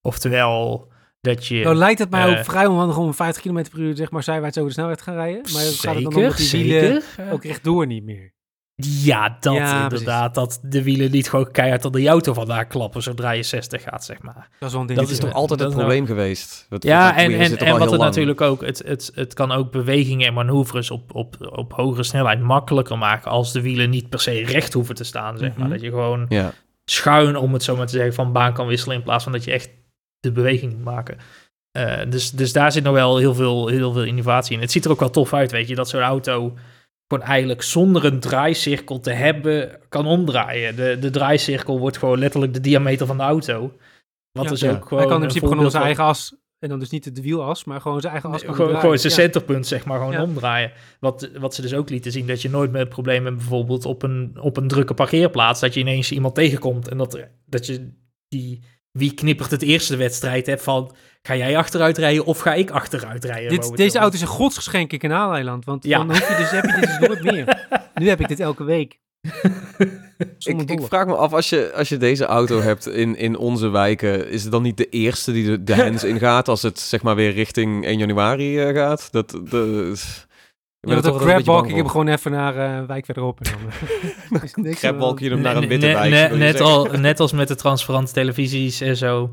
Oftewel, 0.02 0.92
dat 1.24 1.48
je... 1.48 1.64
Nou 1.64 1.76
lijkt 1.76 2.00
het 2.00 2.10
mij 2.10 2.24
eh, 2.24 2.30
ook 2.40 2.46
vrij 2.46 2.66
onhandig 2.66 2.98
om 2.98 3.14
50 3.14 3.44
km 3.44 3.64
per 3.72 3.80
uur 3.80 3.96
zeg 3.96 4.12
maar 4.12 4.24
zijwaarts 4.24 4.58
over 4.58 4.70
de 4.70 4.76
snelheid 4.76 4.98
te 4.98 5.04
gaan 5.04 5.14
rijden. 5.16 5.42
Maar 5.54 5.62
gaat 5.62 5.96
het 5.96 6.04
dan 6.04 6.06
om 6.06 6.12
zeker, 6.14 6.30
dat 6.30 6.38
die 6.38 6.64
wielen 6.64 7.02
zeker. 7.16 7.32
ook 7.34 7.44
rechtdoor 7.44 7.88
niet 7.88 8.04
meer? 8.04 8.32
Ja, 8.76 9.38
dat 9.40 9.54
Ja, 9.56 9.84
inderdaad. 9.84 10.36
Dat 10.36 10.60
de 10.64 10.84
wielen 10.84 11.12
niet 11.12 11.30
gewoon 11.30 11.52
keihard 11.52 11.86
aan 11.86 11.92
de 11.92 12.08
auto 12.08 12.34
vandaan 12.34 12.68
klappen 12.68 13.02
zodra 13.04 13.32
je 13.32 13.44
60 13.44 13.82
gaat, 13.84 14.06
zeg 14.06 14.22
maar. 14.22 14.48
Dat 14.60 14.68
is 14.68 14.72
wel 14.72 14.82
een 14.82 14.88
ding. 14.88 15.00
Dat 15.00 15.10
is 15.10 15.18
Ja. 15.18 15.24
toch 15.24 15.34
altijd 15.34 15.60
Dat 15.60 15.68
het 15.68 15.78
probleem 15.78 16.06
geweest? 16.06 16.66
Dat- 16.70 16.84
Ja, 16.84 17.16
en, 17.16 17.32
en, 17.40 17.52
er 17.60 17.62
en 17.68 17.78
wat 17.80 17.92
het 17.92 18.00
natuurlijk 18.00 18.42
ook, 18.42 18.62
het, 18.66 18.82
het, 18.86 19.12
het 19.16 19.34
kan 19.34 19.52
ook 19.52 19.72
bewegingen 19.72 20.28
en 20.28 20.34
manoeuvres 20.34 20.92
op, 20.92 21.16
op, 21.16 21.36
op 21.56 21.74
hogere 21.74 22.04
snelheid 22.04 22.42
makkelijker 22.42 22.98
maken 22.98 23.32
als 23.32 23.52
de 23.52 23.62
wielen 23.62 23.90
niet 23.90 24.10
per 24.10 24.20
se 24.20 24.32
recht 24.46 24.74
hoeven 24.74 24.96
te 24.96 25.04
staan, 25.04 25.38
zeg 25.38 25.50
maar. 25.50 25.60
Mhm. 25.68 25.70
Dat 25.70 25.82
je 25.82 25.90
gewoon 25.90 26.26
Ja. 26.30 26.54
schuin, 26.86 27.36
om 27.36 27.54
het 27.54 27.64
zo 27.64 27.76
maar 27.76 27.86
te 27.88 27.94
zeggen, 27.96 28.14
van 28.14 28.32
baan 28.32 28.54
kan 28.54 28.68
wisselen 28.68 28.96
in 28.98 29.04
plaats 29.04 29.24
van 29.24 29.32
dat 29.34 29.44
je 29.44 29.52
echt 29.52 29.70
de 30.24 30.32
beweging 30.32 30.84
maken. 30.84 31.18
Eh, 31.72 32.02
dus, 32.10 32.32
dus 32.32 32.54
daar 32.54 32.72
zit 32.72 32.84
nog 32.84 32.94
wel 32.94 33.18
heel 33.18 33.34
veel, 33.36 33.68
heel 33.68 33.94
veel 33.94 34.04
innovatie 34.04 34.56
in. 34.56 34.62
Het 34.62 34.72
ziet 34.72 34.86
er 34.86 34.92
ook 34.92 35.00
wel 35.00 35.10
tof 35.10 35.34
uit, 35.34 35.52
weet 35.52 35.68
je, 35.68 35.76
dat 35.76 35.90
zo'n 35.90 36.02
auto 36.02 36.54
gewoon 37.08 37.28
eigenlijk 37.28 37.62
zonder 37.62 38.06
een 38.06 38.20
draaicirkel 38.20 39.00
te 39.00 39.12
hebben 39.12 39.80
kan 39.90 40.06
omdraaien. 40.06 40.76
De, 40.76 40.98
de 41.00 41.10
draaicirkel 41.10 41.80
wordt 41.80 41.98
gewoon 41.98 42.20
letterlijk 42.20 42.54
de 42.54 42.60
diameter 42.60 43.08
van 43.08 43.18
de 43.18 43.24
auto. 43.24 43.74
Wat 44.32 44.44
Ja. 44.44 44.50
dus 44.50 44.60
Ja. 44.60 44.72
ook 44.72 44.84
gewoon 44.84 45.00
Hij 45.00 45.08
kan 45.08 45.22
in 45.22 45.28
principe 45.28 45.48
gewoon 45.48 45.72
zijn 45.72 45.84
eigen 45.84 46.04
as. 46.04 46.36
En 46.60 46.70
dan 46.70 46.80
dus 46.80 46.90
niet 46.90 47.16
de 47.16 47.22
wielas, 47.22 47.64
maar 47.64 47.82
gewoon 47.82 48.02
zijn 48.02 48.14
eigen 48.14 48.32
as. 48.32 48.44
Nee, 48.44 48.54
gewoon, 48.54 48.80
gewoon 48.80 48.98
zijn 48.98 49.14
Ja. 49.14 49.20
centerpunt, 49.20 49.68
zeg 49.68 49.86
maar, 49.86 49.98
gewoon 49.98 50.14
Ja. 50.14 50.24
omdraaien. 50.24 50.72
Wat, 51.00 51.30
wat 51.40 51.56
ze 51.56 51.62
dus 51.62 51.74
ook 51.74 51.90
lieten 51.90 52.12
zien, 52.12 52.28
dat 52.28 52.42
je 52.42 52.50
nooit 52.50 52.72
meer 52.72 52.80
het 52.82 52.90
probleem 52.90 53.26
hebt, 53.26 53.38
bijvoorbeeld 53.38 53.86
op 53.86 54.04
een, 54.04 54.38
op 54.40 54.58
een 54.58 54.68
drukke 54.68 54.94
parkeerplaats, 54.94 55.60
dat 55.60 55.74
je 55.74 55.80
ineens 55.80 56.12
iemand 56.12 56.36
tegenkomt 56.36 56.88
en 56.88 56.98
dat, 56.98 57.20
dat 57.46 57.66
je 57.66 57.90
die, 58.28 58.64
wie 58.94 59.14
knippert 59.14 59.52
het 59.52 59.62
eerste 59.62 59.96
wedstrijd 59.96 60.46
hebt 60.46 60.64
van, 60.64 60.96
ga 61.22 61.36
jij 61.36 61.58
achteruit 61.58 61.98
rijden 61.98 62.26
of 62.26 62.40
ga 62.40 62.54
ik 62.54 62.70
achteruit 62.72 63.26
rijden? 63.26 63.50
Dit, 63.50 63.78
deze 63.78 63.98
auto 64.00 64.16
is 64.16 64.22
een 64.22 64.28
godsgeschenk 64.28 64.92
in 64.92 65.00
Kanaaleiland. 65.00 65.66
Want 65.66 65.84
Ja. 65.84 65.98
dan 65.98 66.08
hoef 66.08 66.30
je 66.30 66.36
dus, 66.36 66.50
heb 66.52 66.66
je 66.66 66.72
dit 66.80 66.82
dus 66.82 67.00
nooit 67.08 67.24
meer. 67.24 67.68
Nu 67.96 68.08
heb 68.10 68.20
ik 68.20 68.28
dit 68.28 68.40
elke 68.40 68.64
week. 68.64 69.00
Ik, 70.40 70.70
ik 70.70 70.82
vraag 70.82 71.06
me 71.06 71.16
af, 71.16 71.34
als 71.34 71.50
je, 71.50 71.72
als 71.76 71.90
je 71.90 71.98
deze 71.98 72.26
auto 72.26 72.62
hebt 72.62 72.88
in, 72.88 73.16
in 73.18 73.38
onze 73.38 73.70
wijken, 73.70 74.30
is 74.30 74.44
het 74.44 74.52
dan 74.52 74.62
niet 74.62 74.78
de 74.78 74.90
eerste 74.90 75.32
die 75.32 75.46
de, 75.46 75.64
de 75.64 75.74
hens 75.84 76.04
ingaat 76.04 76.48
als 76.48 76.62
het 76.62 76.80
zeg 76.80 77.02
maar 77.02 77.16
weer 77.16 77.32
richting 77.32 77.86
1 77.86 77.98
januari 77.98 78.60
eh, 78.60 78.76
gaat? 78.76 79.08
Dat, 79.12 79.30
de, 79.30 79.94
Ja, 80.86 80.94
ben 80.94 81.02
dat 81.02 81.22
ik 81.70 81.76
heb 81.76 81.88
gewoon 81.88 82.08
even 82.08 82.32
naar 82.32 82.58
eh, 82.58 82.76
een 82.76 82.86
wijk 82.86 83.06
verderop. 83.06 83.40
En 83.42 83.52
dan, 84.30 84.42
is 84.44 84.54
niks. 84.54 84.80
Crabwalk 84.80 85.20
je 85.20 85.30
hem 85.30 85.42
naar 85.42 85.56
een 85.56 85.68
witte 85.68 85.86
ne- 85.86 85.94
wijk. 85.94 86.10
ne- 86.32 86.38
net, 86.38 86.60
al, 86.60 86.86
net 86.86 87.20
als 87.20 87.32
met 87.32 87.48
de 87.48 87.56
transparante 87.56 88.12
televisies 88.12 88.82
en 88.82 88.98
zo. 88.98 89.32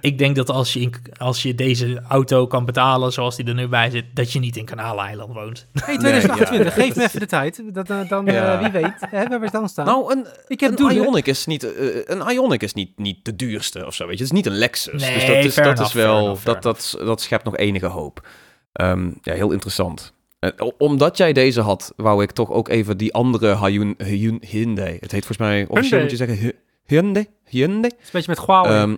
Ik 0.00 0.18
denk 0.18 0.36
dat 0.36 0.50
als 0.50 0.72
je, 0.72 0.80
in, 0.80 0.94
als 1.16 1.42
je 1.42 1.54
deze 1.54 2.02
auto 2.08 2.46
kan 2.46 2.64
betalen 2.64 3.12
zoals 3.12 3.36
die 3.36 3.46
er 3.46 3.54
nu 3.54 3.68
bij 3.68 3.90
zit, 3.90 4.04
dat 4.14 4.32
je 4.32 4.38
niet 4.38 4.56
in 4.56 4.64
Kanaaleiland 4.64 5.34
woont. 5.34 5.66
Hey, 5.72 5.96
2028, 5.98 6.74
geef 6.74 6.96
me 6.96 7.02
even 7.02 7.20
de 7.20 7.26
tijd. 7.26 7.62
Dat, 7.74 7.90
eh, 7.90 8.08
dan, 8.08 8.26
eh, 8.26 8.60
wie 8.60 8.70
weet, 8.70 8.94
hè, 9.00 9.28
waar 9.28 9.40
we 9.40 9.50
dan 9.50 9.68
staan. 9.68 9.86
Nou, 9.86 10.12
een, 10.12 10.26
ik 10.46 10.60
heb 10.60 10.78
een. 10.78 10.96
Ioniq 10.96 11.24
is 11.24 11.46
niet, 11.46 11.74
eh, 11.74 11.86
een 12.04 12.20
Ioniq 12.36 12.62
is 12.62 12.74
niet, 12.74 12.98
niet 12.98 13.24
de 13.24 13.36
duurste 13.36 13.86
of 13.86 13.94
zo, 13.94 14.06
weet 14.06 14.18
je. 14.18 14.24
Het 14.24 14.32
is 14.32 14.38
niet 14.38 14.46
een 14.46 14.58
Lexus. 14.58 15.02
Nee, 15.02 15.14
dus 15.14 15.26
dat 15.26 15.36
is, 15.36 15.54
dat 15.54 15.64
enough, 15.64 15.82
is 15.82 15.92
wel, 15.92 16.24
enough, 16.24 16.44
dat, 16.44 16.62
dat, 16.62 16.96
dat 16.98 17.20
schept 17.20 17.44
nog 17.44 17.56
enige 17.56 17.86
hoop. 17.86 18.28
Ehm, 18.72 19.10
ja, 19.22 19.34
heel 19.34 19.52
interessant. 19.52 20.12
Eh, 20.42 20.50
omdat 20.78 21.16
jij 21.16 21.32
deze 21.32 21.60
had, 21.60 21.92
wou 21.96 22.22
ik 22.22 22.30
toch 22.30 22.50
ook 22.50 22.68
even 22.68 22.96
die 22.96 23.12
andere 23.14 23.56
Hyun, 23.66 23.94
Hyun, 23.98 24.42
Hyundai. 24.46 24.96
Het 25.00 25.12
heet 25.12 25.26
volgens 25.26 25.38
mij, 25.38 25.66
officieel 25.68 26.00
moet 26.00 26.10
je 26.10 26.16
zeggen, 26.16 26.38
Hy- 26.38 26.52
Hyundai? 26.86 27.26
Hyundai? 27.48 27.82
Het 27.82 27.98
is 28.00 28.04
een 28.06 28.10
beetje 28.12 28.30
met 28.30 28.46
Huawei, 28.46 28.74
Ehm, 28.82 28.96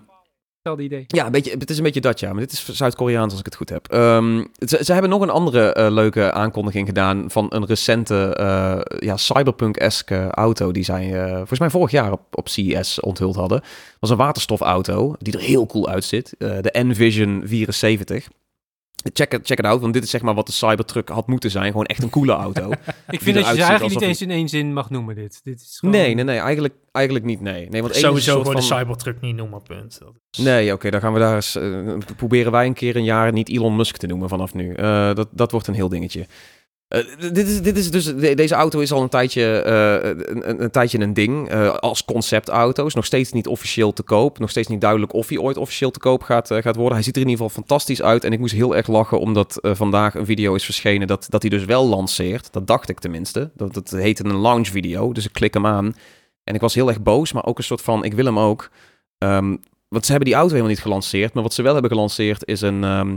hetzelfde 0.55 0.83
idee. 0.83 1.05
ja, 1.07 1.27
een 1.27 1.33
beetje, 1.33 1.51
het 1.59 1.71
is 1.71 1.77
een 1.77 1.83
beetje 1.83 2.01
dat, 2.01 2.21
ja. 2.21 2.31
Maar 2.33 2.41
dit 2.41 2.53
is 2.53 2.65
Zuid-Koreaans 2.69 3.31
als 3.31 3.39
ik 3.41 3.45
het 3.45 3.55
goed 3.57 3.69
heb. 3.69 3.89
Ehm, 3.93 4.45
ze, 4.59 4.79
ze 4.85 4.93
hebben 4.93 5.11
nog 5.11 5.21
een 5.23 5.31
andere 5.31 5.73
eh, 5.73 5.91
leuke 5.91 6.33
aankondiging 6.33 6.87
gedaan 6.87 7.25
van 7.31 7.47
een 7.49 7.67
recente 7.67 8.35
eh, 8.37 8.81
ja, 9.09 9.17
cyberpunk-esque 9.17 10.31
auto 10.31 10.73
die 10.73 10.85
zij 10.85 11.13
volgens 11.37 11.59
mij 11.59 11.71
vorig 11.71 11.91
jaar 11.91 12.13
op, 12.13 12.21
op 12.31 12.49
CES 12.49 13.01
onthuld 13.01 13.35
hadden. 13.37 13.61
Dat 13.61 13.69
was 14.01 14.11
een 14.11 14.17
waterstofauto 14.17 15.15
die 15.19 15.33
er 15.33 15.41
heel 15.41 15.67
cool 15.67 15.89
uitziet. 15.89 16.35
De 16.39 16.71
Envision 16.71 17.43
74. 17.45 18.29
Check 19.13 19.33
het, 19.33 19.47
check 19.47 19.57
het 19.57 19.67
out, 19.67 19.81
want 19.81 19.93
dit 19.93 20.03
is 20.05 20.11
zeg 20.11 20.23
maar 20.23 20.35
wat 20.35 20.47
de 20.47 20.53
Cybertruck 20.53 21.09
had 21.09 21.27
moeten 21.27 21.51
zijn. 21.51 21.71
Gewoon 21.71 21.87
echt 21.87 22.03
een 22.03 22.11
coole 22.11 22.33
auto. 22.33 22.71
Ik 23.11 23.21
vind 23.21 23.37
dat 23.37 23.47
je 23.47 23.55
ze 23.55 23.63
eigenlijk 23.63 23.95
niet 23.95 24.03
eens 24.03 24.23
in 24.23 24.31
één 24.31 24.49
zin 24.49 24.73
mag 24.73 24.91
noemen, 24.91 25.15
dit. 25.15 25.41
dit 25.45 25.61
is 25.61 25.77
gewoon... 25.79 25.95
nee, 25.95 26.15
nee, 26.15 26.25
nee. 26.25 26.39
Eigenlijk, 26.39 26.75
eigenlijk 26.93 27.25
niet, 27.27 27.41
nee. 27.41 27.69
nee 27.69 27.83
want 27.83 27.95
Sowieso 27.97 28.43
voor 28.45 28.55
de 28.55 28.61
Cybertruck 28.61 29.21
niet 29.21 29.37
noemen, 29.37 29.63
punt. 29.63 29.99
Dat 29.99 30.13
is- 30.31 30.39
Nee, 30.39 30.73
oké, 30.73 30.91
dan 30.91 31.01
gaan 31.01 31.13
we 31.13 31.19
daar 31.19 31.35
eens. 31.35 31.57
eh, 31.57 31.97
proberen 32.17 32.53
wij 32.53 32.67
een 32.67 32.75
keer 32.75 32.97
een 32.97 33.05
jaar 33.05 33.33
niet 33.33 33.49
Elon 33.49 33.77
Musk 33.77 33.97
te 33.97 34.07
noemen 34.07 34.29
vanaf 34.29 34.55
nu. 34.55 34.75
Eh, 34.75 35.15
dat, 35.15 35.29
dat 35.31 35.51
wordt 35.51 35.67
een 35.67 35.75
heel 35.75 35.89
dingetje. 35.89 36.27
Eh, 36.89 37.01
dit, 37.33 37.49
is, 37.49 37.63
dit 37.63 37.77
is 37.77 37.91
dus, 37.91 38.05
de- 38.05 38.35
deze 38.35 38.55
auto 38.55 38.81
is 38.81 38.93
al 38.93 39.03
een 39.03 39.09
tijdje, 39.09 39.59
eh, 39.63 40.11
een, 40.35 40.63
een, 40.63 40.71
tijdje 40.71 40.99
een 41.01 41.15
ding. 41.15 41.49
eh, 41.49 41.75
als 41.75 42.05
conceptauto. 42.05 42.87
Is 42.87 42.95
nog 42.95 43.05
steeds 43.05 43.33
niet 43.33 43.47
officieel 43.47 43.93
te 43.93 44.03
koop. 44.03 44.39
Nog 44.39 44.51
steeds 44.51 44.69
niet 44.69 44.81
duidelijk 44.81 45.13
of 45.13 45.29
hij 45.29 45.39
ooit 45.39 45.57
officieel 45.57 45.91
te 45.91 45.99
koop 45.99 46.23
gaat, 46.23 46.47
gaat 46.49 46.77
worden. 46.77 46.95
Hij 46.95 47.03
ziet 47.03 47.17
er 47.17 47.23
in 47.23 47.29
ieder 47.29 47.45
geval 47.45 47.63
fantastisch 47.63 48.03
uit. 48.03 48.25
En 48.25 48.33
ik 48.33 48.39
moest 48.39 48.55
heel 48.55 48.77
erg 48.77 48.87
lachen 48.87 49.19
omdat 49.21 49.59
vandaag 49.63 50.15
een 50.15 50.27
video 50.27 50.55
is 50.55 50.65
verschenen 50.65 51.07
dat, 51.07 51.27
dat 51.29 51.43
hij 51.43 51.51
dus 51.51 51.65
wel 51.65 51.87
lanceert. 51.87 52.53
Dat 52.53 52.67
dacht 52.67 52.89
ik 52.89 52.99
tenminste. 52.99 53.51
Dat, 53.57 53.75
dat 53.75 53.91
heette 53.91 54.25
een 54.25 54.41
launch 54.41 54.69
video. 54.69 55.13
Dus 55.13 55.25
ik 55.25 55.33
klik 55.33 55.55
hem 55.55 55.67
aan. 55.67 55.95
En 56.45 56.55
ik 56.55 56.61
was 56.61 56.75
heel 56.75 56.89
erg 56.89 57.03
boos, 57.03 57.33
maar 57.33 57.45
ook 57.45 57.59
een 57.59 57.65
soort 57.65 57.81
van, 57.83 58.05
ik 58.05 58.15
wil 58.15 58.25
hem 58.25 58.39
ook. 58.39 58.71
Ehm, 59.19 59.57
want 59.89 60.05
ze 60.05 60.11
hebben 60.11 60.29
die 60.29 60.35
auto 60.39 60.51
helemaal 60.51 60.73
niet 60.75 60.83
gelanceerd. 60.83 61.35
Maar 61.35 61.43
wat 61.43 61.55
ze 61.55 61.63
wel 61.63 61.73
hebben 61.73 61.91
gelanceerd 61.91 62.47
is 62.47 62.61
een, 62.61 62.85
ehm, 62.85 63.17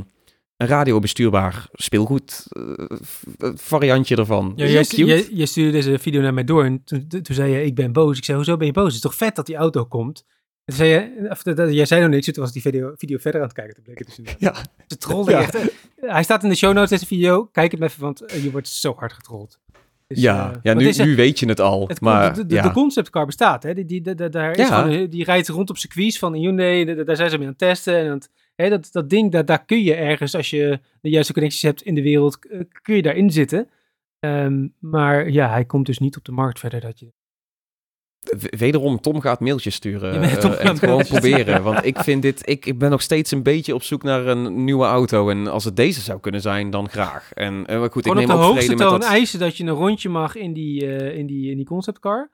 een 0.57 0.67
radiobestuurbaar 0.67 1.67
speelgoed 1.73 2.45
eh, 2.49 3.49
variantje 3.55 4.15
ervan. 4.15 4.53
Ja, 4.55 4.65
jij, 4.65 4.83
jij, 4.83 5.27
jij 5.31 5.45
stuurde 5.45 5.71
deze 5.71 5.99
video 5.99 6.21
naar 6.21 6.33
mij 6.33 6.43
door 6.43 6.63
en 6.63 6.83
toen, 6.83 7.07
toen 7.07 7.23
zei 7.35 7.51
je, 7.51 7.63
ik 7.63 7.75
ben 7.75 7.91
boos. 7.91 8.17
Ik 8.17 8.23
zei, 8.25 8.37
hoezo 8.37 8.57
ben 8.57 8.67
je 8.67 8.73
boos? 8.73 8.85
Het 8.85 8.93
is 8.95 8.99
toch 9.01 9.15
vet 9.15 9.35
dat 9.35 9.45
die 9.45 9.55
auto 9.55 9.85
komt? 9.85 10.23
En 10.65 10.75
toen 10.75 10.75
zei 10.75 10.89
je, 10.89 11.29
of, 11.29 11.43
dat, 11.43 11.73
jij 11.73 11.85
zei 11.85 12.01
nog 12.01 12.09
niks, 12.09 12.25
toen 12.25 12.43
was 12.43 12.51
die 12.53 12.61
video, 12.61 12.93
video 12.95 13.17
verder 13.17 13.41
aan 13.41 13.47
het 13.47 13.55
kijken. 13.55 13.75
Toen 13.75 13.83
bleek 13.83 13.97
het 13.97 14.07
dus 14.07 14.17
inderdaad. 14.17 14.41
Ja. 14.77 14.85
Ze 14.87 14.97
trolden 14.97 15.33
Ja. 15.33 15.41
echt. 15.41 15.57
Hij 15.95 16.23
staat 16.23 16.43
in 16.43 16.49
de 16.49 16.55
show 16.55 16.73
notes, 16.73 16.89
deze 16.89 17.05
video. 17.05 17.45
Kijk 17.45 17.71
hem 17.71 17.83
even, 17.83 18.01
want 18.01 18.21
eh, 18.21 18.43
je 18.43 18.51
wordt 18.51 18.67
zo 18.67 18.93
hard 18.97 19.13
getrold. 19.13 19.59
Dus, 20.07 20.21
ja, 20.21 20.51
eh, 20.51 20.57
ja 20.63 20.73
nu, 20.73 20.83
deze- 20.83 21.03
nu 21.03 21.15
weet 21.15 21.39
je 21.39 21.47
het 21.47 21.59
al. 21.59 21.87
Het, 21.87 22.01
maar 22.01 22.33
de, 22.33 22.45
de, 22.45 22.55
ja. 22.55 22.61
de 22.61 22.71
conceptcar 22.71 23.25
bestaat, 23.25 23.63
hè? 23.63 23.73
Die, 23.73 23.85
die, 23.85 24.01
de- 24.15 24.29
daar 24.29 24.51
is 24.51 24.57
Ja. 24.67 24.79
gewoon, 24.81 24.97
een- 24.97 25.09
die 25.09 25.23
rijdt 25.23 25.47
rond 25.47 25.69
op 25.69 25.77
circuits 25.77 26.19
van 26.19 26.33
Hyundai. 26.33 27.03
daar 27.03 27.15
zijn 27.15 27.29
ze 27.29 27.35
mee 27.37 27.45
aan 27.45 27.51
het 27.57 27.61
testen. 27.61 27.97
En 27.97 28.05
aan 28.05 28.11
het- 28.13 28.29
hè, 28.57 28.69
dat, 28.69 28.89
dat 28.91 29.09
ding, 29.09 29.31
daar, 29.31 29.45
daar 29.45 29.65
kun 29.65 29.83
je 29.83 29.93
ergens, 29.95 30.35
als 30.35 30.49
je 30.49 30.79
de 31.01 31.09
juiste 31.09 31.33
connecties 31.33 31.61
hebt 31.61 31.81
in 31.81 31.95
de 31.95 32.01
wereld, 32.01 32.39
k- 32.39 32.65
kun 32.81 32.95
je 32.95 33.01
daarin 33.01 33.31
zitten. 33.31 33.69
Ehm, 34.19 34.67
maar 34.79 35.29
ja, 35.29 35.49
hij 35.49 35.65
komt 35.65 35.85
dus 35.85 35.99
niet 35.99 36.17
op 36.17 36.25
de 36.25 36.31
markt 36.31 36.59
verder. 36.59 36.81
Dat 36.81 36.99
je... 36.99 37.11
Wederom, 38.57 38.99
Tom 39.01 39.21
gaat 39.21 39.39
mailtjes 39.39 39.75
sturen. 39.75 40.21
Eh, 40.21 40.65
en 40.65 40.77
gewoon 40.77 41.05
proberen. 41.05 41.39
sturen. 41.39 41.63
Want 41.63 41.85
ik 41.91 41.97
vind 41.99 42.21
dit... 42.21 42.49
Ik, 42.49 42.65
ik 42.65 42.77
ben 42.77 42.89
nog 42.89 43.01
steeds 43.01 43.31
een 43.31 43.43
beetje 43.43 43.73
op 43.75 43.83
zoek 43.83 44.03
naar 44.03 44.25
een 44.27 44.63
nieuwe 44.63 44.85
auto. 44.85 45.29
En 45.29 45.47
als 45.47 45.63
het 45.63 45.75
deze 45.75 46.01
zou 46.01 46.19
kunnen 46.19 46.41
zijn, 46.41 46.69
dan 46.69 46.89
graag. 46.89 47.33
En 47.33 47.65
eh, 47.65 47.79
maar 47.79 47.91
goed, 47.91 48.05
ik 48.05 48.11
Gewoon 48.11 48.23
op 48.23 48.29
neem 48.29 48.39
de 48.39 48.45
hoogste 48.45 48.75
toon 48.75 48.99
dat... 48.99 49.03
eisen 49.09 49.39
dat 49.39 49.57
je 49.57 49.63
een 49.63 49.69
rondje 49.69 50.09
mag 50.09 50.35
in 50.35 50.53
die, 50.53 50.95
eh, 50.95 51.17
in 51.17 51.25
die, 51.25 51.51
in 51.51 51.57
die 51.57 51.65
conceptcar. 51.65 52.29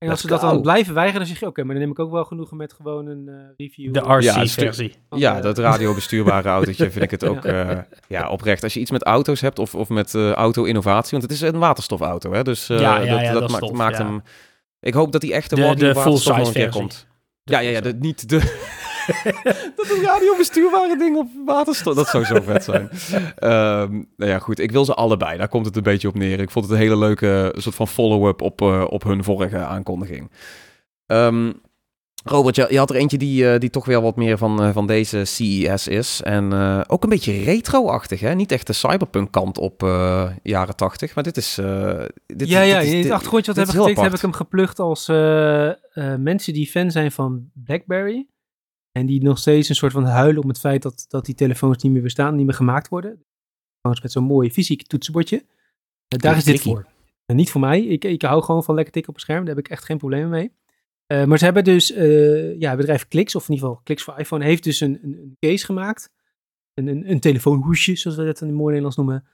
En 0.00 0.10
als 0.10 0.20
ze 0.20 0.26
dat 0.26 0.40
dan 0.40 0.62
blijven 0.62 0.94
weigeren, 0.94 1.20
dan 1.20 1.28
zeg 1.30 1.40
je, 1.40 1.46
oké, 1.46 1.62
maar 1.64 1.74
dan 1.74 1.82
neem 1.82 1.90
ik 1.92 1.98
ook 1.98 2.10
wel 2.10 2.24
genoegen 2.24 2.56
met 2.56 2.72
gewoon 2.72 3.06
een 3.06 3.28
eh, 3.28 3.34
review. 3.56 3.92
De 3.94 4.00
Ja, 4.22 4.42
RC-versie. 4.42 4.94
van, 5.08 5.18
Ja, 5.18 5.36
eh, 5.36 5.42
dat 5.42 5.58
radiobestuurbare 5.58 6.48
autootje 6.58 6.90
vind 6.90 7.04
ik 7.04 7.10
het 7.10 7.24
ook 7.24 7.44
eh, 7.44 7.78
ja, 8.08 8.28
oprecht. 8.28 8.62
Als 8.62 8.74
je 8.74 8.80
iets 8.80 8.90
met 8.90 9.02
auto's 9.04 9.40
hebt 9.40 9.58
of, 9.58 9.74
of 9.74 9.88
met 9.88 10.14
eh, 10.14 10.32
auto-innovatie, 10.32 11.10
want 11.10 11.22
het 11.22 11.32
is 11.32 11.40
een 11.40 11.58
waterstofauto, 11.58 12.32
hè? 12.32 12.42
Dus 12.42 12.68
eh, 12.68 12.80
Ja, 12.80 12.98
ja, 12.98 13.10
dat, 13.12 13.20
ja, 13.20 13.32
dat 13.32 13.50
maakt, 13.50 13.62
tof, 13.62 13.72
maakt 13.76 13.98
ja. 13.98 14.04
hem... 14.04 14.22
Ik 14.80 14.94
hoop 14.94 15.12
dat 15.12 15.22
hij 15.22 15.32
echt 15.32 15.52
een 15.52 15.58
De- 15.60 15.66
module 15.66 15.92
de 15.94 16.00
full-size 16.00 16.34
versie. 16.52 16.68
komt. 16.68 17.06
Ja, 17.44 17.58
ja, 17.58 17.70
ja, 17.70 17.80
de, 17.80 17.92
niet 17.98 18.28
de... 18.28 18.38
dat 19.88 19.96
het 19.96 20.06
radiobestuurbare 20.06 20.96
ding 20.98 21.16
op 21.16 21.28
waterstof, 21.46 21.94
dat 21.94 22.08
zou 22.08 22.24
zo 22.24 22.40
vet 22.40 22.64
zijn. 22.64 22.88
Ehm, 23.36 23.92
nou 24.16 24.30
ja, 24.30 24.38
goed, 24.38 24.58
ik 24.58 24.70
wil 24.72 24.84
ze 24.84 24.94
allebei. 24.94 25.38
Daar 25.38 25.48
komt 25.48 25.66
het 25.66 25.76
een 25.76 25.82
beetje 25.82 26.08
op 26.08 26.14
neer. 26.14 26.40
Ik 26.40 26.50
vond 26.50 26.64
het 26.64 26.74
een 26.74 26.80
hele 26.80 26.96
leuke 26.98 27.54
soort 27.56 27.74
van 27.74 27.88
follow-up 27.88 28.42
op, 28.42 28.60
eh, 28.60 28.84
op 28.88 29.02
hun 29.02 29.24
vorige 29.24 29.58
aankondiging. 29.58 30.30
Ehm, 31.06 31.52
Robert, 32.24 32.56
je, 32.56 32.66
je 32.70 32.78
had 32.78 32.90
er 32.90 32.96
eentje 32.96 33.18
die, 33.18 33.50
eh, 33.52 33.58
die 33.58 33.70
toch 33.70 33.84
weer 33.84 34.00
wat 34.00 34.16
meer 34.16 34.38
van, 34.38 34.62
eh, 34.62 34.70
van 34.72 34.86
deze 34.86 35.24
CES 35.24 35.88
is. 35.88 36.20
En 36.22 36.52
eh, 36.52 36.80
ook 36.86 37.02
een 37.02 37.08
beetje 37.08 37.42
retro-achtig, 37.42 38.20
hè? 38.20 38.34
Niet 38.34 38.52
echt 38.52 38.66
de 38.66 38.72
cyberpunk 38.72 39.32
kant 39.32 39.58
op 39.58 39.82
eh, 39.82 40.30
jaren 40.42 40.76
tachtig, 40.76 41.14
maar 41.14 41.24
dit 41.24 41.36
is... 41.36 41.58
eh, 41.58 42.00
dit, 42.26 42.48
ja, 42.48 42.60
ja, 42.60 42.78
dit 42.78 42.86
is- 42.88 42.92
het 42.94 43.02
dit- 43.02 43.12
achtergrondje 43.12 43.52
wat 43.52 43.64
dit 43.64 43.74
hebben 43.74 43.82
getikt, 43.84 44.00
heb 44.00 44.14
ik 44.14 44.20
hem 44.20 44.32
geplukt 44.32 44.78
als 44.78 45.08
eh, 45.08 45.68
eh, 45.68 45.74
mensen 46.18 46.52
die 46.52 46.66
fan 46.66 46.90
zijn 46.90 47.12
van 47.12 47.50
BlackBerry. 47.64 48.26
En 48.92 49.06
die 49.06 49.22
nog 49.22 49.38
steeds 49.38 49.68
een 49.68 49.74
soort 49.74 49.92
van 49.92 50.04
huilen 50.04 50.42
om 50.42 50.48
het 50.48 50.58
feit 50.58 50.82
dat, 50.82 51.04
dat 51.08 51.24
die 51.24 51.34
telefoons 51.34 51.82
niet 51.82 51.92
meer 51.92 52.02
bestaan, 52.02 52.36
niet 52.36 52.46
meer 52.46 52.54
gemaakt 52.54 52.88
worden. 52.88 53.24
Telefoons 53.80 54.02
met 54.02 54.12
zo'n 54.12 54.24
mooi 54.24 54.50
fysiek 54.50 54.86
toetsenbordje. 54.86 55.44
Eh, 56.08 56.18
daar 56.18 56.36
is 56.36 56.44
dit 56.44 56.60
voor. 56.60 56.86
En 57.26 57.36
niet 57.36 57.50
voor 57.50 57.60
mij. 57.60 57.82
Ik, 57.84 58.04
ik 58.04 58.22
hou 58.22 58.42
gewoon 58.42 58.64
van 58.64 58.74
lekker 58.74 58.92
tikken 58.92 59.12
op 59.12 59.16
een 59.18 59.24
scherm. 59.24 59.44
Daar 59.44 59.54
heb 59.54 59.64
ik 59.64 59.70
echt 59.70 59.84
geen 59.84 59.98
problemen 59.98 60.30
mee. 60.30 60.52
Eh, 61.06 61.24
maar 61.24 61.38
ze 61.38 61.44
hebben 61.44 61.64
dus, 61.64 61.92
eh, 61.92 62.58
ja, 62.58 62.68
het 62.68 62.78
bedrijf 62.78 63.08
Clix, 63.08 63.34
of 63.34 63.48
in 63.48 63.54
ieder 63.54 63.68
geval 63.68 63.82
Clix 63.84 64.02
voor 64.02 64.18
iPhone, 64.18 64.44
heeft 64.44 64.64
dus 64.64 64.80
een, 64.80 64.98
een, 65.02 65.18
een 65.18 65.36
case 65.38 65.64
gemaakt. 65.64 66.12
Een, 66.74 66.86
een, 66.86 67.10
een 67.10 67.20
telefoonhoesje, 67.20 67.96
zoals 67.96 68.16
we 68.16 68.24
dat 68.24 68.40
in 68.40 68.46
het 68.46 68.56
mooi 68.56 68.66
Nederlands 68.66 68.96
noemen. 68.96 69.24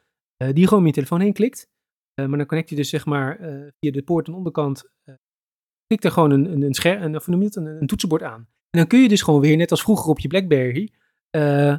die 0.55 0.65
gewoon 0.65 0.81
om 0.81 0.87
je 0.87 0.93
telefoon 0.93 1.21
heen 1.21 1.33
klikt. 1.33 1.69
Maar 2.15 2.39
dan 2.39 2.47
connect 2.47 2.69
je 2.69 2.77
dus 2.77 2.89
zeg 2.89 3.07
maar 3.07 3.37
via 3.81 3.91
de 3.91 4.03
poort 4.03 4.27
aan 4.27 4.33
de 4.33 4.39
onderkant. 4.39 4.91
klikt 5.87 6.05
er 6.05 6.11
gewoon 6.11 6.31
een, 6.31 6.53
een, 6.53 6.63
een 6.63 6.75
scherm, 6.75 7.03
een, 7.03 7.17
of 7.17 7.27
noem 7.27 7.41
je 7.41 7.47
het, 7.47 7.57
een, 7.57 7.67
een 7.67 7.87
toetsenbord 7.87 8.23
aan. 8.23 8.49
En 8.77 8.83
dan 8.83 8.91
kun 8.91 9.03
je 9.03 9.09
dus 9.09 9.23
gewoon 9.23 9.41
weer, 9.41 9.57
net 9.57 9.71
als 9.71 9.83
vroeger 9.83 10.11
op 10.11 10.19
je 10.19 10.29
Blackberry, 10.29 10.91
eh, 11.31 11.77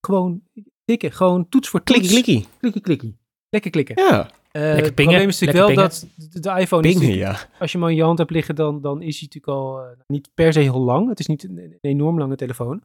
gewoon 0.00 0.42
tikken. 0.84 1.12
Gewoon 1.12 1.48
toets 1.48 1.68
voor 1.68 1.82
toets. 1.82 1.98
Klikkie, 2.08 2.22
klikkie. 2.22 2.48
Klikkie, 2.60 2.82
klikkie. 2.82 3.16
Lekker 3.48 3.70
klikken. 3.70 3.96
Ja, 4.04 4.30
Eh, 4.50 4.62
Lekker 4.62 4.84
het 4.84 4.94
probleem 4.94 5.28
is 5.28 5.40
natuurlijk 5.40 5.66
wel 5.66 5.84
dat 5.84 6.06
de, 6.14 6.40
de 6.40 6.60
iPhone 6.60 6.88
is 6.88 6.94
pingen, 6.94 7.08
natuurlijk- 7.08 7.40
ja. 7.40 7.58
als 7.58 7.72
je 7.72 7.78
hem 7.78 7.88
in 7.88 7.94
je 7.96 8.02
hand 8.02 8.18
hebt 8.18 8.30
liggen, 8.30 8.54
dan, 8.54 8.80
dan 8.80 9.02
is 9.02 9.18
hij 9.18 9.28
natuurlijk 9.32 9.58
al 9.58 9.80
eh, 9.82 9.90
niet 10.06 10.30
per 10.34 10.52
se 10.52 10.60
heel 10.60 10.80
lang. 10.80 11.08
Het 11.08 11.18
is 11.20 11.26
niet 11.26 11.44
een, 11.44 11.58
een 11.58 11.78
enorm 11.80 12.18
lange 12.18 12.36
telefoon. 12.36 12.82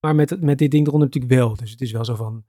Maar 0.00 0.14
met, 0.14 0.40
met 0.40 0.58
dit 0.58 0.70
ding 0.70 0.86
eronder 0.86 1.06
natuurlijk 1.08 1.34
wel. 1.34 1.54
Dus 1.56 1.70
het 1.70 1.80
is 1.80 1.92
wel 1.92 2.04
zo 2.04 2.14
van, 2.14 2.44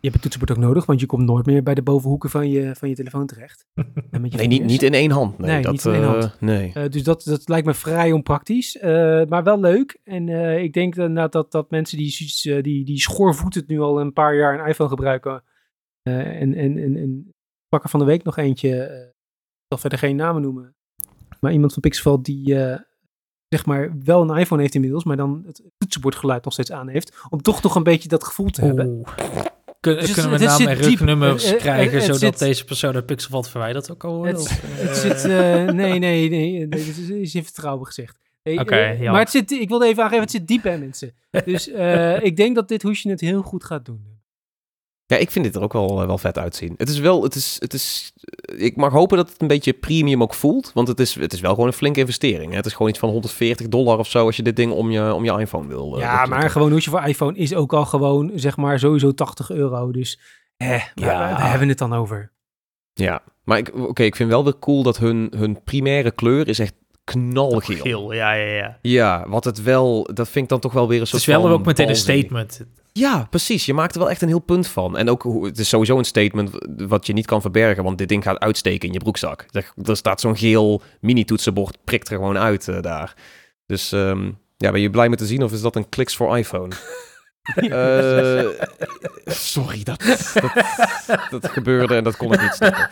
hebt 0.00 0.12
het 0.12 0.22
toetsenbord 0.22 0.50
ook 0.50 0.64
nodig, 0.64 0.86
want 0.86 1.00
je 1.00 1.06
komt 1.06 1.24
nooit 1.24 1.46
meer 1.46 1.62
bij 1.62 1.74
de 1.74 1.82
bovenhoeken 1.82 2.30
van 2.30 2.50
je, 2.50 2.74
van 2.74 2.88
je 2.88 2.94
telefoon 2.94 3.26
terecht. 3.26 3.66
En 4.10 4.20
met 4.20 4.32
je 4.32 4.38
Nee, 4.38 4.46
niet, 4.46 4.64
niet 4.64 4.82
in 4.82 4.92
één 4.94 5.10
hand. 5.10 5.38
Nee, 5.38 5.50
Nee, 5.50 5.62
dat, 5.62 5.72
niet 5.72 5.84
in 5.84 5.92
één 5.92 6.02
eh, 6.02 6.08
hand. 6.08 6.36
nee. 6.40 6.72
Eh, 6.74 6.88
dus 6.90 7.02
dat, 7.02 7.22
dat 7.24 7.48
lijkt 7.48 7.66
me 7.66 7.74
vrij 7.74 8.12
onpraktisch, 8.12 8.76
eh, 8.76 9.24
maar 9.28 9.42
wel 9.44 9.60
leuk. 9.60 10.00
En 10.04 10.28
eh, 10.28 10.62
ik 10.62 10.72
denk 10.72 10.94
inderdaad 10.96 11.32
dat, 11.32 11.52
dat 11.52 11.70
mensen 11.70 11.98
die, 11.98 12.32
eh, 12.42 12.62
die, 12.62 12.84
die 12.84 13.00
schoorvoetend 13.00 13.66
nu 13.68 13.80
al 13.80 14.00
een 14.00 14.12
paar 14.12 14.34
jaar 14.36 14.60
een 14.60 14.66
iPhone 14.68 14.88
gebruiken. 14.88 15.42
eh, 16.02 16.40
en, 16.40 16.54
en, 16.54 16.78
en, 16.78 16.96
en 16.96 17.34
pakken 17.68 17.90
van 17.90 18.00
de 18.00 18.06
week 18.06 18.22
nog 18.24 18.36
eentje. 18.36 18.82
eh, 18.82 19.00
ik 19.06 19.64
zal 19.68 19.78
verder 19.78 19.98
geen 19.98 20.16
namen 20.16 20.42
noemen. 20.42 20.74
Maar 21.40 21.52
iemand 21.52 21.72
van 21.72 21.82
Pixel 21.82 22.22
die 22.22 22.62
eh, 22.64 22.78
zeg 23.48 23.66
maar 23.66 23.92
wel 24.04 24.30
een 24.30 24.36
iPhone 24.38 24.60
heeft 24.62 24.74
inmiddels, 24.74 25.04
maar 25.04 25.16
dan 25.16 25.42
het 25.46 25.62
toetsenbordgeluid 25.78 26.44
nog 26.44 26.52
steeds 26.52 26.72
aan 26.72 26.88
heeft. 26.88 27.16
Om 27.28 27.42
toch 27.42 27.62
nog 27.62 27.74
een 27.74 27.82
beetje 27.82 28.08
dat 28.08 28.24
gevoel 28.24 28.50
te 28.50 28.64
hebben. 28.64 28.86
Oeh. 28.86 29.06
Kun- 29.80 29.94
Dus 29.94 30.02
het- 30.02 30.12
kunnen 30.12 30.30
we 30.30 30.36
het 30.38 30.46
naam 30.46 30.56
zit 30.58 30.68
en 30.68 30.74
rugnummers 30.74 31.44
Eh, 31.44 31.52
eh, 31.52 31.58
krijgen, 31.58 31.92
het 31.94 32.02
zodat 32.02 32.18
zit- 32.20 32.38
deze 32.38 32.64
persoon 32.64 32.94
uit 32.94 33.06
Pixelvat 33.06 33.50
verwijderd 33.50 33.90
ook 33.90 34.04
al 34.04 34.16
wordt? 34.16 34.30
Het, 34.32 34.40
Of, 34.40 34.60
het 34.62 34.88
eh, 34.88 34.94
zit, 34.94 35.24
eh, 35.24 35.64
nee, 35.64 35.98
nee, 35.98 36.28
nee, 36.30 36.68
dit 36.68 36.86
is, 36.88 36.98
is 37.08 37.34
in 37.34 37.44
vertrouwen 37.44 37.86
gezegd. 37.86 38.18
Oké, 38.42 38.76
eh, 38.76 39.10
maar 39.10 39.20
het 39.20 39.30
zit, 39.30 39.50
ik 39.50 39.68
wilde 39.68 39.86
even 39.86 40.02
aangeven, 40.02 40.22
het 40.22 40.30
zit 40.30 40.46
diep 40.46 40.62
bij 40.62 40.78
mensen. 40.78 41.14
Dus 41.44 41.68
eh, 41.70 42.22
ik 42.24 42.36
denk 42.36 42.54
dat 42.54 42.68
dit 42.68 42.82
hoesje 42.82 43.10
het 43.10 43.20
heel 43.20 43.42
goed 43.42 43.64
gaat 43.64 43.84
doen. 43.84 44.17
Ja, 45.10 45.16
ik 45.16 45.30
vind 45.30 45.44
dit 45.44 45.54
er 45.54 45.62
ook 45.62 45.72
wel, 45.72 46.00
eh, 46.00 46.06
wel 46.06 46.18
vet 46.18 46.38
uitzien. 46.38 46.74
Het 46.76 46.88
is 46.88 46.98
wel, 46.98 47.22
het 47.22 47.34
is, 47.34 47.56
het 47.58 47.72
is, 47.74 48.12
ik 48.56 48.76
mag 48.76 48.92
hopen 48.92 49.16
dat 49.16 49.28
het 49.30 49.40
een 49.42 49.46
beetje 49.48 49.72
premium 49.72 50.22
ook 50.22 50.34
voelt, 50.34 50.70
want 50.74 50.88
het 50.88 51.00
is, 51.00 51.14
het 51.14 51.32
is 51.32 51.40
wel 51.40 51.50
gewoon 51.52 51.66
een 51.66 51.72
flinke 51.72 52.00
investering. 52.00 52.50
Hè? 52.50 52.56
Het 52.56 52.66
is 52.66 52.72
gewoon 52.72 52.88
iets 52.88 52.98
van 52.98 53.08
140 53.08 53.68
dollar 53.68 53.98
of 53.98 54.08
zo 54.08 54.26
als 54.26 54.36
je 54.36 54.42
dit 54.42 54.56
ding 54.56 54.72
om 54.72 54.90
je, 54.90 55.14
om 55.14 55.24
je 55.24 55.38
iPhone 55.40 55.68
wil. 55.68 55.94
eh, 55.94 56.00
ja, 56.00 56.26
maar 56.26 56.50
gewoon 56.50 56.70
hoesje 56.70 56.90
voor 56.90 57.02
iPhone 57.06 57.36
is 57.38 57.54
ook 57.54 57.72
al 57.72 57.84
gewoon, 57.84 58.30
zeg 58.34 58.56
maar, 58.56 58.78
sowieso 58.78 59.14
80 59.14 59.50
euro. 59.50 59.90
Dus, 59.90 60.20
eh, 60.56 60.68
waar, 60.68 60.92
Ja. 60.94 61.06
waar- 61.06 61.18
waar 61.32 61.40
hebben 61.42 61.60
we 61.60 61.66
het 61.68 61.78
dan 61.78 61.92
over? 61.94 62.32
Ja, 62.92 63.22
maar 63.44 63.58
ik, 63.58 63.74
oké, 63.74 64.02
ik 64.02 64.16
vind 64.16 64.30
wel 64.30 64.44
weer 64.44 64.58
cool 64.58 64.82
dat 64.82 64.98
hun, 64.98 65.32
hun 65.36 65.62
primaire 65.62 66.10
kleur 66.10 66.48
is 66.48 66.58
echt 66.58 66.74
knalgeel. 67.04 67.76
Geel, 67.82 68.12
ja, 68.12 68.32
ja, 68.32 68.54
ja. 68.54 68.78
Ja, 68.82 69.24
wat 69.28 69.44
het 69.44 69.62
wel, 69.62 70.08
dat 70.14 70.28
vind 70.28 70.44
ik 70.44 70.50
dan 70.50 70.60
toch 70.60 70.72
wel 70.72 70.86
weer 70.88 70.94
een 70.94 71.00
Het 71.00 71.08
soort 71.08 71.22
is 71.22 71.28
wel 71.28 71.48
ook 71.48 71.64
meteen 71.64 71.88
een 71.88 71.96
statement. 71.96 72.64
Ja, 72.98 73.26
precies. 73.30 73.66
Je 73.66 73.74
maakt 73.74 73.94
er 73.94 74.00
wel 74.00 74.10
echt 74.10 74.22
een 74.22 74.28
heel 74.28 74.38
punt 74.38 74.68
van. 74.68 74.96
En 74.96 75.10
ook, 75.10 75.44
het 75.44 75.58
is 75.58 75.68
sowieso 75.68 75.98
een 75.98 76.04
statement 76.04 76.50
wat 76.76 77.06
je 77.06 77.12
niet 77.12 77.26
kan 77.26 77.40
verbergen, 77.40 77.84
want 77.84 77.98
dit 77.98 78.08
ding 78.08 78.22
gaat 78.22 78.38
uitsteken 78.38 78.88
in 78.88 78.94
je 78.94 79.00
broekzak. 79.00 79.46
Er, 79.50 79.72
er 79.84 79.96
staat 79.96 80.20
zo'n 80.20 80.36
geel 80.36 80.82
mini-toetsenbord, 81.00 81.78
prikt 81.84 82.08
er 82.08 82.16
gewoon 82.16 82.38
uit 82.38 82.68
eh, 82.68 82.82
daar. 82.82 83.14
Dus 83.66 83.92
ehm, 83.92 84.30
ja, 84.56 84.70
ben 84.70 84.80
je 84.80 84.90
blij 84.90 85.08
met 85.08 85.18
te 85.18 85.26
zien 85.26 85.42
of 85.42 85.52
is 85.52 85.60
dat 85.60 85.76
een 85.76 85.88
kliks 85.88 86.16
voor 86.16 86.38
iPhone? 86.38 86.74
Eh, 87.54 88.46
sorry, 89.24 89.82
dat, 89.82 90.02
dat, 91.06 91.30
dat 91.30 91.50
gebeurde 91.50 91.94
en 91.94 92.04
dat 92.04 92.16
kon 92.16 92.32
ik 92.32 92.40
niet 92.40 92.54
snappen. 92.54 92.90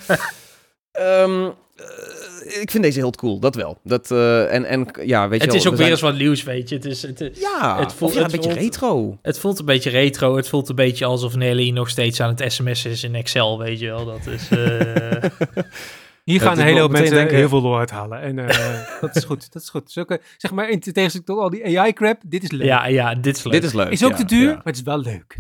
Eh, 0.91 1.49
ik 2.61 2.71
vind 2.71 2.83
deze 2.85 2.99
heel 2.99 3.11
cool, 3.11 3.39
dat 3.39 3.55
wel. 3.55 3.79
Dat, 3.85 4.11
eh, 4.11 4.55
en, 4.55 4.65
en 4.65 4.87
ja, 5.05 5.29
weet 5.29 5.39
je 5.41 5.45
Het 5.45 5.47
wel, 5.47 5.61
is 5.61 5.67
ook 5.67 5.73
er 5.73 5.79
weer 5.79 5.79
zijn- 5.79 5.91
eens 5.91 6.01
wat 6.01 6.17
nieuws, 6.17 6.43
weet 6.43 6.69
je. 6.69 6.75
Het, 6.75 6.85
is, 6.85 7.03
het, 7.03 7.19
Ja, 7.41 7.79
het 7.81 7.93
voelt- 7.93 8.15
een 8.17 8.23
het 8.23 8.33
beetje 8.33 8.49
voelt- 8.51 8.61
retro. 8.63 9.19
het 9.23 9.39
voelt 9.39 9.59
een 9.59 9.65
beetje 9.65 9.91
retro. 9.91 10.37
Het 10.37 10.49
voelt 10.49 10.69
een 10.69 10.75
beetje 10.75 11.05
alsof 11.05 11.37
Nelly 11.37 11.71
nog 11.71 11.89
steeds 11.89 12.21
aan 12.21 12.35
het 12.37 12.53
sms'en 12.53 12.91
is 12.91 13.05
in 13.05 13.15
Excel, 13.15 13.59
weet 13.59 13.79
je 13.81 13.87
wel. 13.87 14.05
Dat 14.05 14.27
is... 14.27 14.49
eh, 14.49 15.31
Hier 16.25 16.41
gaan 16.41 16.59
een 16.59 16.65
hele 16.65 16.81
hoop 16.81 16.91
mensen 16.91 17.15
denken- 17.15 17.37
heel 17.37 17.49
veel 17.49 17.61
lol 17.63 17.79
uithalen. 17.79 18.21
En 18.21 18.39
eh, 18.49 18.79
dat 19.01 19.17
is 19.17 19.25
goed, 19.25 19.53
dat 19.53 19.63
is 19.63 19.69
goed. 19.69 19.91
Zulke, 19.93 20.21
zeg 20.37 20.53
maar, 20.53 20.69
in 20.71 20.81
tegenstelling 20.81 21.27
tot 21.27 21.39
al 21.39 21.51
die 21.51 21.79
AI-crap, 21.81 22.21
dit 22.27 22.43
is 22.43 22.51
leuk. 22.51 22.67
ja, 22.67 22.87
ja, 22.87 23.15
dit 23.15 23.37
is 23.37 23.43
leuk. 23.45 23.53
Dit 23.53 23.65
is 23.65 23.73
leuk. 23.73 23.89
is 23.91 24.05
ook 24.05 24.11
ja, 24.11 24.17
te 24.17 24.25
duur, 24.25 24.49
ja. 24.49 24.55
maar 24.55 24.65
het 24.65 24.77
is 24.77 24.83
wel 24.83 24.99
leuk. 24.99 25.39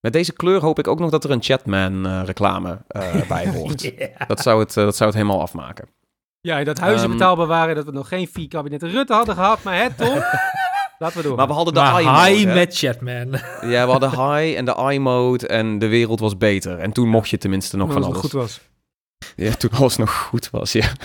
Met 0.00 0.12
deze 0.12 0.32
kleur 0.32 0.60
hoop 0.60 0.78
ik 0.78 0.88
ook 0.88 0.98
nog 0.98 1.10
dat 1.10 1.24
er 1.24 1.30
een 1.30 1.42
Chatman-reclame 1.42 2.78
eh, 2.88 3.28
bij 3.28 3.48
hoort. 3.54 3.92
Dat, 4.28 4.40
zou 4.40 4.60
het, 4.60 4.74
dat 4.74 4.96
zou 4.96 5.10
het 5.10 5.18
helemaal 5.18 5.40
afmaken. 5.40 5.88
Ja, 6.46 6.64
dat 6.64 6.78
huizen 6.78 7.08
Ehm, 7.08 7.16
betaalbaar 7.18 7.46
waren, 7.46 7.74
dat 7.74 7.84
we 7.84 7.90
nog 7.92 8.08
geen 8.08 8.28
vier 8.32 8.48
kabinetten 8.48 8.90
Rutte 8.90 9.12
hadden 9.12 9.34
gehad. 9.34 9.62
Maar 9.62 9.82
het, 9.82 9.96
Tom, 9.96 10.08
laten 10.98 11.16
we 11.16 11.22
door. 11.22 11.36
Maar 11.36 11.46
we 11.46 11.52
hadden 11.52 11.74
de 11.74 11.80
Maar 11.80 12.00
i-mode. 12.02 12.30
hi 12.30 12.46
hè? 12.46 12.54
met 12.54 12.76
Chatman. 12.76 13.28
Ja, 13.72 13.84
we 13.84 13.90
hadden 13.90 14.10
high 14.10 14.56
en 14.58 14.64
de 14.64 14.90
i-mode 14.92 15.46
en 15.46 15.78
de 15.78 15.86
wereld 15.86 16.20
was 16.20 16.36
beter. 16.38 16.78
En 16.78 16.92
toen 16.92 17.08
mocht 17.08 17.28
je 17.28 17.38
tenminste 17.38 17.76
nog 17.76 17.92
van 17.92 18.02
het 18.02 18.10
alles. 18.10 18.20
goed 18.20 18.32
was. 18.32 18.60
Ja, 19.36 19.52
toen 19.54 19.70
alles 19.70 19.96
nog 19.96 20.10
goed 20.14 20.50
was, 20.50 20.72
ja. 20.72 20.86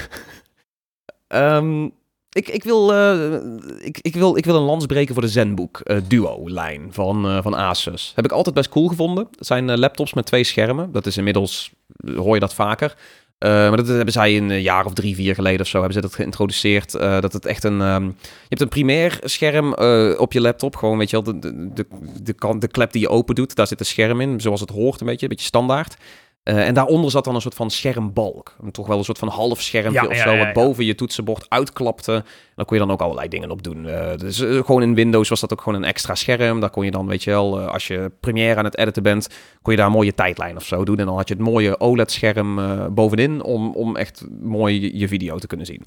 Ehm, 1.27 1.83
ik, 2.31 2.47
ik, 2.49 2.63
wil, 2.63 2.93
eh, 2.93 3.33
ik, 3.79 3.99
ik, 4.01 4.13
wil, 4.15 4.37
ik 4.37 4.45
wil 4.45 4.55
een 4.55 4.61
lans 4.61 4.85
breken 4.85 5.13
voor 5.13 5.23
de 5.23 5.29
Zenbook 5.29 5.79
eh, 5.79 5.97
Duo-lijn 6.07 6.87
van, 6.93 7.25
eh, 7.27 7.41
van 7.41 7.55
Asus. 7.55 8.11
Heb 8.15 8.25
ik 8.25 8.31
altijd 8.31 8.55
best 8.55 8.69
cool 8.69 8.87
gevonden. 8.87 9.27
Het 9.37 9.45
zijn 9.47 9.79
laptops 9.79 10.13
met 10.13 10.25
twee 10.25 10.43
schermen. 10.43 10.91
Dat 10.91 11.05
is 11.05 11.17
inmiddels, 11.17 11.71
hoor 12.15 12.33
je 12.33 12.39
dat 12.39 12.53
vaker. 12.53 12.95
Eh, 13.41 13.49
maar 13.49 13.77
dat 13.77 13.87
hebben 13.87 14.13
zij 14.13 14.37
een 14.37 14.51
eh, 14.51 14.61
jaar 14.61 14.85
of 14.85 14.93
drie, 14.93 15.15
vier 15.15 15.35
geleden 15.35 15.61
of 15.61 15.67
zo, 15.67 15.77
hebben 15.77 15.95
ze 15.95 16.01
dat 16.01 16.15
geïntroduceerd. 16.15 16.95
eh, 16.95 17.21
dat 17.21 17.33
het 17.33 17.45
echt 17.45 17.63
een, 17.63 17.81
ehm, 17.81 18.03
je 18.05 18.47
hebt 18.47 18.61
een 18.61 18.67
primair 18.67 19.19
scherm 19.23 19.73
op 20.17 20.33
je 20.33 20.41
laptop. 20.41 20.75
Gewoon, 20.75 20.97
weet 20.97 21.09
je 21.09 21.21
wel, 21.21 21.39
de, 21.39 21.69
de, 21.73 21.85
de, 22.23 22.57
de 22.59 22.67
klep 22.67 22.91
die 22.91 23.01
je 23.01 23.09
open 23.09 23.35
doet, 23.35 23.55
daar 23.55 23.67
zit 23.67 23.79
een 23.79 23.85
scherm 23.85 24.21
in. 24.21 24.41
Zoals 24.41 24.59
het 24.59 24.69
hoort 24.69 24.99
een 24.99 25.05
beetje, 25.05 25.23
een 25.23 25.29
beetje 25.29 25.45
standaard. 25.45 25.97
Eh, 26.43 26.67
en 26.67 26.73
daaronder 26.73 27.11
zat 27.11 27.23
dan 27.23 27.35
een 27.35 27.41
soort 27.41 27.53
van 27.55 27.69
schermbalk. 27.69 28.55
Een- 28.61 28.71
Toch 28.71 28.87
wel 28.87 28.97
een 28.97 29.03
soort 29.03 29.17
van 29.17 29.27
half 29.27 29.61
schermpje 29.61 30.01
Ja, 30.01 30.07
of 30.07 30.17
zo, 30.17 30.31
ja, 30.31 30.37
wat 30.45 30.53
boven 30.53 30.85
je 30.85 30.95
toetsenbord 30.95 31.45
uitklapte. 31.49 32.23
Daar 32.55 32.65
kon 32.65 32.77
je 32.77 32.83
dan 32.85 32.91
ook 32.91 33.01
allerlei 33.01 33.27
dingen 33.27 33.51
op 33.51 33.63
doen. 33.63 33.87
Eh, 33.87 34.17
dus 34.17 34.39
eh, 34.39 34.55
gewoon 34.65 34.81
in 34.81 34.95
Windows 34.95 35.29
was 35.29 35.39
dat 35.39 35.51
ook 35.53 35.61
gewoon 35.61 35.81
een 35.81 35.87
extra 35.87 36.15
scherm. 36.15 36.59
Daar 36.59 36.69
kon 36.69 36.85
je 36.85 36.91
dan, 36.91 37.07
weet 37.07 37.23
je 37.23 37.29
wel, 37.29 37.59
als 37.59 37.87
je 37.87 38.11
Premiere 38.19 38.55
aan 38.55 38.65
het 38.65 38.77
editen 38.77 39.03
bent, 39.03 39.27
kon 39.61 39.71
je 39.73 39.77
daar 39.77 39.87
een 39.87 39.93
mooie 39.95 40.13
tijdlijn 40.13 40.55
of 40.55 40.65
zo 40.65 40.83
doen. 40.85 40.97
En 40.99 41.05
dan 41.05 41.15
had 41.15 41.27
je 41.27 41.33
het 41.33 41.43
mooie 41.43 41.79
OLED-scherm 41.79 42.59
bovenin 42.95 43.43
om, 43.43 43.71
om 43.71 43.95
echt 43.95 44.25
mooi 44.41 44.97
je 44.97 45.07
video 45.07 45.37
te 45.37 45.47
kunnen 45.47 45.65
zien. 45.65 45.83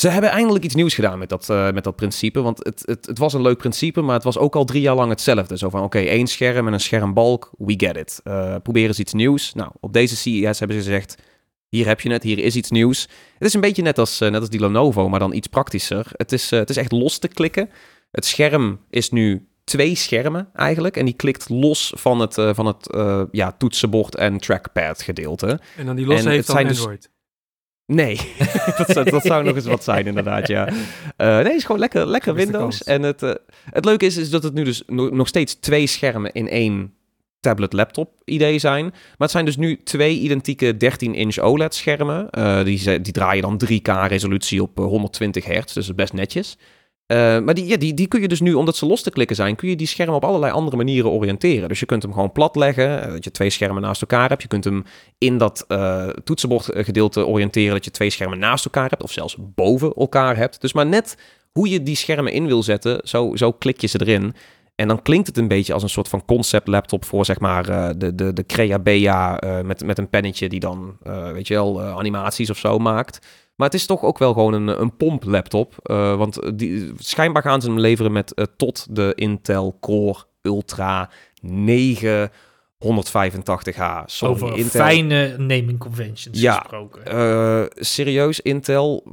Ze 0.00 0.08
hebben 0.08 0.30
eindelijk 0.30 0.64
iets 0.64 0.74
nieuws 0.74 0.94
gedaan 0.94 1.18
met 1.18 1.28
dat, 1.28 1.50
eh, 1.50 1.70
met 1.70 1.84
dat 1.84 1.96
principe. 1.96 2.40
Want 2.40 2.58
het, 2.64 2.82
het, 2.84 3.06
het 3.06 3.18
was 3.18 3.32
een 3.32 3.42
leuk 3.42 3.58
principe, 3.58 4.00
maar 4.00 4.14
het 4.14 4.24
was 4.24 4.38
ook 4.38 4.56
al 4.56 4.64
drie 4.64 4.80
jaar 4.80 4.94
lang 4.94 5.10
hetzelfde. 5.10 5.58
Zo 5.58 5.70
van, 5.70 5.82
oké, 5.82 5.98
één 5.98 6.26
scherm 6.26 6.66
en 6.66 6.72
een 6.72 6.80
schermbalk, 6.80 7.50
we 7.58 7.74
get 7.76 7.96
it. 7.96 8.20
Eh 8.24 8.54
probeer 8.62 8.86
eens 8.86 8.98
iets 8.98 9.12
nieuws. 9.12 9.54
Nou, 9.54 9.70
op 9.80 9.92
deze 9.92 10.16
CES 10.16 10.58
hebben 10.58 10.76
ze 10.76 10.82
gezegd, 10.82 11.16
hier 11.68 11.86
heb 11.86 12.00
je 12.00 12.12
het, 12.12 12.22
hier 12.22 12.38
is 12.38 12.56
iets 12.56 12.70
nieuws. 12.70 13.08
Het 13.38 13.48
is 13.48 13.54
een 13.54 13.60
beetje 13.60 13.82
net 13.82 13.98
als, 13.98 14.20
eh, 14.20 14.30
net 14.30 14.40
als 14.40 14.50
die 14.50 14.60
Lenovo, 14.60 15.08
maar 15.08 15.18
dan 15.18 15.32
iets 15.32 15.46
praktischer. 15.46 16.06
Het 16.12 16.32
is, 16.32 16.50
het 16.50 16.70
is 16.70 16.76
echt 16.76 16.92
los 16.92 17.18
te 17.18 17.28
klikken. 17.28 17.70
Het 18.10 18.24
scherm 18.24 18.80
is 18.90 19.10
nu 19.10 19.48
twee 19.64 19.94
schermen 19.94 20.48
eigenlijk. 20.54 20.96
En 20.96 21.04
die 21.04 21.14
klikt 21.14 21.48
los 21.48 21.92
van 21.96 22.20
het, 22.20 22.34
van 22.34 22.66
het 22.66 22.88
ja, 23.30 23.52
toetsenbord 23.52 24.14
en 24.16 24.38
trackpad 24.38 25.02
gedeelte. 25.02 25.60
En 25.76 25.86
dan 25.86 25.96
die 25.96 26.04
En 26.04 26.10
heeft 26.10 26.24
het 26.24 26.46
dan 26.46 26.56
zijn 26.56 26.66
dus- 26.66 26.78
Android. 26.78 27.14
Nee, 27.86 28.20
dat, 28.78 28.88
zou, 28.88 29.10
dat 29.10 29.22
zou 29.24 29.44
nog 29.44 29.54
eens 29.54 29.64
wat 29.66 29.84
zijn 29.84 30.06
inderdaad, 30.06 30.46
ja. 30.48 30.68
Eh, 31.16 31.26
nee, 31.26 31.36
het 31.36 31.54
is 31.54 31.64
gewoon 31.64 31.80
lekker, 31.80 32.06
lekker 32.06 32.34
Windows. 32.34 32.84
En 32.84 33.02
het, 33.02 33.22
eh, 33.22 33.34
het 33.70 33.84
leuke 33.84 34.06
is, 34.06 34.16
is 34.16 34.30
dat 34.30 34.42
het 34.42 34.54
nu 34.54 34.64
dus 34.64 34.82
no- 34.86 35.08
nog 35.08 35.28
steeds 35.28 35.54
twee 35.54 35.86
schermen 35.86 36.32
in 36.32 36.48
één 36.48 36.94
tablet-laptop 37.40 38.10
idee 38.24 38.58
zijn. 38.58 38.84
Maar 38.84 39.14
het 39.18 39.30
zijn 39.30 39.44
dus 39.44 39.56
nu 39.56 39.82
twee 39.82 40.18
identieke 40.18 40.76
13-inch 40.84 41.38
OLED-schermen. 41.38 42.30
Eh, 42.30 42.64
die, 42.64 43.00
die 43.00 43.12
draaien 43.12 43.42
dan 43.42 43.60
3K-resolutie 43.64 44.62
op 44.62 44.78
eh, 44.78 44.84
120 44.84 45.44
hertz, 45.44 45.72
dus 45.74 45.94
best 45.94 46.12
netjes. 46.12 46.58
Eh, 47.06 47.38
maar 47.38 47.54
die, 47.54 47.66
ja, 47.66 47.76
die, 47.76 47.94
die 47.94 48.06
kun 48.06 48.20
je 48.20 48.28
dus 48.28 48.40
nu, 48.40 48.54
omdat 48.54 48.76
ze 48.76 48.86
los 48.86 49.02
te 49.02 49.10
klikken 49.10 49.36
zijn, 49.36 49.56
kun 49.56 49.68
je 49.68 49.76
die 49.76 49.86
schermen 49.86 50.14
op 50.14 50.24
allerlei 50.24 50.52
andere 50.52 50.76
manieren 50.76 51.10
oriënteren. 51.10 51.68
Dus 51.68 51.80
je 51.80 51.86
kunt 51.86 52.02
hem 52.02 52.12
gewoon 52.12 52.32
plat 52.32 52.56
leggen, 52.56 53.02
eh, 53.02 53.10
dat 53.12 53.24
je 53.24 53.30
twee 53.30 53.50
schermen 53.50 53.82
naast 53.82 54.00
elkaar 54.00 54.28
hebt. 54.28 54.42
Je 54.42 54.48
kunt 54.48 54.64
hem 54.64 54.84
in 55.18 55.38
dat 55.38 55.64
eh 55.68 56.08
toetsenbordgedeelte 56.08 57.26
oriënteren, 57.26 57.72
dat 57.72 57.84
je 57.84 57.90
twee 57.90 58.10
schermen 58.10 58.38
naast 58.38 58.64
elkaar 58.64 58.90
hebt, 58.90 59.02
of 59.02 59.12
zelfs 59.12 59.36
boven 59.38 59.92
elkaar 59.92 60.36
hebt. 60.36 60.60
Dus 60.60 60.72
maar 60.72 60.86
net 60.86 61.18
hoe 61.52 61.68
je 61.68 61.82
die 61.82 61.96
schermen 61.96 62.32
in 62.32 62.46
wil 62.46 62.62
zetten, 62.62 63.00
zo, 63.04 63.36
zo 63.36 63.52
klik 63.52 63.80
je 63.80 63.86
ze 63.86 64.00
erin. 64.00 64.34
En 64.74 64.88
dan 64.88 65.02
klinkt 65.02 65.26
het 65.26 65.36
een 65.36 65.48
beetje 65.48 65.72
als 65.72 65.82
een 65.82 65.88
soort 65.88 66.08
van 66.08 66.24
concept 66.24 66.68
laptop 66.68 67.04
voor 67.04 67.24
zeg 67.24 67.40
maar 67.40 67.64
de, 67.98 68.14
de, 68.14 68.32
de 68.32 68.46
Crea 68.46 68.78
met, 69.62 69.84
met 69.84 69.98
een 69.98 70.08
pennetje 70.08 70.48
die 70.48 70.60
dan, 70.60 70.96
weet 71.32 71.48
je 71.48 71.54
wel, 71.54 71.82
animaties 71.82 72.50
of 72.50 72.58
zo 72.58 72.78
maakt. 72.78 73.18
Maar 73.56 73.66
het 73.66 73.76
is 73.76 73.86
toch 73.86 74.02
ook 74.02 74.18
wel 74.18 74.32
gewoon 74.32 74.52
een, 74.52 74.80
een 74.80 74.96
pomp 74.96 75.24
laptop. 75.24 75.74
eh, 75.82 76.16
want 76.16 76.58
die, 76.58 76.92
schijnbaar 76.96 77.42
gaan 77.42 77.60
ze 77.60 77.68
hem 77.68 77.78
leveren 77.78 78.12
met 78.12 78.34
eh, 78.34 78.44
tot 78.56 78.86
de 78.90 79.12
Intel 79.14 79.76
Core 79.80 80.24
Ultra 80.42 81.10
9 81.40 82.30
185H. 82.86 84.02
Sorry, 84.06 84.34
Over 84.34 84.56
Intel. 84.56 84.80
fijne 84.80 85.34
naming 85.38 85.78
conventions 85.78 86.40
Ja. 86.40 86.52
gesproken. 86.54 87.04
Eh, 87.06 87.62
serieus, 87.74 88.40
Intel, 88.40 89.04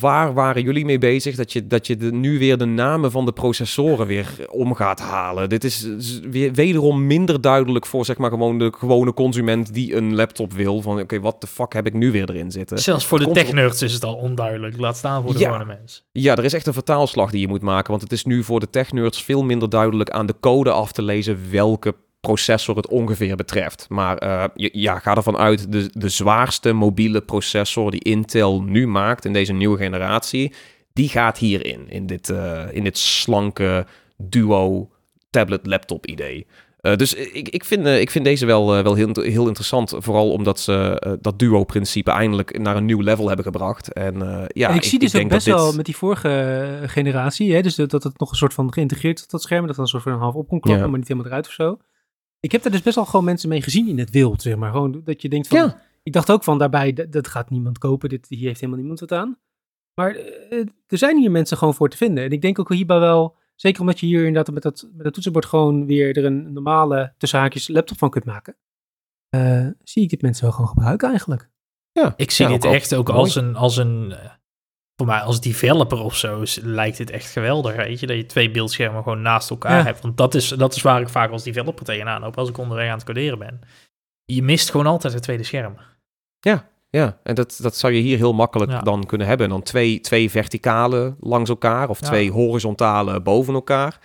waar 0.00 0.34
waren 0.34 0.62
jullie 0.62 0.84
mee 0.84 0.98
bezig 0.98 1.36
dat 1.36 1.52
je, 1.52 1.66
dat 1.66 1.86
je 1.86 1.96
de, 1.96 2.12
nu 2.12 2.38
weer 2.38 2.58
de 2.58 2.64
namen 2.64 3.10
van 3.10 3.24
de 3.24 3.32
processoren 3.32 4.06
weer 4.06 4.26
om 4.50 4.74
gaat 4.74 5.00
halen? 5.00 5.48
Dit 5.48 5.64
is 5.64 5.86
weer 6.30 6.52
wederom 6.52 7.06
minder 7.06 7.40
duidelijk 7.40 7.86
voor 7.86 8.04
zeg 8.04 8.18
maar 8.18 8.30
gewoon 8.30 8.58
de 8.58 8.72
gewone 8.78 9.14
consument 9.14 9.74
die 9.74 9.94
een 9.96 10.14
laptop 10.14 10.52
wil. 10.52 10.80
Van 10.82 11.00
oké, 11.00 11.20
wat 11.20 11.40
de 11.40 11.46
fuck 11.46 11.72
heb 11.72 11.86
ik 11.86 11.94
nu 11.94 12.10
weer 12.10 12.30
erin 12.30 12.50
zitten? 12.50 12.78
Zelfs 12.78 13.06
voor 13.06 13.18
de 13.18 13.26
er- 13.26 13.32
tech-nerds 13.32 13.82
is 13.82 13.92
het 13.92 14.04
al 14.04 14.14
onduidelijk. 14.14 14.78
Laat 14.78 14.96
staan 14.96 15.22
voor 15.22 15.32
de 15.32 15.38
Ja. 15.38 15.44
gewone 15.50 15.64
mens. 15.64 16.04
Ja, 16.12 16.36
er 16.36 16.44
is 16.44 16.52
echt 16.52 16.66
een 16.66 16.72
vertaalslag 16.72 17.30
die 17.30 17.40
je 17.40 17.48
moet 17.48 17.62
maken. 17.62 17.90
Want 17.90 18.02
het 18.02 18.12
is 18.12 18.24
nu 18.24 18.44
voor 18.44 18.60
de 18.60 18.70
tech-nerds 18.70 19.22
veel 19.22 19.42
minder 19.44 19.68
duidelijk 19.68 20.10
aan 20.10 20.26
de 20.26 20.34
code 20.40 20.70
af 20.70 20.92
te 20.92 21.02
lezen 21.02 21.38
welke 21.50 21.94
processor 22.20 22.76
het 22.76 22.88
ongeveer 22.88 23.36
betreft. 23.36 23.86
Maar 23.88 24.16
eh, 24.18 24.44
ja, 24.54 24.98
ga 24.98 25.14
ervan 25.16 25.36
uit, 25.36 25.72
de, 25.72 25.90
de 25.92 26.08
zwaarste 26.08 26.72
mobiele 26.72 27.20
processor 27.20 27.90
die 27.90 28.02
Intel 28.04 28.62
nu 28.62 28.86
maakt 28.86 29.24
in 29.24 29.32
deze 29.32 29.52
nieuwe 29.52 29.76
generatie, 29.76 30.52
die 30.92 31.08
gaat 31.08 31.38
hierin, 31.38 31.88
in 31.88 32.06
dit, 32.06 32.28
eh, 32.30 32.62
in 32.70 32.84
dit 32.84 32.98
slanke 32.98 33.86
duo 34.16 34.90
tablet-laptop 35.30 36.06
idee. 36.06 36.46
Eh, 36.80 36.96
dus 36.96 37.14
ik, 37.14 37.48
ik, 37.48 37.64
vind, 37.64 37.86
ik 37.86 38.10
vind 38.10 38.24
deze 38.24 38.46
wel, 38.46 38.82
wel 38.82 38.94
heel, 38.94 39.12
heel 39.12 39.46
interessant. 39.46 39.94
Vooral 39.98 40.30
omdat 40.32 40.60
ze 40.60 41.16
dat 41.20 41.38
duo-principe 41.38 42.10
eindelijk 42.10 42.58
naar 42.58 42.76
een 42.76 42.84
nieuw 42.84 43.00
level 43.00 43.26
hebben 43.26 43.44
gebracht. 43.44 43.92
En, 43.92 44.46
ja, 44.48 44.68
en 44.68 44.74
ik, 44.74 44.82
zie 44.82 44.98
dus 44.98 45.08
ook 45.08 45.14
denk 45.14 45.30
best 45.30 45.44
dit- 45.44 45.54
wel 45.54 45.72
met 45.72 45.84
die 45.84 45.96
vorige 45.96 46.82
generatie, 46.86 47.54
hè, 47.54 47.60
dus 47.60 47.74
dat, 47.74 47.90
dat 47.90 48.02
het 48.02 48.18
nog 48.18 48.30
een 48.30 48.36
soort 48.36 48.54
van 48.54 48.72
geïntegreerd 48.72 49.30
dat 49.30 49.42
scherm, 49.42 49.66
dat 49.66 49.74
dan 49.74 49.84
een 49.84 49.90
soort 49.90 50.02
van 50.02 50.12
half 50.12 50.34
op 50.34 50.48
kon 50.48 50.60
klappen, 50.60 50.82
Ja. 50.84 50.90
maar 50.90 50.98
niet 50.98 51.08
helemaal 51.08 51.30
eruit 51.30 51.46
of 51.46 51.52
zo. 51.52 51.78
Ik 52.40 52.52
heb 52.52 52.62
daar 52.62 52.72
dus 52.72 52.82
best 52.82 52.94
wel 52.96 53.04
gewoon 53.04 53.24
mensen 53.24 53.48
mee 53.48 53.62
gezien 53.62 53.88
in 53.88 53.98
het 53.98 54.10
wild, 54.10 54.42
zeg 54.42 54.56
maar. 54.56 54.70
Gewoon 54.72 55.00
dat 55.04 55.22
je 55.22 55.28
denkt 55.28 55.48
van, 55.48 55.58
Ja. 55.58 55.82
ik 56.02 56.12
dacht 56.12 56.30
ook 56.30 56.44
van 56.44 56.58
daarbij, 56.58 56.92
dat, 56.92 57.12
dat 57.12 57.28
gaat 57.28 57.50
niemand 57.50 57.78
kopen, 57.78 58.08
dit, 58.08 58.26
hier 58.28 58.46
heeft 58.46 58.60
helemaal 58.60 58.78
niemand 58.80 59.00
wat 59.00 59.12
aan. 59.12 59.38
Maar 59.94 60.14
eh, 60.14 60.58
er 60.86 60.98
zijn 60.98 61.16
hier 61.18 61.30
mensen 61.30 61.56
gewoon 61.56 61.74
voor 61.74 61.88
te 61.88 61.96
vinden. 61.96 62.24
En 62.24 62.30
ik 62.30 62.42
denk 62.42 62.58
ook 62.58 62.72
hierbij 62.72 62.98
wel, 62.98 63.36
zeker 63.54 63.80
omdat 63.80 64.00
je 64.00 64.06
hier 64.06 64.18
inderdaad 64.26 64.54
met 64.54 64.62
dat, 64.62 64.88
met 64.92 65.04
dat 65.04 65.12
toetsenbord 65.14 65.44
gewoon 65.46 65.86
weer 65.86 66.16
er 66.16 66.24
een 66.24 66.52
normale, 66.52 67.14
tussen 67.18 67.38
haakjes, 67.38 67.68
laptop 67.68 67.98
van 67.98 68.10
kunt 68.10 68.24
maken. 68.24 68.56
eh, 69.28 69.66
zie 69.84 70.02
ik 70.02 70.08
dit 70.10 70.22
mensen 70.22 70.42
wel 70.44 70.52
gewoon 70.52 70.68
gebruiken 70.68 71.08
eigenlijk. 71.08 71.50
Ja, 71.92 72.14
Ik 72.16 72.30
zie 72.30 72.44
ja, 72.46 72.52
dit 72.52 72.66
ook 72.66 72.72
echt 72.72 72.94
ook 72.94 73.08
als 73.08 73.34
een, 73.34 73.56
als 73.56 73.76
een, 73.76 74.12
eh, 74.12 74.30
voor 75.00 75.08
mij 75.08 75.20
als 75.20 75.40
developer 75.40 75.98
of 76.02 76.16
zo, 76.16 76.42
lijkt 76.62 76.96
dit 76.96 77.10
echt 77.10 77.30
geweldig, 77.32 77.76
weet 77.76 78.00
je, 78.00 78.06
dat 78.06 78.16
je 78.16 78.26
twee 78.26 78.50
beeldschermen 78.50 79.02
gewoon 79.02 79.22
naast 79.22 79.50
elkaar 79.50 79.78
Ja. 79.78 79.84
hebt. 79.84 80.00
Want 80.02 80.16
dat 80.16 80.34
is, 80.34 80.48
dat 80.48 80.74
is 80.76 80.82
waar 80.82 81.00
ik 81.00 81.08
vaak 81.08 81.30
als 81.30 81.42
developer 81.42 81.84
tegenaan 81.84 82.20
loop, 82.20 82.38
als 82.38 82.48
ik 82.48 82.58
onderweg 82.58 82.88
aan 82.88 82.94
het 82.96 83.04
coderen 83.04 83.38
ben. 83.38 83.60
Je 84.24 84.42
mist 84.42 84.70
gewoon 84.70 84.86
altijd 84.86 85.12
het 85.12 85.22
tweede 85.22 85.42
scherm. 85.42 85.76
Ja, 86.92 87.18
en 87.22 87.34
dat, 87.34 87.58
dat 87.62 87.76
zou 87.76 87.92
je 87.92 88.00
hier 88.00 88.16
heel 88.16 88.32
makkelijk 88.32 88.70
Ja. 88.70 88.80
dan 88.80 89.06
kunnen 89.06 89.26
hebben. 89.26 89.48
Dan 89.48 89.62
twee, 89.62 90.00
twee 90.00 90.30
verticale 90.30 91.16
langs 91.20 91.50
elkaar 91.50 91.88
of 91.88 92.00
Ja. 92.00 92.06
twee 92.06 92.30
horizontale 92.30 93.20
boven 93.20 93.54
elkaar. 93.54 93.98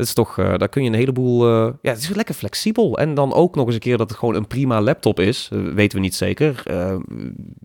Dat 0.00 0.08
is 0.08 0.14
toch, 0.14 0.38
eh, 0.38 0.54
daar 0.56 0.68
kun 0.68 0.82
je 0.82 0.88
een 0.88 0.94
heleboel... 0.94 1.46
eh, 1.46 1.72
ja, 1.82 1.90
het 1.90 2.00
is 2.00 2.08
lekker 2.08 2.34
flexibel. 2.34 2.98
En 2.98 3.14
dan 3.14 3.32
ook 3.32 3.54
nog 3.54 3.66
eens 3.66 3.74
een 3.74 3.80
keer 3.80 3.96
dat 3.96 4.08
het 4.08 4.18
gewoon 4.18 4.34
een 4.34 4.46
prima 4.46 4.80
laptop 4.80 5.20
is. 5.20 5.48
Eh, 5.52 5.58
weten 5.62 5.98
we 5.98 6.04
niet 6.04 6.14
zeker. 6.14 6.62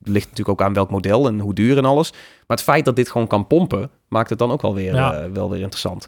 Ligt 0.03 0.29
natuurlijk 0.29 0.49
ook 0.49 0.61
aan 0.61 0.73
welk 0.73 0.89
model 0.89 1.27
en 1.27 1.39
hoe 1.39 1.53
duur 1.53 1.77
en 1.77 1.85
alles. 1.85 2.11
Maar 2.11 2.57
het 2.57 2.61
feit 2.61 2.85
dat 2.85 2.95
dit 2.95 3.11
gewoon 3.11 3.27
kan 3.27 3.47
pompen, 3.47 3.89
maakt 4.07 4.29
het 4.29 4.39
dan 4.39 4.51
ook 4.51 4.61
wel 4.61 4.73
weer, 4.73 4.93
Ja. 4.93 5.31
wel 5.31 5.49
weer 5.49 5.59
interessant. 5.59 6.07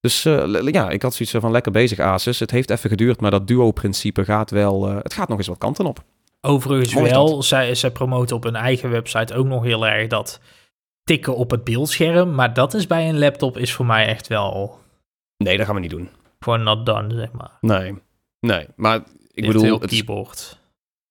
Dus 0.00 0.22
ja, 0.64 0.90
ik 0.90 1.02
had 1.02 1.14
zoiets 1.14 1.36
van 1.38 1.50
lekker 1.50 1.72
bezig 1.72 1.98
Asus. 1.98 2.38
Het 2.38 2.50
heeft 2.50 2.70
even 2.70 2.90
geduurd, 2.90 3.20
maar 3.20 3.30
dat 3.30 3.46
duo-principe 3.46 4.24
gaat 4.24 4.50
wel... 4.50 4.88
het 4.88 5.14
gaat 5.14 5.28
nog 5.28 5.38
eens 5.38 5.46
wat 5.46 5.58
kanten 5.58 5.86
op. 5.86 6.02
Overigens 6.40 6.94
Mooi 6.94 7.10
wel, 7.10 7.42
zij, 7.42 7.74
zij 7.74 7.90
promoten 7.90 8.36
op 8.36 8.42
hun 8.42 8.56
eigen 8.56 8.90
website 8.90 9.34
ook 9.34 9.46
nog 9.46 9.62
heel 9.64 9.86
erg 9.86 10.08
dat 10.08 10.40
tikken 11.04 11.36
op 11.36 11.50
het 11.50 11.64
beeldscherm. 11.64 12.34
Maar 12.34 12.54
dat 12.54 12.74
is 12.74 12.86
bij 12.86 13.08
een 13.08 13.18
laptop 13.18 13.58
is 13.58 13.72
voor 13.72 13.86
mij 13.86 14.06
echt 14.06 14.28
wel 14.28 14.80
Nee, 15.42 15.56
dat 15.56 15.66
gaan 15.66 15.74
we 15.74 15.80
niet 15.80 15.90
doen. 15.90 16.08
gewoon 16.40 16.62
not 16.62 16.86
done, 16.86 17.14
zeg 17.14 17.32
maar. 17.32 17.50
Nee, 17.60 17.94
nee. 18.40 18.66
Maar 18.76 18.96
ik 18.96 19.02
Dit 19.34 19.46
bedoel, 19.46 19.62
heel 19.62 19.80
het 19.80 19.90
is, 19.92 19.96
keyboard. 20.04 20.58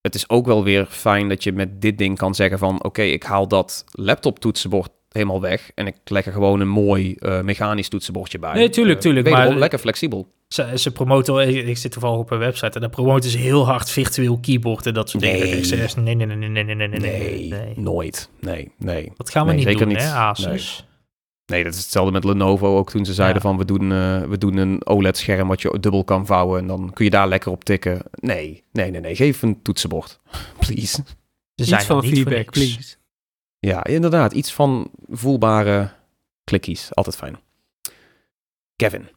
het 0.02 0.16
is 0.16 0.30
ook 0.30 0.45
wel 0.45 0.64
weer 0.64 0.86
fijn 0.86 1.30
dat 1.30 1.44
je 1.44 1.52
met 1.52 1.82
dit 1.82 1.98
ding 1.98 2.18
kan 2.18 2.36
zeggen 2.36 2.58
van... 2.60 2.84
oké, 2.84 3.02
ik 3.02 3.24
haal 3.24 3.48
dat 3.48 3.86
laptop 3.91 4.40
toetsenbord 4.40 4.90
helemaal 5.10 5.41
weg... 5.41 5.72
en 5.76 5.88
ik 5.88 5.95
leg 6.03 6.26
er 6.26 6.32
gewoon 6.32 6.60
een 6.60 6.68
mooi 6.70 7.14
eh, 7.16 7.41
mechanisch 7.41 7.90
toetsenbordje 7.90 8.40
bij. 8.40 8.53
Nee, 8.53 8.70
tuurlijk, 8.70 8.95
Eh, 8.95 9.02
tuurlijk, 9.02 9.30
maar- 9.30 9.53
lekker 9.56 9.80
flexibel. 9.80 10.28
Ze, 10.48 10.72
ze 10.76 10.91
promoten, 10.91 11.68
ik, 11.68 11.78
zit 11.78 11.91
toevallig 11.91 12.18
op 12.20 12.32
een 12.32 12.38
website 12.38 12.72
en 12.72 12.82
daar 12.82 12.90
promoten 12.90 13.30
ze 13.30 13.38
heel 13.38 13.66
hard 13.66 13.90
virtueel 13.90 14.40
keyboard 14.40 14.86
en 14.86 14.94
dat 14.94 15.10
soort 15.10 15.24
dingen. 15.24 15.40
Nee. 15.40 15.58
Ik 15.58 15.66
zeg, 15.66 15.95
nee, 15.95 16.16
nee, 16.16 16.26
nee, 16.26 16.36
nee, 16.36 16.49
nee, 16.49 16.76
nee, 16.76 16.88
nee, 16.88 16.99
nee, 16.99 17.48
nee. 17.49 17.74
nooit. 17.76 18.30
Nee, 18.40 18.72
nee. 18.78 19.12
Dat 19.18 19.30
gaan 19.30 19.41
we 19.45 19.48
Nee, 19.53 19.58
niet 19.58 19.68
zeker 19.68 19.86
doen, 19.86 19.94
niet. 19.95 20.03
hè, 20.03 20.10
Asus. 20.14 20.86
Nee, 21.52 21.64
dat 21.64 21.73
is 21.73 21.80
hetzelfde 21.82 22.11
met 22.11 22.23
Lenovo 22.23 22.78
ook 22.78 22.90
toen 22.90 23.06
ze 23.06 23.14
zeiden 23.14 23.41
Ja. 23.44 23.49
van... 23.49 23.57
We 23.57 23.65
doen, 23.65 23.91
eh, 23.91 24.22
we 24.23 24.38
doen 24.38 24.57
een 24.57 24.86
OLED-scherm 24.86 25.48
wat 25.48 25.61
je 25.61 25.78
dubbel 25.80 26.03
kan 26.03 26.26
vouwen... 26.26 26.60
en 26.60 26.68
dan 26.68 26.91
kun 26.94 27.06
je 27.06 27.11
daar 27.11 27.28
lekker 27.28 27.52
op 27.52 27.64
tikken. 27.64 28.02
Nee, 28.11 28.64
nee, 28.72 28.91
nee, 28.91 29.02
nee. 29.02 29.15
Geef 29.15 29.41
een 29.41 29.61
toetsenbord. 29.61 30.19
Please. 30.60 31.03
Ze 31.56 31.65
zijn 31.65 31.82
van 31.82 31.95
niet 31.95 32.06
voor 32.06 32.14
feedback, 32.15 32.52
please. 32.52 32.95
Ja, 33.60 33.84
inderdaad. 33.86 34.34
Iets 34.34 34.53
van 34.53 34.90
voelbare 35.10 35.90
klikkies. 36.44 36.95
Altijd 36.95 37.15
fijn. 37.15 37.38
Kevin, 38.76 39.10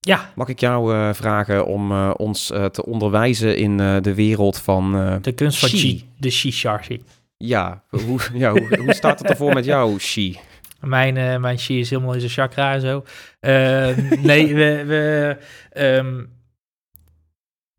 Ja, 0.00 0.32
mag 0.34 0.48
ik 0.48 0.60
jou 0.60 0.94
eh, 0.94 1.14
vragen 1.14 1.66
om 1.66 1.90
eh, 1.90 2.10
ons 2.16 2.46
te 2.46 2.84
onderwijzen 2.86 3.56
in 3.56 3.80
eh, 3.80 3.96
de 4.00 4.14
wereld 4.14 4.58
van... 4.58 4.94
eh, 4.96 5.16
de 5.22 5.32
kunst 5.32 5.58
van 5.58 5.68
Shi. 5.68 5.76
Chi, 5.78 6.08
de 6.18 6.30
Shi-Sharshi. 6.30 7.02
ja, 7.36 7.82
hoe, 7.88 8.18
ja 8.34 8.50
hoe, 8.50 8.78
hoe 8.80 8.94
staat 8.94 9.18
het 9.18 9.28
ervoor 9.30 9.54
met 9.54 9.64
jou, 9.64 9.98
Shi? 9.98 10.38
Mijn, 10.80 11.16
eh 11.16 11.36
mijn 11.36 11.58
Chi 11.58 11.80
is 11.80 11.90
helemaal 11.90 12.14
in 12.14 12.20
zijn 12.20 12.32
chakra 12.32 12.74
en 12.74 12.80
zo. 12.80 13.04
Eh, 13.40 13.96
nee, 14.30 14.54
we... 14.54 14.84
we 14.86 15.36
ehm, 15.70 16.24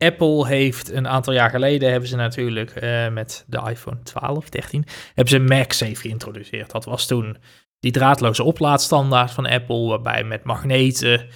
Apple 0.02 0.46
heeft 0.46 0.90
een 0.90 1.08
aantal 1.08 1.32
jaar 1.32 1.50
geleden, 1.50 1.90
hebben 1.90 2.08
ze 2.08 2.16
natuurlijk 2.16 2.70
eh, 2.70 3.08
met 3.08 3.44
de 3.46 3.62
iPhone 3.68 4.02
12, 4.02 4.48
13, 4.48 4.84
hebben 5.06 5.28
ze 5.28 5.38
MagSafe 5.38 5.94
geïntroduceerd. 5.94 6.70
Dat 6.70 6.84
was 6.84 7.06
toen 7.06 7.36
die 7.80 7.92
draadloze 7.92 8.42
oplaadstandaard 8.42 9.30
van 9.30 9.46
Apple, 9.46 9.86
waarbij 9.86 10.24
met 10.24 10.44
magneten 10.44 11.28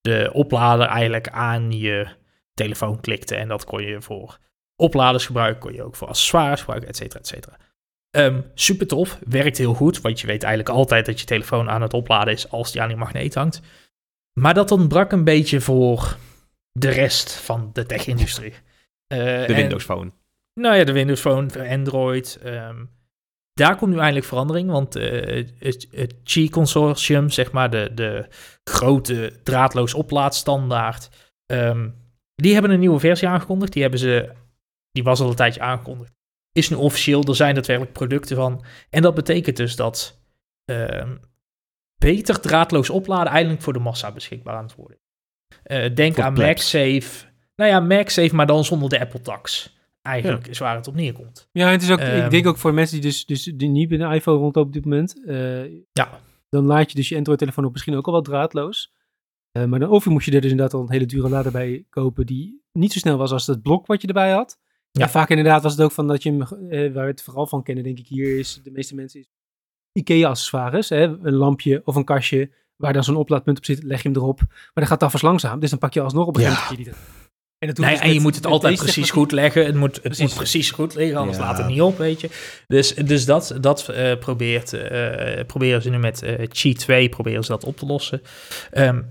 de 0.00 0.30
oplader 0.32 0.86
eigenlijk 0.86 1.28
aan 1.28 1.72
je 1.72 2.08
telefoon 2.54 3.00
klikte. 3.00 3.34
En 3.34 3.48
dat 3.48 3.64
kon 3.64 3.82
je 3.82 4.02
voor 4.02 4.38
opladers 4.76 5.26
gebruiken, 5.26 5.60
kon 5.60 5.72
je 5.72 5.82
ook 5.82 5.96
voor 5.96 6.08
accessoires 6.08 6.60
gebruiken, 6.60 6.88
et 6.88 6.96
cetera, 6.96 7.20
et 7.20 7.26
cetera. 7.26 7.56
Ehm, 8.12 8.40
super 8.54 8.86
tof, 8.86 9.18
werkt 9.28 9.58
heel 9.58 9.74
goed, 9.74 10.00
want 10.00 10.20
je 10.20 10.26
weet 10.26 10.42
eigenlijk 10.42 10.76
altijd 10.76 11.06
dat 11.06 11.20
je 11.20 11.26
telefoon 11.26 11.70
aan 11.70 11.82
het 11.82 11.94
opladen 11.94 12.32
is 12.32 12.50
als 12.50 12.72
die 12.72 12.80
aan 12.82 12.88
die 12.88 12.96
magneet 12.96 13.34
hangt. 13.34 13.60
Maar 14.40 14.54
dat 14.54 14.70
ontbrak 14.70 15.12
een 15.12 15.24
beetje 15.24 15.60
voor 15.60 16.16
de 16.72 16.88
rest 16.90 17.32
van 17.32 17.70
de 17.72 17.86
tech-industrie. 17.86 18.52
Eh, 19.06 19.18
De 19.18 19.24
en- 19.44 19.54
Windows 19.54 19.84
Phone. 19.84 20.10
nou 20.60 20.76
ja, 20.76 20.84
de 20.84 20.92
Windows 20.92 21.20
Phone, 21.20 21.68
Android. 21.68 22.38
ehm, 22.42 22.84
daar 23.52 23.76
komt 23.76 23.92
nu 23.92 23.98
eindelijk 23.98 24.26
verandering, 24.26 24.70
want 24.70 24.96
eh, 24.96 25.46
het, 25.58 25.88
het 25.90 26.14
Qi-consortium, 26.24 27.30
zeg 27.30 27.52
maar, 27.52 27.70
de, 27.70 27.90
de 27.94 28.26
grote 28.70 29.40
draadloos 29.42 29.94
oplaadstandaard, 29.94 31.08
ehm, 31.46 31.88
die 32.34 32.52
hebben 32.52 32.70
een 32.70 32.80
nieuwe 32.80 32.98
versie 33.00 33.28
aangekondigd. 33.28 33.72
Die, 33.72 33.82
hebben 33.82 34.00
ze, 34.00 34.32
die 34.90 35.02
was 35.02 35.20
al 35.20 35.28
een 35.28 35.34
tijdje 35.36 35.60
aangekondigd. 35.60 36.12
Is 36.52 36.68
nu 36.70 36.76
officieel, 36.76 37.22
er 37.24 37.36
zijn 37.36 37.54
daadwerkelijk 37.54 37.94
producten 37.94 38.36
van. 38.36 38.64
En 38.90 39.02
dat 39.02 39.14
betekent 39.14 39.56
dus 39.56 39.76
dat 39.76 40.20
ehm, 40.64 41.16
beter 41.96 42.40
draadloos 42.40 42.90
opladen 42.90 43.32
eindelijk 43.32 43.62
voor 43.62 43.72
de 43.72 43.78
massa 43.78 44.12
beschikbaar 44.12 44.54
aan 44.56 44.64
het 44.64 44.74
worden. 44.74 44.98
Eh, 45.62 45.94
denk 45.94 46.14
Voor 46.14 46.24
aan 46.24 46.34
plebs. 46.34 46.72
MagSafe. 46.72 47.26
Nou 47.56 47.70
ja, 47.70 47.80
MagSafe, 47.80 48.34
maar 48.34 48.46
dan 48.46 48.64
zonder 48.64 48.88
de 48.88 49.00
Apple 49.00 49.20
tax. 49.20 49.76
Eigenlijk 50.02 50.46
is 50.46 50.58
waar 50.58 50.76
het 50.76 50.88
op 50.88 50.94
neerkomt. 50.94 51.48
Ja, 51.52 51.68
het 51.70 51.82
is 51.82 51.90
ook, 51.90 51.98
Ehm. 51.98 52.24
ik 52.24 52.30
denk 52.30 52.46
ook 52.46 52.56
voor 52.58 52.74
mensen 52.74 53.00
die 53.00 53.10
dus, 53.10 53.26
dus 53.26 53.42
die 53.44 53.68
niet 53.68 53.90
met 53.90 54.00
een 54.00 54.12
iPhone 54.12 54.38
rondlopen 54.38 54.68
op 54.68 54.72
dit 54.72 54.84
moment. 54.84 55.24
eh, 55.26 55.64
Ja. 55.92 56.20
Dan 56.48 56.64
laat 56.64 56.90
je 56.90 56.96
dus 56.96 57.08
je 57.08 57.16
Android-telefoon 57.16 57.64
op 57.64 57.72
misschien 57.72 57.94
ook 57.96 58.06
al 58.06 58.12
wel 58.12 58.22
draadloos. 58.22 58.92
Eh, 59.52 59.64
maar 59.64 59.78
dan 59.80 59.90
of 59.90 60.04
je 60.04 60.10
moest 60.10 60.26
je 60.26 60.32
er 60.34 60.40
dus 60.40 60.50
inderdaad 60.50 60.74
al 60.74 60.80
een 60.86 60.92
hele 60.92 61.06
dure 61.06 61.28
lader 61.28 61.52
bij 61.52 61.84
kopen 61.90 62.26
die 62.26 62.62
niet 62.72 62.92
zo 62.92 62.98
snel 62.98 63.16
was 63.16 63.32
als 63.32 63.46
het 63.46 63.62
blok 63.62 63.86
wat 63.86 64.00
je 64.00 64.06
erbij 64.08 64.30
had. 64.32 64.58
Ja. 64.92 65.02
En 65.04 65.10
vaak 65.10 65.28
inderdaad 65.28 65.62
was 65.62 65.72
het 65.72 65.80
ook 65.82 65.92
van 65.92 66.06
dat 66.08 66.22
je 66.22 66.30
hem, 66.30 66.42
eh, 66.42 66.92
waar 66.92 67.04
we 67.04 67.10
het 67.10 67.22
vooral 67.22 67.46
van 67.46 67.62
kennen 67.62 67.84
denk 67.84 67.98
ik 67.98 68.06
hier 68.06 68.38
is, 68.38 68.60
de 68.64 68.70
meeste 68.70 68.94
mensen 68.94 69.20
is 69.20 69.26
IKEA-accessoires. 69.92 70.88
Hè? 70.88 71.02
Een 71.02 71.32
lampje 71.34 71.82
of 71.84 71.94
een 71.94 72.04
kastje 72.04 72.50
waar 72.76 72.92
dan 72.92 73.04
zo'n 73.04 73.16
oplaadpunt 73.16 73.58
op 73.58 73.64
zit, 73.64 73.82
leg 73.82 74.02
je 74.02 74.08
hem 74.08 74.16
erop. 74.16 74.38
Maar 74.48 74.70
dan 74.74 74.84
gaat 74.86 74.90
het 75.00 75.02
afwas 75.02 75.22
langzaam, 75.22 75.60
dus 75.60 75.70
dan 75.70 75.78
pak 75.78 75.94
je 75.94 76.00
alsnog 76.00 76.26
op 76.26 76.36
een 76.36 76.42
Ja. 76.42 76.48
gegeven 76.48 76.68
moment 76.76 76.84
die 76.84 76.94
er. 76.94 77.20
En, 77.58 77.68
dat 77.68 77.76
Nee, 77.78 77.90
dus 77.90 78.00
en 78.00 78.12
je 78.14 78.20
moet 78.20 78.34
het 78.34 78.46
altijd 78.46 78.78
precies 78.78 79.10
goed 79.10 79.32
leggen. 79.32 79.66
Het 79.66 79.74
moet, 79.74 79.92
het 79.94 80.02
Precies. 80.02 80.26
moet 80.26 80.34
precies 80.34 80.70
goed 80.70 80.94
liggen, 80.94 81.16
anders 81.16 81.38
Ja. 81.38 81.44
laat 81.44 81.58
het 81.58 81.66
niet 81.66 81.80
op, 81.80 81.98
weet 81.98 82.20
je. 82.20 82.28
Dus, 82.66 82.94
dus 82.94 83.24
dat, 83.24 83.56
dat 83.60 83.88
eh, 83.88 84.18
probeert, 84.18 84.72
eh, 84.72 85.44
proberen 85.46 85.82
ze 85.82 85.90
nu 85.90 85.98
met 85.98 86.22
eh 86.22 86.48
Qi 86.48 86.72
2 86.74 87.08
proberen 87.08 87.44
ze 87.44 87.50
dat 87.50 87.64
op 87.64 87.76
te 87.76 87.86
lossen. 87.86 88.22
Ehm, 88.70 89.02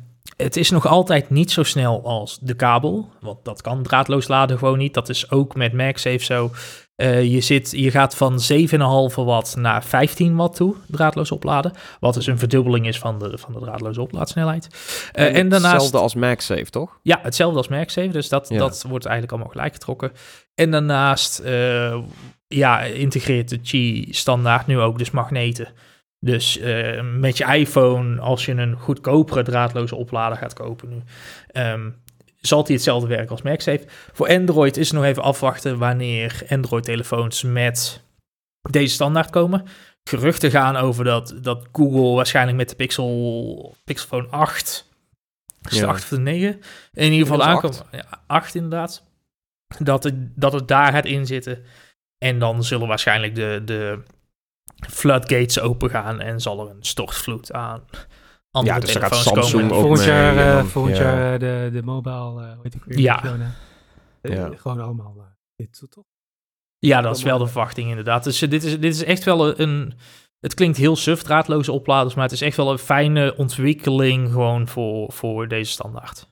het 0.42 0.58
is 0.58 0.70
nog 0.70 0.88
altijd 0.88 1.30
niet 1.30 1.52
zo 1.52 1.64
snel 1.64 2.04
als 2.04 2.38
de 2.42 2.54
kabel, 2.54 3.10
want 3.20 3.46
dat 3.46 3.62
kan 3.62 3.84
draadloos 3.84 4.28
laden 4.28 4.58
gewoon 4.58 4.78
niet. 4.78 4.94
Dat 4.94 5.10
is 5.10 5.32
ook 5.32 5.56
met 5.56 5.74
MagSafe 5.74 6.24
zo. 6.24 6.52
Eh, 6.96 7.34
je, 7.34 7.42
zit, 7.42 7.72
je 7.72 7.92
gaat 7.92 8.16
van 8.16 8.40
7,5 8.52 9.16
watt 9.16 9.56
naar 9.56 9.84
15 9.84 10.36
watt 10.36 10.56
toe, 10.56 10.76
draadloos 10.88 11.32
opladen. 11.32 11.72
Wat 12.00 12.14
dus 12.14 12.28
een 12.28 12.38
verdubbeling 12.38 12.88
is 12.88 13.00
van 13.00 13.20
de, 13.20 13.38
van 13.38 13.54
de 13.54 13.60
draadloze 13.60 14.02
oplaadsnelheid. 14.02 14.68
Eh, 15.12 15.26
en, 15.36 15.50
daarnaast... 15.50 15.74
Hetzelfde 15.74 15.98
als 15.98 16.16
MagSafe, 16.16 16.70
toch? 16.70 17.00
Ja, 17.04 17.20
hetzelfde 17.22 17.58
als 17.58 17.68
MagSafe, 17.68 18.08
dus 18.08 18.30
dat, 18.30 18.50
Ja. 18.50 18.58
dat 18.58 18.86
wordt 18.88 19.06
eigenlijk 19.06 19.34
allemaal 19.34 19.52
gelijk 19.54 19.74
getrokken. 19.74 20.12
En 20.56 20.72
daarnaast 20.72 21.40
eh, 21.40 21.98
ja, 22.48 22.82
integreert 22.82 23.50
de 23.50 23.58
Qi 23.58 24.08
standaard 24.10 24.68
nu 24.68 24.80
ook 24.80 24.98
dus 24.98 25.12
magneten. 25.12 25.68
Dus 26.23 26.57
eh, 26.57 27.02
met 27.02 27.38
je 27.38 27.45
iPhone, 27.45 28.19
als 28.19 28.45
je 28.45 28.52
een 28.52 28.76
goedkopere 28.80 29.43
draadloze 29.43 29.95
oplader 29.95 30.38
gaat 30.38 30.53
kopen 30.53 30.89
nu, 30.89 31.02
ehm, 31.48 31.89
zal 32.39 32.64
die 32.64 32.76
hetzelfde 32.76 33.07
werken 33.07 33.30
als 33.30 33.41
MagSafe. 33.41 33.84
Voor 33.88 34.27
Android 34.27 34.77
is 34.77 34.88
het 34.88 34.98
nog 34.98 35.06
even 35.06 35.23
afwachten 35.23 35.77
wanneer 35.77 36.43
Android-telefoons 36.49 37.43
met 37.43 38.03
deze 38.69 38.93
standaard 38.93 39.30
komen. 39.30 39.65
Geruchten 40.03 40.52
gaan 40.52 40.76
over 40.76 41.03
dat, 41.03 41.35
dat 41.41 41.68
Google 41.72 42.15
waarschijnlijk 42.15 42.57
met 42.57 42.69
de 42.69 42.76
Pixel, 42.76 43.76
Pixelphone 43.84 44.27
8, 44.27 44.89
is 45.61 45.72
het 45.72 45.80
Ja. 45.80 45.88
8 45.88 46.03
of 46.03 46.10
de 46.10 46.19
9, 46.19 46.61
in 46.93 47.11
ieder 47.11 47.27
geval 47.27 47.43
aankomt. 47.43 47.85
Ja, 47.91 48.06
8 48.27 48.56
inderdaad. 48.56 49.03
Dat 49.80 50.03
het, 50.03 50.15
dat 50.35 50.53
het 50.53 50.68
daar 50.68 50.91
gaat 50.91 51.06
inzitten. 51.06 51.64
En 52.18 52.39
dan 52.39 52.64
zullen 52.64 52.88
waarschijnlijk 52.88 53.35
de, 53.35 53.61
de 53.65 54.03
floodgates 54.90 55.60
open 55.60 55.90
gaan 55.90 56.20
en 56.20 56.42
zal 56.42 56.66
er 56.66 56.76
een 56.76 56.84
stortvloed 56.84 57.52
aan 57.54 57.84
andere 58.52 58.76
Ja, 58.76 58.82
dus 58.82 58.96
gaat 58.96 59.12
telefoons 59.12 59.24
Samsung 59.24 59.62
komen. 59.62 59.76
ook 59.76 59.82
Volgend 59.82 60.06
jaar, 60.06 60.58
eh, 60.58 60.64
volgend 60.66 60.98
ja. 60.98 61.04
jaar 61.04 61.34
eh, 61.34 61.40
de, 61.40 61.70
de 61.74 61.84
mobile, 61.84 62.42
eh 62.42 62.48
heet 62.62 62.74
het 62.74 62.76
ook 62.76 62.86
weer? 62.86 63.00
Ja. 63.00 63.24
Eh, 64.22 64.34
Ja. 64.36 64.50
Gewoon 64.56 64.80
allemaal 64.80 65.16
eh, 65.18 65.24
dit, 65.56 65.86
toch? 65.90 66.04
Ja, 66.80 67.02
dat 67.02 67.18
is 67.18 67.24
wel 67.24 67.38
de 67.38 67.46
verwachting 67.48 67.90
inderdaad. 67.90 68.24
Dus 68.24 68.42
eh, 68.42 68.50
dit 68.50 68.64
is, 68.64 68.80
dit 68.80 68.94
is 68.96 69.04
echt 69.04 69.24
wel 69.24 69.60
een... 69.60 69.94
Het 70.40 70.54
klinkt 70.54 70.78
heel 70.78 70.96
suf, 70.96 71.22
draadloze 71.22 71.72
opladers, 71.72 72.14
maar 72.16 72.24
het 72.24 72.34
is 72.34 72.42
echt 72.42 72.58
wel 72.58 72.72
een 72.72 72.78
fijne 72.78 73.36
ontwikkeling 73.38 74.32
gewoon 74.32 74.68
voor, 74.68 75.12
voor 75.12 75.48
deze 75.48 75.72
standaard. 75.72 76.31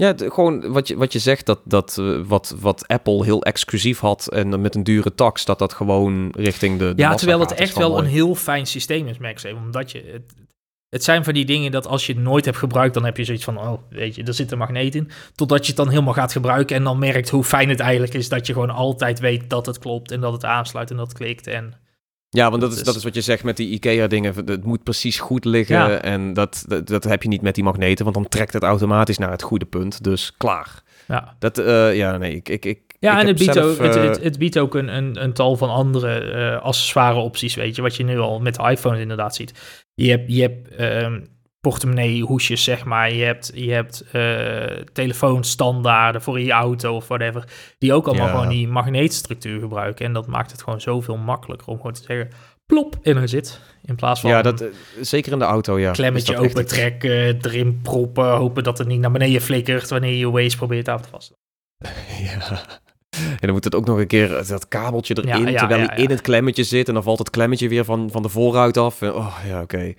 Ja, 0.00 0.12
de- 0.12 0.30
gewoon 0.30 0.72
wat 0.72 0.88
je, 0.88 0.96
wat 0.96 1.12
je 1.12 1.18
zegt, 1.18 1.46
dat, 1.46 1.60
dat 1.64 1.98
eh, 1.98 2.20
wat, 2.26 2.54
wat 2.60 2.88
Apple 2.88 3.24
heel 3.24 3.42
exclusief 3.42 3.98
had 3.98 4.28
en 4.28 4.60
met 4.60 4.74
een 4.74 4.84
dure 4.84 5.14
tax, 5.14 5.44
dat 5.44 5.58
dat 5.58 5.72
gewoon 5.72 6.32
richting 6.36 6.78
de, 6.78 6.94
de 6.94 7.02
Ja, 7.02 7.14
terwijl 7.14 7.40
het 7.40 7.52
echt 7.52 7.76
wel 7.76 7.98
een 7.98 8.04
heel 8.04 8.34
fijn 8.34 8.66
systeem 8.66 9.06
is, 9.06 9.18
MagSafe. 9.18 9.54
Omdat 9.54 9.92
je... 9.92 10.02
Het, 10.12 10.34
het 10.88 11.04
zijn 11.04 11.24
van 11.24 11.34
die 11.34 11.44
dingen 11.44 11.70
dat 11.70 11.86
als 11.86 12.06
je 12.06 12.12
het 12.12 12.22
nooit 12.22 12.44
hebt 12.44 12.56
gebruikt, 12.56 12.94
dan 12.94 13.04
heb 13.04 13.16
je 13.16 13.24
zoiets 13.24 13.44
van, 13.44 13.58
oh, 13.58 13.82
weet 13.90 14.14
je, 14.14 14.22
er 14.22 14.34
zit 14.34 14.52
een 14.52 14.58
magneet 14.58 14.94
in. 14.94 15.10
Totdat 15.34 15.60
je 15.60 15.66
het 15.66 15.76
dan 15.76 15.88
helemaal 15.88 16.14
gaat 16.14 16.32
gebruiken 16.32 16.76
en 16.76 16.84
dan 16.84 16.98
merkt 16.98 17.28
hoe 17.28 17.44
fijn 17.44 17.68
het 17.68 17.80
eigenlijk 17.80 18.14
is 18.14 18.28
dat 18.28 18.46
je 18.46 18.52
gewoon 18.52 18.70
altijd 18.70 19.18
weet 19.18 19.50
dat 19.50 19.66
het 19.66 19.78
klopt 19.78 20.10
en 20.10 20.20
dat 20.20 20.32
het 20.32 20.44
aansluit 20.44 20.90
en 20.90 20.96
dat 20.96 21.08
het 21.08 21.16
klikt. 21.16 21.46
En 21.46 21.74
Ja, 22.32 22.50
want 22.50 22.62
dat 22.62 22.72
is, 22.72 22.82
dat 22.82 22.94
is 22.94 23.04
wat 23.04 23.14
je 23.14 23.20
zegt 23.20 23.44
met 23.44 23.56
die 23.56 23.68
IKEA-dingen. 23.68 24.34
Het 24.34 24.64
moet 24.64 24.82
precies 24.82 25.18
goed 25.18 25.44
liggen. 25.44 25.76
Ja. 25.76 26.00
En 26.00 26.32
dat, 26.32 26.64
dat, 26.68 26.86
dat 26.86 27.04
heb 27.04 27.22
je 27.22 27.28
niet 27.28 27.42
met 27.42 27.54
die 27.54 27.64
magneten, 27.64 28.04
want 28.04 28.16
dan 28.16 28.28
trekt 28.28 28.52
het 28.52 28.62
automatisch 28.62 29.18
naar 29.18 29.30
het 29.30 29.42
goede 29.42 29.64
punt. 29.64 30.04
Dus 30.04 30.34
klaar. 30.36 30.82
ja, 31.08 31.36
Dat, 31.38 31.58
eh, 31.58 31.96
ja, 31.96 32.16
nee, 32.16 32.34
ik... 32.34 32.48
ik, 32.48 32.64
ik 32.64 32.80
Ja, 32.98 33.14
ik 33.14 33.20
en 33.20 33.26
het 33.26 33.38
biedt, 33.38 33.52
zelf, 33.52 33.78
ook, 33.78 33.86
het, 33.86 33.96
eh, 33.96 34.02
het, 34.02 34.22
het 34.22 34.38
biedt 34.38 34.58
ook 34.58 34.74
een, 34.74 34.96
een, 34.96 35.22
een 35.22 35.32
tal 35.32 35.56
van 35.56 35.70
andere 35.70 36.18
eh 36.20 36.62
accessoire 36.62 37.18
opties, 37.20 37.54
weet 37.54 37.76
je, 37.76 37.82
wat 37.82 37.96
je 37.96 38.04
nu 38.04 38.18
al 38.18 38.40
met 38.40 38.54
de 38.54 38.70
iPhone 38.70 39.00
inderdaad 39.00 39.34
ziet. 39.34 39.82
Je 39.94 40.10
hebt, 40.10 40.32
je 40.32 40.42
hebt 40.42 40.68
ehm, 40.74 41.20
portemonnee 41.60 42.22
hoesjes, 42.22 42.64
zeg 42.64 42.84
maar. 42.84 43.12
Je 43.12 43.24
hebt, 43.24 43.50
je 43.54 43.72
hebt 43.72 44.04
eh, 44.12 44.84
telefoonstandaarden 44.92 46.22
voor 46.22 46.40
je 46.40 46.50
auto 46.52 46.94
of 46.94 47.08
whatever, 47.08 47.44
die 47.78 47.92
ook 47.92 48.06
allemaal 48.06 48.26
Ja. 48.26 48.32
gewoon 48.32 48.48
die 48.48 48.68
magneetstructuur 48.68 49.60
gebruiken. 49.60 50.04
En 50.06 50.12
dat 50.12 50.26
maakt 50.26 50.50
het 50.50 50.62
gewoon 50.62 50.80
zoveel 50.80 51.16
makkelijker 51.16 51.68
om 51.68 51.76
gewoon 51.76 51.92
te 51.92 52.02
zeggen, 52.06 52.28
plop, 52.66 52.96
in 53.02 53.16
er 53.16 53.28
zit. 53.28 53.60
In 53.84 53.94
plaats 53.94 54.20
van 54.20 54.30
ja, 54.30 54.42
dat, 54.42 54.60
eh, 54.60 54.68
zeker 55.00 55.32
in 55.32 55.38
de 55.38 55.44
auto, 55.44 55.78
ja. 55.78 55.90
klemmetje 55.90 56.32
echt 56.34 56.42
open 56.42 56.66
trekken, 56.66 57.38
erin 57.40 57.80
proppen, 57.82 58.30
hopen 58.30 58.62
dat 58.64 58.78
het 58.78 58.86
niet 58.88 59.00
naar 59.00 59.10
beneden 59.10 59.40
flikkert 59.40 59.90
wanneer 59.90 60.14
je 60.16 60.30
Waze 60.30 60.56
probeert 60.56 60.88
aan 60.88 61.00
te 61.02 61.08
vasten. 61.08 61.36
Ja. 62.22 62.60
En 63.10 63.36
dan 63.46 63.50
moet 63.50 63.64
het 63.64 63.74
ook 63.74 63.86
nog 63.86 63.98
een 63.98 64.06
keer 64.06 64.36
eh, 64.36 64.48
dat 64.48 64.68
kabeltje 64.68 65.16
erin, 65.16 65.44
Ja, 65.44 65.48
ja, 65.50 65.58
terwijl 65.58 65.86
hij 65.88 65.96
in 66.02 66.10
het 66.10 66.20
klemmetje 66.20 66.64
zit. 66.64 66.88
En 66.88 66.94
dan 66.94 67.02
valt 67.02 67.18
het 67.18 67.30
klemmetje 67.30 67.68
weer 67.68 67.84
van, 67.84 68.10
van 68.10 68.22
de 68.22 68.28
voorruit 68.28 68.76
af. 68.76 69.02
En, 69.02 69.14
Oh, 69.14 69.38
ja, 69.46 69.60
oké. 69.62 69.94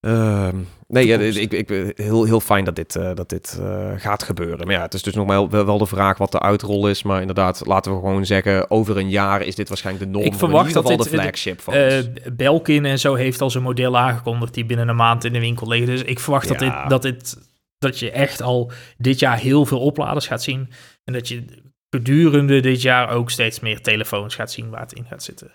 Ehm, 0.00 0.56
nee, 0.88 1.06
ja, 1.06 1.18
ik, 1.18 1.52
ik, 1.52 1.68
heel, 1.96 2.24
heel 2.24 2.40
fijn 2.40 2.64
dat 2.64 2.76
dit, 2.76 2.96
eh, 2.96 3.14
dat 3.14 3.28
dit 3.28 3.58
eh, 3.60 3.92
gaat 3.96 4.22
gebeuren. 4.22 4.66
Maar 4.66 4.76
ja, 4.76 4.82
het 4.82 4.94
is 4.94 5.02
dus 5.02 5.14
nog 5.14 5.26
wel, 5.26 5.50
wel, 5.50 5.78
de 5.78 5.86
vraag 5.86 6.18
wat 6.18 6.32
de 6.32 6.40
uitrol 6.40 6.88
is. 6.88 7.02
Maar 7.02 7.20
inderdaad, 7.20 7.66
laten 7.66 7.92
we 7.92 7.98
gewoon 7.98 8.26
zeggen, 8.26 8.70
over 8.70 8.96
een 8.96 9.08
jaar 9.08 9.42
is 9.42 9.54
dit 9.54 9.68
waarschijnlijk 9.68 10.04
de 10.04 10.10
norm. 10.10 10.24
Ik 10.24 10.34
verwacht 10.34 10.68
in 10.70 10.76
ieder 10.76 10.82
dat 10.82 11.02
dit- 11.02 11.12
de 11.12 11.18
flagship. 11.18 11.60
Eh, 11.68 12.32
Belkin 12.32 12.84
en 12.84 12.98
zo 12.98 13.14
heeft 13.14 13.40
al 13.40 13.50
zijn 13.50 13.64
model 13.64 13.98
aangekondigd 13.98 14.54
die 14.54 14.64
binnen 14.66 14.88
een 14.88 14.96
maand 14.96 15.24
in 15.24 15.32
de 15.32 15.40
winkel 15.40 15.68
liggen. 15.68 15.88
Dus 15.88 16.02
ik 16.02 16.18
verwacht 16.20 16.48
dat, 16.48 16.58
dit, 16.58 16.72
dat, 16.88 17.02
dit, 17.02 17.36
dat 17.78 17.98
je 17.98 18.10
echt 18.10 18.42
al 18.42 18.70
dit 18.98 19.18
jaar 19.18 19.38
heel 19.38 19.66
veel 19.66 19.80
opladers 19.80 20.26
gaat 20.26 20.42
zien. 20.42 20.68
En 21.04 21.12
dat 21.12 21.28
je 21.28 21.44
gedurende 21.90 22.60
dit 22.60 22.82
jaar 22.82 23.10
ook 23.10 23.30
steeds 23.30 23.60
meer 23.60 23.80
telefoons 23.80 24.34
gaat 24.34 24.52
zien 24.52 24.70
waar 24.70 24.80
het 24.80 24.92
in 24.92 25.04
gaat 25.04 25.22
zitten. 25.22 25.50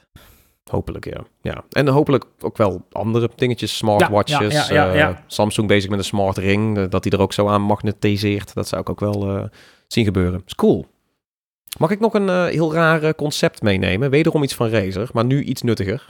Hopelijk, 0.71 1.05
ja. 1.05 1.23
ja. 1.41 1.63
En 1.69 1.87
hopelijk 1.87 2.25
ook 2.39 2.57
wel 2.57 2.85
andere 2.91 3.29
dingetjes, 3.35 3.77
smartwatches. 3.77 4.53
Ja, 4.53 4.65
ja, 4.69 4.85
ja, 4.85 4.85
ja, 4.85 4.93
ja. 4.93 5.09
eh, 5.09 5.17
Samsung 5.27 5.67
bezig 5.67 5.89
met 5.89 5.99
een 5.99 6.05
smart 6.05 6.37
ring, 6.37 6.77
eh, 6.77 6.83
dat 6.89 7.03
die 7.03 7.11
er 7.11 7.19
ook 7.19 7.33
zo 7.33 7.47
aan 7.47 7.61
magnetiseert. 7.61 8.53
Dat 8.53 8.67
zou 8.67 8.81
ik 8.81 8.89
ook 8.89 8.99
wel 8.99 9.29
eh, 9.29 9.43
zien 9.87 10.05
gebeuren. 10.05 10.43
Is 10.45 10.55
cool. 10.55 10.85
Mag 11.77 11.91
ik 11.91 11.99
nog 11.99 12.13
een 12.13 12.47
heel 12.47 12.73
raar 12.73 13.15
concept 13.15 13.61
meenemen? 13.61 14.09
Wederom 14.09 14.43
iets 14.43 14.55
van 14.55 14.69
Razer, 14.69 15.09
maar 15.13 15.25
nu 15.25 15.43
iets 15.43 15.61
nuttiger. 15.61 16.05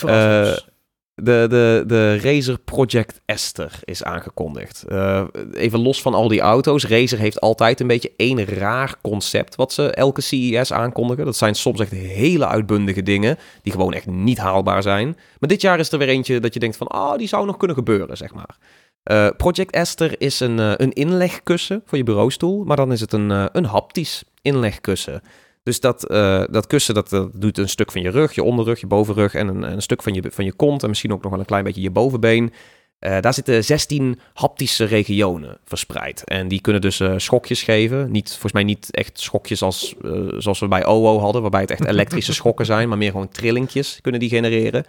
De, 1.22 1.46
de, 1.48 1.84
de 1.86 2.18
Razer 2.18 2.58
Project 2.58 3.20
Esther 3.24 3.80
is 3.84 4.04
aangekondigd. 4.04 4.84
Eh, 4.88 5.24
even 5.52 5.82
los 5.82 6.02
van 6.02 6.14
al 6.14 6.28
die 6.28 6.40
auto's. 6.40 6.86
Razer 6.86 7.18
heeft 7.18 7.40
altijd 7.40 7.80
een 7.80 7.86
beetje 7.86 8.12
één 8.16 8.44
raar 8.44 8.94
concept 9.02 9.54
wat 9.54 9.72
ze 9.72 9.90
elke 9.90 10.20
CES 10.20 10.72
aankondigen. 10.72 11.24
Dat 11.24 11.36
zijn 11.36 11.54
soms 11.54 11.80
echt 11.80 11.90
hele 11.90 12.46
uitbundige 12.46 13.02
dingen 13.02 13.38
die 13.62 13.72
gewoon 13.72 13.92
echt 13.92 14.06
niet 14.06 14.38
haalbaar 14.38 14.82
zijn. 14.82 15.06
Maar 15.38 15.48
dit 15.48 15.60
jaar 15.60 15.78
is 15.78 15.92
er 15.92 15.98
weer 15.98 16.08
eentje 16.08 16.40
dat 16.40 16.54
je 16.54 16.60
denkt 16.60 16.76
van, 16.76 16.86
ah, 16.86 17.18
die 17.18 17.28
zou 17.28 17.46
nog 17.46 17.56
kunnen 17.56 17.76
gebeuren, 17.76 18.16
zeg 18.16 18.34
maar. 18.34 18.56
Eh, 19.02 19.28
Project 19.36 19.70
Esther 19.70 20.20
is 20.20 20.40
een, 20.40 20.58
eh, 20.58 20.72
een 20.76 20.92
inlegkussen 20.92 21.82
voor 21.84 21.98
je 21.98 22.04
bureaustoel, 22.04 22.64
maar 22.64 22.76
dan 22.76 22.92
is 22.92 23.00
het 23.00 23.12
een, 23.12 23.48
een 23.56 23.64
haptisch 23.64 24.24
inlegkussen. 24.42 25.22
Dus 25.70 25.80
dat, 25.80 26.04
eh, 26.04 26.42
dat 26.50 26.66
kussen 26.66 26.94
dat, 26.94 27.08
dat 27.08 27.30
doet 27.34 27.58
een 27.58 27.68
stuk 27.68 27.92
van 27.92 28.02
je 28.02 28.10
rug, 28.10 28.34
je 28.34 28.42
onderrug, 28.42 28.80
je 28.80 28.86
bovenrug 28.86 29.34
en 29.34 29.48
een, 29.48 29.62
een 29.62 29.82
stuk 29.82 30.02
van 30.02 30.14
je, 30.14 30.22
van 30.30 30.44
je 30.44 30.52
kont 30.52 30.82
en 30.82 30.88
misschien 30.88 31.12
ook 31.12 31.22
nog 31.22 31.30
wel 31.30 31.40
een 31.40 31.46
klein 31.46 31.64
beetje 31.64 31.80
je 31.80 31.90
bovenbeen. 31.90 32.52
Eh, 32.98 33.20
daar 33.20 33.34
zitten 33.34 33.64
16 33.64 34.18
haptische 34.34 34.84
regionen 34.84 35.58
verspreid. 35.64 36.24
En 36.24 36.48
die 36.48 36.60
kunnen 36.60 36.80
dus 36.80 37.00
eh, 37.00 37.14
schokjes 37.16 37.62
geven. 37.62 38.10
Niet, 38.10 38.30
volgens 38.30 38.52
mij 38.52 38.62
niet 38.62 38.94
echt 38.94 39.20
schokjes 39.20 39.62
als, 39.62 39.94
zoals 40.36 40.58
we 40.58 40.68
bij 40.68 40.86
OO 40.86 41.18
hadden, 41.18 41.42
waarbij 41.42 41.60
het 41.60 41.70
echt 41.70 41.86
elektrische 41.94 42.34
schokken 42.34 42.66
zijn, 42.66 42.88
maar 42.88 42.98
meer 42.98 43.10
gewoon 43.10 43.28
trillingjes 43.28 43.98
kunnen 44.00 44.20
die 44.20 44.28
genereren. 44.28 44.84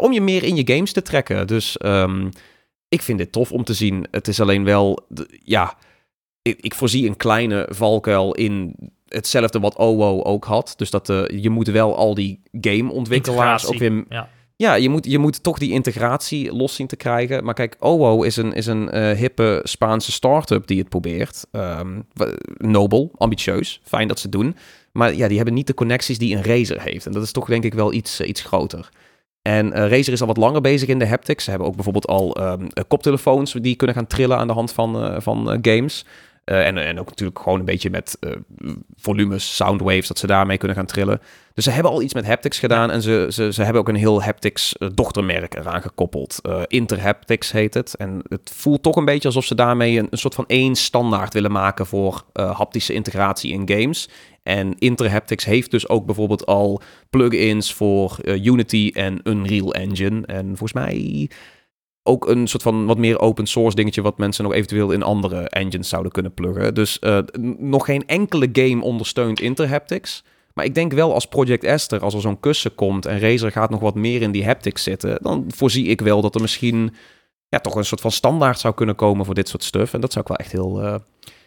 Om 0.00 0.12
je 0.12 0.20
meer 0.20 0.42
in 0.42 0.56
je 0.56 0.74
games 0.74 0.92
te 0.92 1.02
trekken. 1.02 1.46
Dus 1.46 1.76
ehm, 1.76 2.28
ik 2.88 3.02
vind 3.02 3.18
dit 3.18 3.32
tof 3.32 3.52
om 3.52 3.64
te 3.64 3.74
zien. 3.74 4.06
Het 4.10 4.28
is 4.28 4.40
alleen 4.40 4.64
wel, 4.64 5.06
ja, 5.44 5.76
ik, 6.42 6.60
ik 6.60 6.74
voorzie 6.74 7.08
een 7.08 7.16
kleine 7.16 7.68
valkuil 7.70 8.34
in 8.34 8.74
hetzelfde 9.16 9.60
wat 9.60 9.76
OO 9.76 10.22
ook 10.22 10.44
had. 10.44 10.74
Dus 10.76 10.90
dat 10.90 11.08
eh, 11.10 11.22
je 11.42 11.50
moet 11.50 11.66
wel 11.68 11.96
al 11.96 12.14
die 12.14 12.40
gameontwikkelaars 12.60 13.66
ook 13.66 13.78
weer 13.78 14.04
Ja. 14.08 14.28
ja, 14.56 14.74
je 14.74 14.88
moet, 14.88 15.06
je 15.06 15.18
moet 15.18 15.42
toch 15.42 15.58
die 15.58 15.72
integratie 15.72 16.52
los 16.52 16.74
zien 16.74 16.86
te 16.86 16.96
krijgen. 16.96 17.44
Maar 17.44 17.54
kijk, 17.54 17.76
OO 17.78 18.22
is 18.22 18.36
een, 18.36 18.52
is 18.52 18.66
een 18.66 18.90
eh, 18.90 19.16
hippe 19.18 19.60
Spaanse 19.62 20.12
start-up 20.12 20.66
die 20.66 20.78
het 20.78 20.88
probeert. 20.88 21.44
Wa- 21.50 22.34
nobel, 22.56 23.10
ambitieus, 23.16 23.80
fijn 23.84 24.08
dat 24.08 24.18
ze 24.18 24.26
het 24.26 24.36
doen. 24.36 24.56
Maar 24.92 25.14
ja, 25.14 25.26
die 25.28 25.36
hebben 25.36 25.54
niet 25.54 25.66
de 25.66 25.74
connecties 25.74 26.18
die 26.18 26.36
een 26.36 26.42
Razer 26.44 26.82
heeft. 26.82 27.06
En 27.06 27.12
dat 27.12 27.22
is 27.22 27.32
toch 27.32 27.46
denk 27.46 27.64
ik 27.64 27.74
wel 27.74 27.92
iets, 27.92 28.20
eh, 28.20 28.28
iets 28.28 28.40
groter. 28.42 28.88
En 29.42 29.72
eh, 29.72 29.88
Razer 29.90 30.12
is 30.12 30.20
al 30.20 30.26
wat 30.26 30.36
langer 30.36 30.60
bezig 30.60 30.88
in 30.88 30.98
de 30.98 31.06
haptics. 31.06 31.44
Ze 31.44 31.50
hebben 31.50 31.68
ook 31.68 31.74
bijvoorbeeld 31.74 32.06
al 32.06 32.34
ehm, 32.34 32.66
eh, 32.66 32.84
koptelefoons 32.88 33.52
die 33.52 33.76
kunnen 33.76 33.96
gaan 33.96 34.06
trillen 34.06 34.38
aan 34.38 34.46
de 34.46 34.52
hand 34.52 34.72
van, 34.72 35.22
van 35.22 35.58
games. 35.62 36.04
Eh, 36.46 36.66
en, 36.66 36.78
en 36.78 37.00
ook 37.00 37.08
natuurlijk 37.08 37.38
gewoon 37.38 37.58
een 37.58 37.64
beetje 37.64 37.90
met 37.90 38.16
eh, 38.20 38.30
volumes, 38.96 39.56
soundwaves, 39.56 40.08
dat 40.08 40.18
ze 40.18 40.26
daarmee 40.26 40.58
kunnen 40.58 40.76
gaan 40.76 40.86
trillen. 40.86 41.20
Dus 41.54 41.64
ze 41.64 41.70
hebben 41.70 41.92
al 41.92 42.02
iets 42.02 42.14
met 42.14 42.26
haptics 42.26 42.58
gedaan 42.58 42.90
en 42.90 43.02
ze, 43.02 43.26
ze, 43.30 43.52
ze 43.52 43.62
hebben 43.62 43.80
ook 43.80 43.88
een 43.88 43.94
heel 43.94 44.22
haptics 44.22 44.76
eh, 44.76 44.88
dochtermerk 44.94 45.54
eraan 45.54 45.82
gekoppeld. 45.82 46.40
Interhaptics 46.66 47.52
heet 47.52 47.74
het. 47.74 47.94
En 47.94 48.22
het 48.28 48.50
voelt 48.54 48.82
toch 48.82 48.96
een 48.96 49.04
beetje 49.04 49.28
alsof 49.28 49.44
ze 49.44 49.54
daarmee 49.54 49.98
een, 49.98 50.06
een 50.10 50.18
soort 50.18 50.34
van 50.34 50.44
één 50.46 50.74
standaard 50.74 51.32
willen 51.32 51.52
maken 51.52 51.86
voor 51.86 52.24
haptische 52.32 52.92
integratie 52.92 53.52
in 53.52 53.68
games. 53.68 54.08
En 54.42 54.78
Interhaptics 54.78 55.44
heeft 55.44 55.70
dus 55.70 55.88
ook 55.88 56.06
bijvoorbeeld 56.06 56.46
al 56.46 56.80
plugins 57.10 57.74
voor 57.74 58.18
Unity 58.24 58.90
en 58.94 59.20
Unreal 59.24 59.74
Engine. 59.74 60.26
En 60.26 60.46
volgens 60.46 60.72
mij 60.72 61.28
ook 62.06 62.28
een 62.28 62.46
soort 62.46 62.62
van 62.62 62.86
wat 62.86 62.98
meer 62.98 63.20
open 63.20 63.46
source 63.46 63.76
dingetje 63.76 64.02
wat 64.02 64.18
mensen 64.18 64.44
nog 64.44 64.52
eventueel 64.52 64.90
in 64.90 65.02
andere 65.02 65.48
engines 65.48 65.88
zouden 65.88 66.12
kunnen 66.12 66.34
pluggen. 66.34 66.74
Dus 66.74 66.98
eh, 66.98 67.18
nog 67.58 67.84
geen 67.84 68.06
enkele 68.06 68.48
game 68.52 68.82
ondersteunt 68.82 69.40
Interhaptics. 69.40 70.24
Maar 70.54 70.64
ik 70.64 70.74
denk 70.74 70.92
wel 70.92 71.14
als 71.14 71.26
Project 71.26 71.64
Esther, 71.64 72.00
als 72.00 72.14
er 72.14 72.20
zo'n 72.20 72.40
kussen 72.40 72.74
komt 72.74 73.06
en 73.06 73.20
Razer 73.20 73.52
gaat 73.52 73.70
nog 73.70 73.80
wat 73.80 73.94
meer 73.94 74.22
in 74.22 74.30
die 74.30 74.44
haptics 74.44 74.82
zitten, 74.82 75.18
dan 75.22 75.44
voorzie 75.48 75.86
ik 75.86 76.00
wel 76.00 76.20
dat 76.20 76.34
er 76.34 76.40
misschien 76.40 76.94
ja, 77.48 77.58
toch 77.58 77.74
een 77.74 77.84
soort 77.84 78.00
van 78.00 78.10
standaard 78.10 78.58
zou 78.58 78.74
kunnen 78.74 78.94
komen 78.94 79.24
voor 79.24 79.34
dit 79.34 79.48
soort 79.48 79.62
stuff. 79.62 79.94
En 79.94 80.00
dat 80.00 80.12
zou 80.12 80.24
ik 80.24 80.30
wel 80.30 80.38
echt 80.38 80.52
heel, 80.52 80.82
eh, 80.82 80.94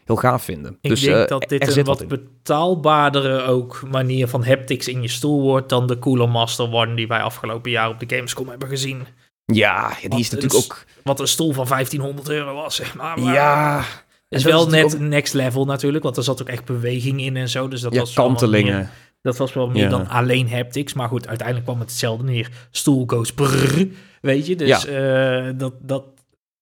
heel 0.06 0.16
gaaf 0.16 0.44
vinden. 0.44 0.78
Ik 0.82 0.90
dus 0.90 1.02
denk 1.02 1.16
eh, 1.16 1.28
dat 1.28 1.50
dit 1.50 1.78
een 1.78 1.84
wat 1.84 2.08
betaalbaardere 2.08 3.42
ook 3.42 3.82
manier 3.92 4.28
van 4.28 4.44
haptics 4.44 4.88
in 4.88 5.02
je 5.02 5.08
stoel 5.08 5.42
wordt 5.42 5.70
dan 5.70 5.88
de 5.88 6.00
Cooler 6.00 6.30
Master 6.30 6.74
One 6.74 6.96
die 6.96 7.08
wij 7.08 7.22
afgelopen 7.22 7.72
jaar 7.72 7.90
op 7.90 8.00
de 8.00 8.16
Gamescom 8.16 8.50
hebben 8.50 8.68
gezien. 8.68 9.06
Ja, 9.54 9.92
die 10.10 10.20
is 10.20 10.30
natuurlijk 10.30 10.64
ook... 10.64 10.86
Wat 11.04 11.20
een 11.20 11.28
stoel 11.28 11.54
van 11.54 11.68
1500 11.68 12.30
euro 12.30 12.54
was, 12.56 12.76
zeg 12.76 12.96
maar. 12.96 13.20
Maar 13.20 13.34
Ja, 13.34 13.84
is 14.30 14.44
wel 14.44 14.66
is 14.66 14.72
net 14.72 15.00
next 15.00 15.34
level 15.34 15.66
natuurlijk, 15.66 16.04
want 16.04 16.18
er 16.18 16.24
zat 16.24 16.42
ook 16.42 16.48
echt 16.48 16.66
beweging 16.66 17.22
in 17.22 17.38
en 17.38 17.50
zo. 17.50 17.68
Dus 17.68 17.82
dat 17.82 17.94
ja 17.94 18.00
was 18.00 18.14
kantelingen. 18.14 18.76
meer- 18.76 18.90
dat 19.22 19.38
was 19.38 19.54
wel 19.54 19.68
meer 19.70 19.84
Ja. 19.84 19.90
dan 19.90 20.08
alleen 20.08 20.50
haptics. 20.52 20.94
Maar 20.94 21.08
goed, 21.08 21.28
uiteindelijk 21.28 21.68
kwam 21.68 21.80
het 21.80 21.90
hetzelfde 21.90 22.24
neer. 22.24 22.50
Stoel 22.72 23.04
goes 23.08 23.34
brrr, 23.34 23.88
weet 24.22 24.48
je. 24.48 24.56
Dus 24.56 24.86
eh, 24.86 25.50
dat, 25.58 25.74
dat 25.82 26.04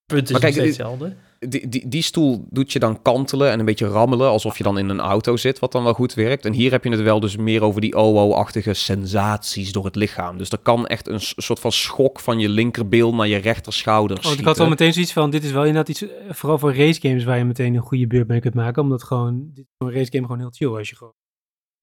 punt 0.05 0.23
is 0.23 0.31
Maar 0.31 0.31
nog 0.31 0.39
kijk, 0.39 0.53
steeds 0.53 0.77
hetzelfde. 0.77 1.15
Die, 1.39 1.67
die, 1.69 1.87
die 1.87 2.01
stoel 2.01 2.47
doet 2.49 2.71
je 2.71 2.79
dan 2.79 3.01
kantelen 3.01 3.51
en 3.51 3.59
een 3.59 3.65
beetje 3.65 3.87
rammelen 3.87 4.29
alsof 4.29 4.57
je 4.57 4.63
dan 4.63 4.77
in 4.77 4.89
een 4.89 4.99
auto 4.99 5.37
zit, 5.37 5.59
wat 5.59 5.71
dan 5.71 5.83
wel 5.83 5.93
goed 5.93 6.13
werkt. 6.13 6.45
En 6.45 6.53
hier 6.53 6.71
heb 6.71 6.83
je 6.83 6.89
het 6.89 7.01
wel 7.01 7.19
dus 7.19 7.35
meer 7.37 7.61
over 7.61 7.81
die 7.81 7.95
OO-achtige 7.95 8.73
sensaties 8.73 9.71
door 9.71 9.85
het 9.85 9.95
lichaam. 9.95 10.37
Dus 10.37 10.49
er 10.49 10.57
kan 10.57 10.87
echt 10.87 11.07
een 11.07 11.19
soort 11.19 11.59
van 11.59 11.71
schok 11.71 12.19
van 12.19 12.39
je 12.39 12.49
linkerbeel 12.49 13.15
naar 13.15 13.27
je 13.27 13.37
rechterschouder 13.37 14.15
Want 14.21 14.33
Oh, 14.33 14.39
ik 14.39 14.45
had 14.45 14.59
al 14.59 14.69
meteen 14.69 14.93
zoiets 14.93 15.13
van, 15.13 15.29
dit 15.29 15.43
is 15.43 15.51
wel 15.51 15.65
inderdaad 15.65 15.89
iets, 15.89 16.01
eh, 16.01 16.09
vooral 16.29 16.57
voor 16.59 16.75
racegames 16.75 17.23
waar 17.23 17.37
je 17.37 17.45
meteen 17.45 17.75
een 17.75 17.81
goede 17.81 18.07
beurt 18.07 18.27
mee 18.27 18.39
kunt 18.39 18.53
maken. 18.53 18.81
Omdat 18.81 19.03
gewoon, 19.03 19.49
dit 19.53 19.65
is 19.65 19.73
voor 19.77 19.87
een 19.87 19.93
racegame 19.93 20.25
gewoon 20.25 20.39
heel 20.41 20.51
chill 20.51 20.77
als 20.77 20.89
je 20.89 20.95
gewoon 20.95 21.13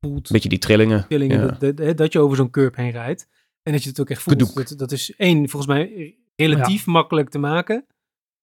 voelt, 0.00 0.30
Beetje 0.30 0.48
die 0.48 0.58
trillingen. 0.58 1.04
trillingen, 1.08 1.40
Ja. 1.40 1.46
dat, 1.46 1.60
dat, 1.60 1.78
hè, 1.86 1.94
dat 1.94 2.12
je 2.12 2.18
over 2.18 2.36
zo'n 2.36 2.50
curb 2.50 2.76
heen 2.76 2.90
rijdt. 2.90 3.26
En 3.62 3.72
dat 3.72 3.82
je 3.82 3.88
het 3.88 4.00
ook 4.00 4.10
echt 4.10 4.22
voelt. 4.22 4.54
Dat, 4.54 4.74
dat 4.76 4.92
is 4.92 5.14
één, 5.16 5.48
volgens 5.48 5.72
mij 5.72 6.14
relatief 6.36 6.86
makkelijk 6.86 7.28
te 7.30 7.38
maken. 7.38 7.86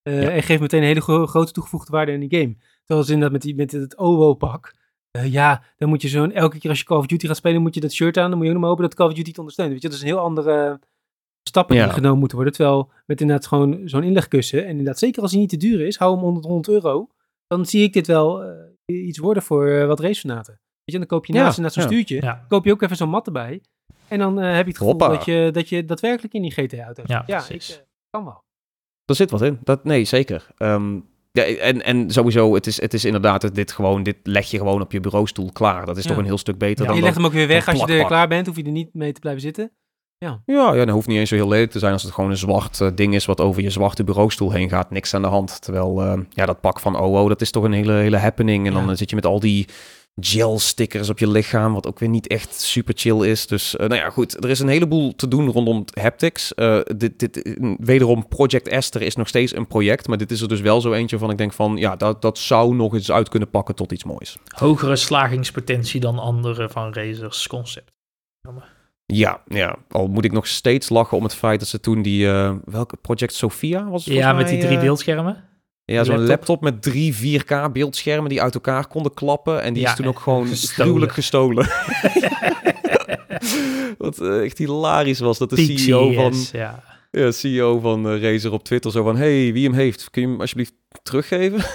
Eh, 0.01 0.21
Ja. 0.23 0.29
en 0.29 0.43
geeft 0.43 0.61
meteen 0.61 0.81
een 0.81 0.87
hele 0.87 1.01
gro- 1.01 1.25
grote 1.27 1.51
toegevoegde 1.51 1.91
waarde 1.91 2.11
in 2.11 2.19
die 2.27 2.39
game. 2.39 2.55
Terwijl 2.85 3.07
ze 3.07 3.13
inderdaad 3.13 3.31
met, 3.31 3.41
die, 3.41 3.55
met 3.55 3.71
het 3.71 3.97
OWO-pak, 3.97 4.73
eh, 5.11 5.31
ja, 5.31 5.63
dan 5.77 5.89
moet 5.89 6.01
je 6.01 6.07
zo'n, 6.07 6.31
elke 6.31 6.57
keer 6.59 6.69
als 6.69 6.79
je 6.79 6.85
Call 6.85 6.97
of 6.97 7.05
Duty 7.05 7.27
gaat 7.27 7.35
spelen, 7.35 7.61
moet 7.61 7.73
je 7.73 7.79
dat 7.81 7.91
shirt 7.93 8.17
aan, 8.17 8.29
dan 8.29 8.37
moet 8.37 8.47
je 8.47 8.47
ook 8.47 8.51
nog 8.53 8.61
maar 8.61 8.69
hopen 8.69 8.83
dat 8.89 8.93
Call 8.97 9.07
of 9.07 9.13
Duty 9.13 9.29
het 9.29 9.37
ondersteunt. 9.39 9.71
Weet 9.71 9.81
je, 9.81 9.87
dat 9.87 9.97
is 9.97 10.03
een 10.03 10.09
heel 10.09 10.19
andere 10.19 10.79
stappen 11.49 11.75
Ja. 11.75 11.83
die 11.83 11.93
genomen 11.93 12.17
moeten 12.19 12.37
worden. 12.37 12.55
Terwijl 12.55 12.91
met 13.05 13.21
inderdaad 13.21 13.47
gewoon 13.47 13.81
zo'n 13.85 14.03
inlegkussen, 14.03 14.63
en 14.63 14.69
inderdaad 14.69 14.99
zeker 14.99 15.21
als 15.21 15.31
hij 15.31 15.39
niet 15.39 15.49
te 15.49 15.57
duur 15.57 15.81
is, 15.87 15.97
hou 15.97 16.15
hem 16.15 16.23
onder 16.23 16.41
de 16.41 16.47
100 16.47 16.73
euro, 16.75 17.07
dan 17.47 17.65
zie 17.65 17.83
ik 17.83 17.93
dit 17.93 18.07
wel 18.07 18.43
eh, 18.43 19.05
iets 19.05 19.17
worden 19.17 19.43
voor 19.43 19.85
wat 19.87 19.99
racefanaten. 19.99 20.53
Weet 20.53 20.95
je, 20.95 20.97
dan 20.97 21.07
koop 21.07 21.25
je 21.25 21.33
Ja, 21.33 21.43
naast 21.43 21.57
inderdaad 21.57 21.83
zo'n 21.83 21.91
ja. 21.91 21.97
stuurtje, 22.03 22.27
Ja, 22.27 22.45
koop 22.47 22.65
je 22.65 22.71
ook 22.71 22.81
even 22.81 22.95
zo'n 22.95 23.09
mat 23.09 23.25
erbij. 23.25 23.61
En 24.07 24.19
dan 24.19 24.37
heb 24.37 24.61
je 24.65 24.67
het 24.71 24.77
gevoel 24.77 24.87
Hoppa. 24.91 25.07
dat 25.07 25.25
je, 25.25 25.49
dat 25.53 25.69
je 25.69 25.85
daadwerkelijk 25.85 26.33
in 26.33 26.41
die 26.41 26.51
GTA-auto 26.51 27.03
Ja, 27.05 27.17
zit. 27.19 27.27
Ja, 27.27 27.39
ik, 27.39 27.45
precies. 27.45 27.83
kan 28.09 28.23
wel. 28.25 28.43
Er 29.11 29.17
zit 29.17 29.31
wat 29.31 29.41
in. 29.41 29.59
Dat, 29.63 29.83
nee, 29.83 30.03
zeker. 30.05 30.47
Ehm, 30.57 30.93
ja, 31.31 31.43
en, 31.43 31.83
en 31.83 32.11
sowieso, 32.11 32.53
het 32.53 32.67
is, 32.67 32.81
het 32.81 32.93
is 32.93 33.05
inderdaad 33.05 33.55
dit 33.55 33.71
gewoon, 33.71 34.03
dit 34.03 34.15
leg 34.23 34.51
je 34.51 34.57
gewoon 34.57 34.81
op 34.81 34.91
je 34.91 34.99
bureaustoel 34.99 35.49
klaar. 35.51 35.85
Dat 35.85 35.97
is 35.97 36.03
Ja. 36.03 36.09
toch 36.09 36.19
een 36.19 36.25
heel 36.25 36.37
stuk 36.37 36.57
beter 36.57 36.81
Ja, 36.81 36.85
dan 36.87 36.95
je 36.95 37.01
legt 37.03 37.15
hem 37.15 37.25
ook 37.25 37.31
weer 37.33 37.47
weg 37.47 37.67
als 37.67 37.79
je 37.79 37.85
er 37.85 38.05
klaar 38.05 38.27
bent, 38.27 38.45
hoef 38.47 38.55
je 38.55 38.63
er 38.63 38.71
niet 38.71 38.93
mee 38.93 39.11
te 39.11 39.19
blijven 39.19 39.41
zitten. 39.41 39.71
Ja, 40.17 40.41
ja, 40.45 40.73
dat 40.73 40.89
hoeft 40.89 41.07
niet 41.07 41.17
eens 41.17 41.29
zo 41.29 41.35
heel 41.35 41.47
lelijk 41.47 41.71
te 41.71 41.79
zijn 41.79 41.93
als 41.93 42.03
het 42.03 42.11
gewoon 42.13 42.29
een 42.29 42.37
zwart 42.37 42.81
eh, 42.81 42.87
ding 42.95 43.13
is 43.15 43.25
wat 43.25 43.41
over 43.41 43.61
je 43.61 43.69
zwarte 43.69 44.03
bureaustoel 44.03 44.51
heen 44.51 44.69
gaat. 44.69 44.91
Niks 44.91 45.13
aan 45.13 45.21
de 45.21 45.27
hand. 45.27 45.61
Terwijl, 45.61 46.01
eh, 46.01 46.19
ja, 46.29 46.45
dat 46.45 46.61
pak 46.61 46.79
van 46.79 46.95
OO, 46.95 47.27
dat 47.27 47.41
is 47.41 47.51
toch 47.51 47.63
een 47.63 47.71
hele, 47.73 47.93
hele 47.93 48.17
happening. 48.17 48.67
En 48.67 48.73
dan 48.73 48.83
Ja. 48.85 48.89
eh, 48.91 48.97
zit 48.97 49.09
je 49.09 49.15
met 49.15 49.25
al 49.25 49.39
die 49.39 49.67
gel 50.19 50.59
stickers 50.59 51.09
op 51.09 51.19
je 51.19 51.29
lichaam, 51.29 51.73
wat 51.73 51.87
ook 51.87 51.99
weer 51.99 52.09
niet 52.09 52.27
echt 52.27 52.61
super 52.61 52.93
chill 52.97 53.29
is. 53.29 53.47
Dus, 53.47 53.75
eh, 53.75 53.87
nou 53.87 54.01
ja, 54.01 54.09
goed. 54.09 54.43
Er 54.43 54.49
is 54.49 54.59
een 54.59 54.67
heleboel 54.67 55.15
te 55.15 55.27
doen 55.27 55.49
rondom 55.49 55.85
haptics. 55.93 56.53
Eh, 56.53 56.79
dit, 56.95 57.19
dit, 57.19 57.41
eh, 57.41 57.73
wederom, 57.77 58.27
Project 58.27 58.67
Esther 58.67 59.01
is 59.01 59.15
nog 59.15 59.27
steeds 59.27 59.55
een 59.55 59.67
project, 59.67 60.07
maar 60.07 60.17
dit 60.17 60.31
is 60.31 60.41
er 60.41 60.47
dus 60.47 60.61
wel 60.61 60.81
zo 60.81 60.93
eentje 60.93 61.17
van 61.17 61.31
ik 61.31 61.37
denk 61.37 61.53
van, 61.53 61.77
ja, 61.77 61.95
dat, 61.95 62.21
dat 62.21 62.37
zou 62.37 62.75
nog 62.75 62.93
eens 62.93 63.11
uit 63.11 63.29
kunnen 63.29 63.49
pakken 63.49 63.75
tot 63.75 63.91
iets 63.91 64.03
moois. 64.03 64.37
hogere 64.55 64.95
slagingspotentie 64.95 65.99
dan 65.99 66.19
andere 66.19 66.69
van 66.69 66.93
Razer's 66.93 67.47
concept. 67.47 67.91
Ja, 69.05 69.41
ja, 69.47 69.77
al 69.89 70.07
moet 70.07 70.25
ik 70.25 70.31
nog 70.31 70.47
steeds 70.47 70.89
lachen 70.89 71.17
om 71.17 71.23
het 71.23 71.35
feit 71.35 71.59
dat 71.59 71.69
ze 71.69 71.79
toen 71.79 72.01
die, 72.01 72.27
welke 72.65 72.97
Project 73.01 73.33
Sophia 73.33 73.89
was 73.89 74.05
het 74.05 74.13
Ja, 74.13 74.33
met 74.33 74.47
die 74.47 74.59
drie 74.59 74.79
beeldschermen. 74.79 75.50
Ja, 75.91 76.03
zo'n 76.03 76.15
laptop. 76.15 76.29
laptop. 76.29 76.61
met 76.61 76.81
drie 76.81 77.39
4K 77.41 77.71
beeldschermen 77.73 78.29
die 78.29 78.41
uit 78.41 78.53
elkaar 78.53 78.87
konden 78.87 79.13
klappen. 79.13 79.61
En 79.61 79.73
die 79.73 79.83
Ja, 79.83 79.89
is 79.89 79.95
toen 79.95 80.07
ook 80.07 80.19
gewoon 80.19 80.47
gruwelijk 80.47 81.11
gestolen. 81.11 81.67
Wat 83.97 84.19
eh, 84.19 84.43
echt 84.43 84.57
hilarisch 84.57 85.19
was 85.19 85.37
dat 85.37 85.49
de 85.49 85.55
CEO 85.77 86.11
van, 86.11 86.33
ja. 86.51 86.83
ja, 87.11 87.31
CEO 87.31 87.79
van 87.79 88.09
eh, 88.09 88.21
Razer 88.21 88.51
op 88.51 88.63
Twitter 88.63 88.91
zo 88.91 89.03
van... 89.03 89.17
Hey, 89.17 89.53
wie 89.53 89.63
hem 89.63 89.73
heeft, 89.73 90.09
kun 90.09 90.21
je 90.21 90.27
hem 90.27 90.39
alsjeblieft 90.41 90.73
teruggeven? 91.03 91.59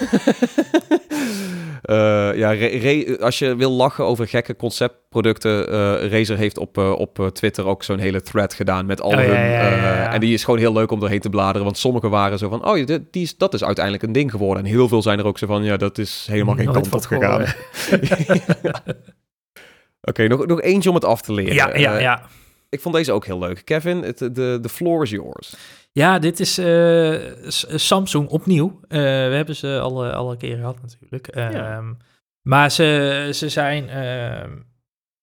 Eh, 1.81 2.29
ja, 2.35 3.17
als 3.19 3.39
je 3.39 3.55
wil 3.55 3.71
lachen 3.71 4.05
over 4.05 4.27
gekke 4.27 4.55
conceptproducten... 4.55 5.67
eh 5.71 6.09
Razer 6.11 6.37
heeft 6.37 6.57
op, 6.57 6.77
eh, 6.77 6.91
op 6.91 7.29
Twitter 7.33 7.65
ook 7.65 7.83
zo'n 7.83 7.99
hele 7.99 8.21
thread 8.21 8.53
gedaan 8.53 8.85
met 8.85 9.01
al 9.01 9.09
Oh, 9.11 9.17
hun... 9.17 9.27
ja, 9.27 9.45
ja, 9.45 9.69
ja. 9.75 10.13
en 10.13 10.19
die 10.19 10.33
is 10.33 10.43
gewoon 10.43 10.59
heel 10.59 10.73
leuk 10.73 10.91
om 10.91 10.99
doorheen 10.99 11.19
te 11.19 11.29
bladeren. 11.29 11.63
Want 11.63 11.77
sommige 11.77 12.09
waren 12.09 12.37
zo 12.37 12.49
van... 12.49 12.65
Oh, 12.67 12.85
dit, 12.85 13.01
die 13.11 13.23
is, 13.23 13.37
dat 13.37 13.53
is 13.53 13.63
uiteindelijk 13.63 14.03
een 14.03 14.11
ding 14.11 14.31
geworden. 14.31 14.63
En 14.63 14.69
heel 14.69 14.87
veel 14.87 15.01
zijn 15.01 15.19
er 15.19 15.25
ook 15.25 15.37
zo 15.37 15.47
van... 15.47 15.63
Ja, 15.63 15.77
dat 15.77 15.97
is 15.97 16.27
helemaal 16.29 16.55
geen 16.55 16.65
Nooit 16.65 16.89
kant 16.89 16.93
op 16.93 17.01
gegaan. 17.05 17.45
Oké, 20.01 20.27
nog, 20.27 20.45
nog 20.45 20.61
eentje 20.61 20.89
om 20.89 20.95
het 20.95 21.05
af 21.05 21.21
te 21.21 21.33
leren. 21.33 21.53
Ja, 21.53 21.77
ja, 21.77 21.97
ja. 21.99 22.21
ik 22.69 22.81
vond 22.81 22.95
deze 22.95 23.11
ook 23.11 23.25
heel 23.25 23.39
leuk. 23.39 23.61
Kevin, 23.65 24.03
het- 24.03 24.17
de 24.17 24.59
de 24.61 24.69
floor 24.69 25.03
is 25.03 25.09
yours. 25.09 25.55
Ja, 25.97 26.19
dit 26.19 26.39
is 26.39 26.57
eh, 26.57 27.15
S- 27.47 27.65
Samsung 27.69 28.27
opnieuw. 28.29 28.79
Eh, 28.87 28.99
we 28.99 29.33
hebben 29.35 29.55
ze 29.55 29.79
al, 29.79 30.05
eh, 30.05 30.13
al 30.13 30.31
een 30.31 30.37
keer 30.37 30.55
gehad 30.57 30.81
natuurlijk. 30.81 31.27
Ehm, 31.27 31.93
Maar 32.41 32.71
ze, 32.71 33.29
ze 33.33 33.49
zijn... 33.49 33.89
ehm, 33.89 34.51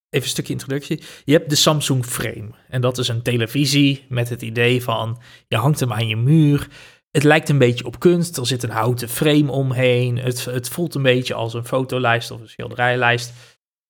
even 0.08 0.26
een 0.26 0.32
stukje 0.34 0.52
introductie. 0.52 1.02
Je 1.24 1.32
hebt 1.32 1.50
de 1.50 1.56
Samsung 1.56 2.04
Frame. 2.04 2.48
En 2.68 2.80
dat 2.80 2.98
is 2.98 3.08
een 3.08 3.22
televisie 3.22 4.04
met 4.08 4.28
het 4.28 4.42
idee 4.42 4.82
van... 4.82 5.20
Je 5.48 5.56
hangt 5.56 5.80
hem 5.80 5.92
aan 5.92 6.08
je 6.08 6.16
muur. 6.16 6.68
Het 7.10 7.22
lijkt 7.22 7.48
een 7.48 7.58
beetje 7.58 7.84
op 7.84 7.98
kunst. 7.98 8.36
Er 8.36 8.46
zit 8.46 8.62
een 8.62 8.70
houten 8.70 9.08
frame 9.08 9.50
omheen. 9.52 10.18
Het, 10.18 10.44
het 10.44 10.68
voelt 10.68 10.94
een 10.94 11.02
beetje 11.02 11.34
als 11.34 11.54
een 11.54 11.64
fotolijst 11.64 12.30
of 12.30 12.40
een 12.40 12.48
schilderijlijst. 12.48 13.32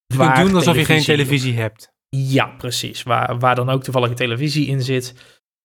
Je 0.06 0.16
kunt 0.16 0.36
doen 0.36 0.55
alsof 0.55 0.77
je 0.77 0.85
geen 0.85 1.02
televisie- 1.02 1.15
televisie 1.16 1.55
hebt. 1.61 1.93
ja, 2.09 2.47
precies. 2.47 3.02
Waar, 3.02 3.39
waar 3.39 3.55
dan 3.55 3.70
ook 3.70 3.82
toevallig 3.82 4.09
een 4.09 4.15
televisie 4.15 4.66
in 4.66 4.82
zit. 4.82 5.15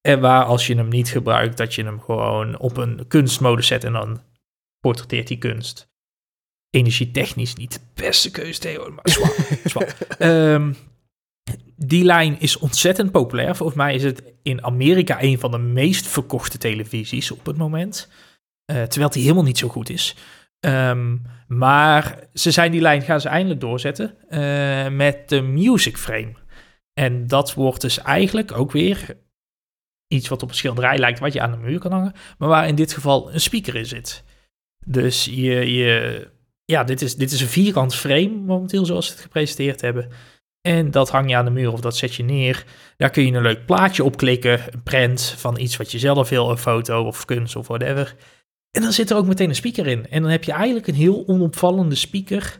En 0.01 0.19
waar 0.19 0.43
als 0.43 0.67
je 0.67 0.75
hem 0.75 0.87
niet 0.87 1.09
gebruikt, 1.09 1.57
dat 1.57 1.75
je 1.75 1.83
hem 1.83 2.01
gewoon 2.01 2.57
op 2.57 2.77
een 2.77 3.07
kunstmodus 3.07 3.67
zet 3.67 3.83
en 3.83 3.93
dan 3.93 4.21
portretteert 4.79 5.27
die 5.27 5.37
kunst. 5.37 5.87
Energietechnisch 6.69 7.55
niet 7.55 7.73
de 7.73 7.79
beste 7.93 8.31
keuze, 8.31 8.59
Theo, 8.59 8.89
maar 8.89 9.09
zwaar. 9.09 9.35
zwaar. 9.63 9.95
Ehm, 10.17 10.73
die 11.75 12.03
lijn 12.03 12.39
is 12.39 12.57
ontzettend 12.57 13.11
populair. 13.11 13.55
Volgens 13.55 13.77
mij 13.77 13.95
is 13.95 14.03
het 14.03 14.23
in 14.43 14.63
Amerika 14.63 15.21
een 15.21 15.39
van 15.39 15.51
de 15.51 15.57
meest 15.57 16.07
verkochte 16.07 16.57
televisies 16.57 17.31
op 17.31 17.45
het 17.45 17.57
moment. 17.57 18.09
Eh, 18.65 18.83
terwijl 18.83 19.11
die 19.11 19.21
helemaal 19.21 19.43
niet 19.43 19.57
zo 19.57 19.67
goed 19.67 19.89
is. 19.89 20.15
Ehm, 20.59 21.17
maar 21.47 22.27
ze 22.33 22.51
zijn 22.51 22.71
die 22.71 22.81
lijn, 22.81 23.01
gaan 23.01 23.21
ze 23.21 23.29
eindelijk 23.29 23.61
doorzetten 23.61 24.29
eh, 24.29 24.89
met 24.89 25.29
de 25.29 25.41
Music 25.41 25.97
Frame. 25.97 26.33
En 26.93 27.27
dat 27.27 27.53
wordt 27.53 27.81
dus 27.81 28.01
eigenlijk 28.01 28.51
ook 28.51 28.71
weer 28.71 29.17
iets 30.09 30.27
wat 30.27 30.43
op 30.43 30.49
een 30.49 30.55
schilderij 30.55 30.97
lijkt, 30.97 31.19
wat 31.19 31.33
je 31.33 31.41
aan 31.41 31.51
de 31.51 31.57
muur 31.57 31.79
kan 31.79 31.91
hangen, 31.91 32.13
maar 32.37 32.49
waar 32.49 32.67
in 32.67 32.75
dit 32.75 32.93
geval 32.93 33.33
een 33.33 33.41
speaker 33.41 33.75
in 33.75 33.85
zit. 33.85 34.23
Dus 34.85 35.25
je, 35.25 35.73
je 35.73 36.27
ja, 36.65 36.83
dit 36.83 37.01
is, 37.01 37.15
dit 37.15 37.31
is 37.31 37.41
een 37.41 37.47
vierkant 37.47 37.95
frame 37.95 38.29
momenteel, 38.29 38.85
zoals 38.85 39.05
ze 39.05 39.11
het 39.11 39.21
gepresenteerd 39.21 39.81
hebben. 39.81 40.09
En 40.61 40.91
dat 40.91 41.09
hang 41.09 41.29
je 41.29 41.35
aan 41.35 41.45
de 41.45 41.51
muur 41.51 41.71
of 41.71 41.81
dat 41.81 41.97
zet 41.97 42.15
je 42.15 42.23
neer. 42.23 42.65
Daar 42.97 43.09
kun 43.09 43.25
je 43.25 43.31
een 43.31 43.41
leuk 43.41 43.65
plaatje 43.65 44.03
op 44.03 44.17
klikken, 44.17 44.73
een 44.73 44.83
print 44.83 45.33
van 45.37 45.59
iets 45.59 45.77
wat 45.77 45.91
je 45.91 45.99
zelf 45.99 46.29
wil, 46.29 46.49
een 46.49 46.57
foto 46.57 47.03
of 47.03 47.25
kunst 47.25 47.55
of 47.55 47.67
whatever. 47.67 48.15
En 48.71 48.81
dan 48.81 48.93
zit 48.93 49.09
er 49.09 49.17
ook 49.17 49.25
meteen 49.25 49.49
een 49.49 49.55
speaker 49.55 49.87
in. 49.87 50.07
En 50.09 50.21
dan 50.21 50.31
heb 50.31 50.43
je 50.43 50.51
eigenlijk 50.51 50.87
een 50.87 50.95
heel 50.95 51.23
onopvallende 51.27 51.95
speaker. 51.95 52.59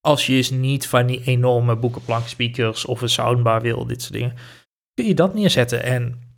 Als 0.00 0.26
je 0.26 0.32
eens 0.32 0.50
niet 0.50 0.86
van 0.86 1.06
die 1.06 1.22
enorme 1.24 1.76
boekenplank 1.76 2.26
speakers 2.26 2.84
of 2.84 3.00
een 3.00 3.08
soundbar 3.08 3.60
wil, 3.60 3.86
dit 3.86 4.02
soort 4.02 4.12
dingen. 4.12 4.34
Kun 4.94 5.06
je 5.06 5.14
dat 5.14 5.34
neerzetten. 5.34 5.82
En 5.82 6.29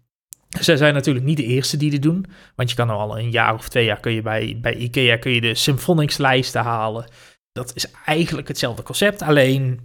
zij 0.61 0.77
zijn 0.77 0.95
natuurlijk 0.95 1.25
niet 1.25 1.37
de 1.37 1.45
eerste 1.45 1.77
die 1.77 1.91
dit 1.91 2.03
doen. 2.03 2.27
Want 2.57 2.71
je 2.71 2.77
kan 2.77 2.91
al 2.91 3.19
een 3.19 3.31
jaar 3.31 3.55
of 3.55 3.69
twee 3.69 3.85
jaar 3.85 4.01
kun 4.01 4.13
je 4.13 4.23
bij, 4.23 4.59
bij 4.61 4.75
IKEA 4.75 5.17
kun 5.17 5.33
je 5.33 5.41
de 5.41 5.55
Symphonics 5.55 6.17
lijsten 6.17 6.63
halen. 6.63 7.05
Dat 7.53 7.73
is 7.75 7.91
eigenlijk 8.05 8.49
hetzelfde 8.49 8.83
concept. 8.83 9.23
Alleen 9.23 9.81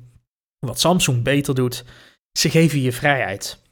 wat 0.60 0.80
Samsung 0.80 1.24
beter 1.24 1.56
doet, 1.56 1.86
ze 2.40 2.50
geven 2.50 2.82
je 2.82 2.92
vrijheid. 2.92 3.66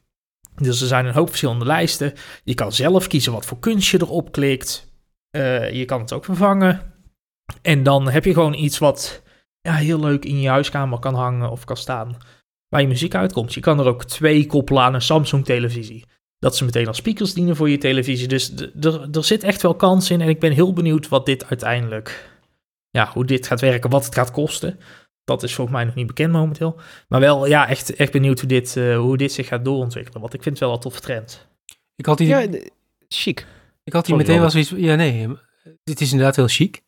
Dus 0.55 0.81
er 0.81 0.87
zijn 0.87 1.05
een 1.05 1.13
hoop 1.13 1.27
verschillende 1.27 1.65
lijsten. 1.65 2.13
Je 2.43 2.53
kan 2.53 2.71
zelf 2.71 3.07
kiezen 3.07 3.31
wat 3.31 3.45
voor 3.45 3.59
kunst 3.59 3.89
je 3.89 4.01
erop 4.01 4.31
klikt. 4.31 4.93
Eh, 5.29 5.71
je 5.71 5.85
kan 5.85 5.99
het 5.99 6.13
ook 6.13 6.25
vervangen. 6.25 6.93
En 7.61 7.83
dan 7.83 8.09
heb 8.09 8.25
je 8.25 8.33
gewoon 8.33 8.53
iets 8.53 8.77
wat 8.77 9.21
ja, 9.61 9.73
heel 9.73 9.99
leuk 9.99 10.25
in 10.25 10.39
je 10.39 10.49
huiskamer 10.49 10.99
kan 10.99 11.15
hangen 11.15 11.51
of 11.51 11.65
kan 11.65 11.77
staan. 11.77 12.17
Waar 12.67 12.81
je 12.81 12.87
muziek 12.87 13.15
uitkomt. 13.15 13.53
Je 13.53 13.59
kan 13.59 13.79
er 13.79 13.85
ook 13.85 14.03
twee 14.03 14.45
koppelen 14.45 14.83
aan 14.83 14.93
een 14.93 15.01
Samsung 15.01 15.45
televisie. 15.45 16.05
Dat 16.39 16.55
ze 16.55 16.65
meteen 16.65 16.87
als 16.87 16.97
speakers 16.97 17.33
dienen 17.33 17.55
voor 17.55 17.69
je 17.69 17.77
televisie. 17.77 18.27
Dus 18.27 18.53
er- 18.81 19.07
er 19.11 19.23
zit 19.23 19.43
echt 19.43 19.61
wel 19.61 19.75
kans 19.75 20.09
in. 20.09 20.21
En 20.21 20.29
ik 20.29 20.39
ben 20.39 20.51
heel 20.51 20.73
benieuwd 20.73 21.07
wat 21.07 21.25
dit 21.25 21.45
uiteindelijk... 21.49 22.33
Ja, 22.89 23.09
hoe 23.13 23.25
dit 23.25 23.47
gaat 23.47 23.61
werken, 23.61 23.89
wat 23.89 24.05
het 24.05 24.15
gaat 24.15 24.31
kosten. 24.31 24.79
Dat 25.23 25.43
is 25.43 25.53
volgens 25.55 25.75
mij 25.75 25.85
nog 25.85 25.95
niet 25.95 26.07
bekend 26.07 26.31
momenteel. 26.31 26.79
Maar 27.07 27.19
wel, 27.19 27.45
ja, 27.47 27.67
echt, 27.67 27.95
echt 27.95 28.11
benieuwd 28.11 28.39
hoe 28.39 28.49
dit, 28.49 28.77
eh, 28.77 28.97
hoe 28.97 29.17
dit 29.17 29.31
zich 29.31 29.47
gaat 29.47 29.65
doorontwikkelen. 29.65 30.21
Want 30.21 30.33
ik 30.33 30.43
vind 30.43 30.55
het 30.59 30.63
wel 30.67 30.73
een 30.75 30.81
toffe 30.81 30.99
trend. 31.01 31.47
Ik 31.95 32.05
had 32.05 32.19
hier, 32.19 32.27
Ja, 32.27 32.59
chic. 33.07 33.47
ik 33.83 33.93
had 33.93 34.05
hier 34.07 34.15
Sorry, 34.15 34.17
meteen 34.27 34.39
wel 34.39 34.49
zoiets... 34.49 34.69
Ja, 34.69 34.95
nee, 34.95 35.27
dit 35.83 36.01
is 36.01 36.11
inderdaad 36.11 36.35
heel 36.35 36.47
chic. 36.47 36.83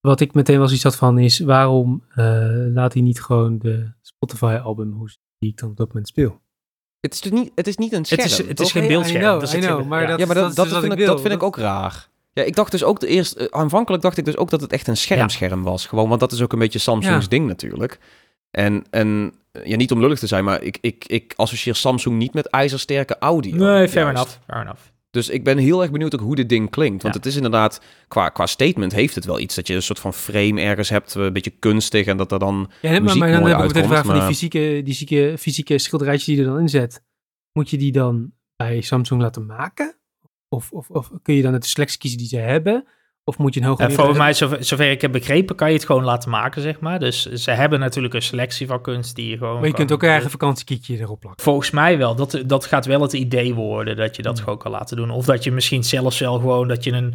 Wat 0.00 0.20
ik 0.20 0.34
meteen 0.34 0.56
wel 0.56 0.66
zoiets 0.66 0.84
had 0.84 0.96
van 0.96 1.18
is... 1.18 1.38
Waarom 1.38 2.04
eh, 2.14 2.48
laat 2.74 2.92
hij 2.92 3.02
niet 3.02 3.22
gewoon 3.22 3.58
de 3.58 3.92
Spotify-album 4.02 5.04
die 5.38 5.50
ik 5.50 5.58
dan 5.58 5.70
op 5.70 5.76
dat 5.76 5.86
moment 5.88 6.08
speel? 6.08 6.40
Het 7.06 7.14
is, 7.14 7.20
dus 7.20 7.32
niet, 7.40 7.52
het 7.54 7.66
is 7.66 7.76
niet 7.76 7.92
een 7.92 7.98
Het 7.98 8.06
scherm, 8.06 8.24
is, 8.24 8.38
het 8.38 8.60
is 8.60 8.72
geen 8.72 8.86
beeldscherm. 8.88 9.22
I 9.22 9.26
know, 9.26 9.42
I 9.42 9.46
zit 9.46 9.60
know, 9.60 9.78
geen- 9.78 9.88
maar 9.88 10.00
ja. 10.02 10.06
dat- 10.08 10.18
Ja, 10.18 10.26
maar 10.26 10.34
dat, 10.34 10.56
dat, 10.56 10.68
vind, 10.68 10.92
ik 10.92 11.06
dat 11.06 11.20
vind 11.20 11.40
ook 11.42 11.56
raar. 11.56 12.08
Ja, 12.32 12.42
ik 12.42 12.54
dacht 12.56 12.70
dus 12.70 12.84
ook 12.84 13.00
de 13.00 13.06
eerst, 13.06 13.32
eh, 13.34 13.46
aanvankelijk 13.50 14.02
dacht 14.02 14.16
ik 14.18 14.24
dus 14.24 14.36
ook 14.36 14.50
dat 14.50 14.60
het 14.60 14.72
echt 14.72 14.88
een 14.88 14.96
schermscherm 14.96 15.62
was. 15.62 15.86
Gewoon, 15.86 16.08
want 16.08 16.20
dat 16.20 16.32
is 16.32 16.42
ook 16.42 16.52
een 16.52 16.58
beetje 16.58 16.78
Samsung's 16.78 17.22
Ja. 17.24 17.28
ding 17.30 17.46
natuurlijk. 17.46 17.98
En, 18.50 18.84
en 18.90 19.32
eh, 19.52 19.64
ja, 19.64 19.76
niet 19.76 19.92
om 19.92 20.00
lullig 20.00 20.18
te 20.18 20.26
zijn, 20.26 20.44
maar 20.44 20.62
ik, 20.62 20.78
ik, 20.80 21.04
ik 21.06 21.32
associeer 21.36 21.74
Samsung 21.74 22.16
niet 22.18 22.34
met 22.34 22.46
ijzersterke 22.46 23.16
audio. 23.18 23.56
Nee, 23.56 23.88
fair 23.88 24.04
juist. 24.04 24.18
enough. 24.22 24.36
Fair 24.46 24.60
enough. 24.62 24.80
Dus 25.16 25.28
ik 25.28 25.44
ben 25.44 25.58
heel 25.58 25.82
erg 25.82 25.90
benieuwd 25.90 26.14
ook 26.14 26.20
hoe 26.20 26.34
dit 26.36 26.48
ding 26.48 26.70
klinkt. 26.70 27.02
Want 27.02 27.14
Ja. 27.14 27.20
het 27.20 27.28
is 27.28 27.36
inderdaad, 27.36 27.80
qua, 28.08 28.28
qua 28.28 28.46
statement 28.46 28.92
heeft 28.92 29.14
het 29.14 29.24
wel 29.24 29.38
iets. 29.38 29.54
Dat 29.54 29.66
je 29.66 29.74
een 29.74 29.82
soort 29.82 29.98
van 29.98 30.14
frame 30.14 30.60
ergens 30.60 30.88
hebt, 30.88 31.16
eh, 31.16 31.22
een 31.22 31.32
beetje 31.32 31.50
kunstig. 31.58 32.06
En 32.06 32.16
dat 32.16 32.32
er 32.32 32.38
dan... 32.38 32.70
Ja, 32.82 32.90
maar, 32.90 33.02
muziek 33.02 33.18
maar 33.18 33.30
dan 33.30 33.40
mooi 33.40 33.54
heb 33.54 33.76
ik 33.76 33.84
vraag 33.84 34.04
van 34.04 34.14
die 34.14 34.22
fysieke, 34.22 34.58
die 34.58 34.94
fysieke, 34.94 35.34
fysieke 35.38 35.78
schilderijtjes 35.78 36.26
die 36.26 36.36
je 36.36 36.42
er 36.42 36.48
dan 36.48 36.60
inzet. 36.60 37.02
Moet 37.52 37.70
je 37.70 37.76
die 37.78 37.92
dan 37.92 38.32
bij 38.56 38.80
Samsung 38.80 39.20
laten 39.20 39.46
maken? 39.46 39.96
Of, 40.48 40.72
of, 40.72 40.90
of 40.90 41.10
kun 41.22 41.34
je 41.34 41.42
dan 41.42 41.52
uit 41.52 41.62
de 41.62 41.68
selectie 41.68 41.98
kiezen 41.98 42.18
die 42.18 42.28
ze 42.28 42.36
hebben? 42.36 42.86
Of 43.28 43.38
moet 43.38 43.54
je 43.54 43.60
een 43.60 43.66
hoger... 43.66 43.92
Volgens 43.92 44.18
mij, 44.18 44.32
zover, 44.32 44.64
zover, 44.64 44.90
ik 44.90 45.00
heb 45.00 45.12
begrepen, 45.12 45.56
kan 45.56 45.68
je 45.68 45.74
het 45.74 45.84
gewoon 45.84 46.04
laten 46.04 46.30
maken, 46.30 46.62
zeg 46.62 46.80
maar. 46.80 46.98
Dus 46.98 47.22
ze 47.22 47.50
hebben 47.50 47.80
natuurlijk 47.80 48.14
een 48.14 48.22
selectie 48.22 48.66
van 48.66 48.80
kunst 48.80 49.14
die 49.14 49.30
je 49.30 49.36
gewoon... 49.36 49.58
Maar 49.58 49.68
je 49.68 49.74
kunt 49.74 49.92
ook 49.92 50.02
een 50.02 50.08
eigen 50.08 50.30
vakantiekietje 50.30 50.98
erop 50.98 51.20
plakken. 51.20 51.44
Volgens 51.44 51.70
mij 51.70 51.98
wel. 51.98 52.14
Dat, 52.14 52.42
dat 52.46 52.66
gaat 52.66 52.86
wel 52.86 53.00
het 53.00 53.12
idee 53.12 53.54
worden, 53.54 53.96
dat 53.96 54.16
je 54.16 54.22
dat 54.22 54.40
gewoon 54.40 54.58
kan 54.58 54.70
laten 54.70 54.96
doen. 54.96 55.10
Of 55.10 55.24
dat 55.24 55.44
je 55.44 55.52
misschien 55.52 55.84
zelfs 55.84 56.18
wel 56.18 56.38
gewoon, 56.38 56.68
dat 56.68 56.84
je 56.84 56.92
een, 56.92 57.14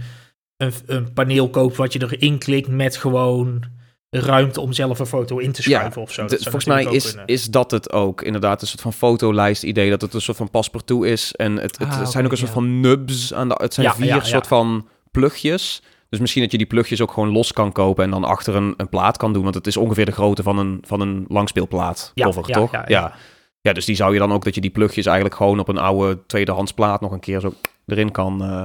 een, 0.58 0.74
een 0.86 1.14
paneel 1.14 1.50
koopt 1.50 1.76
wat 1.76 1.94
je 1.94 2.02
erin 2.02 2.38
klikt 2.38 2.68
met 2.68 2.98
gewoon 2.98 3.64
ruimte 4.10 4.62
om 4.62 4.74
zelf 4.74 5.00
een 5.00 5.06
foto 5.06 5.38
in 5.38 5.52
te 5.52 5.62
schrijven 5.62 5.92
ja, 5.96 6.02
of 6.02 6.12
zo. 6.12 6.28
volgens 6.28 6.66
mij 6.66 6.84
is, 6.84 7.16
is 7.26 7.46
dat 7.46 7.72
het 7.72 7.92
ook. 7.92 8.22
Inderdaad, 8.22 8.62
een 8.62 8.68
soort 8.68 8.82
van 8.82 8.94
fotolijst 8.94 9.64
idee. 9.64 9.90
Dat 9.90 10.02
het 10.02 10.14
een 10.14 10.22
soort 10.22 10.38
van 10.38 10.50
paspartout 10.50 11.06
is. 11.06 11.32
En 11.36 11.56
het, 11.56 11.78
het, 11.78 11.88
Ah, 11.88 12.08
zijn 12.08 12.26
ook 12.26 12.32
een 12.32 12.38
soort 12.38 12.50
ja. 12.50 12.56
van 12.56 12.80
nubs. 12.80 13.34
Aan 13.34 13.50
de, 13.50 13.56
het 13.58 13.74
zijn 13.74 13.86
Ja, 13.88 13.94
vier 13.94 14.06
ja, 14.06 14.16
ja. 14.16 14.24
soort 14.24 14.48
van 14.48 14.88
plugjes. 15.12 15.82
Dus 16.12 16.20
misschien 16.20 16.42
dat 16.42 16.52
je 16.52 16.58
die 16.58 16.68
plugjes 16.68 17.02
ook 17.02 17.12
gewoon 17.12 17.32
los 17.32 17.54
kan 17.54 17.72
kopen... 17.72 18.04
en 18.04 18.10
dan 18.10 18.24
achter 18.24 18.56
een, 18.56 18.74
een 18.78 18.90
plaat 18.90 19.18
kan 19.18 19.34
doen. 19.34 19.44
Want 19.44 19.56
het 19.56 19.68
is 19.68 19.78
ongeveer 19.78 20.06
de 20.06 20.12
grootte 20.12 20.44
van 20.44 20.58
een, 20.58 20.78
van 20.82 21.02
een 21.02 21.26
langspeelplaat 21.28 22.12
Ja, 22.14 22.26
cover, 22.26 22.44
ja, 22.46 22.54
toch? 22.54 22.72
ja, 22.72 22.84
ja. 22.88 23.14
Ja, 23.62 23.74
dus 23.74 23.86
die 23.86 23.96
zou 23.96 24.14
je 24.14 24.20
dan 24.20 24.32
ook... 24.32 24.44
dat 24.44 24.56
je 24.56 24.62
die 24.62 24.70
plugjes 24.70 25.06
eigenlijk 25.06 25.36
gewoon 25.36 25.60
op 25.60 25.68
een 25.68 25.78
oude 25.78 26.20
tweedehands 26.26 26.74
plaat... 26.74 27.02
nog 27.02 27.12
een 27.12 27.20
keer 27.20 27.40
zo 27.40 27.54
erin 27.86 28.12
kan, 28.12 28.44
eh, 28.44 28.62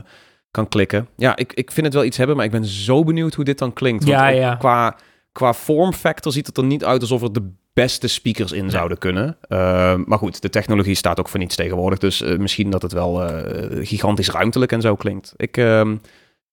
kan 0.51 0.69
klikken. 0.69 1.09
Ja, 1.17 1.37
ik, 1.37 1.53
ik 1.53 1.71
vind 1.71 1.87
het 1.87 1.95
wel 1.95 2.05
iets 2.05 2.17
hebben... 2.17 2.37
maar 2.37 2.45
ik 2.45 2.51
ben 2.51 2.65
zo 2.65 3.05
benieuwd 3.05 3.35
hoe 3.35 3.45
dit 3.45 3.59
dan 3.59 3.73
klinkt. 3.73 4.05
Want 4.05 4.17
Ja, 4.17 4.27
ja. 4.29 4.55
Qua, 4.55 4.97
qua 5.33 5.55
form 5.55 5.93
factor 5.93 6.33
ziet 6.33 6.47
het 6.47 6.57
er 6.57 6.65
niet 6.65 6.85
uit... 6.85 7.01
alsof 7.01 7.23
er 7.23 7.33
de 7.33 7.53
beste 7.73 8.09
speakers 8.09 8.53
in 8.53 8.71
zouden 8.71 8.99
kunnen. 8.99 9.37
Uh, 9.49 9.95
maar 10.07 10.19
goed, 10.19 10.43
de 10.43 10.51
technologie 10.51 10.95
staat 10.95 11.19
ook 11.19 11.29
voor 11.29 11.39
niets 11.39 11.57
tegenwoordig. 11.57 11.99
Dus 11.99 12.23
uh, 12.23 12.39
misschien 12.39 12.71
dat 12.71 12.83
het 12.83 12.93
wel 12.93 13.23
uh, 13.23 13.87
gigantisch 13.87 14.31
ruimtelijk 14.31 14.73
en 14.73 14.81
zo 14.81 14.95
klinkt. 14.95 15.33
Ik, 15.37 15.57
uh, 15.57 15.93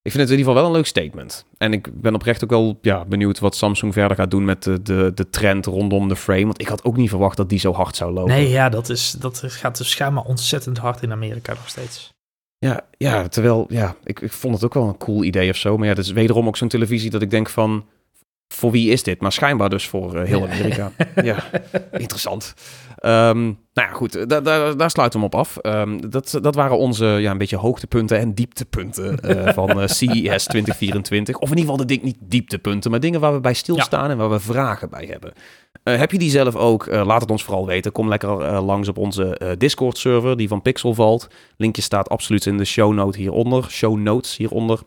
ik 0.03 0.11
vind 0.11 0.23
het 0.23 0.31
in 0.31 0.37
ieder 0.37 0.51
geval 0.51 0.53
wel 0.53 0.65
een 0.65 0.77
leuk 0.77 0.85
statement. 0.87 1.45
En 1.57 1.73
ik 1.73 2.01
ben 2.01 2.15
oprecht 2.15 2.43
ook 2.43 2.49
wel 2.49 2.77
ja, 2.81 3.05
benieuwd 3.05 3.39
wat 3.39 3.55
Samsung 3.55 3.93
verder 3.93 4.17
gaat 4.17 4.31
doen 4.31 4.45
met 4.45 4.63
de, 4.63 4.81
de, 4.81 5.11
de 5.15 5.29
trend 5.29 5.65
rondom 5.65 6.07
de 6.07 6.15
frame. 6.15 6.45
Want 6.45 6.61
ik 6.61 6.67
had 6.67 6.83
ook 6.83 6.97
niet 6.97 7.09
verwacht 7.09 7.37
dat 7.37 7.49
die 7.49 7.59
zo 7.59 7.73
hard 7.73 7.95
zou 7.95 8.13
lopen. 8.13 8.33
Nee, 8.33 8.49
ja, 8.49 8.69
dat, 8.69 8.89
is, 8.89 9.11
dat 9.11 9.43
gaat 9.45 9.77
dus 9.77 9.89
schijnbaar 9.89 10.23
ontzettend 10.23 10.77
hard 10.77 11.01
in 11.01 11.11
Amerika 11.11 11.53
nog 11.53 11.69
steeds. 11.69 12.13
Ja, 12.57 12.81
ja 12.97 13.27
terwijl, 13.27 13.65
ja, 13.69 13.95
ik, 14.03 14.19
ik 14.19 14.31
vond 14.31 14.53
het 14.53 14.63
ook 14.63 14.73
wel 14.73 14.87
een 14.87 14.97
cool 14.97 15.23
idee 15.23 15.49
of 15.49 15.55
zo. 15.55 15.77
Maar 15.77 15.87
ja, 15.87 15.93
dat 15.93 16.05
is 16.05 16.11
wederom 16.11 16.47
ook 16.47 16.57
zo'n 16.57 16.67
televisie 16.67 17.09
dat 17.09 17.21
ik 17.21 17.29
denk 17.29 17.49
van 17.49 17.85
voor 18.53 18.71
wie 18.71 18.91
is 18.91 19.03
dit? 19.03 19.21
Maar 19.21 19.31
schijnbaar 19.31 19.69
dus 19.69 19.87
voor 19.87 20.15
uh, 20.15 20.23
heel 20.23 20.47
Amerika. 20.47 20.91
ja, 21.23 21.43
interessant. 21.91 22.53
Um, 23.05 23.41
nou 23.73 23.87
ja, 23.87 23.91
goed, 23.91 24.29
da 24.29 24.41
da 24.41 24.73
daar 24.73 24.89
sluiten 24.89 25.19
we 25.19 25.25
hem 25.25 25.35
op 25.35 25.39
af. 25.39 25.57
Um, 25.61 26.09
dat, 26.09 26.39
dat 26.41 26.55
waren 26.55 26.77
onze 26.77 27.05
ja, 27.05 27.31
een 27.31 27.37
beetje 27.37 27.57
hoogtepunten 27.57 28.17
en 28.17 28.33
dieptepunten 28.33 29.19
uh, 29.25 29.53
van 29.53 29.69
uh, 29.69 29.87
CES 29.87 30.43
2024. 30.43 31.35
Of 31.35 31.51
in 31.51 31.57
ieder 31.57 31.71
geval 31.71 31.85
de 31.85 31.93
ding, 31.93 32.01
niet 32.01 32.17
dieptepunten, 32.19 32.91
maar 32.91 32.99
dingen 32.99 33.19
waar 33.19 33.33
we 33.33 33.39
bij 33.39 33.53
stilstaan 33.53 34.05
ja. 34.05 34.09
en 34.09 34.17
waar 34.17 34.29
we 34.29 34.39
vragen 34.39 34.89
bij 34.89 35.05
hebben. 35.05 35.33
Heb 35.83 36.11
je 36.11 36.17
die 36.17 36.29
zelf 36.29 36.55
ook? 36.55 36.85
laat 36.85 37.21
het 37.21 37.31
ons 37.31 37.43
vooral 37.43 37.65
weten. 37.65 37.91
Kom 37.91 38.09
lekker 38.09 38.61
langs 38.61 38.87
op 38.87 38.97
onze 38.97 39.55
Discord-server, 39.57 40.37
die 40.37 40.47
van 40.47 40.61
Pixel 40.61 40.93
valt. 40.93 41.27
Linkje 41.57 41.81
staat 41.81 42.09
absoluut 42.09 42.45
in 42.45 42.57
de 42.57 42.65
show 42.65 42.93
note 42.93 43.17
hieronder. 43.17 43.67
Show 43.69 43.97
notes 43.97 44.37
hieronder. 44.37 44.79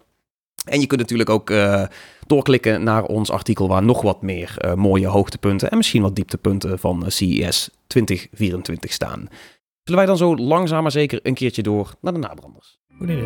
En 0.67 0.81
je 0.81 0.87
kunt 0.87 1.01
natuurlijk 1.01 1.31
ook 1.31 1.51
uh, 1.51 1.83
doorklikken 2.27 2.83
naar 2.83 3.05
ons 3.05 3.31
artikel 3.31 3.69
waar 3.69 3.83
nog 3.83 4.03
wat 4.03 4.23
meer 4.23 4.57
uh, 4.65 4.75
mooie 4.75 5.07
hoogtepunten 5.07 5.71
en 5.71 5.77
misschien 5.77 6.03
wat 6.03 6.15
dieptepunten 6.15 6.79
van 6.79 7.03
uh, 7.03 7.09
CES 7.09 7.71
2024 7.87 8.93
staan. 8.93 9.29
Zullen 9.83 10.01
wij 10.01 10.07
dan 10.07 10.17
zo 10.17 10.37
langzaam 10.37 10.83
maar 10.83 10.91
zeker 10.91 11.21
een 11.23 11.35
keertje 11.35 11.63
door 11.63 11.95
naar 12.01 12.13
de 12.13 12.19
nabranders? 12.19 12.79
Goed 12.99 13.09
idee. 13.09 13.25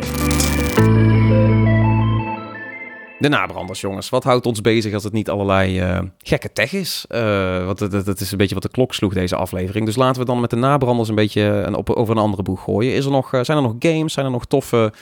De 3.19 3.29
nabranders, 3.29 3.81
jongens. 3.81 4.09
Wat 4.09 4.25
houdt 4.25 4.47
ons 4.47 4.61
bezig 4.61 4.95
als 4.95 5.05
het 5.05 5.13
niet 5.13 5.31
allerlei 5.31 5.83
uh, 5.83 6.01
gekke 6.19 6.53
tech 6.53 6.73
is? 6.73 7.05
Uh, 7.09 7.65
want 7.65 7.79
dat, 7.79 8.05
dat 8.05 8.21
is 8.21 8.33
een 8.33 8.39
beetje 8.39 8.55
wat 8.55 8.63
de 8.63 8.71
klok 8.71 8.95
sloeg, 8.95 9.15
deze 9.15 9.37
aflevering. 9.37 9.87
Dus 9.87 9.97
laten 9.97 10.21
we 10.21 10.27
dan 10.27 10.41
met 10.41 10.51
de 10.51 10.57
nabranders 10.57 11.09
een 11.09 11.15
beetje 11.15 11.43
een, 11.43 11.75
op, 11.75 11.91
over 11.91 12.17
een 12.17 12.23
andere 12.23 12.43
boeg 12.43 12.63
gooien. 12.63 12.95
Is 12.95 13.05
er 13.05 13.11
nog, 13.11 13.29
zijn 13.31 13.59
er 13.59 13.63
nog 13.63 13.75
games? 13.79 14.13
Zijn 14.13 14.27
er 14.27 14.33
nog 14.33 14.47
toffe 14.47 14.93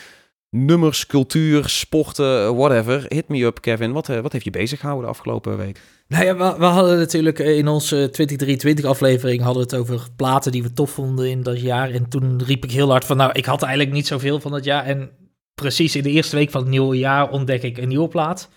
nummers, 0.50 1.06
cultuur, 1.06 1.68
sporten, 1.68 2.56
whatever. 2.56 3.04
Hit 3.08 3.28
me 3.28 3.44
up, 3.44 3.60
Kevin. 3.60 3.92
Wat, 3.92 4.08
uh, 4.08 4.20
wat 4.20 4.32
heeft 4.32 4.44
je 4.44 4.50
bezig 4.50 4.80
gehouden 4.80 5.06
de 5.06 5.12
afgelopen 5.16 5.56
week? 5.56 5.80
Nou 6.08 6.24
ja, 6.24 6.36
we, 6.36 6.58
we, 6.58 6.64
hadden 6.64 6.98
natuurlijk 6.98 7.38
in 7.38 7.68
onze 7.68 7.96
2023 7.96 8.84
aflevering 8.84 9.42
hadden 9.42 9.68
we 9.68 9.76
het 9.76 9.80
over 9.80 10.06
platen 10.16 10.52
die 10.52 10.62
we 10.62 10.72
tof 10.72 10.90
vonden 10.90 11.30
in 11.30 11.42
dat 11.42 11.60
jaar. 11.60 11.90
En 11.90 12.08
toen 12.08 12.42
riep 12.44 12.64
ik 12.64 12.70
heel 12.70 12.90
hard 12.90 13.04
van, 13.04 13.16
nou, 13.16 13.32
ik 13.32 13.44
had 13.44 13.62
eigenlijk 13.62 13.94
niet 13.94 14.06
zoveel 14.06 14.40
van 14.40 14.50
dat 14.50 14.64
jaar. 14.64 14.84
En 14.84 15.10
precies 15.54 15.96
in 15.96 16.02
de 16.02 16.10
eerste 16.10 16.36
week 16.36 16.50
van 16.50 16.60
het 16.60 16.70
nieuwe 16.70 16.98
jaar 16.98 17.30
ontdek 17.30 17.62
ik 17.62 17.78
een 17.78 17.88
nieuwe 17.88 18.08
plaat. 18.08 18.48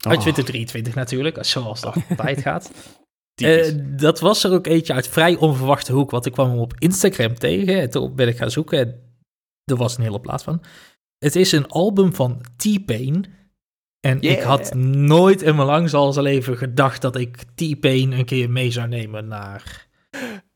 Uit 0.00 0.16
Oh. 0.16 0.22
2023 0.22 0.94
natuurlijk, 0.94 1.44
zoals 1.44 1.80
dat 1.80 1.96
altijd 2.08 2.40
gaat. 2.40 2.70
Uh, 3.42 3.66
dat 3.76 4.20
was 4.20 4.44
er 4.44 4.52
ook 4.52 4.66
eentje 4.66 4.92
uit 4.92 5.08
vrij 5.08 5.36
onverwachte 5.36 5.92
hoek, 5.92 6.10
want 6.10 6.26
ik 6.26 6.32
kwam 6.32 6.50
hem 6.50 6.58
op 6.58 6.74
Instagram 6.78 7.34
tegen. 7.34 7.80
En 7.80 7.90
toen 7.90 8.14
ben 8.14 8.28
ik 8.28 8.36
gaan 8.36 8.50
zoeken 8.50 8.78
en 8.78 9.10
er 9.64 9.76
was 9.76 9.96
een 9.96 10.02
hele 10.02 10.20
plaat 10.20 10.42
van. 10.42 10.62
Het 11.20 11.36
is 11.36 11.52
een 11.52 11.66
album 11.66 12.14
van 12.14 12.40
T-Pain. 12.56 13.24
En 14.00 14.18
Yeah. 14.20 14.36
ik 14.36 14.42
had 14.42 14.74
nooit 14.74 15.42
in 15.42 15.54
mijn 15.56 15.66
langzaamse 15.66 16.22
leven 16.22 16.56
gedacht 16.56 17.02
dat 17.02 17.16
ik 17.16 17.36
T-Pain 17.54 18.12
een 18.12 18.24
keer 18.24 18.50
mee 18.50 18.70
zou 18.70 18.88
nemen 18.88 19.28
naar 19.28 19.86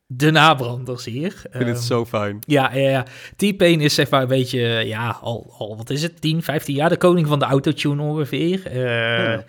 de 0.06 0.30
nabranders 0.30 1.04
hier. 1.04 1.32
Ik 1.44 1.48
vind 1.50 1.68
het 1.68 1.82
zo 1.82 2.04
fijn. 2.04 2.38
Ja, 2.46 2.74
ja, 2.74 2.88
ja. 2.90 3.06
T-Pain 3.36 3.80
is 3.80 3.94
zeg 3.94 4.10
maar 4.10 4.22
een 4.22 4.28
beetje, 4.28 4.60
ja, 4.60 5.10
al, 5.10 5.54
al 5.58 5.76
wat 5.76 5.90
is 5.90 6.02
het, 6.02 6.20
10, 6.20 6.42
15 6.42 6.74
jaar 6.74 6.88
de 6.88 6.96
koning 6.96 7.26
van 7.26 7.38
de 7.38 7.44
autotune 7.44 8.02
ongeveer. 8.02 8.72
Uh, 8.72 9.24
Ja. 9.24 9.44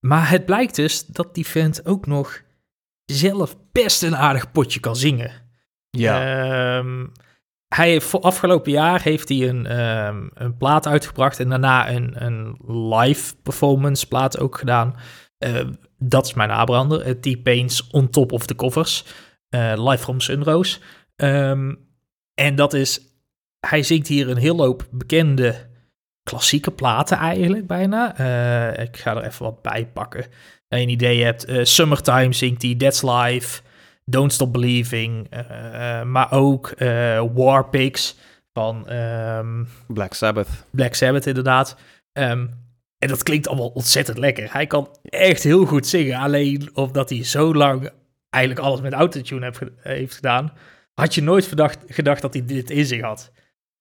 Maar 0.00 0.30
het 0.30 0.44
blijkt 0.44 0.74
dus 0.74 1.06
dat 1.06 1.34
die 1.34 1.46
vent 1.46 1.86
ook 1.86 2.06
nog 2.06 2.42
zelf 3.04 3.56
best 3.72 4.02
een 4.02 4.16
aardig 4.16 4.52
potje 4.52 4.80
kan 4.80 4.96
zingen. 4.96 5.32
Ja. 5.90 6.78
Ehm, 6.78 7.06
hij 7.74 7.90
heeft 7.90 8.20
afgelopen 8.20 8.72
jaar 8.72 9.02
heeft 9.02 9.28
hij 9.28 9.48
een, 9.48 9.66
ehm, 9.66 10.28
een 10.34 10.56
plaat 10.56 10.86
uitgebracht 10.86 11.40
en 11.40 11.48
daarna 11.48 11.90
een, 11.90 12.24
een 12.24 12.56
live 12.98 13.34
performance 13.42 14.08
plaat 14.08 14.38
ook 14.38 14.58
gedaan. 14.58 14.96
Eh, 15.38 15.60
dat 15.98 16.26
is 16.26 16.34
mijn 16.34 16.48
nabrander. 16.48 17.06
Uh, 17.06 17.12
T-Pain's 17.12 17.88
On 17.90 18.10
Top 18.10 18.32
of 18.32 18.46
the 18.46 18.54
Covers. 18.54 19.04
eh, 19.48 19.72
live 19.88 20.02
from 20.02 20.20
Sunrose. 20.20 20.78
Ehm, 21.16 21.74
en 22.34 22.54
dat 22.54 22.72
is... 22.74 23.00
Hij 23.66 23.82
zingt 23.82 24.08
hier 24.08 24.28
een 24.28 24.36
heel 24.36 24.58
hoop 24.58 24.86
bekende 24.90 25.70
klassieke 26.22 26.70
platen 26.70 27.16
eigenlijk 27.16 27.66
bijna. 27.66 28.16
Eh, 28.16 28.84
ik 28.84 28.96
ga 28.96 29.16
er 29.16 29.24
even 29.24 29.44
wat 29.44 29.62
bij 29.62 29.86
pakken. 29.86 30.20
Dat 30.68 30.78
je 30.78 30.84
een 30.86 30.92
idee 30.92 31.24
hebt. 31.24 31.44
eh, 31.44 31.64
Summertime 31.64 32.32
zingt 32.32 32.62
hij, 32.62 32.74
That's 32.74 33.02
Life... 33.02 33.62
Don't 34.04 34.32
Stop 34.32 34.52
Believing, 34.52 35.26
uh, 35.34 36.02
maar 36.02 36.32
ook 36.32 36.72
uh, 36.78 37.22
War 37.34 37.68
Pigs 37.68 38.16
van 38.52 38.92
um, 38.92 39.68
Black 39.86 40.14
Sabbath. 40.14 40.48
Black 40.70 40.94
Sabbath 40.94 41.26
inderdaad. 41.26 41.76
Um, 42.12 42.60
en 42.98 43.08
dat 43.08 43.22
klinkt 43.22 43.48
allemaal 43.48 43.68
ontzettend 43.68 44.18
lekker. 44.18 44.52
Hij 44.52 44.66
kan 44.66 44.88
echt 45.02 45.42
heel 45.42 45.64
goed 45.64 45.86
zingen, 45.86 46.18
alleen 46.18 46.70
omdat 46.74 47.10
hij 47.10 47.24
zo 47.24 47.54
lang 47.54 47.90
eigenlijk 48.30 48.66
alles 48.66 48.80
met 48.80 48.92
autotune 48.92 49.44
heeft, 49.44 49.60
heeft 49.76 50.14
gedaan, 50.14 50.52
had 50.94 51.14
je 51.14 51.22
nooit 51.22 51.46
verdacht, 51.46 51.78
gedacht 51.86 52.22
dat 52.22 52.34
hij 52.34 52.44
dit 52.44 52.70
in 52.70 52.86
zich 52.86 53.00
had. 53.00 53.32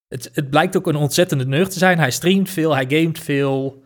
Het, 0.08 0.30
het 0.34 0.50
blijkt 0.50 0.78
ook 0.78 0.88
een 0.88 0.96
ontzettende 0.96 1.46
nerd 1.46 1.72
te 1.72 1.78
zijn. 1.78 2.00
Hij 2.00 2.12
streamt 2.12 2.50
veel, 2.50 2.76
hij 2.76 2.86
gamet 2.88 3.20
veel. 3.20 3.84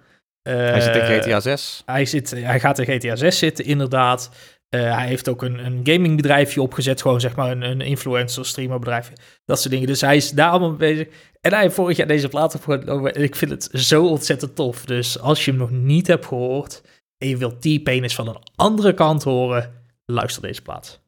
Uh, 0.48 0.56
hij 0.56 0.82
zit 0.82 0.96
in 0.96 1.22
GTA 1.22 1.40
6. 1.40 1.84
Hij, 1.86 2.06
zit, 2.06 2.32
hij 2.32 2.60
gaat 2.60 2.80
in 2.80 3.00
GTA 3.00 3.16
6 3.16 3.38
zitten, 3.38 3.66
inderdaad. 3.66 4.30
Uh, 4.70 4.96
hij 4.96 5.08
heeft 5.08 5.30
ook 5.30 5.42
een, 5.42 5.66
een 5.66 5.80
gamingbedrijfje 5.84 6.62
opgezet, 6.62 7.02
gewoon 7.02 7.20
zeg 7.20 7.36
maar 7.36 7.52
een, 7.52 7.62
een 7.62 7.82
influencer, 7.82 8.46
streamerbedrijf, 8.46 9.12
dat 9.46 9.60
soort 9.60 9.72
dingen. 9.72 9.88
Dus 9.88 10.02
hij 10.02 10.16
is 10.16 10.32
daar 10.32 10.50
allemaal 10.50 10.70
mee 10.70 10.78
bezig. 10.78 11.08
En 11.42 11.52
hij 11.52 11.62
heeft 11.62 11.76
vorig 11.76 11.98
jaar 11.98 12.08
deze 12.08 12.28
plaat 12.28 12.56
opgenomen 12.56 13.14
en 13.14 13.24
ik 13.24 13.36
vind 13.36 13.52
het 13.52 13.70
zo 13.72 14.06
ontzettend 14.06 14.56
tof. 14.56 14.86
Dus 14.86 15.20
als 15.20 15.46
je 15.46 15.52
hem 15.52 15.60
nog 15.60 15.72
niet 15.72 16.08
hebt 16.08 16.26
gehoord 16.26 16.82
en 17.18 17.28
je 17.28 17.38
wilt 17.38 17.62
T-Pain 17.62 18.04
eens 18.04 18.16
van 18.16 18.28
een 18.28 18.42
andere 18.56 18.94
kant 18.94 19.24
horen, 19.24 19.72
luister 20.06 20.42
deze 20.42 20.62
plaat. 20.62 21.04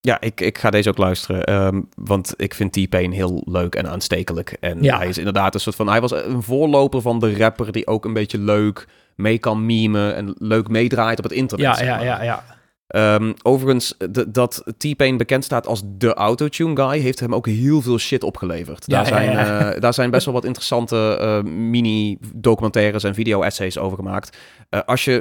Ja, 0.00 0.20
ik, 0.20 0.40
ik 0.40 0.58
ga 0.58 0.70
deze 0.70 0.88
ook 0.88 0.98
luisteren, 0.98 1.52
um, 1.66 1.88
want 1.94 2.34
ik 2.36 2.54
vind 2.54 2.72
T-Pain 2.72 3.12
heel 3.12 3.42
leuk 3.44 3.74
en 3.74 3.88
aanstekelijk. 3.88 4.56
En 4.60 4.82
Ja. 4.82 4.96
hij 4.98 5.08
is 5.08 5.18
inderdaad 5.18 5.54
een 5.54 5.60
soort 5.60 5.76
van, 5.76 5.88
hij 5.88 6.00
was 6.00 6.10
een 6.10 6.42
voorloper 6.42 7.00
van 7.00 7.18
de 7.18 7.36
rapper 7.36 7.72
die 7.72 7.86
ook 7.86 8.04
een 8.04 8.12
beetje 8.12 8.38
leuk 8.38 8.86
mee 9.16 9.38
kan 9.38 9.66
memen 9.66 10.14
en 10.14 10.34
leuk 10.38 10.68
meedraait 10.68 11.18
op 11.18 11.24
het 11.24 11.32
internet. 11.32 11.66
Ja, 11.66 11.74
zeg 11.74 11.86
ja, 11.86 11.96
maar. 11.96 12.04
ja, 12.04 12.22
ja. 12.22 12.44
Ehm, 12.88 13.32
overigens, 13.42 13.94
d- 14.12 14.24
dat 14.34 14.64
T-Pain 14.78 15.16
bekend 15.16 15.44
staat 15.44 15.66
als 15.66 15.82
de 15.84 16.14
autotune 16.14 16.76
guy, 16.76 16.98
heeft 17.00 17.20
hem 17.20 17.34
ook 17.34 17.46
heel 17.46 17.82
veel 17.82 17.98
shit 17.98 18.22
opgeleverd. 18.22 18.84
Ja, 18.86 19.02
daar, 19.02 19.24
ja, 19.24 19.32
zijn, 19.44 19.72
eh, 19.74 19.80
daar 19.80 19.94
zijn 19.94 20.10
best 20.10 20.24
wel 20.24 20.34
wat 20.34 20.44
interessante 20.44 21.16
eh, 21.20 21.42
mini-documentaires 21.52 23.04
en 23.04 23.14
video-essays 23.14 23.78
over 23.78 23.96
gemaakt. 23.96 24.36
Eh, 24.70 24.80
als 24.86 25.04
je 25.04 25.20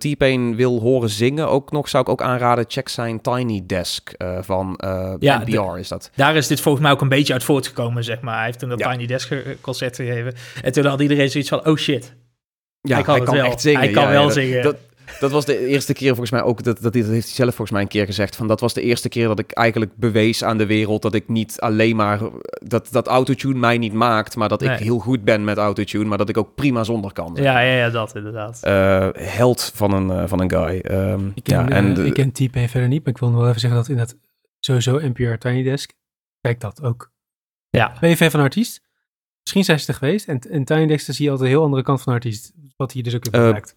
eh, 0.00 0.10
T-Pain 0.12 0.56
wil 0.56 0.80
horen 0.80 1.08
zingen, 1.10 1.48
ook 1.48 1.70
nog, 1.72 1.88
zou 1.88 2.02
ik 2.02 2.08
ook 2.08 2.22
aanraden, 2.22 2.64
check 2.68 2.88
zijn 2.88 3.20
Tiny 3.20 3.62
Desk 3.66 4.10
eh, 4.10 4.38
van 4.40 4.76
eh 4.76 5.14
Ja, 5.18 5.38
NPR 5.46 5.78
is 5.78 5.88
dat. 5.88 6.10
Daar 6.14 6.36
is 6.36 6.46
dit 6.46 6.60
volgens 6.60 6.84
mij 6.84 6.92
ook 6.92 7.00
een 7.00 7.08
beetje 7.08 7.32
uit 7.32 7.44
voortgekomen, 7.44 8.04
zeg 8.04 8.20
maar. 8.20 8.36
Hij 8.36 8.44
heeft 8.44 8.58
toen 8.58 8.68
dat. 8.68 8.78
Tiny 8.78 9.06
Desk 9.06 9.32
concert 9.60 9.96
gegeven. 9.96 10.34
En 10.62 10.72
toen 10.72 10.84
had 10.86 11.00
iedereen 11.00 11.30
zoiets 11.30 11.48
van, 11.48 11.66
oh 11.66 11.76
shit, 11.76 12.14
Ja, 12.80 12.94
hij 12.94 13.02
kan 13.04 13.24
wel. 13.24 13.44
echt 13.44 13.60
zingen. 13.60 13.80
Hij 13.80 13.90
kan 13.90 14.02
Ja, 14.02 14.08
wel 14.08 14.18
ja, 14.20 14.24
dat- 14.26 14.34
zingen. 14.34 14.62
Dat, 14.62 14.76
dat 15.24 15.32
was 15.32 15.44
de 15.44 15.66
eerste 15.66 15.92
keer 15.92 16.08
volgens 16.08 16.30
mij 16.30 16.42
ook, 16.42 16.62
dat, 16.62 16.80
dat, 16.82 16.92
dat 16.92 16.94
heeft 16.94 17.08
hij 17.10 17.20
zelf 17.34 17.48
volgens 17.48 17.70
mij 17.70 17.82
een 17.82 17.88
keer 17.88 18.06
gezegd, 18.06 18.36
van 18.36 18.46
dat 18.48 18.60
was 18.60 18.74
de 18.74 18.80
eerste 18.82 19.08
keer 19.08 19.26
dat 19.26 19.38
ik 19.38 19.50
eigenlijk 19.52 19.96
bewees 19.96 20.44
aan 20.44 20.58
de 20.58 20.66
wereld 20.66 21.02
dat 21.02 21.14
ik 21.14 21.28
niet 21.28 21.60
alleen 21.60 21.96
maar, 21.96 22.20
dat, 22.66 22.88
dat 22.90 23.06
autotune 23.06 23.58
mij 23.58 23.78
niet 23.78 23.92
maakt, 23.92 24.36
maar 24.36 24.48
dat 24.48 24.62
ik 24.62 24.70
heel 24.70 24.98
goed 24.98 25.24
ben 25.24 25.44
met 25.44 25.56
autotune, 25.58 26.04
maar 26.04 26.18
dat 26.18 26.28
ik 26.28 26.36
ook 26.36 26.54
prima 26.54 26.84
zonder 26.84 27.12
kan. 27.12 27.32
ja, 27.34 27.60
ja, 27.60 27.76
ja, 27.76 27.90
dat 27.90 28.14
inderdaad. 28.16 28.58
Eh, 28.62 29.08
held 29.12 29.72
van 29.74 29.92
een, 29.92 30.10
eh, 30.10 30.28
van 30.28 30.40
een 30.40 30.50
guy. 30.50 30.78
Ehm, 30.80 31.26
Ik 31.34 31.44
ken, 31.44 31.58
ja, 31.58 31.68
eh, 31.68 31.76
en 31.76 31.94
de- 31.94 32.06
ik 32.06 32.14
ken 32.14 32.32
T-Pain 32.32 32.68
verder 32.68 32.88
niet, 32.88 33.04
maar 33.04 33.12
ik 33.14 33.18
wil 33.20 33.28
nog 33.30 33.38
wel 33.38 33.48
even 33.48 33.60
zeggen 33.60 33.78
dat 33.78 33.88
inderdaad 33.88 34.16
sowieso 34.60 34.98
NPR 34.98 35.34
Tiny 35.38 35.62
Desk, 35.62 35.92
kijk 36.40 36.60
dat 36.60 36.82
ook. 36.82 37.12
Ja, 37.70 37.92
Ben 38.00 38.10
je 38.10 38.16
fan 38.16 38.30
van 38.30 38.40
artiest? 38.40 38.82
Misschien 39.42 39.64
zijn 39.64 39.80
ze 39.80 39.88
er 39.92 39.98
geweest. 39.98 40.28
En 40.28 40.38
in 40.50 40.64
Tiny 40.64 40.86
Desk 40.86 41.06
dan 41.06 41.14
zie 41.14 41.24
je 41.24 41.30
altijd 41.30 41.48
een 41.50 41.54
heel 41.56 41.64
andere 41.64 41.82
kant 41.82 42.02
van 42.02 42.12
een 42.12 42.18
artiest. 42.18 42.52
Wat 42.76 42.92
hier 42.92 43.02
dus 43.02 43.14
ook 43.14 43.24
Eh, 43.24 43.30
blijkt. 43.30 43.76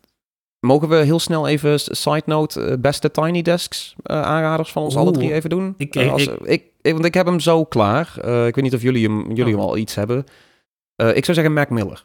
Mogen 0.60 0.90
we 0.90 0.96
heel 0.96 1.20
snel 1.20 1.48
even, 1.48 1.80
side 1.80 2.22
note, 2.26 2.62
eh, 2.62 2.78
beste 2.80 3.12
Tiny 3.12 3.42
Desks 3.42 3.96
eh, 4.04 4.22
aanraders 4.22 4.72
van 4.72 4.84
ons 4.84 4.96
alle 4.96 5.08
Oeh. 5.10 5.18
drie 5.18 5.34
even 5.34 5.50
doen? 5.50 5.74
Ik- 5.78 5.96
Eh, 5.96 6.12
als- 6.12 6.28
ik, 6.44 6.64
ik- 6.82 6.94
want 6.94 7.06
ik 7.06 7.14
heb 7.14 7.26
hem 7.26 7.40
zo 7.40 7.66
klaar. 7.66 8.08
Ik 8.18 8.56
weet 8.56 8.62
niet 8.62 8.74
of 8.74 8.82
jullie 8.82 9.04
hem, 9.08 9.28
jullie 9.34 9.54
Oh. 9.54 9.60
hem 9.60 9.70
al 9.70 9.78
iets 9.78 9.96
hebben. 9.96 10.18
Ik 10.96 11.26
zou 11.26 11.34
zeggen 11.38 11.54
Mac 11.54 11.70
Miller. 11.70 12.04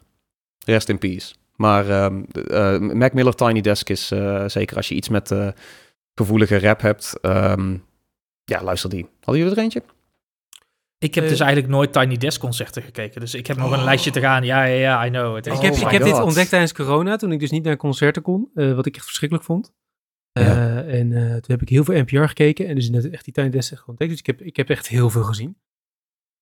Rest 0.65 0.89
in 0.89 0.97
peace. 0.97 1.33
Maar 1.55 1.89
ehm, 1.89 2.23
eh, 2.47 2.77
Mac 2.79 3.13
Miller 3.13 3.35
Tiny 3.35 3.61
Desk 3.61 3.89
is 3.89 4.07
zeker 4.47 4.77
als 4.77 4.87
je 4.87 4.95
iets 4.95 5.09
met 5.09 5.31
gevoelige 6.15 6.59
rap 6.59 6.81
hebt. 6.81 7.13
ehm, 7.21 7.77
ja, 8.45 8.63
luister 8.63 8.89
die. 8.89 9.07
Hadden 9.19 9.43
jullie 9.43 9.57
er 9.57 9.63
eentje? 9.63 9.83
Ik 11.03 11.15
heb 11.15 11.23
Eh, 11.23 11.29
dus 11.29 11.39
eigenlijk 11.39 11.71
nooit 11.71 11.93
Tiny 11.93 12.17
Desk 12.17 12.39
concerten 12.41 12.81
gekeken. 12.83 13.19
Dus 13.21 13.33
ik 13.33 13.47
heb 13.47 13.57
nog 13.57 13.71
een 13.71 13.77
Oh. 13.77 13.83
lijstje 13.83 14.11
te 14.11 14.19
gaan. 14.19 14.43
Ja, 14.43 14.63
ja, 14.63 14.75
ja, 14.75 15.05
I 15.05 15.09
know. 15.09 15.37
Is 15.37 15.45
ik 15.45 15.53
oh 15.53 15.61
heb, 15.61 15.73
my 15.73 15.79
ik 15.81 15.87
heb 15.91 16.03
dit 16.03 16.21
ontdekt 16.21 16.49
tijdens 16.49 16.73
corona, 16.73 17.15
toen 17.15 17.31
ik 17.31 17.39
dus 17.39 17.51
niet 17.51 17.63
naar 17.63 17.77
concerten 17.77 18.21
kon. 18.21 18.49
eh, 18.53 18.75
wat 18.75 18.85
ik 18.85 18.95
echt 18.95 19.05
verschrikkelijk 19.05 19.47
vond. 19.47 19.73
Eh, 20.31 20.45
Ja. 20.45 20.83
En 20.83 21.11
eh, 21.13 21.31
toen 21.31 21.41
heb 21.51 21.61
ik 21.61 21.69
heel 21.69 21.83
veel 21.83 22.01
NPR 22.01 22.23
gekeken. 22.23 22.67
En 22.67 22.75
dus 22.75 22.89
net 22.89 23.09
echt 23.09 23.23
die 23.25 23.33
Tiny 23.33 23.49
Desk 23.49 23.71
echt 23.71 23.87
ontdekt. 23.87 24.09
Dus 24.09 24.19
ik 24.19 24.25
heb, 24.25 24.41
ik 24.41 24.55
heb 24.55 24.69
echt 24.69 24.87
heel 24.87 25.09
veel 25.09 25.23
gezien. 25.23 25.57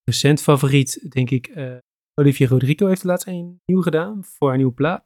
Recent 0.04 0.42
favoriet, 0.42 1.12
denk 1.12 1.30
ik, 1.30 1.48
eh 1.48 1.76
Olivia 2.20 2.48
Rodrigo 2.48 2.88
heeft 2.88 3.04
laatst 3.04 3.28
een 3.28 3.62
nieuw 3.66 3.82
gedaan. 3.82 4.24
Voor 4.24 4.48
haar 4.48 4.58
nieuwe 4.58 4.74
plaat. 4.74 5.04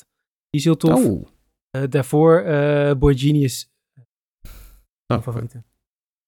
Die 0.50 0.60
is 0.60 0.64
heel 0.64 0.78
tof. 0.78 1.06
Oh, 1.06 1.28
Eh, 1.70 1.84
daarvoor 1.90 2.42
eh 2.42 2.96
Boy 2.96 3.18
Genius. 3.18 3.70
nou, 5.08 5.22
favorieten. 5.22 5.66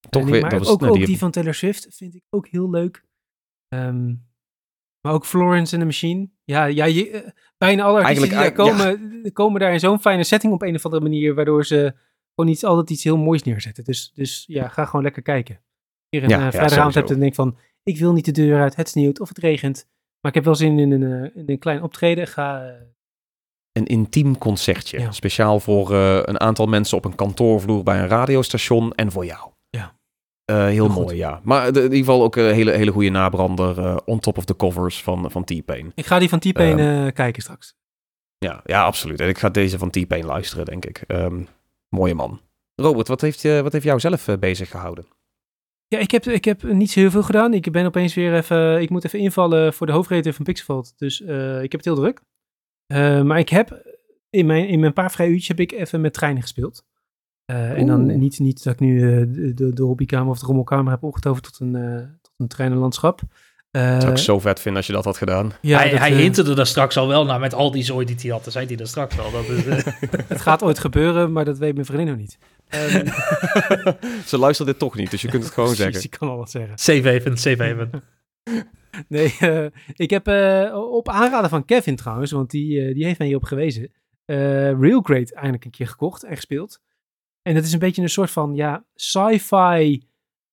toch 0.10 0.26
weer. 0.30 0.42
Maar 0.42 0.50
Dat 0.50 0.60
was, 0.60 0.70
ook, 0.70 0.80
nou, 0.80 0.92
ook 0.92 0.98
die- 0.98 1.06
die 1.08 1.18
van 1.18 1.32
Taylor 1.32 1.54
Swift 1.54 1.88
vind 1.96 2.16
ik 2.16 2.24
ook 2.30 2.48
heel 2.48 2.70
leuk. 2.70 3.04
Ehm, 3.68 4.08
maar 5.02 5.14
ook 5.14 5.26
Florence 5.26 5.72
and 5.72 5.82
the 5.82 5.86
Machine. 5.86 6.30
Ja, 6.44 6.66
ja 6.66 6.86
je, 6.86 7.10
eh, 7.10 7.30
bijna 7.58 7.84
alle 7.84 8.00
artiesten 8.00 8.28
die 8.28 8.38
daar 8.38 8.56
Eigenlijk, 8.56 8.78
komen, 8.78 9.34
komen 9.34 9.60
daar 9.60 9.74
in 9.74 9.80
zo'n 9.80 10.00
fijne 10.00 10.24
setting 10.24 10.54
op 10.54 10.62
een 10.62 10.76
of 10.76 10.86
andere 10.86 11.04
manier, 11.04 11.36
waardoor 11.36 11.66
ze 11.66 11.96
gewoon 12.36 12.52
iets, 12.52 12.64
altijd 12.64 12.90
iets 12.90 13.04
heel 13.04 13.18
moois 13.18 13.44
neerzetten. 13.44 13.84
Dus, 13.84 14.12
dus 14.14 14.44
ja, 14.48 14.68
ga 14.68 14.86
gewoon 14.86 15.02
lekker 15.04 15.22
kijken. 15.22 15.62
Hier 16.10 16.24
een 16.24 16.30
Ja, 16.30 16.38
eh, 16.38 16.44
ja, 16.44 16.52
vrijdagavond 16.52 16.94
hebt 16.94 17.12
en 17.12 17.20
denk 17.20 17.36
van, 17.36 17.58
ik 17.84 17.98
wil 17.98 18.14
niet 18.14 18.26
de 18.26 18.32
deur 18.32 18.62
uit, 18.62 18.76
het 18.76 18.90
sneeuwt 18.90 19.20
of 19.20 19.28
het 19.28 19.38
regent. 19.38 19.88
Maar 20.22 20.32
ik 20.32 20.34
heb 20.34 20.44
wel 20.44 20.56
zin 20.56 20.80
in 20.80 20.92
een, 20.92 21.04
eh, 21.04 21.36
in 21.36 21.44
een 21.46 21.60
klein 21.60 21.84
optreden. 21.84 22.28
Ga, 22.28 22.68
eh, 22.68 22.82
Een 23.72 23.86
intiem 23.86 24.38
concertje. 24.38 25.08
Speciaal 25.12 25.60
voor 25.60 25.94
eh, 25.94 26.20
een 26.24 26.40
aantal 26.40 26.66
mensen 26.66 26.98
op 26.98 27.06
een 27.06 27.16
kantoorvloer 27.16 27.84
bij 27.84 28.00
een 28.00 28.08
radiostation 28.08 28.94
en 28.94 29.12
voor 29.12 29.26
jou. 29.26 29.52
Eh, 30.48 30.66
heel 30.66 30.88
mooi, 30.90 31.16
ja. 31.16 31.40
Maar 31.44 31.72
de- 31.72 31.78
in 31.80 31.84
ieder 31.84 31.98
geval 31.98 32.24
ook 32.24 32.36
een 32.36 32.54
hele, 32.54 32.72
hele 32.72 32.92
goede 32.92 33.10
nabrander 33.10 33.78
eh, 33.80 33.98
on 34.06 34.20
top 34.20 34.38
of 34.38 34.46
the 34.46 34.56
covers 34.56 35.04
van, 35.04 35.32
van 35.32 35.44
T-Pain. 35.44 35.92
ik 35.96 36.06
ga 36.06 36.20
die 36.20 36.30
van 36.30 36.40
T-Pain 36.40 36.80
Ehm, 36.80 37.06
eh, 37.08 37.14
kijken 37.14 37.42
straks. 37.42 37.76
Ja, 38.38 38.62
ja, 38.66 38.84
absoluut. 38.84 39.20
En 39.20 39.28
ik 39.30 39.38
ga 39.38 39.50
deze 39.50 39.78
van 39.78 39.90
T-Pain 39.90 40.26
luisteren, 40.26 40.66
denk 40.66 40.86
ik. 40.86 41.04
Ehm, 41.08 41.44
mooie 41.90 42.14
man. 42.16 42.42
Robert, 42.76 43.08
wat 43.08 43.22
heeft, 43.22 43.42
je, 43.42 43.60
wat 43.64 43.72
heeft 43.72 43.86
jou 43.86 44.00
zelf 44.00 44.28
eh, 44.28 44.38
bezig 44.38 44.70
gehouden? 44.70 45.06
Ja, 45.88 46.00
ik 46.00 46.12
heb, 46.12 46.26
ik 46.26 46.46
heb 46.46 46.64
niet 46.64 46.92
zo 46.92 47.00
heel 47.00 47.12
veel 47.12 47.24
gedaan. 47.24 47.54
Ik 47.54 47.72
ben 47.72 47.86
opeens 47.86 48.14
weer 48.14 48.34
even... 48.36 48.82
Ik 48.82 48.90
moet 48.90 49.06
even 49.06 49.20
invallen 49.20 49.74
voor 49.74 49.88
de 49.88 49.94
hoofdreden 49.94 50.34
van 50.34 50.46
Pixelveld. 50.46 50.94
Dus 50.98 51.22
eh, 51.22 51.56
ik 51.64 51.72
heb 51.72 51.84
het 51.84 51.86
heel 51.86 51.96
druk. 51.96 52.22
Eh, 52.86 53.22
maar 53.22 53.40
ik 53.40 53.50
heb... 53.50 53.96
In 54.30 54.46
mijn, 54.46 54.68
in 54.68 54.80
mijn 54.80 54.94
paar 54.94 55.12
vrije 55.12 55.30
uurtjes 55.30 55.48
heb 55.48 55.60
ik 55.60 55.72
even 55.72 56.02
met 56.02 56.14
treinen 56.14 56.42
gespeeld. 56.42 56.86
Eh, 57.48 57.72
en 57.72 57.86
dan 57.86 58.20
niet, 58.20 58.40
niet 58.40 58.64
dat 58.64 58.74
ik 58.74 58.80
nu 58.80 59.02
eh, 59.02 59.26
de, 59.56 59.74
de, 59.74 59.84
hobbykamer 59.84 60.30
of 60.30 60.40
de 60.40 60.46
rommelkamer 60.46 60.92
heb 60.92 61.04
omgetoverd 61.04 61.44
tot 61.44 61.60
een, 61.60 61.76
eh, 61.76 61.98
tot 62.22 62.34
een 62.38 62.48
treinenlandschap. 62.48 63.22
Eh, 63.72 64.00
Zou 64.00 64.12
ik 64.12 64.18
zo 64.18 64.40
vet 64.40 64.60
vinden 64.60 64.78
als 64.78 64.88
je 64.88 64.94
dat 64.94 65.06
had 65.06 65.18
gedaan. 65.18 65.52
ja, 65.62 65.78
hij 65.78 65.90
dat, 65.90 66.00
hij 66.00 66.14
hinterde 66.14 66.56
er 66.56 66.68
straks 66.68 66.98
al 66.98 67.08
wel 67.08 67.26
naar 67.26 67.40
met 67.40 67.54
al 67.54 67.72
die 67.72 67.84
zooi 67.84 68.06
die 68.06 68.16
hij 68.22 68.32
had. 68.32 68.44
Dat 68.44 68.54
zei 68.54 68.66
hij 68.66 68.78
er 68.78 68.88
straks 68.88 69.16
wel. 69.16 69.32
Dat 69.32 69.48
is, 69.50 69.66
eh, 69.66 69.94
Het 70.28 70.42
gaat 70.42 70.64
ooit 70.64 70.80
gebeuren, 70.80 71.32
maar 71.32 71.46
dat 71.46 71.58
weet 71.58 71.74
mijn 71.74 71.86
vriendin 71.86 72.08
nog 72.08 72.18
niet. 72.18 72.38
Ehm, 72.68 73.08
Ze 74.26 74.38
luistert 74.38 74.68
dit 74.68 74.80
toch 74.80 74.96
niet, 74.96 75.12
dus 75.12 75.22
je 75.22 75.28
kunt 75.28 75.44
het 75.44 75.54
gewoon 75.54 75.70
precies, 75.76 75.94
zeggen. 75.94 76.12
Ik 76.12 76.20
kan 76.20 76.30
al 76.30 76.38
wat 76.38 76.52
zeggen. 76.52 76.78
save 76.78 77.10
even, 77.10 77.38
save 77.38 77.64
even. 77.64 77.90
Nee, 79.08 79.36
eh, 79.40 79.66
ik 79.96 80.10
heb 80.10 80.28
eh, 80.28 80.90
op 80.92 81.10
aanraden 81.10 81.50
van 81.50 81.66
Kevin 81.66 81.96
trouwens, 81.96 82.32
want 82.32 82.50
die, 82.50 82.82
eh, 82.82 82.94
die 82.94 83.06
heeft 83.06 83.18
mij 83.18 83.28
hierop 83.28 83.46
gewezen, 83.46 83.92
eh 84.26 84.80
Real 84.80 85.02
Great 85.02 85.32
eindelijk 85.34 85.66
een 85.66 85.72
keer 85.72 85.88
gekocht 85.88 86.24
en 86.24 86.36
gespeeld. 86.36 86.82
En 87.48 87.54
dat 87.54 87.64
is 87.64 87.74
een 87.74 87.80
beetje 87.80 88.02
een 88.02 88.10
soort 88.10 88.32
van, 88.32 88.56
ja, 88.56 88.86
sci-fi 88.96 90.02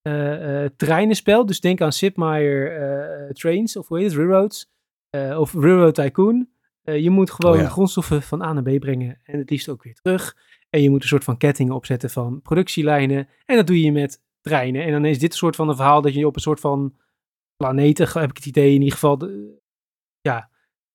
eh, 0.03 0.65
eh, 0.65 0.71
treinenspel. 0.77 1.47
Dus 1.47 1.61
denk 1.61 1.81
aan 1.81 1.93
Sid 1.93 2.17
Meier 2.17 2.77
eh, 2.77 3.31
Trains, 3.31 3.77
of 3.77 3.89
hoe 3.89 3.99
heet 3.99 4.07
het, 4.07 4.17
Railroads, 4.17 4.73
of 5.39 5.53
Railroad 5.55 5.95
Tycoon. 5.95 6.49
Je 6.83 7.11
moet 7.11 7.31
gewoon 7.31 7.55
Oh 7.57 7.61
ja. 7.61 7.69
grondstoffen 7.69 8.23
van 8.23 8.43
A 8.43 8.53
naar 8.53 8.63
B 8.63 8.79
brengen 8.81 9.21
en 9.25 9.39
het 9.39 9.51
liefst 9.51 9.69
ook 9.69 9.83
weer 9.83 9.95
terug. 9.95 10.37
En 10.71 10.83
je 10.83 10.91
moet 10.91 11.03
een 11.03 11.09
soort 11.09 11.25
van 11.25 11.37
kettingen 11.37 11.75
opzetten 11.75 12.11
van 12.11 12.43
productielijnen. 12.43 13.29
En 13.45 13.57
dat 13.57 13.67
doe 13.67 13.81
je 13.81 13.93
met 13.93 14.23
treinen. 14.41 14.85
En 14.85 14.93
dan 14.93 15.05
is 15.05 15.19
dit 15.19 15.31
een 15.31 15.37
soort 15.39 15.57
van 15.57 15.69
een 15.69 15.77
verhaal 15.77 16.03
dat 16.03 16.15
je 16.15 16.27
op 16.27 16.35
een 16.35 16.41
soort 16.43 16.61
van 16.61 16.97
planeten, 17.57 18.09
heb 18.21 18.31
ik 18.31 18.37
het 18.37 18.47
idee 18.47 18.69
in 18.75 18.79
ieder 18.81 18.93
geval, 18.93 19.19
de- 19.19 19.61
ja, 20.21 20.51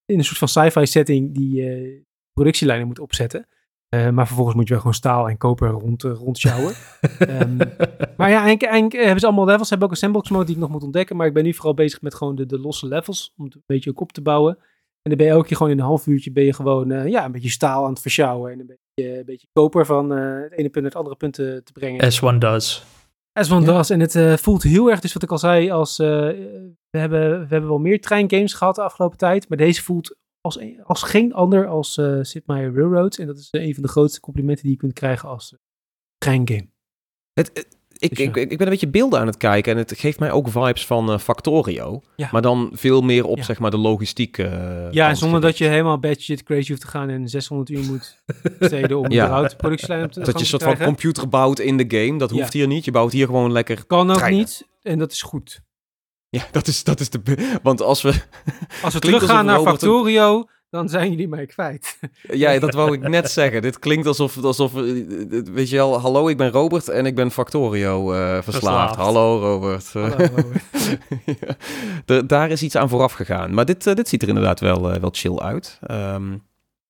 in 0.06 0.18
een 0.18 0.24
soort 0.24 0.38
van 0.38 0.48
sci-fi 0.48 0.86
setting 0.86 1.34
die 1.36 2.08
productielijnen 2.34 2.88
moet 2.88 3.00
opzetten. 3.00 3.48
Eh, 3.90 4.10
maar 4.10 4.26
vervolgens 4.26 4.56
moet 4.56 4.64
je 4.68 4.70
wel 4.74 4.80
gewoon 4.80 4.96
staal 4.96 5.30
en 5.30 5.38
koper 5.38 5.70
rond, 5.70 6.04
uh, 6.04 6.12
rondsjouwen. 6.14 6.74
Ehm, 7.20 7.58
maar 8.18 8.30
ja, 8.30 8.36
eigenlijk, 8.42 8.64
eigenlijk 8.64 8.94
hebben 8.94 9.20
ze 9.20 9.26
allemaal 9.26 9.46
levels. 9.46 9.64
Ze 9.64 9.70
hebben 9.70 9.88
ook 9.88 9.94
een 9.94 10.00
sandbox 10.00 10.30
mode 10.30 10.46
die 10.46 10.56
ik 10.56 10.62
nog 10.62 10.70
moet 10.70 10.84
ontdekken. 10.84 11.16
Maar 11.16 11.28
ik 11.28 11.34
ben 11.34 11.44
nu 11.44 11.54
vooral 11.54 11.74
bezig 11.74 12.02
met 12.02 12.16
gewoon 12.16 12.36
de, 12.36 12.46
de 12.46 12.60
losse 12.60 12.88
levels. 12.88 13.34
Om 13.38 13.46
het 13.46 13.56
een 13.56 13.64
beetje 13.66 13.90
ook 13.90 14.02
op 14.02 14.12
te 14.12 14.22
bouwen. 14.22 14.58
En 15.02 15.10
dan 15.10 15.18
ben 15.18 15.26
je 15.26 15.32
elke 15.32 15.48
keer 15.48 15.58
gewoon 15.58 15.72
in 15.72 15.80
een 15.80 15.86
half 15.86 16.08
uurtje 16.08 16.32
ben 16.32 16.44
je 16.44 16.54
gewoon 16.54 16.92
eh, 16.92 17.08
ja, 17.08 17.26
een 17.26 17.32
beetje 17.32 17.50
staal 17.50 17.84
aan 17.84 17.90
het 17.90 18.02
versjouwen. 18.02 18.52
En 18.52 18.60
een 18.60 18.66
beetje, 18.66 19.18
een 19.18 19.26
beetje 19.26 19.48
koper 19.54 19.86
van 19.86 20.14
eh, 20.14 20.42
het 20.42 20.52
ene 20.52 20.70
punt 20.70 20.74
naar 20.74 20.84
het 20.84 20.96
andere 20.96 21.16
punt 21.16 21.34
te, 21.34 21.62
te 21.64 21.72
brengen. 21.72 22.02
As 22.06 22.22
one 22.24 22.38
does. 22.38 22.84
As 23.34 23.52
one 23.52 23.66
Ja. 23.66 23.72
does. 23.72 23.90
En 23.90 24.00
het 24.00 24.16
eh, 24.16 24.34
voelt 24.38 24.64
heel 24.64 24.90
erg, 24.90 25.00
dus 25.00 25.14
wat 25.14 25.24
ik 25.24 25.32
al 25.32 25.38
zei, 25.38 25.72
als, 25.72 26.00
eh, 26.00 26.08
we, 26.90 26.98
hebben, 26.98 27.30
we 27.40 27.48
hebben 27.50 27.70
wel 27.70 27.78
meer 27.80 28.02
treingames 28.02 28.54
gehad 28.54 28.76
de 28.76 28.82
afgelopen 28.82 29.18
tijd. 29.18 29.50
Maar 29.50 29.58
deze 29.58 29.84
voelt 29.84 30.16
als, 30.42 30.60
een- 30.60 30.80
als 30.84 31.04
geen 31.04 31.34
ander 31.34 31.68
als 31.68 31.98
eh 31.98 32.18
Sid 32.22 32.48
Meier 32.48 32.74
Railroads. 32.74 33.18
En 33.18 33.28
dat 33.28 33.38
is 33.38 33.50
eh, 33.50 33.66
een 33.66 33.74
van 33.74 33.84
de 33.84 33.90
grootste 33.90 34.20
complimenten 34.20 34.64
die 34.64 34.74
je 34.74 34.78
kunt 34.80 34.94
krijgen 34.94 35.30
als 35.30 35.52
uh, 35.52 35.60
treingame. 36.18 36.68
Het, 37.34 37.52
het- 37.54 37.78
ik, 38.02 38.10
Dus 38.10 38.20
ik, 38.20 38.36
ik 38.36 38.48
ben 38.50 38.62
een 38.62 38.70
beetje 38.70 38.88
beelden 38.88 39.20
aan 39.20 39.26
het 39.28 39.38
kijken 39.38 39.72
en 39.72 39.78
het 39.78 39.94
geeft 39.98 40.20
mij 40.20 40.32
ook 40.32 40.48
vibes 40.50 40.86
van 40.86 41.12
eh, 41.12 41.18
Factorio. 41.20 42.02
Ja. 42.16 42.30
Maar 42.32 42.42
dan 42.42 42.70
veel 42.74 43.02
meer 43.02 43.26
op 43.26 43.38
Ja. 43.38 43.44
zeg 43.44 43.60
maar 43.60 43.72
de 43.72 43.78
logistiek. 43.78 44.38
eh, 44.38 44.92
Ja, 44.92 45.10
en 45.10 45.18
zonder 45.18 45.42
dat 45.42 45.58
je 45.58 45.66
helemaal 45.66 46.00
badshit 46.00 46.44
crazy 46.44 46.70
hoeft 46.70 46.82
te 46.82 46.88
gaan 46.88 47.10
en 47.10 47.30
600 47.30 47.70
uur 47.70 47.84
moet 47.86 48.24
besteden 48.60 48.98
om 48.98 49.10
Ja. 49.12 49.24
überhaupt 49.26 49.58
productielijn 49.58 50.04
op 50.04 50.12
te 50.12 50.20
Dat 50.26 50.34
je 50.34 50.40
een 50.40 50.46
soort 50.46 50.64
van 50.64 50.78
computer 50.78 51.30
bouwt 51.30 51.60
in 51.60 51.78
de 51.78 51.86
game. 51.98 52.18
Dat 52.18 52.32
hoeft 52.32 52.54
hier 52.54 52.68
niet. 52.68 52.86
Je 52.86 52.92
bouwt 52.92 53.12
hier 53.12 53.26
gewoon 53.26 53.52
lekker. 53.52 53.86
Kan 53.86 54.10
ook 54.12 54.18
treinen. 54.18 54.40
niet 54.40 54.68
en 54.82 55.00
dat 55.00 55.12
is 55.12 55.22
goed. 55.22 55.62
Ja, 56.30 56.44
dat 56.52 56.68
is, 56.68 56.84
dat 56.84 57.00
is 57.00 57.10
de. 57.10 57.58
Want 57.64 57.82
als 57.82 58.02
we. 58.02 58.14
Als 58.82 58.94
we 58.94 59.00
teruggaan 59.10 59.46
naar 59.46 59.56
Robert 59.58 59.80
Factorio, 59.80 60.44
dan 60.70 60.90
zijn 60.90 61.10
jullie 61.10 61.28
mij 61.28 61.46
kwijt. 61.46 61.98
Ja, 62.32 62.60
dat 62.60 62.74
wou 62.74 62.94
ik 62.94 63.08
net 63.08 63.32
zeggen. 63.32 63.62
Dit 63.62 63.80
klinkt 63.80 64.08
alsof. 64.08 64.44
alsof 64.44 64.76
eh, 64.76 64.82
weet 65.44 65.70
je 65.70 65.76
wel, 65.76 66.00
hallo, 66.00 66.28
ik 66.28 66.38
ben 66.38 66.52
Robert 66.52 66.88
en 66.90 67.06
ik 67.06 67.16
ben 67.16 67.32
Factorio 67.32 68.12
eh, 68.14 68.20
verslaafd. 68.20 68.44
Verslaafd. 68.54 68.96
Hallo, 68.96 69.40
Robert. 69.40 69.94
Hallo, 69.94 70.10
Robert. 70.16 70.64
Ja. 71.26 71.56
Er- 72.06 72.28
daar 72.28 72.50
is 72.50 72.62
iets 72.64 72.76
aan 72.76 72.90
vooraf 72.90 73.14
gegaan. 73.14 73.54
Maar 73.54 73.66
dit, 73.66 73.88
eh, 73.88 73.96
dit 73.96 74.08
ziet 74.10 74.22
er 74.22 74.28
inderdaad 74.28 74.60
wel, 74.60 74.82
wel 74.82 75.10
chill 75.12 75.38
uit. 75.38 75.78
Ehm, 75.82 76.32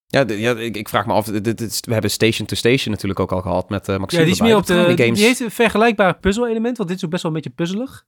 Ja, 0.07 0.23
ja 0.27 0.55
ik, 0.57 0.75
ik 0.77 0.89
vraag 0.89 1.05
me 1.05 1.13
af, 1.13 1.25
dit, 1.25 1.43
dit 1.43 1.61
is- 1.61 1.79
we 1.85 1.93
hebben 1.93 2.11
Station 2.11 2.47
to 2.47 2.55
Station 2.55 2.91
natuurlijk 2.93 3.19
ook 3.19 3.31
al 3.31 3.41
gehad 3.41 3.69
met 3.69 3.87
Maxime 3.87 4.07
Ja, 4.21 4.23
die 4.23 4.33
is 4.35 4.41
meer 4.41 4.55
op 4.55 4.65
de. 4.65 4.93
Die 4.95 5.25
heeft 5.25 5.39
een 5.39 5.51
vergelijkbaar 5.51 6.17
puzzel-element, 6.17 6.77
want 6.77 6.89
dit 6.89 6.97
is 6.97 7.05
ook 7.05 7.11
best 7.11 7.23
wel 7.23 7.31
een 7.31 7.37
beetje 7.41 7.55
puzzelig. 7.55 8.05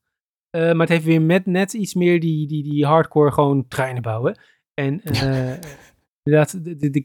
Eh, 0.52 0.62
maar 0.62 0.80
het 0.80 0.90
heeft 0.90 1.04
weer 1.04 1.22
met 1.22 1.46
net 1.46 1.74
iets 1.74 1.94
meer 1.94 2.20
die, 2.20 2.48
die, 2.48 2.64
die 2.64 2.86
hardcore 2.86 3.32
gewoon 3.32 3.68
treinen 3.68 4.02
bouwen. 4.02 4.40
En 4.74 5.02
eh, 5.04 5.54
inderdaad, 6.24 6.64
de, 6.64 6.76
de, 6.76 6.90
de 6.90 7.02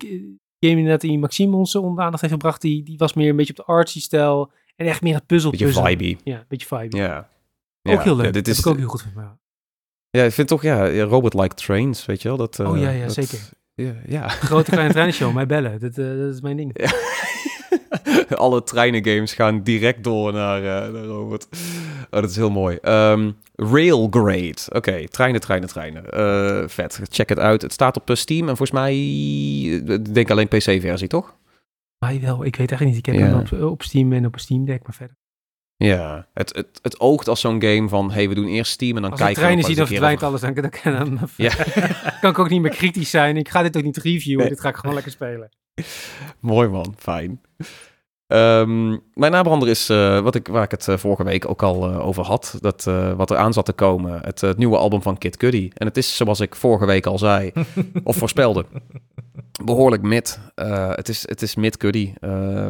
game 0.61 0.77
inderdaad 0.77 1.01
die 1.01 1.19
Maxime 1.19 1.57
ons 1.57 1.75
onder 1.75 2.05
aandacht 2.05 2.21
heeft 2.23 2.33
gebracht, 2.33 2.61
die, 2.61 2.83
die 2.83 2.99
was 2.99 3.15
meer 3.15 3.29
een 3.31 3.37
beetje 3.37 3.53
op 3.59 3.67
de 3.67 3.73
artsy-stijl. 3.73 4.51
En 4.77 4.87
echt 4.87 5.03
meer 5.03 5.15
het 5.15 5.27
puzzel 5.27 5.51
Beetje 5.51 5.73
vibey. 5.73 6.19
Ja, 6.25 6.39
een 6.39 6.45
beetje 6.49 6.67
vibe. 6.67 6.97
Ja. 6.97 7.19
Ook 7.83 7.95
Ja, 7.95 8.03
heel 8.03 8.17
leuk. 8.17 8.25
Ja, 8.27 8.31
dit 8.33 8.45
dat 8.45 8.55
is, 8.55 8.61
ik 8.61 8.67
ook 8.67 8.77
heel 8.77 8.89
goed 8.89 9.03
van. 9.15 9.39
ja, 10.11 10.23
ik 10.23 10.33
vind 10.33 10.49
toch, 10.49 10.63
ja, 10.63 10.85
ja, 10.85 11.05
Robot-like 11.05 11.55
trains, 11.55 12.07
weet 12.07 12.23
je 12.23 12.29
wel. 12.29 12.37
Dat, 12.37 12.59
eh, 12.61 12.71
Oh, 12.71 12.79
ja, 12.79 12.91
ja, 12.91 13.05
dat- 13.05 13.13
zeker. 13.15 13.39
Ja, 13.75 13.95
ja. 14.07 14.29
Grote 14.29 14.71
kleine 14.71 14.93
treinenshow, 14.95 15.35
mij 15.35 15.47
bellen. 15.47 15.81
Dat, 15.81 15.99
eh, 15.99 16.17
dat 16.19 16.35
is 16.35 16.41
mijn 16.41 16.57
ding. 16.57 16.73
Alle 18.35 18.63
treinengames 18.63 19.33
gaan 19.35 19.63
direct 19.63 20.05
door 20.05 20.33
naar, 20.33 20.61
naar 20.93 21.05
Robot. 21.05 21.49
Oh, 22.11 22.21
dat 22.21 22.31
is 22.31 22.37
heel 22.37 22.51
mooi. 22.51 22.77
Ehm 22.83 23.31
Railgrade. 23.55 24.57
Oké, 24.73 25.09
treinen, 25.09 25.41
treinen, 25.41 25.69
treinen. 25.69 26.11
Eh, 26.11 26.69
vet. 26.69 27.01
Check 27.09 27.29
het 27.29 27.39
uit. 27.39 27.63
Het 27.63 27.73
staat 27.73 27.97
op 27.97 28.11
eh, 28.11 28.17
Steam 28.17 28.41
en 28.49 28.57
volgens 28.57 28.71
mij, 28.71 28.97
ik 29.75 30.15
denk 30.15 30.31
alleen 30.31 30.49
PC-versie, 30.49 31.09
toch? 31.09 31.37
Mij 31.99 32.21
wel. 32.21 32.45
Ik 32.45 32.57
weet 32.57 32.71
eigenlijk 32.71 32.85
niet. 32.85 32.97
Ik 32.97 33.07
heb 33.07 33.15
Ja. 33.15 33.27
hem 33.27 33.61
op, 33.63 33.71
op 33.73 33.83
Steam 33.83 34.13
en 34.13 34.27
op 34.27 34.35
een 34.35 34.41
Steam 34.41 34.65
Deck, 34.65 34.83
maar 34.83 34.95
verder. 34.95 35.17
Ja. 35.77 36.27
Het, 36.35 36.57
het, 36.57 36.79
het 36.83 37.01
oogt 37.01 37.29
als 37.29 37.41
zo'n 37.41 37.63
game 37.63 37.89
van, 37.89 38.11
hey, 38.11 38.29
we 38.29 38.35
doen 38.35 38.47
eerst 38.47 38.73
Steam 38.73 38.97
en 38.97 39.03
dan 39.03 39.11
Als 39.11 39.21
kijken 39.21 39.43
we 39.43 39.49
treinen 39.49 39.77
nog 39.77 39.89
zie, 39.89 39.99
wel 39.99 40.01
dan 40.01 40.11
eens 40.11 40.33
een 40.33 40.41
verdwijnt 40.41 40.83
alles. 40.83 41.13
Dan, 41.17 41.19
dan, 41.19 41.29
Ja. 41.37 41.55
kan 42.21 42.31
ik 42.31 42.39
ook 42.39 42.49
niet 42.51 42.61
meer 42.61 42.71
kritisch 42.71 43.11
zijn. 43.11 43.37
Ik 43.37 43.49
ga 43.49 43.63
dit 43.63 43.77
ook 43.77 43.83
niet 43.83 43.97
reviewen. 43.97 44.41
Nee. 44.41 44.49
Dit 44.49 44.61
ga 44.61 44.69
ik 44.69 44.77
gewoon 44.77 44.95
lekker 44.95 45.13
spelen. 45.13 45.49
Mooi 46.41 46.69
man, 46.69 46.95
fijn. 46.99 47.41
Ehm, 48.27 48.89
mijn 49.15 49.33
nabrander 49.33 49.69
is 49.69 49.89
eh, 49.89 50.21
wat 50.21 50.35
ik, 50.35 50.49
waar 50.49 50.63
ik 50.63 50.71
het 50.71 50.89
eh, 50.89 50.97
vorige 50.97 51.25
week 51.25 51.49
ook 51.49 51.63
al 51.63 51.91
eh, 51.91 52.07
over 52.07 52.25
had. 52.25 52.59
Dat, 52.61 52.85
wat 53.17 53.31
er 53.31 53.37
aan 53.37 53.53
zat 53.53 53.65
te 53.65 53.73
komen. 53.73 54.21
Het, 54.25 54.41
het 54.41 54.57
nieuwe 54.59 54.77
album 54.77 55.03
van 55.03 55.19
Kid 55.19 55.37
Cudi. 55.37 55.71
En 55.75 55.87
het 55.87 55.97
is, 55.97 56.17
zoals 56.17 56.41
ik 56.41 56.55
vorige 56.55 56.87
week 56.87 57.07
al 57.07 57.19
zei, 57.19 57.53
of 58.05 58.17
voorspelde, 58.17 58.65
behoorlijk 59.65 60.03
mid. 60.03 60.41
Het, 60.55 61.09
is, 61.09 61.29
het 61.29 61.43
is 61.43 61.55
mid 61.55 61.77
Cudi. 61.77 62.15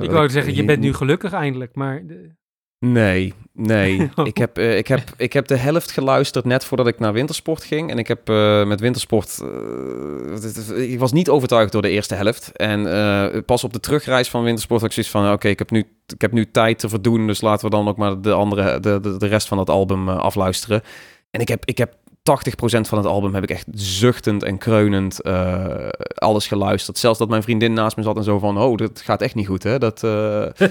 Ik 0.01 0.11
wou 0.11 0.29
zeggen, 0.29 0.55
je 0.55 0.65
bent 0.65 0.81
nu 0.81 0.95
gelukkig 0.95 1.33
eindelijk. 1.33 1.75
Maar 1.75 2.07
de- 2.07 2.31
Nee, 2.79 3.35
nee. 3.53 4.11
Ik, 4.25 4.37
heb, 4.37 4.59
eh, 4.59 4.77
ik, 4.77 4.87
heb, 4.87 5.03
ik 5.17 5.33
heb 5.33 5.47
de 5.47 5.57
helft 5.57 5.91
geluisterd 5.91 6.45
net 6.45 6.65
voordat 6.65 6.87
ik 6.87 6.99
naar 6.99 7.13
wintersport 7.13 7.65
ging. 7.65 7.91
En 7.91 7.99
ik 7.99 8.09
heb 8.09 8.29
eh, 8.29 8.65
met 8.65 8.81
wintersport... 8.81 9.41
eh, 9.43 10.91
ik 10.91 10.99
was 10.99 11.13
niet 11.13 11.29
overtuigd 11.29 11.73
door 11.73 11.83
de 11.83 11.89
eerste 11.89 12.15
helft. 12.15 12.53
En 12.53 13.45
pas 13.45 13.65
op 13.65 13.73
de 13.73 13.81
terugreis 13.81 14.29
van 14.29 14.43
wintersport 14.43 14.81
had 14.81 14.89
ik 14.89 14.95
zoiets 14.95 15.13
van... 15.13 15.33
Oké, 15.33 15.49
ik, 15.49 15.59
heb 15.59 15.71
nu, 15.71 15.85
ik 16.07 16.21
heb 16.21 16.33
nu 16.33 16.51
tijd 16.51 16.79
te 16.79 16.89
verdoen. 16.89 17.27
Dus 17.27 17.41
laten 17.41 17.65
we 17.65 17.77
dan 17.77 17.89
ook 17.89 17.97
maar 17.97 18.21
de, 18.21 18.33
andere, 18.33 18.81
de, 18.81 19.01
de, 19.01 19.17
de 19.17 19.27
rest 19.27 19.49
van 19.49 19.59
het 19.59 19.71
album 19.71 20.09
afluisteren. 20.09 20.83
En 21.31 21.41
ik 21.41 21.49
heb, 21.49 21.65
ik 21.65 21.79
heb 21.79 21.95
80% 22.31 22.81
van 22.81 22.99
het 22.99 23.07
album 23.07 23.35
heb 23.35 23.43
ik 23.43 23.51
echt 23.51 23.67
zuchtend 23.73 24.43
en 24.43 24.59
kreunend 24.59 25.21
eh, 25.21 25.89
alles 26.15 26.47
geluisterd. 26.47 26.99
Zelfs 26.99 27.19
dat 27.19 27.29
mijn 27.29 27.43
vriendin 27.43 27.73
naast 27.73 27.97
me 27.97 28.03
zat 28.03 28.17
en 28.17 28.25
zo 28.25 28.39
van... 28.39 28.59
Oh, 28.59 28.77
dat 28.77 29.01
gaat 29.05 29.23
echt 29.23 29.35
niet 29.35 29.47
goed, 29.47 29.63
hè? 29.63 29.79
Dat... 29.79 30.03
eh, 30.05 30.47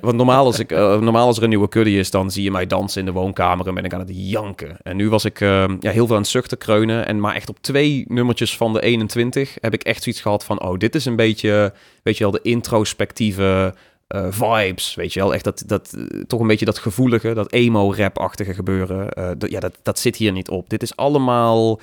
want 0.00 0.16
normaal 0.16 0.44
als, 0.44 0.58
ik, 0.58 0.72
eh, 0.72 1.00
normaal 1.00 1.26
als 1.26 1.36
er 1.36 1.42
een 1.42 1.48
nieuwe 1.48 1.68
kudde 1.68 1.90
is, 1.90 2.10
dan 2.10 2.30
zie 2.30 2.42
je 2.42 2.50
mij 2.50 2.66
dansen 2.66 3.00
in 3.00 3.06
de 3.06 3.12
woonkamer 3.12 3.66
en 3.66 3.74
ben 3.74 3.84
ik 3.84 3.92
aan 3.92 4.00
het 4.00 4.10
janken. 4.12 4.76
En 4.82 4.96
nu 4.96 5.08
was 5.08 5.24
ik 5.24 5.38
ja, 5.38 5.68
heel 5.80 6.06
veel 6.06 6.16
aan 6.16 6.22
het 6.22 6.30
zuchten, 6.30 6.58
kreunen. 6.58 7.06
En 7.06 7.20
maar 7.20 7.34
echt 7.34 7.48
op 7.48 7.58
twee 7.60 8.04
nummertjes 8.08 8.56
van 8.56 8.72
de 8.72 8.80
21 8.80 9.56
heb 9.60 9.72
ik 9.74 9.82
echt 9.82 10.02
zoiets 10.02 10.20
gehad 10.20 10.44
van... 10.44 10.62
Oh, 10.62 10.78
dit 10.78 10.94
is 10.94 11.04
een 11.04 11.16
beetje, 11.16 11.72
weet 12.02 12.16
je 12.16 12.22
wel, 12.24 12.32
de 12.32 12.42
introspectieve 12.42 13.74
eh, 14.06 14.26
vibes. 14.30 14.94
Weet 14.94 15.12
je 15.12 15.20
wel, 15.20 15.34
echt 15.34 15.44
dat, 15.44 15.62
dat, 15.66 15.92
eh, 15.92 16.20
toch 16.20 16.40
een 16.40 16.46
beetje 16.46 16.64
dat 16.64 16.78
gevoelige, 16.78 17.34
dat 17.34 17.52
emo-rap-achtige 17.52 18.54
gebeuren. 18.54 19.10
eh, 19.10 19.50
ja, 19.50 19.60
dat, 19.60 19.78
dat 19.82 19.98
zit 19.98 20.16
hier 20.16 20.32
niet 20.32 20.48
op. 20.48 20.70
Dit 20.70 20.82
is 20.82 20.96
allemaal 20.96 21.80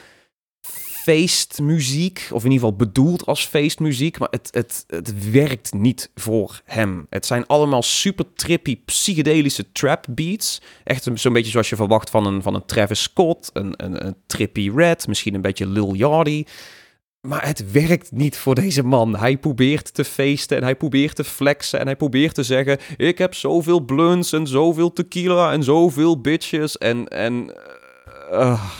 feestmuziek, 1.03 2.27
of 2.31 2.43
in 2.43 2.51
ieder 2.51 2.67
geval 2.67 2.85
bedoeld 2.85 3.25
als 3.25 3.45
feestmuziek, 3.45 4.19
maar 4.19 4.27
het, 4.31 4.49
het, 4.51 4.83
het 4.87 5.31
werkt 5.31 5.73
niet 5.73 6.11
voor 6.15 6.61
hem. 6.65 7.07
Het 7.09 7.25
zijn 7.25 7.47
allemaal 7.47 7.81
super 7.81 8.25
trippy, 8.33 8.79
psychedelische 8.85 9.71
trap 9.71 10.05
beats. 10.09 10.61
Echt 10.83 11.07
zo'n 11.13 11.33
beetje 11.33 11.51
zoals 11.51 11.69
je 11.69 11.75
verwacht 11.75 12.09
van 12.09 12.25
een, 12.25 12.41
van 12.41 12.55
een 12.55 12.65
Travis 12.65 13.01
Scott, 13.01 13.49
een, 13.53 13.73
een, 13.77 14.05
een 14.05 14.15
Trippy 14.25 14.71
Red, 14.75 15.07
misschien 15.07 15.33
een 15.33 15.41
beetje 15.41 15.67
Lil 15.67 15.93
Yachty. 15.93 16.43
Maar 17.27 17.45
het 17.45 17.71
werkt 17.71 18.11
niet 18.11 18.37
voor 18.37 18.55
deze 18.55 18.83
man. 18.83 19.15
Hij 19.15 19.37
probeert 19.37 19.93
te 19.93 20.03
feesten 20.03 20.57
en 20.57 20.63
hij 20.63 20.75
probeert 20.75 21.15
te 21.15 21.23
flexen 21.23 21.79
en 21.79 21.85
hij 21.85 21.95
probeert 21.95 22.35
te 22.35 22.43
zeggen... 22.43 22.77
ik 22.97 23.17
heb 23.17 23.33
zoveel 23.33 23.79
blunts 23.79 24.33
en 24.33 24.47
zoveel 24.47 24.93
tequila 24.93 25.51
en 25.51 25.63
zoveel 25.63 26.21
bitches 26.21 26.77
en... 26.77 27.07
en 27.07 27.53
eh, 28.31 28.71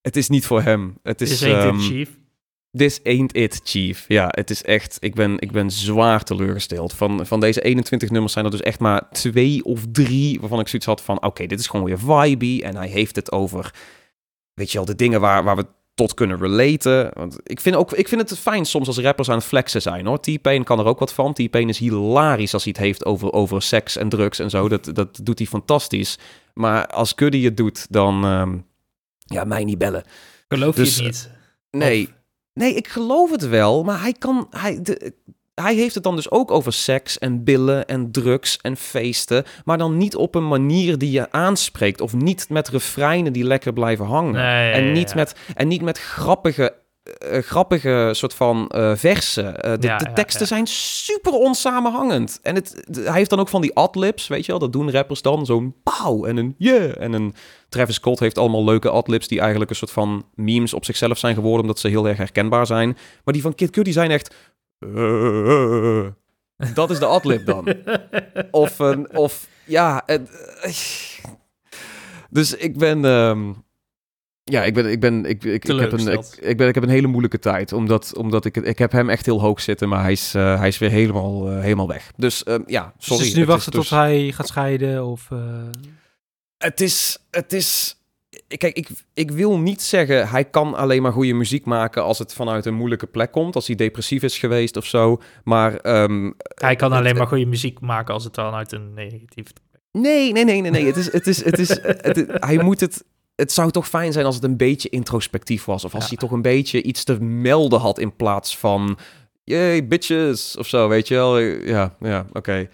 het 0.00 0.16
is 0.16 0.28
niet 0.28 0.46
voor 0.46 0.62
hem. 0.62 0.98
Het 1.02 1.20
is, 1.20 1.30
Is 1.30 1.42
ain't 1.42 1.64
ehm, 1.64 1.76
it, 1.76 1.82
chief? 1.82 2.18
This 2.70 3.00
ain't 3.04 3.36
it, 3.36 3.60
chief. 3.64 4.04
Ja, 4.08 4.28
het 4.30 4.50
is 4.50 4.62
echt... 4.62 4.96
Ik 5.00 5.14
ben, 5.14 5.38
ik 5.38 5.52
ben 5.52 5.70
zwaar 5.70 6.24
teleurgesteld. 6.24 6.92
Van, 6.92 7.26
van 7.26 7.40
deze 7.40 7.60
21 7.60 8.10
nummers 8.10 8.32
zijn 8.32 8.44
er 8.44 8.50
dus 8.50 8.62
echt 8.62 8.80
maar 8.80 9.10
twee 9.10 9.64
of 9.64 9.84
drie... 9.92 10.40
waarvan 10.40 10.60
ik 10.60 10.68
zoiets 10.68 10.88
had 10.88 11.02
van... 11.02 11.22
Oké, 11.22 11.46
dit 11.46 11.60
is 11.60 11.66
gewoon 11.66 11.86
weer 11.86 11.98
vibey. 11.98 12.62
En 12.62 12.76
hij 12.76 12.88
heeft 12.88 13.16
het 13.16 13.32
over... 13.32 13.74
Weet 14.54 14.70
je 14.70 14.76
wel, 14.76 14.86
de 14.86 14.94
dingen 14.94 15.20
waar, 15.20 15.44
waar 15.44 15.56
we 15.56 15.66
tot 15.98 16.14
kunnen 16.14 16.38
relaten. 16.38 17.10
Want 17.12 17.38
ik 17.42 17.60
vind, 17.60 17.76
ook, 17.76 17.92
ik 17.92 18.08
vind 18.08 18.30
het 18.30 18.38
fijn 18.38 18.64
soms 18.64 18.86
als 18.86 18.98
rappers 18.98 19.28
aan 19.28 19.36
het 19.36 19.44
flexen 19.44 19.82
zijn, 19.82 20.06
hoor. 20.06 20.20
T-Pain 20.20 20.64
kan 20.64 20.78
er 20.78 20.84
ook 20.84 20.98
wat 20.98 21.12
van. 21.12 21.32
T-Pain 21.32 21.68
is 21.68 21.78
hilarisch 21.78 22.54
als 22.54 22.64
hij 22.64 22.72
het 22.76 22.84
heeft 22.86 23.04
over, 23.04 23.32
over 23.32 23.62
seks 23.62 23.96
en 23.96 24.08
drugs 24.08 24.38
en 24.38 24.50
zo. 24.50 24.68
Dat, 24.68 24.90
dat 24.92 25.20
doet 25.22 25.38
hij 25.38 25.46
fantastisch. 25.46 26.18
Maar 26.54 26.86
als 26.86 27.14
Cuddy 27.14 27.44
het 27.44 27.56
doet, 27.56 27.86
dan... 27.90 28.24
ehm, 28.24 28.58
ja, 29.18 29.44
mij 29.44 29.64
niet 29.64 29.78
bellen. 29.78 30.04
Geloof 30.48 30.74
dus, 30.74 30.96
je 30.96 31.02
het 31.02 31.12
niet? 31.12 31.30
Nee, 31.82 32.08
nee, 32.52 32.74
ik 32.74 32.88
geloof 32.88 33.30
het 33.30 33.48
wel, 33.48 33.84
maar 33.84 34.00
hij 34.00 34.12
kan. 34.12 34.46
Hij, 34.50 34.82
de, 34.82 35.14
hij 35.60 35.74
heeft 35.74 35.94
het 35.94 36.02
dan 36.04 36.16
dus 36.16 36.30
ook 36.30 36.50
over 36.50 36.72
seks 36.72 37.18
en 37.18 37.44
billen 37.44 37.86
en 37.86 38.10
drugs 38.12 38.58
en 38.62 38.76
feesten, 38.76 39.44
maar 39.64 39.78
dan 39.78 39.96
niet 39.96 40.16
op 40.16 40.34
een 40.34 40.48
manier 40.48 40.98
die 40.98 41.10
je 41.10 41.32
aanspreekt 41.32 42.00
of 42.00 42.14
niet 42.14 42.46
met 42.48 42.68
refreinen 42.68 43.32
die 43.32 43.44
lekker 43.44 43.72
blijven 43.72 44.06
hangen. 44.06 44.32
Nee, 44.32 44.72
en, 44.72 44.92
niet 44.92 45.08
ja. 45.08 45.14
met, 45.14 45.34
en 45.54 45.68
niet 45.68 45.82
met 45.82 45.98
grappige. 45.98 46.74
eh, 47.18 47.38
grappige 47.42 48.08
soort 48.12 48.34
van 48.34 48.68
eh, 48.68 48.92
versen. 48.96 49.60
Eh, 49.60 49.70
de 49.78 49.86
Ja, 49.86 49.96
de 49.98 50.04
ja, 50.04 50.12
teksten 50.12 50.40
ja. 50.40 50.46
zijn 50.46 50.66
super 50.66 51.32
onsamenhangend. 51.32 52.38
En 52.42 52.54
het, 52.54 52.84
de- 52.88 53.02
hij 53.02 53.12
heeft 53.18 53.30
dan 53.30 53.40
ook 53.40 53.48
van 53.48 53.60
die 53.60 53.74
adlibs, 53.74 54.26
weet 54.26 54.44
je 54.44 54.50
wel. 54.50 54.60
Dat 54.60 54.72
doen 54.72 54.90
rappers 54.90 55.22
dan. 55.22 55.46
Zo'n 55.46 55.74
pauw 55.82 56.24
en 56.24 56.36
een 56.36 56.54
yeah. 56.58 57.00
En 57.00 57.12
een 57.12 57.34
Travis 57.68 57.94
Scott 57.94 58.20
heeft 58.20 58.38
allemaal 58.38 58.64
leuke 58.64 58.90
adlibs... 58.90 59.28
die 59.28 59.40
eigenlijk 59.40 59.70
een 59.70 59.76
soort 59.76 59.90
van 59.90 60.24
memes 60.34 60.74
op 60.74 60.84
zichzelf 60.84 61.18
zijn 61.18 61.34
geworden... 61.34 61.60
omdat 61.60 61.78
ze 61.78 61.88
heel 61.88 62.08
erg 62.08 62.16
herkenbaar 62.16 62.66
zijn. 62.66 62.96
Maar 63.24 63.34
die 63.34 63.42
van 63.42 63.54
Kid 63.54 63.70
Cudi 63.70 63.92
zijn 63.92 64.10
echt... 64.10 64.34
dat 66.74 66.90
is 66.90 66.98
de 66.98 67.06
adlib 67.06 67.46
dan. 67.46 67.74
Of, 68.50 68.78
een, 68.78 69.16
of 69.16 69.48
ja... 69.64 70.02
het- 70.06 70.30
dus 72.30 72.54
ik 72.54 72.78
ben... 72.78 73.04
ehm, 73.04 73.52
ja, 74.44 74.64
ik 74.64 74.74
ben, 74.74 74.90
ik 74.90 75.00
ben, 75.00 75.24
ik, 75.24 75.44
ik, 75.44 75.64
ik, 75.64 75.78
heb 75.80 75.92
een, 75.92 76.08
ik, 76.40 76.56
ben, 76.56 76.68
ik 76.68 76.74
heb 76.74 76.82
een 76.84 76.88
hele 76.88 77.06
moeilijke 77.06 77.38
tijd, 77.38 77.72
omdat, 77.72 78.16
omdat 78.16 78.44
ik, 78.44 78.56
ik 78.56 78.78
heb 78.78 78.92
hem 78.92 79.10
echt 79.10 79.26
heel 79.26 79.40
hoog 79.40 79.60
zitten, 79.60 79.88
maar 79.88 80.02
hij 80.02 80.12
is, 80.12 80.34
eh, 80.34 80.58
hij 80.58 80.68
is 80.68 80.78
weer 80.78 80.90
helemaal, 80.90 81.50
eh, 81.50 81.60
helemaal 81.60 81.88
weg. 81.88 82.12
Dus 82.16 82.42
ehm, 82.44 82.62
ja, 82.66 82.92
sorry. 82.98 83.24
dus 83.24 83.34
nu 83.34 83.44
wachten 83.44 83.72
is 83.72 83.78
dus- 83.78 83.88
tot 83.88 83.98
hij 83.98 84.32
gaat 84.32 84.48
scheiden 84.48 85.04
of... 85.06 85.30
eh, 85.30 85.38
Het 86.58 86.80
is, 86.80 87.18
het 87.30 87.52
is, 87.52 87.97
kijk, 88.56 88.76
ik, 88.76 88.88
ik 89.14 89.30
wil 89.30 89.58
niet 89.58 89.82
zeggen, 89.82 90.28
hij 90.28 90.44
kan 90.44 90.74
alleen 90.74 91.02
maar 91.02 91.12
goede 91.12 91.32
muziek 91.32 91.64
maken 91.64 92.02
als 92.02 92.18
het 92.18 92.34
vanuit 92.34 92.66
een 92.66 92.74
moeilijke 92.74 93.06
plek 93.06 93.32
komt, 93.32 93.54
als 93.54 93.66
hij 93.66 93.76
depressief 93.76 94.22
is 94.22 94.38
geweest 94.38 94.76
of 94.76 94.84
zo, 94.86 95.20
maar 95.44 95.76
ehm, 95.76 96.30
Hij 96.54 96.76
kan 96.76 96.90
het- 96.92 97.00
alleen 97.00 97.16
maar 97.16 97.26
goede 97.26 97.46
muziek 97.46 97.80
maken 97.80 98.14
als 98.14 98.24
het 98.24 98.34
dan 98.34 98.54
uit 98.54 98.72
een 98.72 98.94
negatief... 98.94 99.46
Nee, 99.92 100.32
nee, 100.32 100.44
nee, 100.44 100.60
nee, 100.60 100.70
nee. 100.70 100.86
Het 100.86 100.96
is, 100.96 101.12
het 101.12 101.26
is, 101.26 101.44
het 101.44 101.58
is, 101.58 101.68
het 101.82 102.16
is- 102.16 102.24
hij 102.28 102.62
moet 102.62 102.80
het. 102.80 103.04
Het 103.34 103.52
zou 103.52 103.70
toch 103.70 103.88
fijn 103.88 104.12
zijn 104.12 104.26
als 104.26 104.34
het 104.34 104.44
een 104.44 104.56
beetje 104.56 104.88
introspectief 104.88 105.64
was. 105.64 105.84
Of 105.84 105.94
als 105.94 106.02
Ja. 106.02 106.08
hij 106.08 106.18
toch 106.18 106.30
een 106.30 106.42
beetje 106.42 106.82
iets 106.82 107.04
te 107.04 107.20
melden 107.22 107.80
had 107.80 107.98
in 107.98 108.16
plaats 108.16 108.58
van. 108.58 108.98
Yay, 109.44 109.86
bitches. 109.86 110.56
Of 110.56 110.66
zo, 110.68 110.88
weet 110.88 111.08
je 111.08 111.14
wel. 111.14 111.38
Ja, 111.38 111.96
ja, 112.00 112.26
oké. 112.32 112.68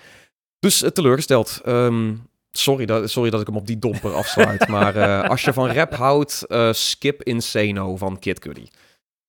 Dus 0.59 0.82
eh, 0.82 0.90
teleurgesteld. 0.90 1.60
Ehm, 1.64 2.14
sorry, 2.56 2.86
dat, 2.86 3.10
sorry 3.10 3.31
dat 3.31 3.40
ik 3.40 3.47
hem 3.47 3.56
op 3.56 3.66
die 3.66 3.78
domper 3.78 4.14
afsluit. 4.14 4.68
maar 4.68 4.97
eh, 4.97 5.31
als 5.31 5.43
je 5.43 5.52
van 5.52 5.70
rap 5.70 5.94
houdt, 5.94 6.44
eh, 6.48 6.72
skip 6.72 7.22
Insano 7.22 7.97
van 7.97 8.18
Kid 8.18 8.39
Cudi. 8.39 8.68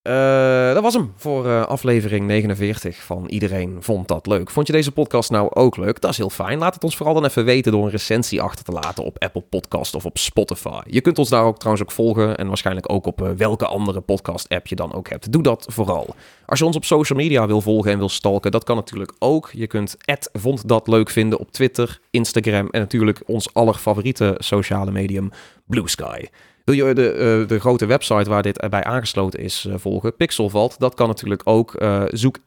Eh, 0.05 0.73
dat 0.73 0.83
was 0.83 0.93
hem 0.93 1.13
voor 1.15 1.45
eh, 1.45 1.65
aflevering 1.65 2.27
49 2.27 3.03
van 3.03 3.25
Iedereen 3.27 3.77
Vond 3.79 4.07
Dat 4.07 4.27
Leuk. 4.27 4.49
Vond 4.49 4.67
je 4.67 4.73
deze 4.73 4.91
podcast 4.91 5.31
nou 5.31 5.49
ook 5.53 5.77
leuk? 5.77 6.01
Dat 6.01 6.11
is 6.11 6.17
heel 6.17 6.29
fijn. 6.29 6.57
Laat 6.59 6.73
het 6.73 6.83
ons 6.83 6.95
vooral 6.95 7.13
dan 7.13 7.25
even 7.25 7.45
weten 7.45 7.71
door 7.71 7.83
een 7.83 7.89
recensie 7.91 8.41
achter 8.41 8.65
te 8.65 8.71
laten 8.71 9.03
op 9.03 9.23
Apple 9.23 9.41
Podcast 9.41 9.95
of 9.95 10.05
op 10.05 10.17
Spotify. 10.17 10.81
Je 10.85 11.01
kunt 11.01 11.19
ons 11.19 11.29
daar 11.29 11.43
ook 11.43 11.57
trouwens 11.57 11.85
ook 11.85 11.91
volgen 11.91 12.37
en 12.37 12.47
waarschijnlijk 12.47 12.91
ook 12.91 13.05
op 13.05 13.21
eh, 13.21 13.29
welke 13.37 13.65
andere 13.65 14.01
podcast 14.01 14.49
app 14.49 14.67
je 14.67 14.75
dan 14.75 14.93
ook 14.93 15.09
hebt. 15.09 15.31
Doe 15.31 15.43
dat 15.43 15.65
vooral. 15.69 16.15
Als 16.45 16.59
je 16.59 16.65
ons 16.65 16.75
op 16.75 16.85
social 16.85 17.19
media 17.19 17.47
wil 17.47 17.61
volgen 17.61 17.91
en 17.91 17.97
wil 17.97 18.09
stalken, 18.09 18.51
dat 18.51 18.63
kan 18.63 18.75
natuurlijk 18.75 19.13
ook. 19.19 19.49
Je 19.53 19.67
kunt 19.67 19.97
Vond 20.33 20.67
Dat 20.67 20.87
Leuk 20.87 21.09
vinden 21.09 21.39
op 21.39 21.51
Twitter, 21.51 21.99
Instagram 22.11 22.67
en 22.69 22.79
natuurlijk 22.79 23.21
ons 23.25 23.53
allerfavoriete 23.53 24.35
sociale 24.37 24.91
medium 24.91 25.31
Blue 25.65 25.89
Sky. 25.89 26.25
Wil 26.65 26.75
je 26.75 26.93
de, 26.93 27.13
uh, 27.41 27.47
de 27.47 27.59
grote 27.59 27.85
website 27.85 28.29
waar 28.29 28.41
dit 28.41 28.69
bij 28.69 28.83
aangesloten 28.83 29.39
is 29.39 29.65
uh, 29.65 29.73
volgen, 29.77 30.15
Pixelvalt, 30.15 30.79
dat 30.79 30.93
kan 30.93 31.07
natuurlijk 31.07 31.41
ook. 31.43 31.81
Uh, 31.81 32.03
zoek 32.07 32.37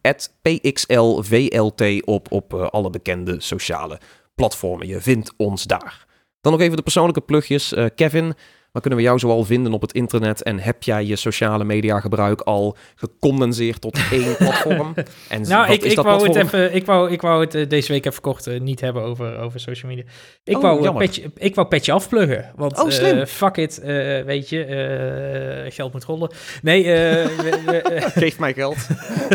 PXLVLT 0.42 2.04
op 2.04 2.32
op 2.32 2.54
alle 2.54 2.90
bekende 2.90 3.40
sociale 3.40 4.00
platformen. 4.34 4.86
Je 4.86 5.00
vindt 5.00 5.32
ons 5.36 5.64
daar. 5.64 6.06
Dan 6.40 6.52
nog 6.52 6.60
even 6.60 6.76
de 6.76 6.82
persoonlijke 6.82 7.20
plugjes. 7.20 7.74
Kevin, 7.94 8.34
Waar 8.72 8.82
kunnen 8.82 8.98
we 8.98 9.04
jou 9.04 9.18
zoal 9.18 9.44
vinden 9.44 9.72
op 9.72 9.80
het 9.80 9.92
internet? 9.92 10.42
En 10.42 10.58
heb 10.58 10.82
jij 10.82 11.04
je 11.04 11.16
sociale 11.16 11.64
media 11.64 12.00
gebruik 12.00 12.40
al 12.40 12.76
gecondenseerd 12.94 13.80
tot 13.80 13.98
één 14.12 14.36
platform? 14.46 14.94
En 15.28 15.42
nou, 15.42 15.72
ik, 15.72 15.82
ik, 15.82 16.00
wou 16.00 16.26
het 16.26 16.36
even, 16.36 16.74
ik, 16.74 16.86
wou, 16.86 17.10
ik 17.10 17.20
wou 17.20 17.44
het 17.44 17.54
uh, 17.54 17.68
deze 17.68 17.92
week 17.92 18.06
even 18.06 18.22
kort 18.22 18.46
uh, 18.46 18.60
niet 18.60 18.80
hebben 18.80 19.02
over, 19.02 19.38
over 19.38 19.60
social 19.60 19.90
media. 19.90 20.04
Ik, 20.44 20.56
oh, 20.56 20.62
wou, 20.62 20.84
uh, 20.84 20.96
petje, 20.96 21.30
ik 21.36 21.54
wou 21.54 21.68
petje 21.68 21.92
afpluggen. 21.92 22.52
Want 22.56 22.82
oh, 22.82 22.90
slim. 22.90 23.26
fuck 23.26 23.56
it, 23.56 23.80
weet 24.24 24.48
je, 24.48 25.66
geld 25.68 25.92
moet 25.92 26.04
rollen. 26.04 26.30
Nee, 26.62 26.84
we, 26.84 27.60
we, 27.66 28.00
geef 28.20 28.38
mij 28.38 28.54
geld. 28.54 28.86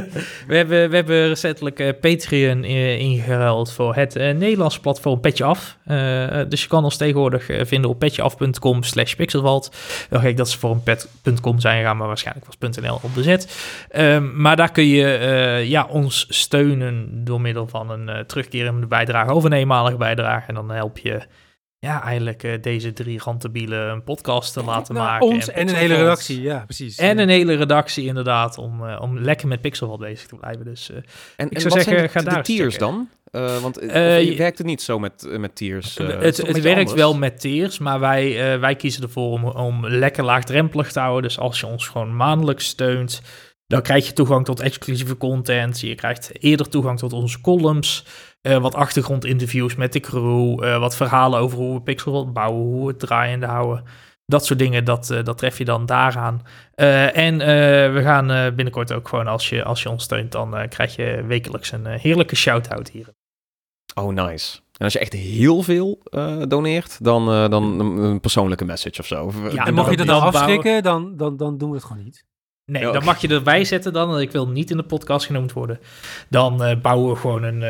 we, 0.47 0.55
hebben, 0.55 0.89
we 0.89 0.95
hebben 0.95 1.27
recentelijk 1.27 1.99
Patreon 1.99 2.63
ingeruild 2.63 3.71
voor 3.71 3.95
het 3.95 4.13
Nederlandse 4.13 4.79
platform 4.79 5.19
Petje 5.19 5.43
Af. 5.43 5.77
Dus 6.49 6.61
je 6.61 6.67
kan 6.67 6.83
ons 6.83 6.97
tegenwoordig 6.97 7.45
vinden 7.45 7.89
op 7.89 7.99
petjeaf.com 7.99 8.83
slash 8.83 9.13
Pixelwald. 9.13 9.75
Gek 10.09 10.37
dat 10.37 10.49
ze 10.49 10.59
voor 10.59 10.71
een 10.71 10.83
pet.com 10.83 11.59
zijn 11.59 11.83
gaan, 11.83 11.97
maar 11.97 12.07
waarschijnlijk 12.07 12.45
was 12.45 12.77
.nl 12.81 12.99
op 13.01 13.13
de 13.13 13.23
zet. 13.23 13.57
Um, 13.95 14.41
maar 14.41 14.55
daar 14.55 14.71
kun 14.71 14.87
je 14.87 15.63
ja, 15.67 15.85
ons 15.89 16.25
steunen 16.29 17.23
door 17.23 17.41
middel 17.41 17.67
van 17.67 17.89
een 17.89 18.25
terugkerende 18.25 18.85
bijdrage 18.85 19.33
of 19.33 19.43
een 19.43 19.53
eenmalige 19.53 19.97
bijdrage. 19.97 20.47
En 20.47 20.55
dan 20.55 20.71
help 20.71 20.97
je 20.97 21.21
ja, 21.83 22.03
eigenlijk 22.03 22.43
uh, 22.43 22.53
deze 22.61 22.93
drie 22.93 23.19
rantebielen 23.23 23.89
een 23.89 24.03
podcast 24.03 24.53
te 24.53 24.63
laten 24.63 24.93
nou, 24.95 25.07
maken. 25.07 25.27
Ons 25.27 25.49
en, 25.49 25.55
en 25.55 25.67
een 25.67 25.75
hele 25.75 25.95
redactie, 25.95 26.41
ja, 26.41 26.63
precies. 26.65 26.97
En 26.97 27.17
een 27.17 27.29
hele 27.29 27.53
redactie 27.53 28.05
inderdaad, 28.05 28.57
om, 28.57 28.83
uh, 28.83 29.01
om 29.01 29.19
lekker 29.19 29.47
met 29.47 29.61
Pixelwald 29.61 29.99
bezig 29.99 30.27
te 30.27 30.35
blijven. 30.35 30.65
Dus 30.65 30.89
uh, 30.89 30.97
en, 31.35 31.49
ik 31.49 31.59
zou 31.59 31.81
zeggen, 31.81 32.09
ga 32.09 32.19
de, 32.19 32.25
daar 32.25 32.35
de 32.35 32.41
tiers 32.41 32.77
dan? 32.77 33.09
Uh, 33.31 33.57
want 33.57 33.83
uh, 33.83 34.23
je 34.23 34.35
werkt 34.35 34.57
het 34.57 34.67
niet 34.67 34.81
zo 34.81 34.99
met, 34.99 35.27
met 35.37 35.55
tiers. 35.55 35.97
Uh, 35.97 36.07
het 36.07 36.37
het 36.37 36.61
werkt 36.61 36.77
anders. 36.77 36.93
wel 36.93 37.15
met 37.15 37.39
tiers, 37.39 37.79
maar 37.79 37.99
wij, 37.99 38.59
wij 38.59 38.75
kiezen 38.75 39.03
ervoor 39.03 39.31
om, 39.31 39.45
om 39.45 39.87
lekker 39.87 40.23
laagdrempelig 40.23 40.91
te 40.91 40.99
houden. 40.99 41.23
Dus 41.23 41.39
als 41.39 41.59
je 41.59 41.65
ons 41.65 41.87
gewoon 41.87 42.15
maandelijks 42.15 42.65
steunt, 42.65 43.21
dan 43.67 43.81
krijg 43.81 44.07
je 44.07 44.13
toegang 44.13 44.45
tot 44.45 44.59
exclusieve 44.59 45.17
content. 45.17 45.79
Je 45.79 45.95
krijgt 45.95 46.31
eerder 46.43 46.69
toegang 46.69 46.99
tot 46.99 47.13
onze 47.13 47.41
columns. 47.41 48.05
Wat 48.43 48.75
achtergrondinterviews 48.75 49.75
met 49.75 49.93
de 49.93 49.99
crew. 49.99 50.79
wat 50.79 50.95
verhalen 50.95 51.39
over 51.39 51.57
hoe 51.57 51.73
we 51.73 51.81
Pixel 51.81 52.31
bouwen, 52.31 52.61
hoe 52.61 52.81
we 52.81 52.87
het 52.87 52.99
draaiende 52.99 53.45
houden. 53.45 53.83
Dat 54.25 54.45
soort 54.45 54.59
dingen, 54.59 54.85
dat, 54.85 55.09
uh, 55.09 55.23
dat 55.23 55.37
tref 55.37 55.57
je 55.57 55.65
dan 55.65 55.85
daaraan. 55.85 56.41
Uh, 56.75 57.17
en 57.17 57.33
uh, 57.33 57.47
we 57.93 57.99
gaan 58.03 58.55
binnenkort 58.55 58.93
ook 58.93 59.07
gewoon, 59.07 59.27
als 59.27 59.49
je, 59.49 59.63
als 59.63 59.83
je 59.83 59.89
ons 59.89 60.03
steunt, 60.03 60.31
dan 60.31 60.67
krijg 60.69 60.95
je 60.95 61.23
wekelijks 61.27 61.71
een 61.71 61.85
heerlijke 61.85 62.35
shout-out 62.35 62.89
hier. 62.89 63.13
Oh, 63.95 64.13
nice. 64.13 64.59
En 64.77 64.85
als 64.85 64.93
je 64.93 64.99
echt 64.99 65.13
heel 65.13 65.63
veel 65.63 65.99
uh, 66.09 66.41
doneert, 66.47 67.03
dan, 67.03 67.29
uh, 67.29 67.49
dan 67.49 67.79
een 67.79 68.19
persoonlijke 68.19 68.65
message 68.65 68.99
of 68.99 69.05
zo. 69.05 69.31
Ja, 69.51 69.65
en 69.65 69.73
mocht 69.73 69.89
je 69.89 69.97
dat 69.97 70.07
dan 70.07 70.21
afschrikken, 70.21 70.83
dan, 70.83 71.17
dan, 71.17 71.37
dan 71.37 71.57
doen 71.57 71.69
we 71.69 71.75
het 71.75 71.85
gewoon 71.85 72.03
niet. 72.03 72.25
Nee, 72.65 72.91
dan 72.91 73.03
mag 73.03 73.21
je 73.21 73.27
erbij 73.27 73.65
zetten 73.65 73.93
dan. 73.93 74.19
Ik 74.19 74.31
wil 74.31 74.47
niet 74.47 74.71
in 74.71 74.77
de 74.77 74.83
podcast 74.83 75.25
genoemd 75.25 75.53
worden. 75.53 75.79
Dan 76.29 76.69
uh, 76.69 76.81
bouwen 76.81 77.13
we 77.13 77.19
gewoon 77.19 77.43
een 77.43 77.61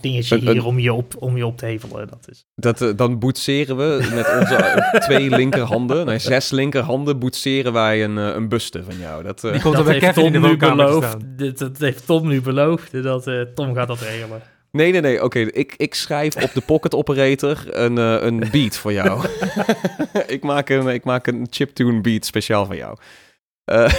dingetje 0.00 0.36
hier 0.36 0.66
om 0.66 0.78
je, 0.78 0.92
op, 0.92 1.14
om 1.18 1.36
je 1.36 1.46
op 1.46 1.58
te 1.58 1.66
hevelen. 1.66 2.08
Dat 2.08 2.26
is. 2.30 2.44
Dat, 2.54 2.98
dan 2.98 3.18
boetseren 3.18 3.76
we 3.76 4.08
met 4.14 4.38
onze 4.40 4.82
twee 5.06 5.30
linkerhanden, 5.30 6.06
nee, 6.06 6.18
zes 6.18 6.50
linkerhanden, 6.50 7.18
boetseren 7.18 7.72
wij 7.72 8.04
een, 8.04 8.16
een 8.16 8.48
buste 8.48 8.84
van 8.84 8.98
jou. 8.98 9.22
Dat, 9.22 9.40
Die 9.40 9.60
komt 9.60 9.76
dat 9.76 9.88
heeft 9.88 10.14
Tom 10.14 10.32
nu 10.32 10.56
beloofd. 10.56 11.16
Dat, 11.38 11.58
dat, 11.58 11.78
heeft 11.78 12.06
Tom 12.06 12.28
nu 12.28 12.40
beloofd. 12.40 13.02
Dat, 13.02 13.30
Tom 13.54 13.74
gaat 13.74 13.88
dat 13.88 14.00
regelen. 14.00 14.42
Nee, 14.72 14.92
nee, 14.92 15.00
nee. 15.00 15.22
Oké, 15.22 15.38
ik, 15.38 15.74
ik 15.76 15.94
schrijf 15.94 16.42
op 16.42 16.52
de 16.52 16.60
Pocket 16.60 16.94
Operator 16.94 17.58
een, 17.66 17.98
uh, 17.98 18.22
een 18.22 18.44
beat 18.50 18.76
voor 18.76 18.92
jou. 18.92 19.26
ik, 20.26 20.42
maak 20.42 20.68
een, 20.68 20.86
ik 20.86 21.04
maak 21.04 21.26
een 21.26 21.46
chiptune 21.50 22.00
beat 22.00 22.24
speciaal 22.24 22.66
voor 22.66 22.76
jou. 22.76 22.96
Uh, 23.64 23.92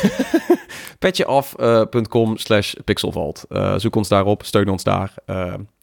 Petjeaf.com 1.00 2.38
slash 2.38 2.74
pixelvault. 2.84 3.46
Uh, 3.50 3.78
zoek 3.78 3.96
ons 3.96 4.08
daarop, 4.08 4.44
steun 4.46 4.70
ons 4.70 4.84
daar. 4.84 5.14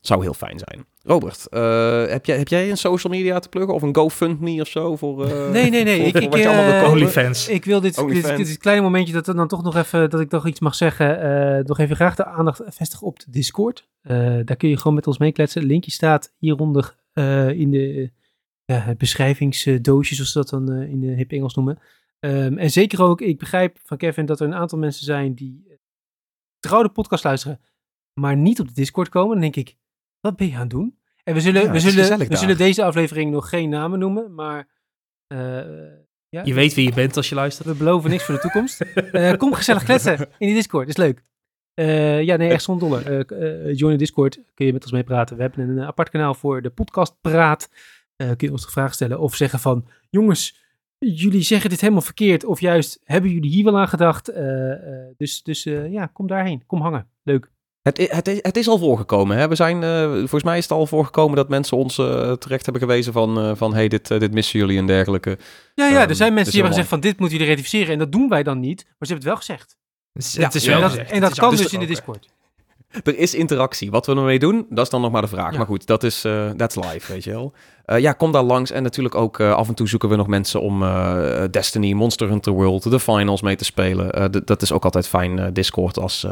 Zou 0.00 0.22
heel 0.22 0.34
fijn 0.34 0.58
zijn. 0.58 0.86
Robert, 1.02 1.46
heb, 2.10 2.24
jij, 2.24 2.38
heb 2.38 2.48
jij 2.48 2.70
een 2.70 2.76
social 2.76 3.12
media 3.12 3.38
te 3.38 3.48
pluggen 3.48 3.74
of 3.74 3.82
een 3.82 3.94
GoFundMe 3.94 4.60
of 4.60 4.68
zo? 4.68 4.96
Voor, 4.96 5.26
nee, 5.26 5.70
nee, 5.70 5.84
nee. 5.84 5.98
Voor, 5.98 6.06
ik, 6.06 6.12
voor 6.12 6.22
ik, 6.22 6.30
wat 6.30 6.40
je 6.40 6.48
allemaal 6.48 6.90
OnlyFans. 6.90 7.48
Ik 7.48 7.64
wil 7.64 7.80
dit, 7.80 7.94
dit, 8.08 8.36
dit, 8.36 8.58
kleine 8.58 8.82
momentje 8.82 9.12
dat, 9.12 9.24
dan 9.24 9.48
toch 9.48 9.62
nog 9.62 9.76
even, 9.76 10.10
dat 10.10 10.20
ik 10.20 10.28
toch 10.28 10.46
iets 10.46 10.60
mag 10.60 10.74
zeggen. 10.74 11.64
nog 11.66 11.78
even 11.78 11.96
graag 11.96 12.14
de 12.14 12.24
aandacht 12.24 12.62
vestigen 12.66 13.06
op 13.06 13.18
de 13.18 13.30
Discord. 13.30 13.88
Uh, 14.02 14.40
daar 14.44 14.56
kun 14.56 14.68
je 14.68 14.76
gewoon 14.76 14.94
met 14.94 15.06
ons 15.06 15.18
meekletsen. 15.18 15.64
Linkje 15.64 15.90
staat 15.90 16.34
hieronder 16.38 16.96
uh, 17.14 17.50
in 17.50 17.70
de 17.70 18.12
uh, 18.66 18.88
beschrijvingsdoosje, 18.98 20.14
zoals 20.14 20.32
ze 20.32 20.38
dat 20.38 20.48
dan 20.48 20.72
in 20.82 21.00
de 21.00 21.06
hip 21.06 21.32
Engels 21.32 21.54
noemen. 21.54 21.78
Um, 22.20 22.58
en 22.58 22.70
zeker 22.70 23.02
ook, 23.02 23.20
ik 23.20 23.38
begrijp 23.38 23.78
van 23.82 23.96
Kevin 23.96 24.26
dat 24.26 24.40
er 24.40 24.46
een 24.46 24.54
aantal 24.54 24.78
mensen 24.78 25.04
zijn 25.04 25.34
die 25.34 25.78
trouw 26.58 26.82
de 26.82 26.88
podcast 26.88 27.24
luisteren, 27.24 27.60
maar 28.20 28.36
niet 28.36 28.60
op 28.60 28.68
de 28.68 28.74
Discord 28.74 29.08
komen. 29.08 29.30
Dan 29.30 29.40
denk 29.40 29.56
ik, 29.56 29.76
wat 30.20 30.36
ben 30.36 30.46
je 30.46 30.54
aan 30.54 30.60
het 30.60 30.70
doen? 30.70 30.98
En 31.24 31.34
we 31.34 31.40
zullen, 31.40 31.62
ja, 31.62 31.70
we 31.70 31.80
zullen, 31.80 32.28
we 32.28 32.36
zullen 32.36 32.56
deze 32.56 32.84
aflevering 32.84 33.30
nog 33.30 33.48
geen 33.48 33.68
namen 33.68 33.98
noemen, 33.98 34.34
maar... 34.34 34.68
ja, 36.28 36.44
je 36.44 36.54
weet 36.54 36.74
wie 36.74 36.84
je 36.84 36.94
bent 36.94 37.16
als 37.16 37.28
je 37.28 37.34
luistert. 37.34 37.68
We 37.68 37.74
beloven 37.74 38.10
niks 38.10 38.24
voor 38.24 38.34
de 38.34 38.40
toekomst. 38.40 38.84
kom 39.36 39.54
gezellig 39.54 39.84
kletsen 39.84 40.18
in 40.18 40.46
die 40.46 40.54
Discord, 40.54 40.88
is 40.88 40.96
leuk. 40.96 41.22
Uh, 41.74 42.22
ja, 42.22 42.36
nee, 42.36 42.50
echt 42.50 42.62
zonder 42.62 42.88
dolle. 42.88 43.26
Uh, 43.30 43.66
uh, 43.66 43.76
join 43.76 43.92
de 43.92 43.98
Discord, 43.98 44.40
kun 44.54 44.66
je 44.66 44.72
met 44.72 44.82
ons 44.82 44.92
mee 44.92 45.04
praten. 45.04 45.36
We 45.36 45.42
hebben 45.42 45.68
een 45.68 45.80
apart 45.80 46.10
kanaal 46.10 46.34
voor 46.34 46.62
de 46.62 46.70
podcast 46.70 47.20
Praat. 47.20 47.70
kun 48.16 48.36
je 48.36 48.50
ons 48.50 48.64
de 48.64 48.70
vraag 48.70 48.94
stellen 48.94 49.20
of 49.20 49.34
zeggen 49.36 49.58
van... 49.58 49.86
Jongens, 50.10 50.64
jullie 50.98 51.42
zeggen 51.42 51.70
dit 51.70 51.80
helemaal 51.80 52.02
verkeerd. 52.02 52.44
Of 52.44 52.60
juist, 52.60 53.00
hebben 53.04 53.30
jullie 53.30 53.50
hier 53.50 53.64
wel 53.64 53.78
aan 53.78 53.88
gedacht? 53.88 54.32
dus 55.16 55.42
dus 55.42 55.62
ja, 55.62 56.06
kom 56.06 56.26
daarheen. 56.26 56.66
Kom 56.66 56.80
hangen. 56.80 57.08
Leuk. 57.22 57.50
Het, 57.82 58.08
het, 58.10 58.28
is, 58.28 58.38
het 58.42 58.56
is 58.56 58.68
al 58.68 58.78
voorgekomen. 58.78 59.36
Hè? 59.36 59.48
We 59.48 59.54
zijn, 59.54 59.82
volgens 60.18 60.42
mij 60.42 60.56
is 60.56 60.62
het 60.62 60.72
al 60.72 60.86
voorgekomen 60.86 61.36
dat 61.36 61.48
mensen 61.48 61.76
ons 61.76 61.94
terecht 62.38 62.64
hebben 62.64 62.82
gewezen 62.82 63.12
van, 63.12 63.56
van 63.56 63.74
hey, 63.74 63.88
dit, 63.88 64.08
dit 64.08 64.32
missen 64.32 64.58
jullie 64.58 64.78
en 64.78 64.86
dergelijke. 64.86 65.38
Ja, 65.74 65.86
ja, 65.86 66.08
er 66.08 66.14
zijn 66.14 66.28
um, 66.28 66.34
mensen 66.34 66.52
die 66.52 66.62
hebben 66.62 66.78
gezegd 66.78 66.88
van 66.88 67.00
dit 67.00 67.18
moeten 67.18 67.38
jullie 67.38 67.52
rectificeren. 67.52 67.92
En 67.92 67.98
dat 67.98 68.12
doen 68.12 68.28
wij 68.28 68.42
dan 68.42 68.60
niet. 68.60 68.84
Maar 68.84 69.08
ze 69.08 69.12
hebben 69.12 69.16
het 69.16 69.24
wel 69.24 69.36
gezegd. 69.36 69.76
Ja, 70.12 70.44
het 70.44 70.54
is 70.54 70.66
wel 70.66 70.82
en 70.82 70.88
dat, 70.88 71.10
en 71.10 71.20
dat 71.20 71.38
kan 71.38 71.50
dus, 71.50 71.60
dus 71.60 71.72
in 71.72 71.80
de 71.80 71.86
Discord. 71.86 72.28
Er 72.90 73.18
is 73.18 73.34
interactie. 73.34 73.90
Wat 73.90 74.06
we 74.06 74.14
ermee 74.14 74.38
doen, 74.38 74.66
dat 74.68 74.84
is 74.84 74.90
dan 74.90 75.00
nog 75.00 75.10
maar 75.10 75.22
de 75.22 75.28
vraag. 75.28 75.52
Ja. 75.52 75.56
Maar 75.56 75.66
goed, 75.66 75.86
dat 75.86 76.02
is 76.02 76.24
uh, 76.24 76.50
that's 76.50 76.74
live, 76.74 77.12
weet 77.12 77.24
je 77.24 77.30
wel. 77.30 77.52
Uh, 77.86 77.98
ja, 77.98 78.12
kom 78.12 78.32
daar 78.32 78.42
langs. 78.42 78.70
En 78.70 78.82
natuurlijk 78.82 79.14
ook 79.14 79.38
uh, 79.38 79.52
af 79.52 79.68
en 79.68 79.74
toe 79.74 79.88
zoeken 79.88 80.08
we 80.08 80.16
nog 80.16 80.26
mensen 80.26 80.60
om 80.60 80.84
Destiny, 81.50 81.92
Monster 81.92 82.28
Hunter 82.28 82.52
World, 82.52 82.90
de 82.90 83.00
finals 83.00 83.42
mee 83.42 83.56
te 83.56 83.64
spelen. 83.64 84.32
dat 84.44 84.62
is 84.62 84.72
ook 84.72 84.84
altijd 84.84 85.08
fijn, 85.08 85.52
Discord 85.52 85.98
als 85.98 86.26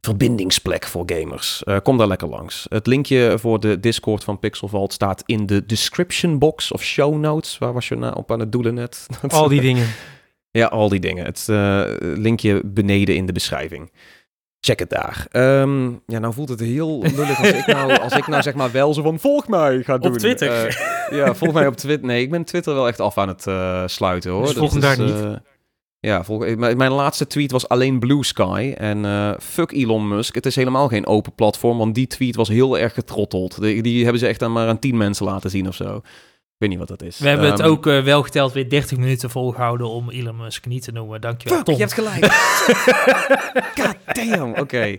verbindingsplek 0.00 0.86
voor 0.86 1.04
gamers. 1.06 1.62
kom 1.82 1.98
daar 1.98 2.06
lekker 2.06 2.28
langs. 2.28 2.66
Het 2.68 2.86
linkje 2.86 3.34
voor 3.38 3.60
de 3.60 3.80
Discord 3.80 4.24
van 4.24 4.38
Pixel 4.38 4.68
Vault 4.68 4.92
staat 4.92 5.22
in 5.26 5.46
de 5.46 5.66
description 5.66 6.38
box 6.38 6.72
of 6.72 6.82
show 6.82 7.16
notes. 7.18 7.58
Waar 7.58 7.72
was 7.72 7.88
je 7.88 7.96
nou 7.96 8.16
op 8.16 8.32
aan 8.32 8.40
het 8.40 8.52
doelen 8.52 8.74
net? 8.74 9.06
Al 9.28 9.48
die 9.48 9.60
dingen. 9.60 9.86
Ja, 10.50 10.66
al 10.66 10.88
die 10.88 11.00
dingen. 11.00 11.24
Het 11.24 11.46
linkje 12.18 12.60
beneden 12.64 13.16
in 13.16 13.26
de 13.26 13.32
beschrijving. 13.32 13.90
Check 14.64 14.78
het 14.78 14.90
daar. 14.90 15.26
Um, 15.32 16.02
ja, 16.06 16.18
nou 16.18 16.34
voelt 16.34 16.48
het 16.48 16.60
heel 16.60 17.02
lullig 17.02 17.38
als 17.38 17.48
ik 17.48 17.66
nou, 17.66 17.98
als 17.98 18.16
ik 18.16 18.26
nou 18.26 18.42
zeg 18.42 18.54
maar 18.54 18.72
wel 18.72 18.94
zo 18.94 19.02
van 19.02 19.18
volg 19.18 19.48
mij 19.48 19.82
ga 19.82 19.98
doen. 19.98 20.12
Op 20.12 20.18
Twitter? 20.18 20.66
Uh, 20.66 21.18
ja, 21.18 21.34
volg 21.34 21.52
mij 21.52 21.66
op 21.66 21.76
Twitter. 21.76 22.06
Nee, 22.06 22.22
ik 22.22 22.30
ben 22.30 22.44
Twitter 22.44 22.74
wel 22.74 22.88
echt 22.88 23.00
af 23.00 23.18
aan 23.18 23.28
het 23.28 23.46
uh, 23.46 23.82
sluiten 23.86 24.30
hoor. 24.30 24.46
Dus 24.46 24.52
volg 24.52 24.78
daar 24.78 25.00
niet? 25.00 25.40
Ja, 26.00 26.24
volg, 26.24 26.56
mijn 26.56 26.92
laatste 26.92 27.26
tweet 27.26 27.50
was 27.50 27.68
alleen 27.68 27.98
Blue 27.98 28.24
Sky. 28.24 28.74
En 28.76 29.36
fuck 29.40 29.72
Elon 29.72 30.08
Musk. 30.08 30.34
Het 30.34 30.46
is 30.46 30.56
helemaal 30.56 30.88
geen 30.88 31.06
open 31.06 31.34
platform, 31.34 31.78
want 31.78 31.94
die 31.94 32.06
tweet 32.06 32.36
was 32.36 32.48
heel 32.48 32.78
erg 32.78 32.94
getrotteld. 32.94 33.60
Die, 33.60 33.82
die 33.82 34.02
hebben 34.02 34.20
ze 34.20 34.26
echt 34.26 34.42
aan 34.42 34.52
maar 34.52 34.68
aan 34.68 34.78
tien 34.78 34.96
mensen 34.96 35.26
laten 35.26 35.50
zien 35.50 35.68
of 35.68 35.74
zo. 35.74 36.00
Weet 36.62 36.78
niet 36.78 36.78
wat 36.78 36.88
dat 36.98 37.02
is. 37.02 37.18
We 37.18 37.28
hebben 37.28 37.50
het 37.50 37.60
Ehm, 37.60 37.68
ook 37.68 37.86
eh, 37.86 38.00
wel 38.02 38.22
geteld 38.22 38.52
weer 38.52 38.68
30 38.68 38.98
minuten 38.98 39.30
volgehouden 39.30 39.88
om 39.88 40.10
Elon 40.10 40.36
Musk 40.36 40.66
niet 40.66 40.82
te 40.84 40.92
noemen. 40.92 41.20
Dankjewel, 41.20 41.56
Fuck, 41.56 41.66
Tom. 41.66 41.74
je 41.74 41.80
hebt 41.80 41.92
gelijk. 41.92 42.24
God 43.80 43.96
damn, 44.26 44.54
oké. 44.58 44.96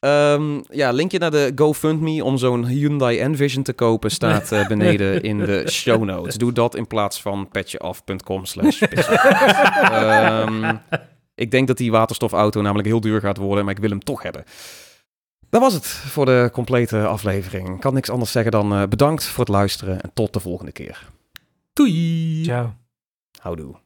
Ehm, 0.00 0.60
ja, 0.70 0.90
linkje 0.90 1.18
naar 1.18 1.30
de 1.30 1.52
GoFundMe 1.54 2.24
om 2.24 2.38
zo'n 2.38 2.66
Hyundai 2.66 3.18
Envision 3.18 3.62
te 3.62 3.72
kopen 3.72 4.10
staat 4.10 4.52
eh, 4.52 4.66
beneden 4.66 5.22
in 5.22 5.38
de 5.38 5.64
show 5.70 6.04
notes. 6.04 6.34
Doe 6.36 6.52
dat 6.52 6.74
in 6.76 6.86
plaats 6.86 7.20
van 7.20 7.48
petjeaf.com 7.48 8.44
slash. 8.44 8.80
Ehm, 9.90 10.74
Ik 11.34 11.50
denk 11.50 11.66
dat 11.68 11.76
die 11.76 11.90
waterstofauto 11.90 12.60
namelijk 12.60 12.88
heel 12.88 13.00
duur 13.00 13.20
gaat 13.20 13.36
worden, 13.36 13.64
maar 13.64 13.74
ik 13.74 13.80
wil 13.80 13.90
hem 13.90 14.04
toch 14.04 14.22
hebben. 14.22 14.44
Dat 15.54 15.62
was 15.62 15.74
het 15.74 15.86
voor 15.86 16.26
de 16.26 16.48
complete 16.52 17.06
aflevering. 17.06 17.74
Ik 17.74 17.80
kan 17.80 17.94
niks 17.94 18.10
anders 18.10 18.32
zeggen 18.32 18.52
dan 18.52 18.72
eh, 18.72 18.82
bedankt 18.88 19.24
voor 19.24 19.44
het 19.44 19.52
luisteren 19.52 20.00
en 20.00 20.10
tot 20.14 20.32
de 20.32 20.40
volgende 20.40 20.72
keer. 20.72 21.08
Doei! 21.72 22.44
Ciao. 22.44 22.74
Houdoe. 23.40 23.83